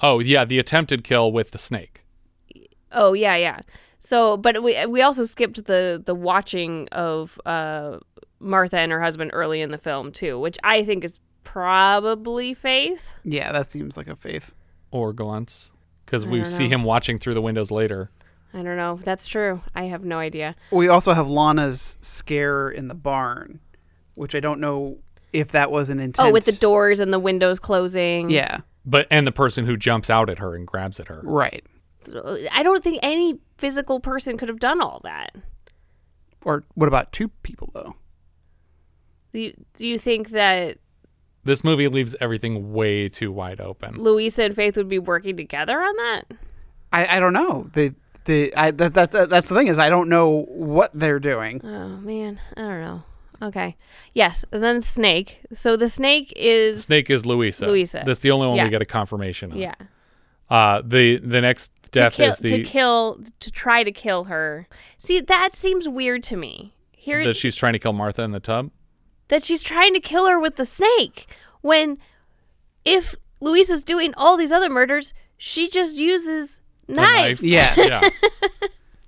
oh 0.00 0.20
yeah, 0.20 0.44
the 0.44 0.58
attempted 0.58 1.02
kill 1.04 1.32
with 1.32 1.50
the 1.50 1.58
snake. 1.58 2.04
Oh 2.92 3.12
yeah, 3.12 3.34
yeah. 3.36 3.60
So, 3.98 4.36
but 4.36 4.62
we 4.62 4.86
we 4.86 5.02
also 5.02 5.24
skipped 5.24 5.64
the 5.66 6.00
the 6.04 6.14
watching 6.14 6.86
of 6.92 7.40
uh 7.44 7.98
Martha 8.38 8.78
and 8.78 8.92
her 8.92 9.02
husband 9.02 9.32
early 9.34 9.60
in 9.60 9.70
the 9.72 9.78
film 9.78 10.12
too, 10.12 10.38
which 10.38 10.58
I 10.62 10.84
think 10.84 11.02
is 11.02 11.18
probably 11.42 12.54
Faith. 12.54 13.10
Yeah, 13.24 13.50
that 13.52 13.68
seems 13.68 13.96
like 13.96 14.06
a 14.08 14.14
Faith. 14.16 14.54
or 14.92 15.12
Gluntz 15.12 15.70
because 16.06 16.24
we 16.24 16.44
see 16.44 16.68
know. 16.68 16.76
him 16.76 16.84
watching 16.84 17.18
through 17.18 17.34
the 17.34 17.42
windows 17.42 17.70
later. 17.70 18.10
I 18.54 18.62
don't 18.62 18.76
know. 18.76 18.98
That's 19.02 19.26
true. 19.26 19.60
I 19.74 19.84
have 19.84 20.04
no 20.04 20.18
idea. 20.18 20.56
We 20.70 20.88
also 20.88 21.12
have 21.12 21.28
Lana's 21.28 21.98
scare 22.00 22.70
in 22.70 22.88
the 22.88 22.94
barn, 22.94 23.60
which 24.14 24.34
I 24.34 24.40
don't 24.40 24.60
know 24.60 24.98
if 25.32 25.52
that 25.52 25.70
was 25.70 25.90
an 25.90 25.98
intent. 25.98 26.28
Oh, 26.28 26.32
with 26.32 26.46
the 26.46 26.52
doors 26.52 27.00
and 27.00 27.12
the 27.12 27.18
windows 27.18 27.58
closing. 27.58 28.30
Yeah. 28.30 28.60
But 28.86 29.08
and 29.10 29.26
the 29.26 29.32
person 29.32 29.66
who 29.66 29.76
jumps 29.76 30.08
out 30.08 30.30
at 30.30 30.38
her 30.38 30.54
and 30.54 30.66
grabs 30.66 31.00
at 31.00 31.08
her. 31.08 31.20
Right. 31.22 31.64
I 32.52 32.62
don't 32.62 32.82
think 32.82 33.00
any 33.02 33.40
physical 33.58 34.00
person 34.00 34.38
could 34.38 34.48
have 34.48 34.60
done 34.60 34.80
all 34.80 35.00
that. 35.02 35.34
Or 36.44 36.64
what 36.74 36.86
about 36.86 37.12
two 37.12 37.28
people 37.28 37.70
though? 37.74 37.96
Do 39.32 39.40
you, 39.40 39.64
do 39.74 39.86
you 39.86 39.98
think 39.98 40.30
that 40.30 40.78
This 41.46 41.62
movie 41.64 41.88
leaves 41.88 42.14
everything 42.20 42.72
way 42.72 43.08
too 43.08 43.32
wide 43.32 43.60
open. 43.60 43.96
Louisa 44.02 44.44
and 44.44 44.54
Faith 44.56 44.76
would 44.76 44.88
be 44.88 44.98
working 44.98 45.36
together 45.36 45.80
on 45.80 45.96
that? 45.96 46.22
I, 46.92 47.16
I 47.16 47.20
don't 47.20 47.32
know. 47.32 47.70
The 47.72 47.94
the 48.24 48.52
I 48.56 48.70
that, 48.72 48.94
that 48.94 49.12
that's 49.30 49.48
the 49.48 49.54
thing 49.54 49.68
is 49.68 49.78
I 49.78 49.88
don't 49.88 50.08
know 50.08 50.42
what 50.48 50.90
they're 50.92 51.20
doing. 51.20 51.60
Oh 51.64 51.96
man, 51.98 52.40
I 52.56 52.60
don't 52.62 52.80
know. 52.80 53.02
Okay. 53.42 53.76
Yes, 54.14 54.44
and 54.50 54.62
then 54.62 54.82
snake. 54.82 55.42
So 55.54 55.76
the 55.76 55.88
snake 55.88 56.32
is 56.36 56.84
Snake 56.84 57.10
is 57.10 57.26
Louisa. 57.26 57.66
Louisa. 57.66 58.02
That's 58.04 58.20
the 58.20 58.30
only 58.30 58.46
one 58.46 58.56
Yeah. 58.56 58.64
we 58.64 58.70
get 58.70 58.82
a 58.82 58.86
confirmation 58.86 59.52
on. 59.52 59.58
Yeah. 59.58 59.74
Uh 60.50 60.82
the 60.84 61.18
the 61.18 61.40
next 61.40 61.70
death 61.90 62.12
to 62.14 62.16
kill, 62.22 62.30
is 62.30 62.38
the 62.38 62.48
to 62.58 62.62
kill 62.64 63.20
to 63.40 63.50
try 63.50 63.84
to 63.84 63.92
kill 63.92 64.24
her. 64.24 64.68
See, 64.98 65.20
that 65.20 65.54
seems 65.54 65.88
weird 65.88 66.22
to 66.24 66.36
me. 66.36 66.74
Here 66.92 67.22
that 67.24 67.36
she's 67.36 67.54
trying 67.54 67.74
to 67.74 67.78
kill 67.78 67.92
Martha 67.92 68.22
in 68.22 68.32
the 68.32 68.40
tub. 68.40 68.70
That 69.28 69.42
she's 69.44 69.62
trying 69.62 69.94
to 69.94 70.00
kill 70.00 70.26
her 70.26 70.38
with 70.38 70.56
the 70.56 70.64
snake 70.64 71.26
when 71.60 71.98
if 72.84 73.14
Louisa's 73.40 73.84
doing 73.84 74.14
all 74.16 74.36
these 74.36 74.52
other 74.52 74.70
murders, 74.70 75.12
she 75.36 75.68
just 75.68 75.98
uses 75.98 76.60
knives. 76.88 77.42
knife. 77.42 77.76
yeah. 77.76 78.08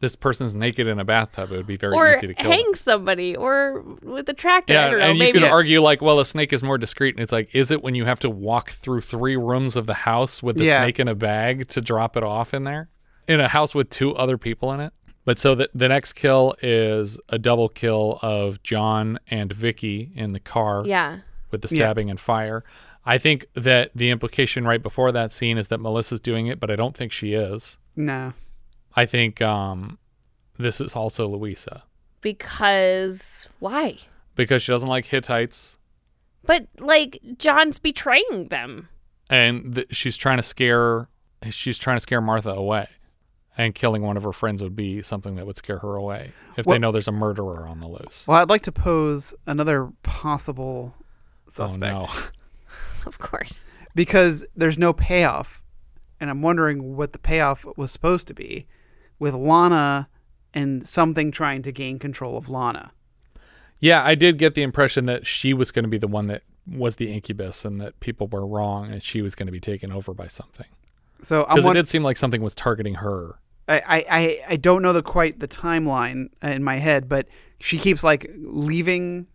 This 0.01 0.15
person's 0.15 0.55
naked 0.55 0.87
in 0.87 1.01
a 1.01 1.05
bathtub. 1.05 1.51
It 1.51 1.57
would 1.57 1.67
be 1.67 1.77
very 1.77 1.93
or 1.97 2.11
easy 2.13 2.29
to 2.29 2.35
kill. 2.35 2.45
them. 2.45 2.53
hang 2.53 2.75
somebody 2.75 3.35
or 3.35 3.83
with 4.03 4.29
a 4.29 4.35
tractor. 4.35 4.75
Yeah, 4.75 4.87
I 4.87 4.91
don't 4.91 4.99
know, 5.01 5.05
and 5.07 5.19
you 5.19 5.25
maybe 5.25 5.41
could 5.41 5.49
argue 5.49 5.81
like, 5.81 6.01
well, 6.01 6.21
a 6.21 6.25
snake 6.25 6.53
is 6.53 6.63
more 6.63 6.79
discreet, 6.79 7.17
and 7.17 7.23
it's 7.23 7.33
like, 7.33 7.49
is 7.53 7.73
it 7.73 7.83
when 7.83 7.97
you 7.97 8.05
have 8.05 8.21
to 8.21 8.31
walk 8.31 8.71
through 8.71 9.01
three 9.01 9.37
rooms 9.37 9.75
of 9.75 9.87
the 9.89 9.95
house 9.95 10.41
with 10.41 10.57
the 10.57 10.67
Yeah. 10.67 10.77
snake 10.83 11.01
in 11.01 11.09
a 11.09 11.17
bag 11.17 11.67
to 11.71 11.81
drop 11.81 12.17
it 12.17 12.23
off 12.23 12.55
in 12.55 12.63
there, 12.63 12.91
in 13.27 13.41
a 13.41 13.49
house 13.49 13.75
with 13.75 13.91
two 13.91 14.15
other 14.15 14.39
people 14.39 14.73
in 14.73 14.79
it? 14.79 14.93
But 15.29 15.39
so 15.39 15.55
the, 15.55 15.69
the 15.75 15.91
next 15.91 16.15
kill 16.15 16.55
is 16.63 17.19
a 17.29 17.39
double 17.39 17.69
kill 17.69 18.19
of 18.23 18.63
John 18.63 19.19
and 19.31 19.53
Vicky 19.53 20.11
in 20.15 20.33
the 20.33 20.41
car. 20.41 20.85
Yeah. 20.87 21.19
With 21.51 21.61
the 21.61 21.69
Yeah. 21.71 21.85
stabbing 21.85 22.09
and 22.09 22.19
fire. 22.19 22.65
I 23.05 23.19
think 23.19 23.45
that 23.53 23.91
the 23.95 24.09
implication 24.09 24.65
right 24.65 24.83
before 24.83 25.13
that 25.13 25.31
scene 25.31 25.59
is 25.59 25.69
that 25.69 25.81
Melissa's 25.81 26.21
doing 26.21 26.47
it, 26.47 26.59
but 26.59 26.71
I 26.71 26.77
don't 26.77 26.97
think 26.97 27.13
she 27.13 27.35
is. 27.35 27.77
No. 27.95 28.33
I 28.97 29.05
think 29.05 29.43
um, 29.43 29.99
this 30.59 30.81
is 30.81 30.97
also 30.97 31.29
Louisa 31.29 31.83
Because 32.23 33.49
why? 33.59 33.99
because 34.35 34.63
she 34.63 34.73
doesn't 34.73 34.89
like 34.89 35.05
Hittites 35.05 35.77
But 36.43 36.69
like 36.79 37.21
John's 37.37 37.79
betraying 37.79 38.49
them. 38.49 38.89
and 39.29 39.75
th- 39.75 39.89
she's 39.95 40.17
trying 40.17 40.39
to 40.39 40.43
scare 40.43 41.09
she's 41.51 41.77
trying 41.77 41.99
to 41.99 42.01
scare 42.01 42.23
Martha 42.23 42.51
away. 42.53 42.89
And 43.59 43.75
killing 43.75 44.03
one 44.03 44.17
of 44.17 44.23
her 44.23 44.33
friends 44.33 44.63
would 44.63 44.77
be 44.77 45.03
something 45.03 45.35
that 45.35 45.45
would 45.45 45.57
scare 45.57 45.81
her 45.81 45.97
away 45.97 46.31
if 46.57 46.65
they 46.65 46.79
know 46.79 46.93
there's 46.93 47.09
a 47.09 47.13
murderer 47.13 47.67
on 47.67 47.81
the 47.81 47.89
loose. 47.89 48.25
Well, 48.27 48.39
I'd 48.39 48.49
like 48.49 48.63
to 48.63 48.73
pose 48.73 49.35
another 49.47 49.91
possible 50.05 50.95
suspect. 51.49 51.95
Oh 51.95 52.01
no. 52.01 52.09
Of 53.07 53.19
course. 53.19 53.65
because 53.95 54.47
there's 54.55 54.77
no 54.77 54.93
payoff, 54.93 55.63
and 56.21 56.29
I'm 56.29 56.43
wondering 56.43 56.95
what 56.97 57.13
the 57.13 57.19
payoff 57.19 57.65
was 57.77 57.91
supposed 57.91 58.29
to 58.29 58.35
be, 58.35 58.67
with 59.19 59.35
Lana 59.35 60.09
and 60.53 60.87
something 60.87 61.31
trying 61.31 61.63
to 61.63 61.73
gain 61.73 61.99
control 61.99 62.37
of 62.37 62.49
Lana. 62.51 62.91
Yeah, 63.81 64.05
I 64.05 64.15
did 64.15 64.37
get 64.37 64.55
the 64.55 64.63
impression 64.63 65.07
that 65.07 65.27
she 65.27 65.55
was 65.55 65.71
going 65.71 65.85
to 65.85 65.89
be 65.89 65.97
the 65.99 66.09
one 66.09 66.27
that 66.27 66.43
was 66.71 66.97
the 66.97 67.11
incubus 67.13 67.65
and 67.65 67.81
that 67.81 67.99
people 68.01 68.27
were 68.27 68.47
wrong 68.47 68.91
and 68.93 69.03
she 69.03 69.23
was 69.23 69.35
going 69.35 69.47
to 69.47 69.53
be 69.53 69.61
taken 69.61 69.91
over 69.91 70.13
by 70.13 70.27
something. 70.27 70.67
So 71.23 71.45
Because 71.49 71.65
it 71.65 71.73
did 71.73 71.89
seem 71.89 72.03
like 72.03 72.17
something 72.17 72.43
was 72.43 72.55
targeting 72.55 72.97
her. 72.97 73.37
I, 73.69 73.77
I, 73.87 74.05
I, 74.11 74.39
I 74.51 74.57
don't 74.57 74.83
know 74.83 74.93
the 74.93 75.03
quite 75.03 75.39
the 75.41 75.49
timeline 75.49 76.29
in 76.43 76.65
my 76.65 76.77
head, 76.77 77.09
but 77.09 77.29
she 77.61 77.79
keeps 77.79 78.03
like 78.03 78.31
leaving 78.37 79.27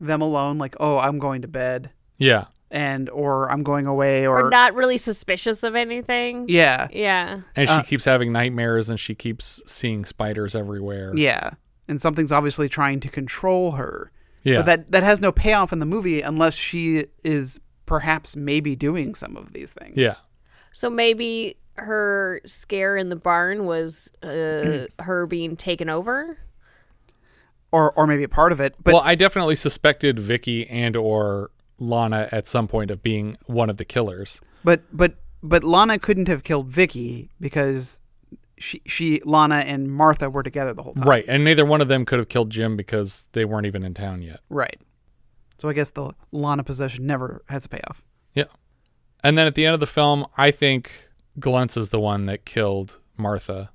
them 0.00 0.20
alone, 0.22 0.58
like, 0.58 0.76
oh, 0.80 0.98
I'm 0.98 1.18
going 1.18 1.42
to 1.42 1.48
bed, 1.48 1.90
Yeah. 2.18 2.46
and 2.70 3.08
or 3.10 3.50
I'm 3.50 3.62
going 3.62 3.86
away, 3.86 4.26
or, 4.26 4.46
Or 4.46 4.50
not 4.50 4.74
really 4.74 4.96
suspicious 4.96 5.62
of 5.62 5.74
anything. 5.74 6.46
Yeah. 6.48 6.88
Yeah. 6.92 7.40
And 7.56 7.68
she 7.68 7.74
Uh, 7.74 7.82
keeps 7.82 8.04
having 8.04 8.32
nightmares 8.32 8.88
and 8.90 8.98
she 8.98 9.14
keeps 9.14 9.62
seeing 9.66 10.04
spiders 10.04 10.54
everywhere. 10.54 11.12
Yeah, 11.16 11.50
and 11.88 12.00
something's 12.00 12.32
obviously 12.32 12.68
trying 12.68 13.00
to 13.00 13.08
control 13.08 13.72
her. 13.72 14.10
Yeah. 14.42 14.56
but 14.56 14.66
that 14.66 14.92
that 14.92 15.02
has 15.02 15.20
no 15.20 15.32
payoff 15.32 15.70
in 15.70 15.80
the 15.80 15.86
movie 15.86 16.22
unless 16.22 16.54
she 16.54 17.04
is 17.24 17.60
perhaps 17.84 18.36
maybe 18.36 18.74
doing 18.74 19.14
some 19.14 19.36
of 19.36 19.52
these 19.52 19.72
things. 19.74 19.98
Yeah. 19.98 20.14
So 20.72 20.88
maybe 20.88 21.56
her 21.80 22.40
scare 22.44 22.96
in 22.96 23.08
the 23.08 23.16
barn 23.16 23.66
was 23.66 24.10
uh, 24.22 24.86
her 25.02 25.26
being 25.26 25.56
taken 25.56 25.88
over. 25.88 26.38
or 27.72 27.92
or 27.92 28.06
maybe 28.06 28.24
a 28.24 28.28
part 28.28 28.52
of 28.52 28.60
it. 28.60 28.74
But 28.82 28.94
well, 28.94 29.02
I 29.04 29.14
definitely 29.14 29.54
suspected 29.54 30.18
Vicky 30.18 30.66
and 30.68 30.96
or 30.96 31.50
Lana 31.78 32.28
at 32.32 32.46
some 32.46 32.68
point 32.68 32.90
of 32.90 33.02
being 33.02 33.36
one 33.46 33.70
of 33.70 33.76
the 33.76 33.84
killers. 33.84 34.40
But 34.64 34.82
but 34.92 35.14
but 35.42 35.64
Lana 35.64 35.98
couldn't 35.98 36.28
have 36.28 36.42
killed 36.42 36.68
Vicky 36.68 37.30
because 37.40 38.00
she 38.58 38.82
she 38.86 39.20
Lana 39.24 39.56
and 39.56 39.90
Martha 39.90 40.28
were 40.28 40.42
together 40.42 40.74
the 40.74 40.82
whole 40.82 40.94
time. 40.94 41.08
Right. 41.08 41.24
And 41.26 41.44
neither 41.44 41.64
one 41.64 41.80
of 41.80 41.88
them 41.88 42.04
could 42.04 42.18
have 42.18 42.28
killed 42.28 42.50
Jim 42.50 42.76
because 42.76 43.26
they 43.32 43.44
weren't 43.44 43.66
even 43.66 43.82
in 43.84 43.94
town 43.94 44.20
yet. 44.22 44.40
Right. 44.50 44.78
So 45.58 45.68
I 45.68 45.72
guess 45.72 45.90
the 45.90 46.12
Lana 46.32 46.64
possession 46.64 47.06
never 47.06 47.42
has 47.48 47.64
a 47.66 47.68
payoff. 47.68 48.04
Yeah. 48.34 48.44
And 49.22 49.36
then 49.36 49.46
at 49.46 49.54
the 49.54 49.64
end 49.66 49.74
of 49.74 49.80
the 49.80 49.86
film, 49.86 50.26
I 50.36 50.50
think 50.50 51.08
Gluntz 51.38 51.76
is 51.76 51.90
the 51.90 52.00
one 52.00 52.26
that 52.26 52.44
killed 52.44 52.98
Martha. 53.16 53.70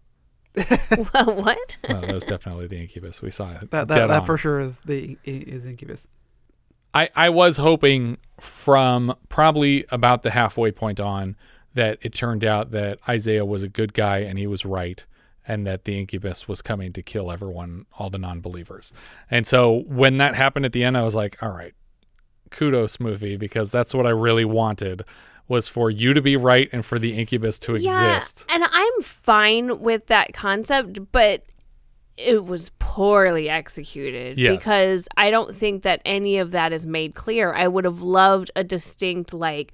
what? 0.56 1.78
Well, 1.90 2.02
that 2.02 2.14
was 2.14 2.24
definitely 2.24 2.68
the 2.68 2.80
incubus. 2.80 3.22
We 3.22 3.32
saw 3.32 3.52
it. 3.52 3.72
That 3.72 3.88
that, 3.90 4.08
that 4.08 4.26
for 4.26 4.38
sure 4.38 4.60
is 4.60 4.80
the 4.80 5.18
is 5.26 5.66
Incubus. 5.66 6.08
I, 6.94 7.10
I 7.14 7.30
was 7.30 7.58
hoping 7.58 8.18
from 8.40 9.16
probably 9.28 9.86
about 9.90 10.24
the 10.24 10.32
halfway 10.32 10.72
point 10.72 11.02
on 11.02 11.36
that 11.74 11.98
it 12.02 12.14
turned 12.14 12.46
out 12.46 12.72
that 12.72 13.00
Isaiah 13.08 13.44
was 13.44 13.64
a 13.64 13.68
good 13.68 13.94
guy 13.94 14.20
and 14.20 14.40
he 14.40 14.48
was 14.48 14.66
right 14.66 15.06
and 15.46 15.68
that 15.68 15.84
the 15.84 16.00
incubus 16.00 16.48
was 16.48 16.62
coming 16.62 16.94
to 16.94 17.04
kill 17.04 17.32
everyone, 17.32 17.86
all 18.00 18.10
the 18.10 18.18
non 18.18 18.40
believers. 18.40 18.94
And 19.30 19.46
so 19.46 19.84
when 19.88 20.18
that 20.18 20.36
happened 20.36 20.66
at 20.66 20.72
the 20.72 20.84
end, 20.84 20.98
I 20.98 21.04
was 21.04 21.16
like, 21.16 21.42
all 21.44 21.52
right, 21.52 21.74
kudos 22.50 23.00
movie, 23.00 23.36
because 23.36 23.72
that's 23.72 23.94
what 23.94 24.08
I 24.08 24.12
really 24.12 24.46
wanted 24.46 25.04
was 25.48 25.68
for 25.68 25.90
you 25.92 26.14
to 26.14 26.22
be 26.22 26.36
right 26.36 26.70
and 26.72 26.86
for 26.86 26.98
the 26.98 27.18
incubus 27.18 27.60
to 27.60 27.76
exist. 27.76 28.46
And 28.50 28.64
I'm 28.70 29.02
fine 29.02 29.80
with 29.80 30.08
that 30.08 30.34
concept, 30.34 31.12
but 31.12 31.44
it 32.18 32.46
was 32.46 32.72
poorly 32.80 33.50
executed 33.50 34.40
Yes. 34.40 34.58
because 34.58 35.08
I 35.18 35.30
don't 35.32 35.54
think 35.56 35.84
that 35.84 36.02
any 36.06 36.38
of 36.38 36.52
that 36.52 36.72
is 36.74 36.88
made 36.88 37.14
clear. 37.14 37.54
I 37.54 37.68
would 37.68 37.84
have 37.86 38.02
loved 38.02 38.52
a 38.56 38.64
distinct 38.64 39.34
like 39.34 39.74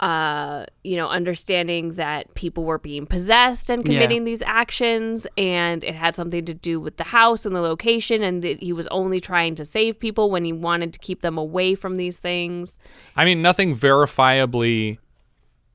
uh 0.00 0.64
you 0.84 0.96
know 0.96 1.08
understanding 1.08 1.94
that 1.94 2.32
people 2.34 2.64
were 2.64 2.78
being 2.78 3.04
possessed 3.04 3.68
and 3.68 3.84
Yeah. 3.86 3.94
committing 3.94 4.24
these 4.24 4.42
actions 4.42 5.26
and 5.36 5.82
it 5.82 5.94
had 5.96 6.14
something 6.14 6.44
to 6.44 6.54
do 6.54 6.78
with 6.78 6.98
the 6.98 7.04
house 7.04 7.44
and 7.44 7.54
the 7.56 7.60
location 7.60 8.22
and 8.22 8.42
that 8.44 8.60
he 8.60 8.72
was 8.72 8.86
only 8.88 9.20
trying 9.20 9.56
to 9.56 9.64
save 9.64 9.98
people 9.98 10.30
when 10.30 10.44
he 10.44 10.52
wanted 10.52 10.92
to 10.92 10.98
keep 11.00 11.20
them 11.22 11.36
away 11.36 11.74
from 11.74 11.96
these 11.96 12.16
things. 12.18 12.78
I 13.16 13.24
mean, 13.24 13.42
nothing 13.42 13.74
verifiably 13.74 14.98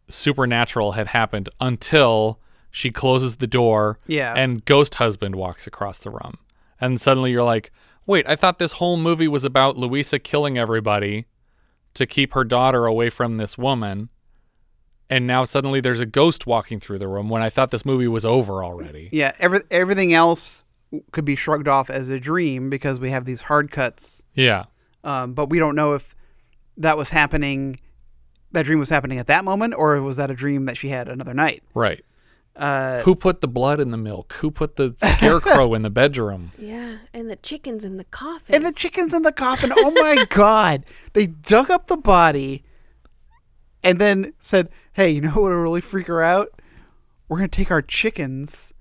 supernatural 0.09 0.93
had 0.93 1.07
happened 1.07 1.49
until 1.59 2.39
she 2.71 2.91
closes 2.91 3.37
the 3.37 3.47
door 3.47 3.99
Yeah. 4.07 4.33
and 4.35 4.63
ghost 4.65 4.95
husband 4.95 5.35
walks 5.35 5.67
across 5.67 5.99
the 5.99 6.09
room. 6.09 6.35
And 6.79 6.99
suddenly 6.99 7.31
you're 7.31 7.43
like, 7.43 7.71
wait, 8.05 8.27
I 8.27 8.35
thought 8.35 8.57
this 8.59 8.73
whole 8.73 8.97
movie 8.97 9.27
was 9.27 9.43
about 9.45 9.77
Louisa 9.77 10.19
killing 10.19 10.57
everybody 10.57 11.25
to 11.93 12.05
keep 12.05 12.33
her 12.33 12.43
daughter 12.43 12.85
away 12.85 13.09
from 13.09 13.37
this 13.37 13.57
woman. 13.57 14.09
And 15.09 15.27
now 15.27 15.43
suddenly 15.43 15.79
there's 15.79 15.99
a 15.99 16.05
ghost 16.05 16.47
walking 16.47 16.79
through 16.79 16.99
the 16.99 17.07
room 17.07 17.29
when 17.29 17.41
I 17.41 17.49
thought 17.49 17.71
this 17.71 17.85
movie 17.85 18.07
was 18.07 18.25
over 18.25 18.63
already. 18.63 19.09
Yeah, 19.11 19.33
every, 19.39 19.61
everything 19.69 20.13
else 20.13 20.63
could 21.11 21.25
be 21.25 21.35
shrugged 21.35 21.67
off 21.67 21.89
as 21.89 22.09
a 22.09 22.19
dream 22.19 22.69
because 22.69 22.99
we 22.99 23.09
have 23.11 23.25
these 23.25 23.43
hard 23.43 23.71
cuts. 23.71 24.23
Yeah. 24.33 24.65
Um, 25.03 25.33
but 25.33 25.49
we 25.49 25.59
don't 25.59 25.75
know 25.75 25.93
if 25.93 26.15
that 26.77 26.97
was 26.97 27.09
happening. 27.11 27.79
That 28.51 28.65
dream 28.65 28.79
was 28.79 28.89
happening 28.89 29.19
at 29.19 29.27
that 29.27 29.43
moment, 29.43 29.73
or 29.77 30.01
was 30.01 30.17
that 30.17 30.31
a 30.31 30.35
dream 30.35 30.65
that 30.65 30.77
she 30.77 30.89
had 30.89 31.07
another 31.07 31.33
night? 31.33 31.63
Right. 31.73 32.03
Uh, 32.55 33.01
Who 33.01 33.15
put 33.15 33.41
the 33.41 33.47
blood 33.47 33.79
in 33.79 33.89
the 33.89 33.97
milk? 33.97 34.33
Who 34.33 34.51
put 34.51 34.75
the 34.75 34.93
scarecrow 34.97 35.73
in 35.73 35.81
the 35.81 35.89
bedroom? 36.01 36.51
Yeah, 36.57 36.97
and 37.11 37.29
the 37.29 37.35
chickens 37.35 37.83
in 37.83 37.97
the 37.97 38.03
coffin. 38.03 38.53
And 38.53 38.63
the 38.63 38.71
chickens 38.71 39.13
in 39.13 39.23
the 39.23 39.31
coffin. 39.31 39.71
Oh 39.75 39.91
my 39.91 40.25
god! 40.29 40.85
They 41.13 41.25
dug 41.25 41.71
up 41.71 41.87
the 41.87 41.97
body, 41.97 42.63
and 43.83 43.99
then 43.99 44.33
said, 44.37 44.69
"Hey, 44.93 45.09
you 45.09 45.21
know 45.21 45.29
what 45.29 45.49
will 45.49 45.61
really 45.61 45.81
freak 45.81 46.07
her 46.07 46.21
out? 46.21 46.49
We're 47.27 47.37
gonna 47.37 47.47
take 47.47 47.71
our 47.71 47.81
chickens 47.81 48.71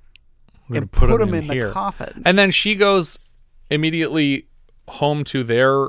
We're 0.68 0.74
gonna 0.74 0.80
and 0.82 0.92
put, 0.92 1.08
them, 1.18 1.32
in 1.32 1.50
in, 1.50 1.58
the 1.58 1.72
coffin." 1.72 2.22
And 2.26 2.38
then 2.38 2.50
she 2.50 2.74
goes 2.74 3.18
immediately 3.70 4.48
home 4.86 5.24
to 5.24 5.42
their 5.42 5.88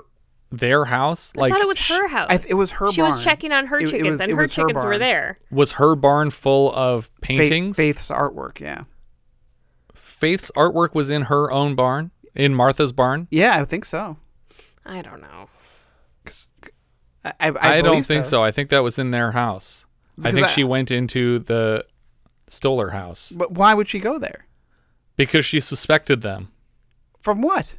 their 0.58 0.86
house. 0.86 1.34
I 1.38 1.42
Like 1.42 1.52
thought 1.52 1.62
it 1.62 1.68
was 1.68 1.88
her 1.88 2.08
house. 2.08 2.28
I 2.30 2.38
th- 2.38 2.50
it 2.52 2.54
was 2.54 2.72
her 2.72 2.86
barn. 2.86 2.94
She 2.94 3.02
was 3.02 3.24
checking 3.24 3.52
on 3.52 3.68
her 3.68 3.80
It- 3.80 3.86
it 3.86 3.90
chickens, 3.92 4.12
was- 4.12 4.22
and 4.22 4.32
it 4.32 4.36
her 4.36 4.42
was 4.44 4.52
her 4.56 4.62
chickens 4.64 4.84
were 4.84 4.92
barn. 4.92 5.00
there. 5.00 5.38
was 5.52 5.72
her 5.74 5.96
barn 5.96 6.30
full 6.30 6.74
of 6.74 7.06
Faith- 7.06 7.40
paintings? 7.40 7.76
Faith's 7.78 8.10
artwork, 8.10 8.60
yeah, 8.60 8.84
Faith's 9.94 10.52
artwork 10.56 10.94
was 10.94 11.10
in 11.10 11.24
her 11.24 11.52
own 11.52 11.76
barn, 11.76 12.12
in 12.36 12.54
Martha's 12.54 12.94
barn. 12.94 13.28
yeah, 13.32 13.60
I 13.62 13.66
think 13.66 13.86
so. 13.86 14.18
I 14.86 15.02
don't 15.02 15.22
know. 15.22 15.50
I, 17.26 17.30
I, 17.30 17.34
I, 17.40 17.54
I, 17.78 17.82
don't 17.82 17.92
believe 17.92 18.06
think 18.06 18.26
so. 18.26 18.44
I 18.44 18.52
think 18.52 18.70
that 18.70 18.84
was 18.84 19.00
in 19.00 19.12
their 19.12 19.32
house. 19.32 19.86
I 20.18 20.22
Because 20.24 20.34
think 20.36 20.48
I- 20.48 20.50
she 20.52 20.64
went 20.64 20.92
into 20.92 21.40
the 21.40 21.86
Stohler 22.50 22.92
house 22.92 23.32
But 23.36 23.54
why 23.54 23.74
would 23.74 23.88
she 23.88 24.00
go 24.00 24.20
there? 24.20 24.46
because 25.16 25.46
she 25.46 25.60
suspected 25.60 26.22
them. 26.22 26.50
From 27.22 27.42
what? 27.42 27.76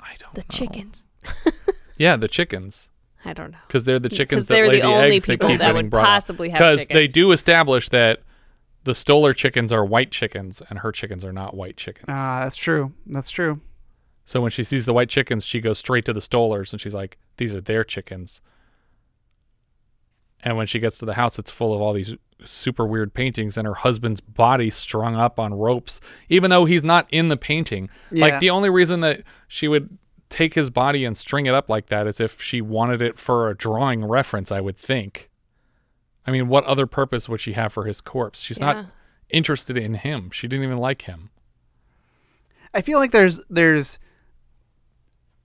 I 0.00 0.14
don't 0.18 0.34
The 0.34 0.42
chickens. 0.44 1.06
Yeah, 2.02 2.16
the 2.16 2.26
chickens. 2.26 2.88
I 3.24 3.32
don't 3.32 3.52
know. 3.52 3.58
Because 3.68 3.84
they're 3.84 4.00
the 4.00 4.08
chickens 4.18 4.46
that 4.46 4.54
they're 4.54 4.66
lay 4.66 4.80
the 4.80 4.88
the, 4.88 4.92
eggs 4.92 5.24
that 5.26 5.40
keep 5.40 5.58
that 5.58 5.58
getting 5.58 5.74
would 5.74 5.90
brought 5.90 6.04
possibly 6.04 6.48
have 6.48 6.58
Because 6.58 6.86
they 6.88 7.06
do 7.06 7.30
establish 7.30 7.88
that 7.90 8.22
the 8.82 8.92
Stohler 8.92 9.34
chickens 9.34 9.72
are 9.72 9.84
white 9.84 10.10
chickens 10.10 10.60
and 10.68 10.80
her 10.80 10.90
chickens 10.90 11.24
are 11.24 11.32
not 11.32 11.54
white 11.54 11.76
chickens. 11.76 12.06
Ah, 12.08 12.40
that's 12.42 12.56
true. 12.56 12.92
That's 13.06 13.30
true. 13.30 13.60
So 14.24 14.40
when 14.40 14.50
she 14.50 14.64
sees 14.64 14.84
the 14.84 14.92
white 14.92 15.08
chickens, 15.08 15.46
she 15.46 15.60
goes 15.60 15.78
straight 15.78 16.04
to 16.06 16.12
the 16.12 16.20
Stohlers 16.20 16.72
and 16.72 16.80
she's 16.80 16.94
like, 16.94 17.18
"These 17.36 17.54
are 17.54 17.60
their 17.60 17.84
chickens." 17.84 18.40
And 20.42 20.56
when 20.56 20.66
she 20.66 20.80
gets 20.80 20.98
to 20.98 21.04
the 21.04 21.14
house, 21.14 21.38
it's 21.38 21.52
full 21.52 21.72
of 21.72 21.80
all 21.80 21.92
these 21.92 22.16
super 22.44 22.84
weird 22.84 23.14
paintings 23.14 23.56
and 23.56 23.64
her 23.64 23.74
husband's 23.74 24.20
body 24.20 24.70
strung 24.70 25.14
up 25.14 25.38
on 25.38 25.54
ropes, 25.54 26.00
even 26.28 26.50
though 26.50 26.64
he's 26.64 26.82
not 26.82 27.06
in 27.12 27.28
the 27.28 27.36
painting. 27.36 27.88
Yeah. 28.10 28.22
Like 28.24 28.40
the 28.40 28.50
only 28.50 28.70
reason 28.70 29.00
that 29.00 29.22
she 29.46 29.68
would 29.68 29.98
take 30.32 30.54
his 30.54 30.70
body 30.70 31.04
and 31.04 31.16
string 31.16 31.46
it 31.46 31.54
up 31.54 31.68
like 31.68 31.86
that 31.86 32.06
as 32.08 32.18
if 32.20 32.40
she 32.42 32.60
wanted 32.60 33.00
it 33.00 33.18
for 33.18 33.48
a 33.48 33.56
drawing 33.56 34.04
reference, 34.04 34.50
I 34.50 34.60
would 34.60 34.76
think. 34.76 35.30
I 36.26 36.30
mean, 36.30 36.48
what 36.48 36.64
other 36.64 36.86
purpose 36.86 37.28
would 37.28 37.40
she 37.40 37.52
have 37.52 37.72
for 37.72 37.84
his 37.84 38.00
corpse? 38.00 38.40
She's 38.40 38.58
Yeah. 38.58 38.72
not 38.72 38.86
interested 39.30 39.76
in 39.76 39.94
him. 39.94 40.30
She 40.30 40.48
didn't 40.48 40.64
even 40.64 40.78
like 40.78 41.02
him. 41.02 41.30
I 42.74 42.80
feel 42.80 42.98
like 42.98 43.10
there's 43.10 43.42
there's 43.50 43.98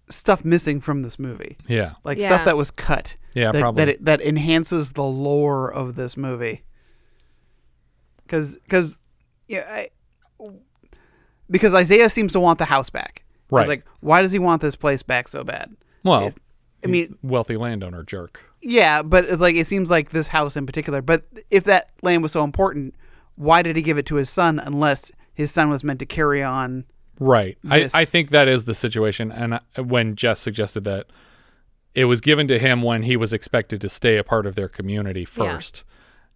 stuff 0.10 0.46
missing 0.46 0.80
from 0.80 1.02
this 1.02 1.20
movie. 1.20 1.58
Yeah. 1.68 1.94
Like 2.04 2.18
Yeah. 2.20 2.28
stuff 2.28 2.46
that 2.46 2.56
was 2.58 2.72
cut. 2.72 3.18
Yeah, 3.36 3.52
that, 3.52 3.60
probably. 3.60 3.86
That 3.86 3.90
it, 3.90 4.06
that 4.06 4.22
enhances 4.22 4.94
the 4.94 5.04
lore 5.04 5.72
of 5.72 5.96
this 5.96 6.16
movie. 6.16 6.64
Because 8.24 8.56
because 8.64 9.02
yeah, 9.48 9.66
I, 9.70 9.90
because 11.50 11.74
Isaiah 11.74 12.10
seems 12.10 12.34
to 12.34 12.40
want 12.40 12.60
the 12.60 12.66
house 12.66 12.90
back. 12.90 13.24
It's 13.48 13.52
Right. 13.54 13.68
Like, 13.68 13.86
why 14.02 14.22
does 14.22 14.32
he 14.32 14.40
want 14.40 14.62
this 14.62 14.76
place 14.76 15.04
back 15.04 15.28
so 15.28 15.44
bad? 15.44 15.76
Well, 16.04 16.28
It- 16.28 16.38
I 16.84 16.88
mean, 16.88 17.18
wealthy 17.24 17.56
landowner 17.58 18.04
jerk. 18.04 18.40
yeah, 18.62 19.02
but 19.04 19.26
it's 19.26 19.42
like 19.42 19.56
it 19.56 19.66
seems 19.66 19.90
like 19.90 20.10
this 20.10 20.28
house 20.28 20.56
in 20.56 20.66
particular. 20.66 21.02
But 21.02 21.26
if 21.50 21.64
that 21.66 21.90
land 22.04 22.22
was 22.24 22.32
so 22.32 22.44
important, 22.44 22.94
why 23.36 23.62
did 23.62 23.76
he 23.76 23.82
give 23.82 23.98
it 23.98 24.06
to 24.08 24.16
his 24.16 24.30
son 24.30 24.60
unless 24.60 25.12
his 25.34 25.50
son 25.52 25.70
was 25.70 25.84
meant 25.84 26.00
to 26.00 26.06
carry 26.06 26.44
on? 26.44 26.86
Right. 27.20 27.58
I, 27.70 27.80
this- 27.80 27.96
I 27.96 28.06
think 28.06 28.30
that 28.30 28.48
is 28.48 28.66
the 28.66 28.74
situation. 28.76 29.32
And 29.32 29.56
I- 29.56 29.82
when 29.82 30.16
Jess 30.16 30.40
suggested 30.40 30.84
that 30.84 31.08
it 31.96 32.06
was 32.06 32.22
given 32.22 32.48
to 32.48 32.60
him 32.60 32.84
when 32.84 33.04
he 33.04 33.18
was 33.18 33.34
expected 33.34 33.82
to 33.82 33.90
stay 33.90 34.18
a 34.18 34.24
part 34.24 34.46
of 34.46 34.54
their 34.56 34.70
community 34.70 35.22
Yeah. 35.22 35.26
first, 35.26 35.84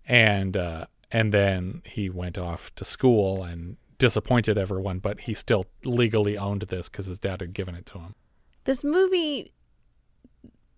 and 0.07 0.57
uh, 0.57 0.85
and 1.11 1.31
then 1.31 1.81
he 1.85 2.09
went 2.09 2.37
off 2.37 2.73
to 2.75 2.83
school 2.85 3.43
and 3.43 3.77
disappointed 4.01 4.57
everyone, 4.57 4.97
but 4.97 5.21
he 5.21 5.35
still 5.35 5.67
legally 5.85 6.35
owned 6.35 6.63
this 6.63 6.89
because 6.89 7.05
his 7.05 7.19
dad 7.19 7.39
had 7.39 7.53
given 7.53 7.75
it 7.75 7.85
to 7.85 7.99
him. 7.99 8.15
This 8.63 8.83
movie 8.83 9.53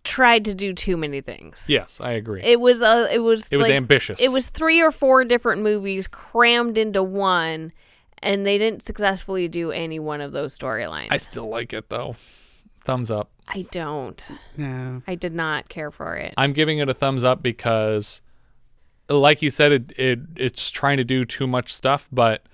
tried 0.04 0.44
to 0.44 0.54
do 0.54 0.74
too 0.74 0.98
many 0.98 1.22
things. 1.22 1.66
Yes, 1.70 2.02
I 2.02 2.12
agree. 2.12 2.42
It 2.44 2.60
was 2.60 2.82
uh, 2.82 3.08
it 3.12 3.20
was 3.20 3.48
It 3.50 3.56
was 3.56 3.70
ambitious. 3.70 4.20
It 4.22 4.34
was 4.34 4.50
three 4.50 4.82
or 4.82 4.92
four 4.92 5.24
different 5.24 5.62
movies 5.62 6.10
crammed 6.10 6.78
into 6.78 7.02
one, 7.02 7.72
and 8.22 8.46
they 8.46 8.58
didn't 8.58 8.84
successfully 8.84 9.48
do 9.48 9.72
any 9.72 10.00
one 10.00 10.20
of 10.20 10.34
those 10.34 10.58
storylines. 10.58 11.08
I 11.10 11.18
still 11.18 11.48
like 11.48 11.72
it 11.72 11.90
though. 11.90 12.18
Thumbs 12.84 13.10
up. 13.10 13.32
I 13.48 13.62
don't. 13.72 14.32
Yeah. 14.58 15.00
I 15.08 15.16
did 15.16 15.34
not 15.34 15.70
care 15.70 15.92
for 15.92 16.18
it. 16.18 16.34
I'm 16.38 16.52
giving 16.52 16.80
it 16.80 16.90
a 16.90 16.94
thumbs 16.94 17.24
up 17.24 17.42
because, 17.42 18.22
like 19.08 19.42
you 19.42 19.50
said, 19.50 19.72
it, 19.72 19.94
it 19.98 20.20
it's 20.36 20.70
trying 20.70 20.98
to 20.98 21.06
do 21.06 21.24
too 21.24 21.48
much 21.48 21.74
stuff, 21.74 22.10
but 22.12 22.46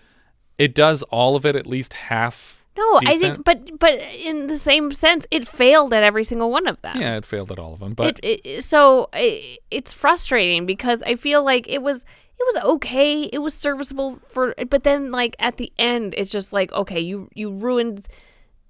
it 0.59 0.75
does 0.75 1.01
all 1.03 1.35
of 1.35 1.45
it 1.45 1.55
at 1.55 1.65
least 1.65 1.93
half. 1.93 2.63
no, 2.77 2.99
I 3.05 3.17
think, 3.17 3.43
but 3.43 3.79
but 3.79 3.99
in 3.99 4.47
the 4.47 4.57
same 4.57 4.91
sense, 4.91 5.25
it 5.31 5.47
failed 5.47 5.93
at 5.93 6.03
every 6.03 6.23
single 6.23 6.51
one 6.51 6.67
of 6.67 6.81
them. 6.81 6.97
Yeah, 7.01 7.17
it 7.17 7.25
failed 7.25 7.51
at 7.51 7.57
all 7.57 7.73
of 7.73 7.79
them, 7.79 7.93
but 7.95 8.19
it, 8.21 8.41
it 8.43 8.63
so 8.63 9.09
it, 9.13 9.59
it's 9.71 9.93
frustrating 9.93 10.65
because 10.65 11.01
I 11.03 11.15
feel 11.15 11.43
like 11.43 11.67
it 11.67 11.81
was 11.81 12.05
it 12.39 12.43
was 12.53 12.63
okay, 12.75 13.23
it 13.23 13.39
was 13.39 13.53
serviceable 13.53 14.19
for, 14.29 14.55
but 14.69 14.83
then 14.83 15.11
like 15.11 15.35
at 15.39 15.57
the 15.57 15.73
end, 15.79 16.13
it's 16.17 16.31
just 16.31 16.53
like 16.53 16.71
okay, 16.71 16.99
you 16.99 17.29
you 17.33 17.51
ruined 17.51 18.07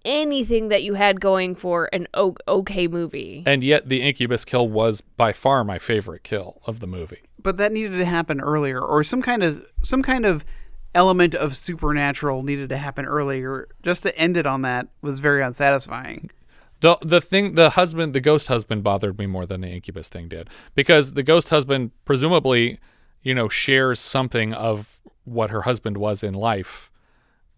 anything 0.06 0.70
that 0.70 0.82
you 0.82 0.94
had 0.94 1.20
going 1.20 1.54
for 1.54 1.90
an 1.92 2.08
okay 2.16 2.88
movie. 2.88 3.44
and 3.46 3.64
yet 3.64 3.90
the 3.90 4.02
incubus 4.02 4.46
kill 4.46 4.68
was 4.68 5.02
by 5.02 5.34
far 5.34 5.64
my 5.64 5.78
favorite 5.78 6.24
kill 6.24 6.62
of 6.66 6.80
the 6.80 6.88
movie. 6.88 7.20
But 7.42 7.58
that 7.58 7.72
needed 7.72 7.98
to 7.98 8.06
happen 8.06 8.42
earlier, 8.42 8.82
or 8.82 9.04
some 9.04 9.22
kind 9.22 9.44
of 9.44 9.66
some 9.84 10.02
kind 10.02 10.26
of 10.26 10.46
element 10.96 11.36
of 11.36 11.56
supernatural 11.56 12.44
needed 12.44 12.70
to 12.70 12.78
happen 12.78 13.06
earlier. 13.06 13.68
Just 13.84 14.04
to 14.04 14.18
end 14.18 14.38
it 14.38 14.46
on 14.46 14.62
that 14.64 14.88
was 15.02 15.20
very 15.20 15.44
unsatisfying. 15.44 16.32
The 16.82 16.98
the 17.02 17.22
thing 17.22 17.56
the 17.56 17.72
husband 17.72 18.14
the 18.14 18.22
ghost 18.22 18.48
husband 18.48 18.84
bothered 18.84 19.18
me 19.18 19.26
more 19.26 19.46
than 19.46 19.62
the 19.62 19.68
incubus 19.68 20.08
thing 20.08 20.30
did 20.30 20.50
because 20.76 21.14
the 21.14 21.24
ghost 21.24 21.50
husband 21.50 21.92
presumably 22.06 22.80
you 23.22 23.36
know 23.36 23.50
shares 23.50 24.00
something 24.00 24.54
of 24.54 25.02
what 25.26 25.50
her 25.50 25.64
husband 25.64 25.98
was 25.98 26.24
in 26.24 26.34
life 26.34 26.90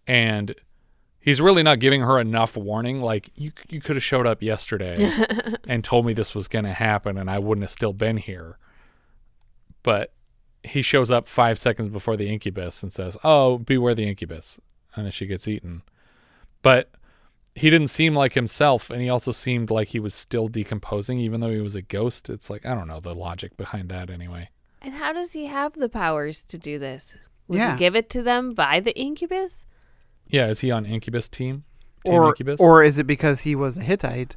and 0.08 0.56
he's 1.20 1.40
really 1.40 1.62
not 1.62 1.78
giving 1.78 2.00
her 2.00 2.18
enough 2.18 2.56
warning 2.56 3.00
like 3.00 3.30
you 3.36 3.52
you 3.68 3.80
could 3.80 3.94
have 3.94 4.02
showed 4.02 4.26
up 4.26 4.42
yesterday 4.42 5.08
and 5.68 5.84
told 5.84 6.04
me 6.04 6.12
this 6.12 6.34
was 6.34 6.48
going 6.48 6.64
to 6.64 6.72
happen 6.72 7.16
and 7.16 7.30
I 7.30 7.38
wouldn't 7.38 7.62
have 7.62 7.70
still 7.70 7.92
been 7.92 8.16
here 8.16 8.58
but 9.84 10.12
he 10.64 10.82
shows 10.82 11.10
up 11.10 11.26
5 11.26 11.58
seconds 11.58 11.88
before 11.88 12.16
the 12.16 12.28
incubus 12.28 12.82
and 12.82 12.92
says 12.92 13.16
oh 13.24 13.58
beware 13.58 13.94
the 13.94 14.06
incubus 14.08 14.60
and 14.94 15.04
then 15.06 15.12
she 15.12 15.26
gets 15.26 15.48
eaten 15.48 15.82
but 16.62 16.90
he 17.54 17.68
didn't 17.68 17.88
seem 17.88 18.14
like 18.14 18.32
himself 18.34 18.88
and 18.88 19.02
he 19.02 19.10
also 19.10 19.32
seemed 19.32 19.70
like 19.70 19.88
he 19.88 20.00
was 20.00 20.14
still 20.14 20.48
decomposing 20.48 21.18
even 21.18 21.40
though 21.40 21.50
he 21.50 21.60
was 21.60 21.74
a 21.74 21.82
ghost 21.82 22.30
it's 22.30 22.48
like 22.48 22.64
i 22.64 22.74
don't 22.74 22.88
know 22.88 23.00
the 23.00 23.14
logic 23.14 23.56
behind 23.56 23.88
that 23.88 24.08
anyway 24.10 24.48
And 24.80 24.94
how 24.94 25.12
does 25.12 25.32
he 25.32 25.46
have 25.46 25.74
the 25.74 25.88
powers 25.88 26.42
to 26.44 26.58
do 26.58 26.78
this? 26.78 27.16
Was 27.48 27.58
Yeah. 27.58 27.72
he 27.74 27.78
give 27.78 27.94
it 27.96 28.08
to 28.10 28.22
them 28.22 28.54
by 28.54 28.80
the 28.80 28.96
incubus? 28.98 29.64
yeah 30.28 30.46
is 30.48 30.60
he 30.60 30.70
on 30.70 30.86
incubus 30.86 31.28
team 31.28 31.64
team 32.04 32.14
or 32.14 32.28
incubus 32.28 32.60
or 32.60 32.82
is 32.84 32.98
it 32.98 33.06
because 33.06 33.40
he 33.42 33.54
was 33.54 33.78
a 33.78 33.82
Hittite 33.82 34.36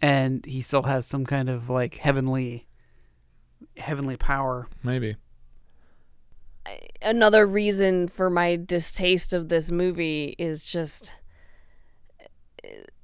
and 0.00 0.44
he 0.46 0.62
still 0.62 0.82
has 0.84 1.04
some 1.06 1.24
kind 1.26 1.48
of 1.48 1.68
like 1.68 1.96
heavenly 1.96 2.66
heavenly 3.76 4.16
power? 4.16 4.68
maybe 4.82 5.16
Another 7.00 7.46
reason 7.46 8.06
for 8.08 8.30
my 8.30 8.56
distaste 8.56 9.32
of 9.32 9.48
this 9.48 9.70
movie 9.72 10.34
is 10.38 10.64
just 10.64 11.12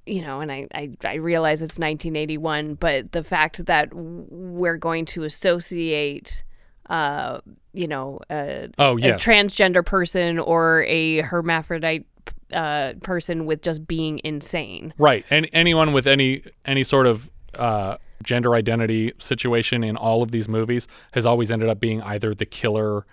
you 0.07 0.23
know, 0.23 0.41
and 0.41 0.51
I, 0.51 0.67
I, 0.75 0.91
I 1.05 1.15
realize 1.17 1.61
it's 1.61 1.79
1981, 1.79 2.75
but 2.75 3.13
the 3.13 3.23
fact 3.23 3.67
that 3.67 3.91
we're 3.93 4.79
going 4.79 5.05
to 5.07 5.25
associate, 5.25 6.45
uh, 6.89 7.41
you 7.75 7.87
know, 7.87 8.21
a, 8.31 8.71
Oh, 8.79 8.97
a 8.97 9.01
yes. 9.01 9.23
transgender 9.23 9.85
person 9.85 10.39
or 10.39 10.85
a 10.89 11.21
hermaphrodite 11.21 12.07
uh, 12.55 12.95
person 13.03 13.45
with 13.45 13.61
just 13.61 13.87
being 13.87 14.23
insane. 14.25 14.95
right 14.97 15.27
and 15.29 15.47
anyone 15.53 15.93
with 15.93 16.07
any 16.07 16.43
any 16.65 16.83
sort 16.83 17.07
of 17.07 17.31
uh 17.59 17.99
gender 18.23 18.55
identity 18.55 19.13
situation 19.19 19.85
in 19.85 19.97
all 19.99 20.23
of 20.23 20.31
these 20.31 20.49
movies 20.49 20.89
has 21.13 21.27
always 21.27 21.51
ended 21.51 21.69
up 21.69 21.79
being 21.79 22.01
either 22.03 22.35
the 22.35 22.47
killer 22.47 23.05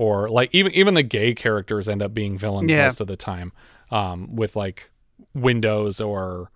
or 0.00 0.28
like 0.28 0.48
even 0.54 0.72
even 0.72 0.94
the 0.94 1.02
gay 1.02 1.34
characters 1.34 1.88
end 1.88 2.00
up 2.02 2.14
being 2.14 2.38
villains 2.38 2.70
Yeah. 2.70 2.84
most 2.84 3.00
of 3.02 3.06
the 3.06 3.16
time 3.16 3.52
um 3.90 4.34
with 4.34 4.56
like 4.56 4.90
windows 5.34 6.00
or 6.00 6.50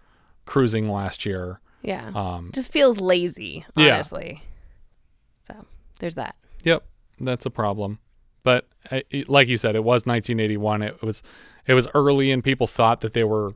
cruising 0.47 0.89
last 0.89 1.27
year 1.27 1.61
Yeah. 1.83 2.11
um 2.15 2.51
just 2.55 2.73
feels 2.73 2.99
lazy, 2.99 3.65
Yeah. 3.77 3.95
honestly. 3.97 4.43
So 5.47 5.55
there's 6.01 6.15
that. 6.15 6.37
Yep, 6.65 6.87
that's 7.21 7.45
a 7.45 7.51
problem. 7.51 7.99
But 8.43 8.66
uh, 8.91 9.01
like 9.29 9.49
you 9.49 9.57
said, 9.59 9.75
it 9.77 9.85
was 9.85 10.07
1981. 10.07 10.83
It 10.83 11.03
was 11.03 11.23
it 11.66 11.75
was 11.75 11.87
early, 11.95 12.31
and 12.31 12.43
people 12.43 12.66
thought 12.66 13.01
that 13.01 13.12
they 13.15 13.25
were 13.25 13.51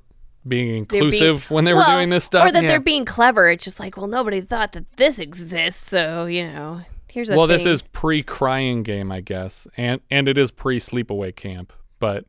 being 0.46 0.84
They're 0.84 1.00
being- 1.00 1.04
inclusive 1.12 1.50
when 1.50 1.64
they 1.64 1.74
were 1.74 1.84
doing 1.84 2.08
this 2.10 2.24
stuff. 2.24 2.48
Or 2.48 2.52
that 2.52 2.62
they're 2.62 2.80
being 2.80 3.04
clever. 3.04 3.48
It's 3.48 3.64
just 3.64 3.78
like, 3.80 3.96
well, 3.98 4.06
nobody 4.06 4.40
thought 4.40 4.72
that 4.72 4.84
this 4.96 5.18
exists, 5.18 5.86
so 5.90 6.24
you 6.26 6.46
know, 6.46 6.82
here's 7.18 7.30
a 7.30 7.36
well, 7.36 7.46
this 7.48 7.66
is 7.66 7.82
pre-crying 7.82 8.82
game, 8.82 9.10
I 9.12 9.20
guess, 9.20 9.66
and 9.76 10.00
and 10.10 10.28
it 10.28 10.38
is 10.38 10.50
pre-sleepaway 10.50 11.34
camp, 11.34 11.72
but 11.98 12.24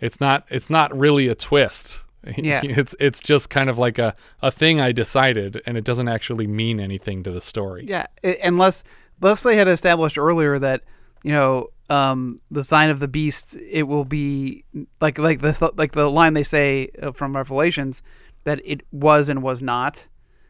it's 0.00 0.20
not 0.20 0.44
it's 0.50 0.68
not 0.70 0.96
really 0.96 1.28
a 1.28 1.34
twist. 1.34 2.02
Yeah. 2.36 2.60
it's 2.64 2.94
it's 3.00 3.22
just 3.22 3.48
kind 3.48 3.70
of 3.70 3.78
like 3.78 3.98
a 3.98 4.14
a 4.42 4.50
thing 4.50 4.80
I 4.80 4.92
decided, 4.92 5.62
and 5.64 5.76
it 5.78 5.84
doesn't 5.84 6.08
actually 6.08 6.46
mean 6.46 6.78
anything 6.80 7.22
to 7.22 7.30
the 7.30 7.40
story. 7.40 7.84
Yeah, 7.88 8.06
i- 8.24 8.36
unless 8.44 8.84
unless 9.22 9.44
they 9.44 9.56
had 9.56 9.66
established 9.68 10.18
earlier 10.18 10.58
that 10.58 10.82
you 11.22 11.32
know 11.32 11.68
um, 11.88 12.40
the 12.50 12.64
sign 12.64 12.90
of 12.90 12.98
the 13.00 13.08
beast, 13.08 13.56
it 13.70 13.84
will 13.84 14.04
be 14.04 14.64
like 15.00 15.16
like 15.18 15.40
the 15.40 15.72
like 15.76 15.92
the 15.92 16.10
line 16.10 16.34
they 16.34 16.42
say 16.42 16.90
uh, 17.00 17.12
from 17.12 17.34
Revelations 17.36 18.02
that 18.44 18.60
it 18.64 18.82
was 18.92 19.28
and 19.30 19.42
was 19.42 19.62
not. 19.62 20.06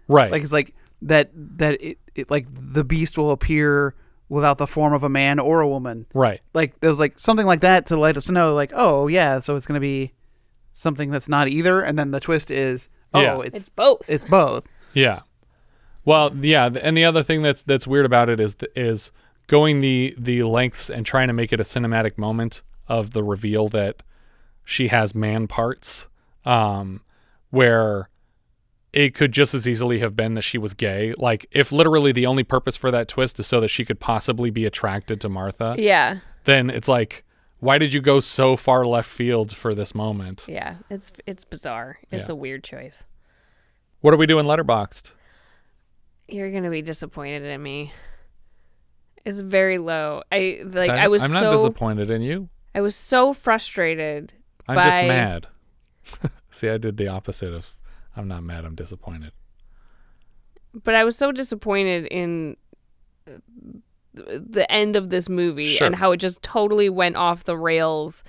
Right. 0.08 0.32
Like 0.32 0.42
it's 0.42 0.52
like 0.52 0.74
that 1.02 1.30
that 1.34 1.80
it, 1.82 1.98
it 2.14 2.30
like 2.30 2.46
the 2.50 2.84
beast 2.84 3.16
will 3.18 3.30
appear 3.30 3.94
without 4.28 4.58
the 4.58 4.66
form 4.66 4.92
of 4.92 5.02
a 5.04 5.08
man 5.08 5.38
or 5.38 5.60
a 5.60 5.68
woman. 5.68 6.06
Right. 6.12 6.40
Like 6.54 6.78
there's 6.80 6.98
like 6.98 7.18
something 7.18 7.46
like 7.46 7.60
that 7.60 7.86
to 7.86 7.96
let 7.96 8.16
us 8.16 8.28
know 8.30 8.54
like 8.54 8.72
oh 8.74 9.06
yeah 9.06 9.40
so 9.40 9.56
it's 9.56 9.66
gonna 9.66 9.80
be 9.80 10.12
something 10.72 11.10
that's 11.10 11.28
not 11.28 11.48
either 11.48 11.80
and 11.80 11.98
then 11.98 12.10
the 12.10 12.20
twist 12.20 12.50
is 12.50 12.88
oh 13.14 13.20
Yeah. 13.20 13.40
it's 13.40 13.56
It's 13.56 13.68
both. 13.68 14.02
it's 14.08 14.24
both. 14.24 14.66
Yeah. 14.94 15.20
Well, 16.04 16.34
yeah, 16.40 16.70
and 16.82 16.96
the 16.96 17.04
other 17.04 17.22
thing 17.22 17.42
that's 17.42 17.62
that's 17.62 17.86
weird 17.86 18.06
about 18.06 18.28
it 18.30 18.40
is 18.40 18.54
th- 18.54 18.72
is 18.74 19.12
going 19.46 19.80
the 19.80 20.14
the 20.16 20.42
lengths 20.42 20.88
and 20.88 21.04
trying 21.04 21.26
to 21.28 21.34
make 21.34 21.52
it 21.52 21.60
a 21.60 21.64
cinematic 21.64 22.16
moment 22.16 22.62
of 22.86 23.10
the 23.10 23.22
reveal 23.22 23.68
that 23.68 24.02
she 24.64 24.88
has 24.88 25.14
man 25.14 25.46
parts, 25.46 26.06
um, 26.46 27.02
where 27.50 28.08
it 28.98 29.14
could 29.14 29.30
just 29.30 29.54
as 29.54 29.68
easily 29.68 30.00
have 30.00 30.16
been 30.16 30.34
that 30.34 30.42
she 30.42 30.58
was 30.58 30.74
gay. 30.74 31.14
Like 31.16 31.46
if 31.52 31.70
literally 31.70 32.10
the 32.10 32.26
only 32.26 32.42
purpose 32.42 32.74
for 32.74 32.90
that 32.90 33.06
twist 33.06 33.38
is 33.38 33.46
so 33.46 33.60
that 33.60 33.68
she 33.68 33.84
could 33.84 34.00
possibly 34.00 34.50
be 34.50 34.64
attracted 34.64 35.20
to 35.20 35.28
Martha, 35.28 35.76
Yeah. 35.78 36.18
then 36.44 36.68
it's 36.68 36.88
like, 36.88 37.24
why 37.60 37.78
did 37.78 37.94
you 37.94 38.00
go 38.00 38.18
so 38.18 38.56
far 38.56 38.84
left 38.84 39.08
field 39.08 39.54
for 39.54 39.72
this 39.72 39.94
moment? 39.94 40.46
Yeah, 40.48 40.78
it's 40.90 41.12
it's 41.26 41.44
bizarre. 41.44 41.98
It's 42.10 42.28
Yeah. 42.28 42.32
a 42.32 42.34
weird 42.34 42.64
choice. 42.64 43.04
What 44.00 44.12
are 44.14 44.16
we 44.16 44.26
doing 44.26 44.46
letterboxed? 44.46 45.12
You're 46.26 46.50
gonna 46.50 46.70
be 46.70 46.82
disappointed 46.82 47.44
in 47.44 47.62
me. 47.62 47.92
It's 49.24 49.38
very 49.40 49.78
low. 49.78 50.22
I 50.32 50.60
like. 50.64 50.90
I 50.90 51.06
was 51.06 51.22
I'm 51.22 51.30
not 51.32 51.40
so 51.42 51.52
disappointed 51.52 52.10
in 52.10 52.22
you. 52.22 52.48
I 52.74 52.80
was 52.80 52.96
so 52.96 53.32
frustrated. 53.32 54.32
I'm 54.66 54.74
by, 54.74 54.84
just 54.84 55.00
mad. 55.02 55.46
See, 56.50 56.68
I 56.68 56.78
did 56.78 56.96
the 56.96 57.06
opposite 57.08 57.54
of 57.54 57.76
I'm 58.18 58.28
not 58.28 58.42
mad, 58.42 58.64
I'm 58.64 58.74
disappointed. 58.74 59.32
But 60.74 60.94
I 60.94 61.04
was 61.04 61.16
so 61.16 61.32
disappointed 61.32 62.06
in 62.06 62.56
the 64.14 64.66
end 64.70 64.96
of 64.96 65.10
this 65.10 65.28
movie 65.28 65.66
Sure. 65.68 65.86
and 65.86 65.94
how 65.96 66.12
it 66.12 66.16
just 66.18 66.42
totally 66.42 66.88
went 66.88 67.16
off 67.16 67.44
the 67.44 67.56
rails 67.56 68.24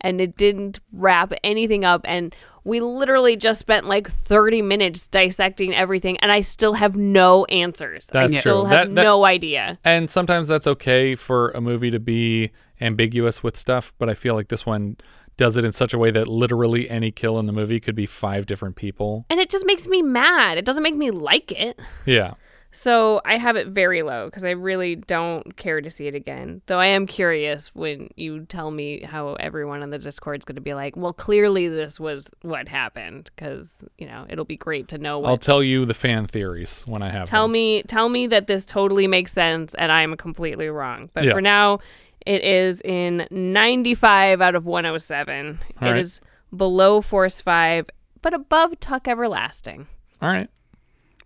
and 0.00 0.20
it 0.20 0.36
didn't 0.36 0.80
wrap 0.92 1.32
anything 1.42 1.84
up 1.84 2.02
and 2.04 2.34
we 2.64 2.80
literally 2.80 3.36
just 3.36 3.58
spent 3.58 3.86
like 3.86 4.08
30 4.08 4.62
minutes 4.62 5.06
dissecting 5.08 5.74
everything 5.74 6.16
and 6.18 6.30
I 6.30 6.42
still 6.42 6.74
have 6.74 6.96
no 6.96 7.44
answers. 7.46 8.08
That's 8.12 8.32
I 8.32 8.40
still 8.40 8.62
true. 8.62 8.70
have 8.70 8.88
That- 8.88 8.94
that- 8.94 9.02
no 9.02 9.24
idea. 9.24 9.78
And 9.84 10.08
sometimes 10.08 10.46
that's 10.48 10.66
okay 10.66 11.14
for 11.16 11.50
a 11.50 11.60
movie 11.60 11.90
to 11.90 11.98
be 12.00 12.50
ambiguous 12.80 13.42
with 13.42 13.56
stuff, 13.56 13.94
but 13.98 14.08
I 14.08 14.14
feel 14.14 14.34
like 14.34 14.48
this 14.48 14.64
one 14.64 14.96
does 15.42 15.56
it 15.56 15.64
in 15.64 15.72
such 15.72 15.92
a 15.92 15.98
way 15.98 16.10
that 16.12 16.28
literally 16.28 16.88
any 16.88 17.10
kill 17.10 17.38
in 17.38 17.46
the 17.46 17.52
movie 17.52 17.80
could 17.80 17.94
be 17.94 18.06
five 18.06 18.46
different 18.46 18.76
people. 18.76 19.26
And 19.30 19.40
it 19.40 19.50
just 19.50 19.66
makes 19.66 19.86
me 19.88 20.00
mad. 20.02 20.56
It 20.58 20.64
doesn't 20.64 20.82
make 20.82 20.96
me 20.96 21.10
like 21.10 21.50
it. 21.52 21.80
Yeah. 22.06 22.34
So 22.74 23.20
I 23.26 23.36
have 23.36 23.56
it 23.56 23.66
very 23.68 24.02
low 24.02 24.24
because 24.28 24.44
I 24.46 24.52
really 24.52 24.96
don't 24.96 25.58
care 25.58 25.82
to 25.82 25.90
see 25.90 26.06
it 26.06 26.14
again. 26.14 26.62
Though 26.66 26.78
I 26.78 26.86
am 26.86 27.06
curious 27.06 27.74
when 27.74 28.08
you 28.16 28.46
tell 28.46 28.70
me 28.70 29.02
how 29.02 29.34
everyone 29.34 29.82
on 29.82 29.90
the 29.90 29.98
Discord 29.98 30.38
is 30.40 30.46
going 30.46 30.54
to 30.56 30.62
be 30.62 30.72
like, 30.72 30.96
well, 30.96 31.12
clearly 31.12 31.68
this 31.68 32.00
was 32.00 32.30
what 32.40 32.68
happened 32.68 33.30
because, 33.36 33.84
you 33.98 34.06
know, 34.06 34.24
it'll 34.30 34.46
be 34.46 34.56
great 34.56 34.88
to 34.88 34.96
know 34.96 35.18
what. 35.18 35.28
I'll 35.28 35.36
tell 35.36 35.62
you 35.62 35.84
the 35.84 35.92
fan 35.92 36.26
theories 36.26 36.82
when 36.86 37.02
I 37.02 37.10
have 37.10 37.28
tell 37.28 37.44
them. 37.44 37.52
me 37.52 37.82
tell 37.82 38.08
me 38.08 38.26
that 38.28 38.46
this 38.46 38.64
totally 38.64 39.06
makes 39.06 39.32
sense 39.34 39.74
and 39.74 39.92
I'm 39.92 40.16
completely 40.16 40.68
wrong. 40.68 41.10
But 41.12 41.24
Yeah. 41.24 41.34
for 41.34 41.42
now, 41.42 41.80
it 42.26 42.42
is 42.44 42.80
in 42.82 43.26
95 43.30 44.40
out 44.40 44.54
of 44.54 44.66
107. 44.66 45.60
All 45.80 45.88
It 45.88 45.90
right. 45.92 45.98
is 46.00 46.20
below 46.54 47.00
Force 47.00 47.40
5, 47.40 47.86
but 48.20 48.34
above 48.34 48.78
Tuck 48.80 49.06
Everlasting. 49.08 49.86
All 50.20 50.28
right. 50.28 50.48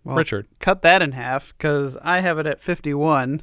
Well, 0.03 0.15
Richard. 0.15 0.47
cut 0.59 0.81
that 0.83 1.01
in 1.01 1.11
half 1.11 1.53
because 1.57 1.97
I 2.01 2.19
have 2.19 2.39
it 2.39 2.45
at 2.47 2.61
51, 2.61 3.41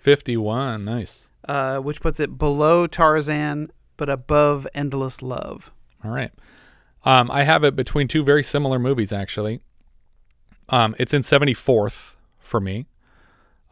51. 0.00 0.84
Nice. 0.84 1.28
uh, 1.48 1.78
which 1.78 2.00
puts 2.00 2.20
it 2.20 2.38
below 2.38 2.86
Tarzan 2.86 3.70
but 3.96 4.08
above 4.08 4.66
Endless 4.74 5.22
Love. 5.22 5.70
All 6.04 6.10
right. 6.10 6.30
Um, 7.04 7.30
I 7.30 7.42
have 7.44 7.64
it 7.64 7.76
between 7.76 8.08
two 8.08 8.22
very 8.22 8.42
similar 8.42 8.78
movies, 8.78 9.12
actually. 9.12 9.60
Um, 10.68 10.94
it's 10.98 11.12
in 11.12 11.22
74th 11.22 12.16
for 12.38 12.60
me. 12.60 12.86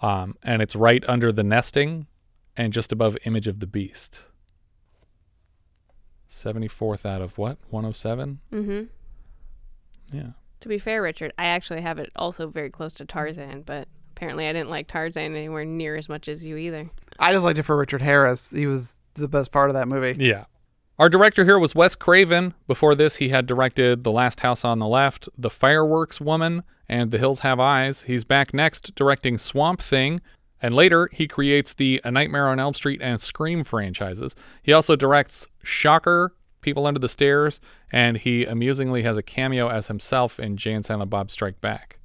Um, 0.03 0.37
and 0.43 0.61
it's 0.63 0.75
right 0.77 1.05
under 1.09 1.33
The 1.33 1.43
Nesting 1.45 2.07
and 2.57 2.73
just 2.73 2.93
above 2.93 3.17
Image 3.25 3.49
of 3.49 3.61
the 3.61 3.67
Beast. 3.67 4.25
74th 6.29 7.05
out 7.05 7.21
of 7.21 7.39
what? 7.39 7.59
107? 7.71 8.41
Mm 8.53 8.65
hmm. 8.65 10.17
Yeah. 10.17 10.31
To 10.61 10.69
be 10.69 10.79
fair, 10.79 11.03
Richard, 11.03 11.33
I 11.39 11.47
actually 11.47 11.81
have 11.83 11.99
it 11.99 12.11
also 12.17 12.47
very 12.47 12.71
close 12.71 12.95
to 12.95 13.05
Tarzan, 13.05 13.63
but 13.63 13.89
apparently 14.13 14.49
I 14.49 14.53
didn't 14.53 14.71
like 14.71 14.87
Tarzan 14.87 15.35
anywhere 15.35 15.65
near 15.65 15.97
as 15.97 16.09
much 16.09 16.29
as 16.29 16.47
you 16.47 16.57
either. 16.57 16.89
I 17.19 17.33
just 17.33 17.45
liked 17.45 17.59
it 17.59 17.65
for 17.65 17.77
Richard 17.77 18.03
Harris. 18.03 18.51
He 18.51 18.67
was 18.67 18.97
the 19.15 19.29
best 19.29 19.51
part 19.51 19.69
of 19.71 19.75
that 19.75 19.89
movie. 19.89 20.25
Yeah. 20.25 20.45
Our 20.99 21.09
director 21.09 21.45
here 21.45 21.59
was 21.59 21.75
Wes 21.75 21.97
Craven. 21.97 22.55
Before 22.69 22.95
this, 22.95 23.17
he 23.17 23.31
had 23.31 23.47
directed 23.47 24.05
The 24.05 24.13
Last 24.13 24.41
House 24.41 24.65
on 24.65 24.79
the 24.79 24.87
Left, 24.87 25.29
The 25.37 25.51
Fireworks 25.51 26.21
Woman, 26.21 26.63
and 26.89 27.11
The 27.11 27.19
Hills 27.19 27.41
Have 27.41 27.59
Eyes. 27.59 28.03
He's 28.03 28.25
back 28.25 28.55
next 28.55 28.95
directing 28.95 29.39
Swamp 29.39 29.83
Thing, 29.83 30.21
and 30.63 30.75
later 30.75 31.11
he 31.13 31.27
creates 31.27 31.75
the 31.75 32.01
A 32.05 32.11
Nightmare 32.11 32.49
on 32.49 32.61
Elm 32.61 32.73
Street 32.73 33.03
and 33.03 33.21
Scream 33.21 33.65
franchises. 33.65 34.35
He 34.63 34.73
also 34.73 34.97
directs 34.97 35.49
Shocker, 35.63 36.35
People 36.63 36.87
Under 36.87 37.01
the 37.01 37.09
Stairs, 37.09 37.61
and 37.91 38.17
he 38.17 38.45
amusingly 38.47 39.03
has 39.03 39.19
a 39.19 39.23
cameo 39.23 39.69
as 39.69 39.89
himself 39.89 40.39
in 40.39 40.57
Jay 40.57 40.73
and 40.73 40.85
Silent 40.85 41.11
Bob 41.11 41.31
Strike 41.31 41.61
Back. 41.61 41.99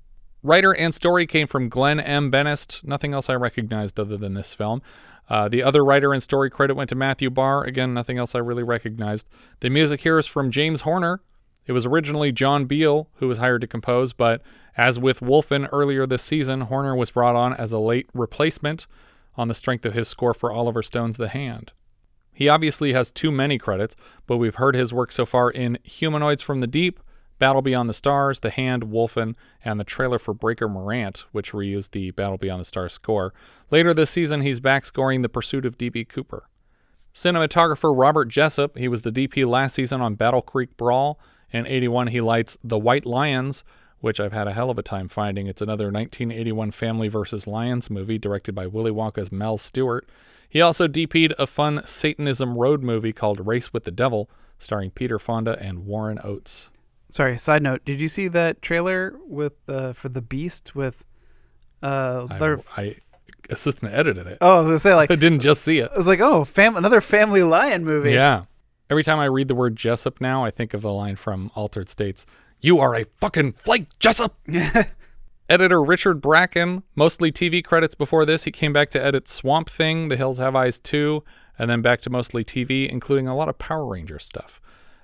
Writer 0.43 0.73
and 0.73 0.93
story 0.93 1.25
came 1.25 1.47
from 1.47 1.69
Glenn 1.69 1.99
M. 1.99 2.31
Benest. 2.31 2.84
Nothing 2.84 3.13
else 3.13 3.29
I 3.29 3.35
recognized 3.35 3.99
other 3.99 4.17
than 4.17 4.34
this 4.34 4.53
film. 4.53 4.81
Uh, 5.29 5.49
the 5.49 5.61
other 5.61 5.84
writer 5.84 6.13
and 6.13 6.23
story 6.23 6.49
credit 6.49 6.75
went 6.75 6.89
to 6.89 6.95
Matthew 6.95 7.29
Barr. 7.29 7.63
Again, 7.63 7.93
nothing 7.93 8.17
else 8.17 8.34
I 8.34 8.39
really 8.39 8.63
recognized. 8.63 9.27
The 9.59 9.69
music 9.69 10.01
here 10.01 10.17
is 10.17 10.25
from 10.25 10.51
James 10.51 10.81
Horner. 10.81 11.21
It 11.68 11.73
was 11.73 11.85
originally 11.85 12.31
John 12.31 12.65
Beal 12.65 13.10
who 13.15 13.27
was 13.27 13.38
hired 13.38 13.61
to 13.61 13.68
compose, 13.68 14.14
but 14.14 14.41
as 14.76 14.99
with 14.99 15.19
Wolfen 15.19 15.68
earlier 15.72 16.07
this 16.07 16.23
season, 16.23 16.61
Horner 16.61 16.95
was 16.95 17.11
brought 17.11 17.35
on 17.35 17.53
as 17.53 17.73
a 17.73 17.80
late 17.80 18.10
replacement 18.14 18.88
on 19.35 19.48
the 19.48 19.53
strength 19.53 19.85
of 19.85 19.94
his 19.94 20.07
score 20.07 20.34
for 20.34 20.52
Oliver 20.52 20.81
Stone's 20.81 21.18
The 21.18 21.27
Hand. 21.27 21.73
He 22.34 22.49
obviously 22.49 22.94
has 22.94 23.11
too 23.11 23.31
many 23.31 23.57
credits, 23.57 23.95
but 24.26 24.38
we've 24.38 24.56
heard 24.56 24.76
his 24.76 24.94
work 24.94 25.11
so 25.11 25.26
far 25.26 25.49
in 25.49 25.77
Humanoids 25.84 26.41
from 26.41 26.60
the 26.60 26.68
Deep, 26.68 26.99
Battle 27.39 27.61
Beyond 27.61 27.89
the 27.89 27.94
Stars, 27.94 28.39
The 28.39 28.49
Hand, 28.49 28.84
Wolfen, 28.84 29.35
and 29.64 29.80
the 29.80 29.84
trailer 29.84 30.19
for 30.19 30.34
Breaker 30.34 30.68
Morant, 30.68 31.26
which 31.31 31.52
reused 31.52 31.91
the 31.91 32.11
Battle 32.11 32.38
Beyond 32.38 32.61
the 32.61 32.65
Stars 32.65 32.94
score. 32.94 33.34
Later 33.69 33.94
this 33.94 34.10
season, 34.10 34.41
he's 34.41 34.60
back 34.60 34.85
scoring 34.85 35.22
The 35.22 35.30
Pursuit 35.30 35.65
of 35.65 35.77
D.B. 35.77 36.06
Cooper. 36.06 36.48
Cinematographer 37.14 37.91
Robert 37.95 38.27
Jessup, 38.27 38.77
he 38.77 38.88
was 38.88 39.02
the 39.02 39.11
DP 39.11 39.48
last 39.48 39.73
season 39.73 40.02
on 40.02 40.15
Battle 40.15 40.41
Creek 40.41 40.77
Brawl. 40.77 41.19
In 41.52 41.65
81, 41.65 42.07
he 42.07 42.22
lights 42.22 42.57
The 42.64 42.78
White 42.78 43.06
Lions, 43.06 43.64
which 43.99 44.19
I've 44.19 44.34
had 44.34 44.48
a 44.48 44.53
hell 44.53 44.69
of 44.69 44.78
a 44.78 44.84
time 44.84 45.07
finding. 45.07 45.48
It's 45.48 45.61
another 45.61 45.86
1981 45.86 46.72
Family 46.72 47.07
vs. 47.07 47.48
Lions 47.48 47.90
movie 47.90 48.18
directed 48.18 48.53
by 48.53 48.68
Willy 48.68 48.91
Wonka's 48.91 49.32
Mel 49.32 49.57
Stuart. 49.57 50.07
He 50.49 50.61
also 50.61 50.88
DP'd 50.88 51.34
a 51.38 51.48
fun 51.48 51.82
Satanism 51.86 52.57
road 52.57 52.84
movie 52.84 53.14
called 53.14 53.45
Race 53.45 53.74
with 53.74 53.84
the 53.84 53.91
Devil, 53.91 54.30
starring 54.57 54.91
Peter 54.91 55.19
Fonda 55.19 55.57
and 55.60 55.86
Warren 55.86 56.19
Oates. 56.24 56.69
Sorry, 57.10 57.38
side 57.38 57.64
note. 57.64 57.86
Did 57.86 58.02
you 58.02 58.07
see 58.07 58.28
that 58.28 58.61
trailer 58.61 59.15
with 59.28 59.53
uh, 59.68 59.94
for 59.94 60.10
the 60.10 60.22
Beast 60.22 60.76
with 60.76 61.06
uh 61.82 62.28
I, 62.30 62.38
their 62.40 62.60
I 62.76 62.95
assistant 63.49 63.94
edited 63.94 64.28
it. 64.28 64.38
Oh, 64.41 64.56
I 64.56 64.57
was 64.60 64.68
gonna 64.68 64.80
say 64.80 64.94
like 64.94 65.11
I 65.11 65.15
didn't 65.15 65.40
just 65.40 65.61
see 65.61 65.80
it. 65.80 65.90
I 65.94 65.98
was 65.98 66.07
like, 66.07 66.19
oh, 66.19 66.44
fam- 66.44 66.78
another 66.78 67.02
Family 67.02 67.44
Lion 67.44 67.84
movie. 67.86 68.14
Yeah. 68.14 68.45
Every 68.89 69.03
time 69.03 69.19
I 69.19 69.26
read 69.26 69.49
the 69.49 69.55
word 69.55 69.76
Jessup 69.76 70.22
now, 70.22 70.45
I 70.45 70.51
think 70.51 70.73
of 70.73 70.81
the 70.81 70.93
line 70.93 71.18
from 71.18 71.51
Altered 71.55 71.89
States 71.89 72.26
You 72.61 72.80
are 72.80 72.95
a 72.95 73.03
fucking 73.03 73.53
flake, 73.53 73.88
Jessup! 73.99 74.38
Editor 75.49 75.84
Richard 75.84 76.22
Bracken, 76.22 76.84
mostly 76.95 77.31
TV 77.31 77.64
credits 77.64 77.95
before 77.95 78.26
this. 78.26 78.45
He 78.45 78.51
came 78.51 78.72
back 78.72 78.89
to 78.89 79.03
edit 79.03 79.27
Swamp 79.27 79.69
Thing, 79.69 80.07
The 80.07 80.15
Hills 80.15 80.39
Have 80.39 80.55
Eyes 80.55 80.80
2, 80.80 81.23
and 81.59 81.69
then 81.69 81.81
back 81.81 81.99
to 82.01 82.09
mostly 82.09 82.45
TV, 82.45 82.88
including 82.88 83.27
a 83.27 83.35
lot 83.35 83.49
of 83.49 83.57
Power 83.57 83.85
Ranger 83.85 84.19
stuff. 84.19 84.61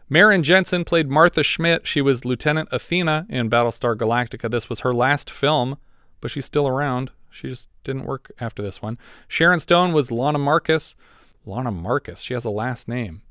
Maren 0.09 0.43
Jensen 0.43 0.85
played 0.85 1.09
Martha 1.09 1.43
Schmidt. 1.43 1.87
She 1.87 2.01
was 2.01 2.25
Lieutenant 2.25 2.69
Athena 2.71 3.25
in 3.29 3.49
Battlestar 3.49 3.95
Galactica. 3.95 4.49
This 4.49 4.69
was 4.69 4.81
her 4.81 4.93
last 4.93 5.29
film, 5.29 5.77
but 6.21 6.31
she's 6.31 6.45
still 6.45 6.67
around. 6.67 7.11
She 7.29 7.49
just 7.49 7.69
didn't 7.83 8.05
work 8.05 8.31
after 8.39 8.61
this 8.61 8.81
one. 8.81 8.97
Sharon 9.27 9.59
Stone 9.59 9.91
was 9.91 10.11
Lana 10.11 10.39
Marcus. 10.39 10.95
Lana 11.45 11.71
Marcus. 11.71 12.21
She 12.21 12.33
has 12.33 12.45
a 12.45 12.49
last 12.49 12.87
name. 12.87 13.23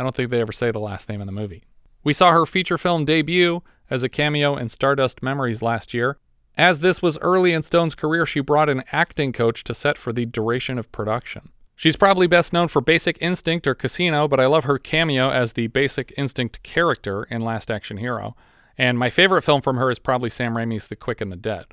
I 0.00 0.02
don't 0.02 0.16
think 0.16 0.30
they 0.30 0.40
ever 0.40 0.50
say 0.50 0.70
the 0.70 0.80
last 0.80 1.10
name 1.10 1.20
in 1.20 1.26
the 1.26 1.32
movie. 1.32 1.64
We 2.02 2.14
saw 2.14 2.32
her 2.32 2.46
feature 2.46 2.78
film 2.78 3.04
debut 3.04 3.62
as 3.90 4.02
a 4.02 4.08
cameo 4.08 4.56
in 4.56 4.70
Stardust 4.70 5.22
Memories 5.22 5.60
last 5.60 5.92
year. 5.92 6.16
As 6.56 6.78
this 6.78 7.02
was 7.02 7.18
early 7.18 7.52
in 7.52 7.60
Stone's 7.60 7.94
career, 7.94 8.24
she 8.24 8.40
brought 8.40 8.70
an 8.70 8.82
acting 8.92 9.30
coach 9.30 9.62
to 9.64 9.74
set 9.74 9.98
for 9.98 10.10
the 10.10 10.24
duration 10.24 10.78
of 10.78 10.90
production. 10.90 11.50
She's 11.76 11.96
probably 11.96 12.26
best 12.26 12.50
known 12.50 12.68
for 12.68 12.80
Basic 12.80 13.18
Instinct 13.20 13.66
or 13.66 13.74
Casino, 13.74 14.26
but 14.26 14.40
I 14.40 14.46
love 14.46 14.64
her 14.64 14.78
cameo 14.78 15.28
as 15.28 15.52
the 15.52 15.66
Basic 15.66 16.14
Instinct 16.16 16.62
character 16.62 17.24
in 17.24 17.42
Last 17.42 17.70
Action 17.70 17.98
Hero. 17.98 18.34
And 18.78 18.98
my 18.98 19.10
favorite 19.10 19.42
film 19.42 19.60
from 19.60 19.76
her 19.76 19.90
is 19.90 19.98
probably 19.98 20.30
Sam 20.30 20.54
Raimi's 20.54 20.88
The 20.88 20.96
Quick 20.96 21.20
and 21.20 21.30
the 21.30 21.36
Dead. 21.36 21.66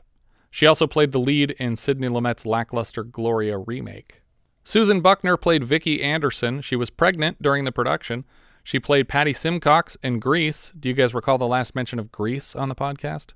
She 0.51 0.65
also 0.65 0.85
played 0.85 1.13
the 1.13 1.19
lead 1.19 1.51
in 1.51 1.77
Sidney 1.77 2.09
Lumet's 2.09 2.45
lackluster 2.45 3.05
Gloria 3.05 3.57
remake. 3.57 4.21
Susan 4.67 4.99
Buckner 4.99 5.37
played 5.37 5.63
Vicki 5.63 6.03
Anderson. 6.03 6.59
She 6.59 6.75
was 6.75 6.89
pregnant 6.89 7.41
during 7.41 7.63
the 7.63 7.71
production. 7.71 8.25
She 8.65 8.81
played 8.81 9.07
Patty 9.07 9.31
Simcox 9.31 9.95
in 10.03 10.19
Grease. 10.19 10.73
Do 10.77 10.89
you 10.89 10.93
guys 10.93 11.13
recall 11.13 11.37
the 11.37 11.47
last 11.47 11.73
mention 11.73 11.99
of 11.99 12.11
Grease 12.11 12.53
on 12.53 12.67
the 12.67 12.75
podcast? 12.75 13.31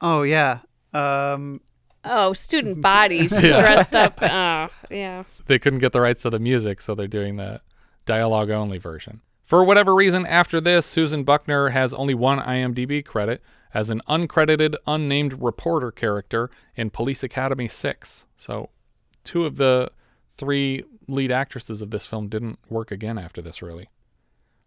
Oh 0.00 0.22
yeah. 0.22 0.60
Um, 0.94 1.60
Oh, 2.04 2.32
student 2.34 2.80
bodies 2.80 3.32
Yeah. 3.42 3.58
dressed 3.62 3.96
up. 3.96 4.22
Oh, 4.22 4.68
yeah. 4.92 5.24
They 5.46 5.58
couldn't 5.58 5.80
get 5.80 5.90
the 5.92 6.00
rights 6.00 6.22
to 6.22 6.30
the 6.30 6.38
music, 6.38 6.80
so 6.82 6.94
they're 6.94 7.08
doing 7.08 7.34
the 7.34 7.62
dialogue 8.06 8.50
only 8.50 8.78
version. 8.78 9.22
For 9.42 9.64
whatever 9.64 9.92
reason, 9.92 10.24
after 10.24 10.60
this, 10.60 10.86
Susan 10.86 11.24
Buckner 11.24 11.70
has 11.70 11.92
only 11.92 12.14
one 12.14 12.38
IMDb 12.38 13.04
credit 13.04 13.42
as 13.74 13.90
an 13.90 14.02
uncredited, 14.08 14.76
unnamed 14.86 15.42
reporter 15.42 15.90
character 15.90 16.48
in 16.76 16.90
Police 16.90 17.24
Academy 17.24 17.66
6. 17.66 18.24
So, 18.36 18.70
two 19.24 19.44
of 19.46 19.56
the 19.56 19.90
three 20.40 20.82
lead 21.06 21.30
actresses 21.30 21.82
of 21.82 21.90
this 21.90 22.06
film 22.06 22.28
didn't 22.28 22.58
work 22.70 22.90
again 22.90 23.18
after 23.18 23.42
this, 23.42 23.60
really. 23.60 23.90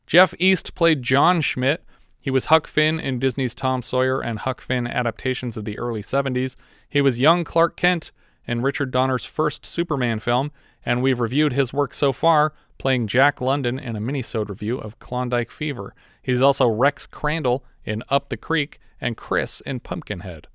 Jeff 0.06 0.36
East 0.38 0.76
played 0.76 1.02
John 1.02 1.42
Schmidt. 1.42 1.84
He 2.22 2.30
was 2.30 2.46
Huck 2.46 2.68
Finn 2.68 3.00
in 3.00 3.18
Disney's 3.18 3.56
Tom 3.56 3.82
Sawyer 3.82 4.22
and 4.22 4.40
Huck 4.40 4.62
Finn 4.62 4.86
adaptations 4.86 5.58
of 5.58 5.66
the 5.66 5.80
early 5.80 6.04
70s. 6.04 6.56
He 6.88 7.02
was 7.02 7.20
young 7.20 7.44
Clark 7.44 7.76
Kent 7.76 8.12
in 8.46 8.62
Richard 8.62 8.92
Donner's 8.92 9.26
first 9.26 9.66
Superman 9.66 10.20
film, 10.20 10.52
and 10.86 11.02
we've 11.02 11.20
reviewed 11.20 11.54
his 11.54 11.74
work 11.74 11.94
so 11.94 12.12
far, 12.12 12.54
playing 12.78 13.08
Jack 13.08 13.42
London 13.42 13.80
in 13.80 13.96
a 13.96 14.02
minisode 14.02 14.50
review 14.50 14.78
of 14.78 15.00
Klondike 15.00 15.50
Fever. 15.50 15.96
He's 16.22 16.42
also 16.42 16.68
Rex 16.68 17.08
Crandall 17.08 17.66
in 17.84 18.04
Up 18.10 18.30
the 18.30 18.38
Creek 18.38 18.80
and 19.02 19.18
Chris 19.18 19.60
in 19.62 19.80
Pumpkinhead. 19.80 20.48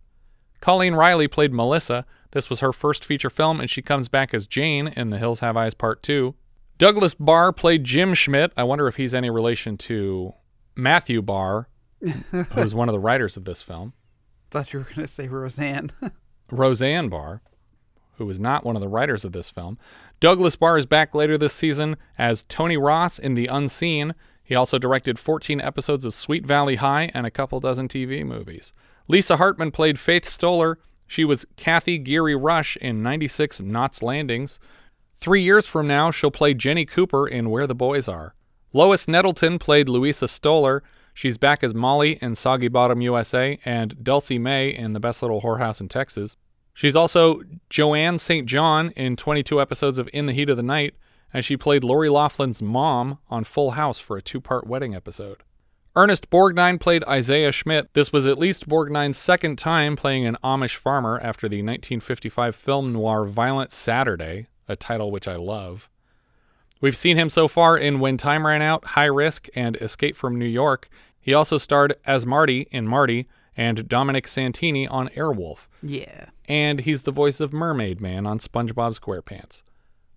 Colleen 0.60 0.94
Riley 0.94 1.26
played 1.26 1.52
Melissa. 1.52 2.06
This 2.32 2.50
was 2.50 2.60
her 2.60 2.72
first 2.72 3.04
feature 3.04 3.30
film, 3.30 3.60
and 3.60 3.70
she 3.70 3.82
comes 3.82 4.08
back 4.08 4.34
as 4.34 4.46
Jane 4.46 4.88
in 4.88 5.10
The 5.10 5.18
Hills 5.18 5.40
Have 5.40 5.56
Eyes 5.56 5.74
Part 5.74 6.02
2. 6.02 6.34
Douglas 6.76 7.14
Barr 7.14 7.52
played 7.52 7.84
Jim 7.84 8.14
Schmidt. 8.14 8.52
I 8.56 8.64
wonder 8.64 8.86
if 8.86 8.96
he's 8.96 9.14
any 9.14 9.30
relation 9.30 9.76
to 9.78 10.34
Matthew 10.76 11.22
Barr, 11.22 11.68
who's 12.54 12.74
one 12.74 12.88
of 12.88 12.92
the 12.92 13.00
writers 13.00 13.36
of 13.36 13.44
this 13.44 13.62
film. 13.62 13.94
Thought 14.50 14.72
you 14.72 14.78
were 14.78 14.84
going 14.84 14.96
to 14.96 15.08
say 15.08 15.28
Roseanne. 15.28 15.90
Roseanne 16.50 17.08
Barr, 17.08 17.42
who 18.16 18.28
is 18.30 18.38
not 18.38 18.64
one 18.64 18.76
of 18.76 18.80
the 18.80 18.88
writers 18.88 19.24
of 19.24 19.32
this 19.32 19.50
film. 19.50 19.78
Douglas 20.20 20.56
Barr 20.56 20.78
is 20.78 20.86
back 20.86 21.14
later 21.14 21.36
this 21.36 21.52
season 21.52 21.96
as 22.16 22.44
Tony 22.44 22.76
Ross 22.76 23.18
in 23.18 23.34
The 23.34 23.46
Unseen. 23.46 24.14
He 24.42 24.54
also 24.54 24.78
directed 24.78 25.18
14 25.18 25.60
episodes 25.60 26.04
of 26.04 26.14
Sweet 26.14 26.46
Valley 26.46 26.76
High 26.76 27.10
and 27.12 27.26
a 27.26 27.30
couple 27.30 27.60
dozen 27.60 27.88
TV 27.88 28.24
movies. 28.24 28.72
Lisa 29.08 29.36
Hartman 29.36 29.70
played 29.70 29.98
Faith 29.98 30.24
Stohler. 30.24 30.76
She 31.08 31.24
was 31.24 31.46
Cathy 31.56 31.98
Geary 31.98 32.36
Rush 32.36 32.76
in 32.76 33.02
96 33.02 33.60
Knots 33.60 34.02
Landings. 34.02 34.60
Three 35.16 35.42
years 35.42 35.66
from 35.66 35.88
now, 35.88 36.10
she'll 36.10 36.30
play 36.30 36.54
Jenny 36.54 36.84
Cooper 36.84 37.26
in 37.26 37.50
Where 37.50 37.66
the 37.66 37.74
Boys 37.74 38.06
Are. 38.06 38.34
Lois 38.74 39.08
Nettleton 39.08 39.58
played 39.58 39.88
Louisa 39.88 40.26
Stohler. 40.26 40.82
She's 41.14 41.38
back 41.38 41.64
as 41.64 41.74
Molly 41.74 42.18
in 42.20 42.36
Soggy 42.36 42.68
Bottom 42.68 43.00
USA 43.00 43.58
and 43.64 44.04
Dulcie 44.04 44.38
May 44.38 44.68
in 44.68 44.92
The 44.92 45.00
Best 45.00 45.22
Little 45.22 45.40
Whorehouse 45.40 45.80
in 45.80 45.88
Texas. 45.88 46.36
She's 46.74 46.94
also 46.94 47.40
Joanne 47.70 48.18
St. 48.18 48.46
John 48.46 48.90
in 48.90 49.16
22 49.16 49.60
episodes 49.60 49.98
of 49.98 50.08
In 50.12 50.26
the 50.26 50.34
Heat 50.34 50.50
of 50.50 50.58
the 50.58 50.62
Night, 50.62 50.94
and 51.32 51.44
she 51.44 51.56
played 51.56 51.82
Lori 51.82 52.08
Loughlin's 52.10 52.62
mom 52.62 53.18
on 53.28 53.42
Full 53.44 53.72
House 53.72 53.98
for 53.98 54.16
a 54.16 54.22
two 54.22 54.40
part 54.40 54.66
wedding 54.66 54.94
episode. 54.94 55.42
Ernest 55.98 56.30
Borgnine 56.30 56.78
played 56.78 57.02
Isaiah 57.08 57.50
Schmidt. 57.50 57.92
This 57.92 58.12
was 58.12 58.28
at 58.28 58.38
least 58.38 58.68
Borgnine's 58.68 59.18
second 59.18 59.58
time 59.58 59.96
playing 59.96 60.24
an 60.26 60.36
Amish 60.44 60.76
farmer 60.76 61.18
after 61.20 61.48
the 61.48 61.56
1955 61.56 62.54
film 62.54 62.92
noir 62.92 63.24
Violent 63.24 63.72
Saturday, 63.72 64.46
a 64.68 64.76
title 64.76 65.10
which 65.10 65.26
I 65.26 65.34
love. 65.34 65.90
We've 66.80 66.96
seen 66.96 67.16
him 67.16 67.28
so 67.28 67.48
far 67.48 67.76
in 67.76 67.98
When 67.98 68.16
Time 68.16 68.46
Ran 68.46 68.62
Out, 68.62 68.84
High 68.84 69.06
Risk, 69.06 69.48
and 69.56 69.74
Escape 69.78 70.14
from 70.14 70.38
New 70.38 70.46
York. 70.46 70.88
He 71.20 71.34
also 71.34 71.58
starred 71.58 71.96
as 72.06 72.24
Marty 72.24 72.68
in 72.70 72.86
Marty 72.86 73.26
and 73.56 73.88
Dominic 73.88 74.28
Santini 74.28 74.86
on 74.86 75.08
Airwolf. 75.08 75.66
Yeah. 75.82 76.26
And 76.48 76.82
he's 76.82 77.02
the 77.02 77.10
voice 77.10 77.40
of 77.40 77.52
Mermaid 77.52 78.00
Man 78.00 78.24
on 78.24 78.38
SpongeBob 78.38 78.96
SquarePants. 78.96 79.64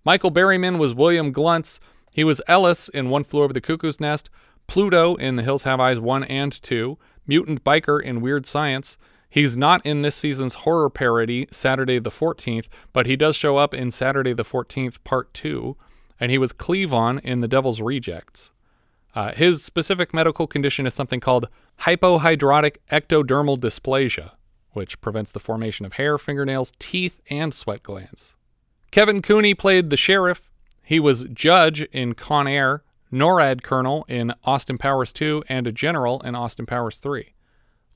Michael 0.04 0.30
Berryman 0.30 0.78
was 0.78 0.94
William 0.94 1.32
Gluntz. 1.32 1.80
He 2.12 2.22
was 2.22 2.40
Ellis 2.46 2.88
in 2.88 3.10
One 3.10 3.24
Flew 3.24 3.42
Over 3.42 3.52
the 3.52 3.60
Cuckoo's 3.60 3.98
Nest, 3.98 4.30
Pluto 4.72 5.16
in 5.16 5.36
The 5.36 5.42
Hills 5.42 5.64
Have 5.64 5.80
Eyes 5.80 6.00
1 6.00 6.24
and 6.24 6.50
2, 6.50 6.96
Mutant 7.26 7.62
Biker 7.62 8.02
in 8.02 8.22
Weird 8.22 8.46
Science. 8.46 8.96
He's 9.28 9.54
not 9.54 9.84
in 9.84 10.00
this 10.00 10.16
season's 10.16 10.54
horror 10.64 10.88
parody, 10.88 11.46
Saturday 11.50 11.98
the 11.98 12.08
14th, 12.08 12.68
but 12.94 13.04
he 13.04 13.14
does 13.14 13.36
show 13.36 13.58
up 13.58 13.74
in 13.74 13.90
Saturday 13.90 14.32
the 14.32 14.46
14th, 14.46 15.04
Part 15.04 15.34
2, 15.34 15.76
and 16.18 16.30
he 16.30 16.38
was 16.38 16.54
Cleavon 16.54 17.20
in 17.22 17.42
The 17.42 17.48
Devil's 17.48 17.82
Rejects. 17.82 18.50
Uh, 19.14 19.32
his 19.32 19.62
specific 19.62 20.14
medical 20.14 20.46
condition 20.46 20.86
is 20.86 20.94
something 20.94 21.20
called 21.20 21.48
hypohidrotic 21.80 22.78
ectodermal 22.90 23.58
dysplasia, 23.58 24.30
which 24.70 25.02
prevents 25.02 25.32
the 25.32 25.38
formation 25.38 25.84
of 25.84 25.92
hair, 25.92 26.16
fingernails, 26.16 26.72
teeth, 26.78 27.20
and 27.28 27.52
sweat 27.52 27.82
glands. 27.82 28.34
Kevin 28.90 29.20
Cooney 29.20 29.52
played 29.52 29.90
the 29.90 29.98
sheriff. 29.98 30.50
He 30.82 30.98
was 30.98 31.24
judge 31.24 31.82
in 31.92 32.14
Con 32.14 32.46
Air, 32.46 32.84
NORAD 33.12 33.62
colonel 33.62 34.04
in 34.08 34.32
Austin 34.44 34.78
Powers 34.78 35.12
2, 35.12 35.44
and 35.48 35.66
a 35.66 35.72
general 35.72 36.20
in 36.22 36.34
Austin 36.34 36.66
Powers 36.66 36.96
3. 36.96 37.34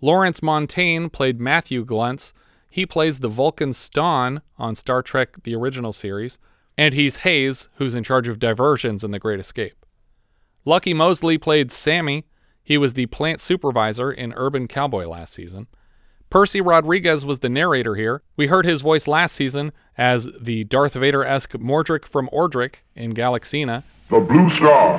Lawrence 0.02 0.42
Montaigne 0.42 1.08
played 1.08 1.40
Matthew 1.40 1.84
Gluntz. 1.84 2.34
He 2.68 2.84
plays 2.84 3.20
the 3.20 3.28
Vulcan 3.28 3.70
Stonn 3.70 4.42
on 4.58 4.76
Star 4.76 5.02
Trek 5.02 5.42
the 5.44 5.54
original 5.54 5.92
series, 5.92 6.38
and 6.76 6.92
he's 6.92 7.18
Hayes, 7.18 7.68
who's 7.76 7.94
in 7.94 8.04
charge 8.04 8.28
of 8.28 8.38
diversions 8.38 9.02
in 9.02 9.10
The 9.10 9.18
Great 9.18 9.40
Escape. 9.40 9.86
Lucky 10.66 10.92
Mosley 10.92 11.38
played 11.38 11.72
Sammy. 11.72 12.26
He 12.62 12.76
was 12.76 12.92
the 12.92 13.06
plant 13.06 13.40
supervisor 13.40 14.12
in 14.12 14.34
Urban 14.36 14.68
Cowboy 14.68 15.04
last 15.08 15.32
season. 15.32 15.68
Percy 16.28 16.60
Rodrigues 16.60 17.24
was 17.24 17.38
the 17.38 17.48
narrator 17.48 17.94
here. 17.94 18.22
We 18.36 18.48
heard 18.48 18.66
his 18.66 18.82
voice 18.82 19.06
last 19.06 19.34
season 19.34 19.72
as 19.96 20.28
the 20.38 20.64
Darth 20.64 20.94
Vader 20.94 21.24
esque 21.24 21.52
Mordric 21.52 22.04
from 22.04 22.28
Ordric 22.32 22.82
in 22.94 23.14
Galaxina. 23.14 23.84
The 24.08 24.20
Blue 24.20 24.48
Star. 24.48 24.98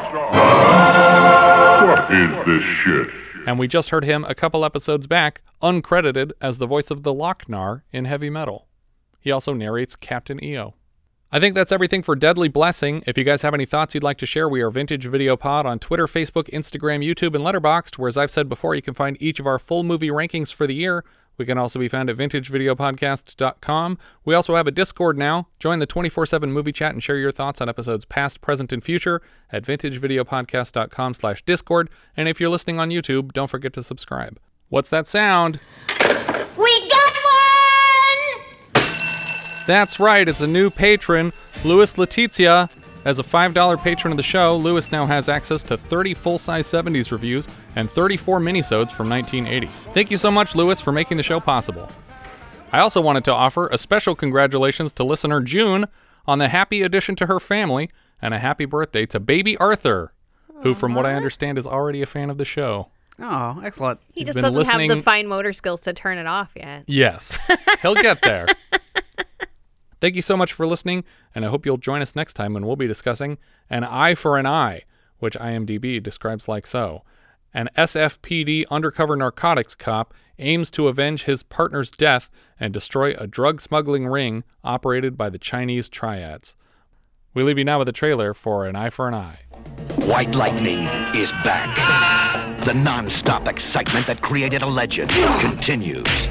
What 1.88 2.12
is 2.12 2.46
this 2.46 2.62
shit? 2.62 3.08
And 3.46 3.58
we 3.58 3.66
just 3.66 3.90
heard 3.90 4.04
him 4.04 4.26
a 4.26 4.36
couple 4.36 4.66
episodes 4.66 5.08
back, 5.08 5.42
uncredited, 5.62 6.34
as 6.42 6.58
the 6.58 6.66
voice 6.66 6.92
of 6.92 7.04
the 7.04 7.14
Loc-Nar 7.14 7.86
in 7.94 8.04
Heavy 8.04 8.30
Metal. 8.30 8.68
He 9.22 9.32
also 9.32 9.54
narrates 9.54 9.96
Captain 9.96 10.44
EO. 10.44 10.74
I 11.32 11.40
think 11.40 11.56
that's 11.56 11.72
everything 11.72 12.04
for 12.04 12.18
Deadly 12.18 12.50
Blessing. 12.50 13.02
If 13.08 13.18
you 13.18 13.24
guys 13.24 13.44
have 13.44 13.54
any 13.54 13.66
thoughts 13.66 13.94
you'd 13.94 14.04
like 14.04 14.18
to 14.18 14.26
share, 14.26 14.50
we 14.50 14.62
are 14.62 14.70
Vintage 14.70 15.06
Video 15.06 15.38
Pod 15.38 15.66
on 15.66 15.80
Twitter, 15.80 16.08
Facebook, 16.08 16.50
Instagram, 16.50 17.02
YouTube, 17.02 17.34
and 17.34 17.46
Letterboxd, 17.46 17.98
where, 17.98 18.10
as 18.10 18.18
I've 18.18 18.32
said 18.32 18.50
before, 18.50 18.76
you 18.76 18.82
can 18.82 18.94
find 18.94 19.16
each 19.22 19.40
of 19.40 19.48
our 19.48 19.58
full 19.58 19.84
movie 19.84 20.10
rankings 20.10 20.54
for 20.54 20.68
the 20.68 20.76
year. 20.76 21.06
We 21.38 21.46
can 21.46 21.58
also 21.58 21.80
be 21.80 21.88
found 21.88 22.10
at 22.10 22.18
vintagevideopodcast.com. 22.18 23.98
We 24.26 24.34
also 24.34 24.56
have 24.56 24.68
a 24.68 24.72
Discord 24.72 25.18
now. 25.18 25.48
Join 25.60 25.80
the 25.80 25.86
24 25.86 26.26
7 26.26 26.52
movie 26.52 26.72
chat 26.72 26.94
and 26.94 27.04
share 27.04 27.18
your 27.18 27.32
thoughts 27.32 27.62
on 27.62 27.70
episodes 27.70 28.06
past, 28.06 28.42
present, 28.42 28.74
and 28.74 28.84
future 28.84 29.22
at 29.52 29.64
vintagevideopodcast.com 29.64 31.14
slash 31.14 31.44
Discord. 31.44 31.90
And 32.16 32.28
if 32.28 32.40
you're 32.40 32.50
listening 32.50 32.80
on 32.80 32.90
YouTube, 32.90 33.34
don't 33.34 33.50
forget 33.50 33.74
to 33.74 33.84
subscribe. 33.84 34.40
What's 34.70 34.90
that 34.90 35.08
sound? 35.08 35.60
We 36.58 36.90
got 36.90 37.14
one! 38.74 38.84
That's 39.68 40.00
right, 40.00 40.28
it's 40.28 40.42
a 40.42 40.48
new 40.48 40.70
patron, 40.70 41.34
Louis 41.64 41.94
Letizia. 41.94 42.70
As 43.08 43.20
a 43.20 43.24
$5 43.24 43.82
patron 43.82 44.12
of 44.12 44.18
the 44.18 44.22
show, 44.24 44.58
Lewis 44.58 44.92
now 44.92 45.06
has 45.06 45.30
access 45.30 45.64
to 45.64 45.78
30 45.78 46.14
full-size 46.14 46.68
70s 46.68 47.10
reviews 47.10 47.48
and 47.78 47.90
34 47.90 48.42
minisodes 48.42 48.92
from 48.92 49.08
1980. 49.10 49.68
Thank 49.94 50.12
you 50.12 50.18
so 50.18 50.30
much, 50.30 50.56
Lewis, 50.56 50.82
for 50.82 50.92
making 50.92 51.16
the 51.16 51.24
show 51.24 51.40
possible. 51.40 51.90
I 52.74 52.80
also 52.80 53.00
wanted 53.00 53.24
to 53.24 53.34
offer 53.34 53.68
a 53.68 53.78
special 53.78 54.14
congratulations 54.14 54.92
to 54.92 55.06
listener 55.06 55.40
June 55.40 55.86
on 56.26 56.40
the 56.40 56.50
happy 56.50 56.82
addition 56.82 57.16
to 57.16 57.28
her 57.28 57.40
family 57.40 57.90
and 58.22 58.34
a 58.34 58.40
happy 58.40 58.66
birthday 58.66 59.06
to 59.06 59.22
baby 59.22 59.56
Arthur, 59.56 60.12
who, 60.64 60.74
from 60.74 60.94
what 60.94 61.06
I 61.06 61.14
understand, 61.14 61.58
is 61.58 61.66
already 61.66 62.02
a 62.02 62.06
fan 62.06 62.30
of 62.30 62.38
the 62.38 62.44
show. 62.44 62.90
Oh, 63.20 63.62
excellent. 63.64 64.02
He 64.14 64.20
He's 64.20 64.28
just 64.28 64.36
been 64.36 64.44
doesn't 64.54 64.68
have 64.68 64.90
the 64.90 65.02
fine 65.02 65.28
motor 65.28 65.54
skills 65.54 65.80
to 65.82 65.94
turn 65.94 66.18
it 66.18 66.28
off 66.28 66.52
yet. 66.58 66.84
Yes, 66.88 67.50
he'll 67.82 67.96
get 67.96 68.22
there. 68.22 68.48
Thank 70.00 70.16
you 70.16 70.22
so 70.22 70.38
much 70.38 70.54
for 70.54 70.68
listening, 70.68 71.04
and 71.34 71.44
I 71.44 71.50
hope 71.50 71.66
you'll 71.66 71.78
join 71.78 72.02
us 72.02 72.16
next 72.16 72.36
time 72.36 72.54
when 72.54 72.66
we'll 72.66 72.76
be 72.76 72.88
discussing 72.88 73.38
An 73.70 73.84
Eye 73.84 74.16
for 74.16 74.38
an 74.38 74.46
Eye, 74.46 74.84
which 75.20 75.36
IMDb 75.38 76.02
describes 76.02 76.48
like 76.48 76.68
so. 76.68 77.04
An 77.54 77.70
SFPD 77.76 78.66
undercover 78.70 79.16
narcotics 79.16 79.74
cop 79.74 80.14
aims 80.38 80.70
to 80.72 80.88
avenge 80.88 81.24
his 81.24 81.42
partner's 81.42 81.90
death 81.90 82.30
and 82.60 82.72
destroy 82.74 83.16
a 83.18 83.26
drug 83.26 83.60
smuggling 83.60 84.06
ring 84.06 84.44
operated 84.64 85.18
by 85.18 85.30
the 85.32 85.40
Chinese 85.40 85.90
triads. 85.90 86.56
We 87.34 87.44
leave 87.44 87.58
you 87.58 87.66
now 87.66 87.80
with 87.80 87.90
a 87.90 87.94
trailer 87.94 88.34
for 88.34 88.66
An 88.66 88.76
Eye 88.76 88.92
for 88.92 89.08
an 89.08 89.16
Eye. 89.16 89.40
White 90.06 90.36
Lightning 90.36 90.84
is 91.16 91.32
back. 91.44 91.76
The 92.66 92.74
non-stop 92.74 93.48
excitement 93.48 94.06
that 94.08 94.22
created 94.22 94.62
a 94.62 94.68
legend 94.68 95.10
continues. 95.40 96.28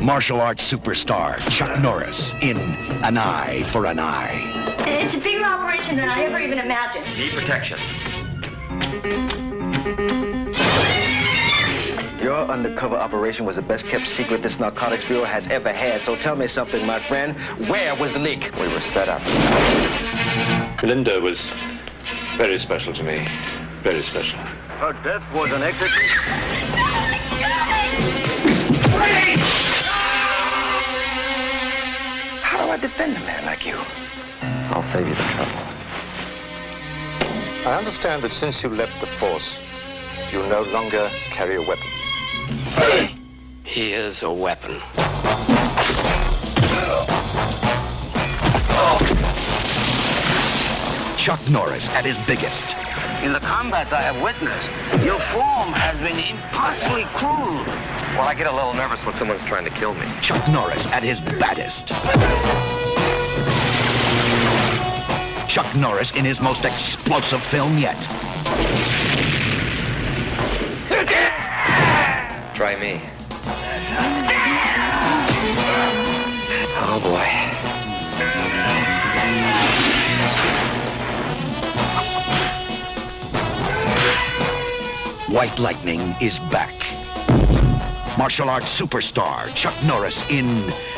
Martial 0.00 0.40
arts 0.40 0.70
superstar 0.70 1.38
Chuck 1.50 1.78
Norris 1.78 2.32
in 2.40 2.56
An 3.04 3.18
Eye 3.18 3.62
for 3.64 3.84
an 3.84 3.98
Eye. 3.98 4.40
It's 4.78 5.14
a 5.14 5.18
bigger 5.18 5.44
operation 5.44 5.96
than 5.96 6.08
I 6.08 6.22
ever 6.22 6.38
even 6.38 6.58
imagined. 6.58 7.04
Need 7.18 7.32
protection. 7.32 7.78
Your 12.18 12.48
undercover 12.48 12.96
operation 12.96 13.44
was 13.44 13.56
the 13.56 13.62
best 13.62 13.84
kept 13.84 14.06
secret 14.06 14.42
this 14.42 14.58
narcotics 14.58 15.04
bureau 15.04 15.24
has 15.24 15.46
ever 15.48 15.70
had. 15.70 16.00
So 16.00 16.16
tell 16.16 16.34
me 16.34 16.46
something, 16.46 16.86
my 16.86 16.98
friend. 16.98 17.36
Where 17.68 17.94
was 17.94 18.10
the 18.14 18.20
leak? 18.20 18.50
We 18.58 18.68
were 18.68 18.80
set 18.80 19.10
up. 19.10 19.20
Linda 20.82 21.20
was 21.20 21.44
very 22.38 22.58
special 22.58 22.94
to 22.94 23.02
me. 23.02 23.28
Very 23.82 24.02
special. 24.02 24.38
Her 24.38 24.94
death 25.04 25.22
was 25.34 25.50
an 25.52 25.62
exit. 25.62 25.90
How 32.60 32.66
do 32.66 32.72
I 32.72 32.76
defend 32.76 33.16
a 33.16 33.20
man 33.20 33.46
like 33.46 33.64
you? 33.64 33.78
I'll 34.42 34.82
save 34.82 35.08
you 35.08 35.14
the 35.14 35.22
trouble. 35.22 35.50
I 37.64 37.74
understand 37.78 38.22
that 38.22 38.32
since 38.32 38.62
you 38.62 38.68
left 38.68 39.00
the 39.00 39.06
Force, 39.06 39.58
you 40.30 40.46
no 40.46 40.60
longer 40.64 41.08
carry 41.30 41.56
a 41.56 41.62
weapon. 41.62 41.86
Here's 43.64 44.22
a 44.22 44.30
weapon. 44.30 44.78
Chuck 51.16 51.40
Norris 51.48 51.88
at 51.96 52.04
his 52.04 52.18
biggest. 52.26 52.76
In 53.22 53.34
the 53.34 53.40
combats 53.40 53.92
I 53.92 54.00
have 54.00 54.22
witnessed, 54.22 55.04
your 55.04 55.20
form 55.28 55.74
has 55.74 55.94
been 55.98 56.18
impossibly 56.18 57.04
cruel. 57.12 57.62
Well, 58.16 58.26
I 58.26 58.34
get 58.34 58.46
a 58.46 58.52
little 58.52 58.72
nervous 58.72 59.04
when 59.04 59.14
someone's 59.14 59.44
trying 59.44 59.64
to 59.66 59.70
kill 59.70 59.92
me. 59.92 60.06
Chuck 60.22 60.42
Norris 60.48 60.86
at 60.86 61.02
his 61.02 61.20
baddest. 61.20 61.88
Chuck 65.50 65.76
Norris 65.76 66.16
in 66.16 66.24
his 66.24 66.40
most 66.40 66.64
explosive 66.64 67.42
film 67.42 67.76
yet. 67.76 67.98
Try 72.54 72.76
me. 72.80 73.02
Oh 76.82 77.00
boy. 77.02 77.39
White 85.30 85.60
Lightning 85.60 86.00
is 86.20 86.40
back. 86.50 86.74
Martial 88.18 88.50
arts 88.50 88.66
superstar 88.66 89.54
Chuck 89.54 89.74
Norris 89.84 90.28
in 90.28 90.46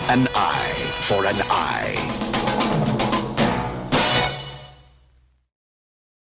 An 0.09 0.27
Eye 0.35 0.73
for 1.07 1.27
an 1.27 1.37
Eye. 1.51 3.02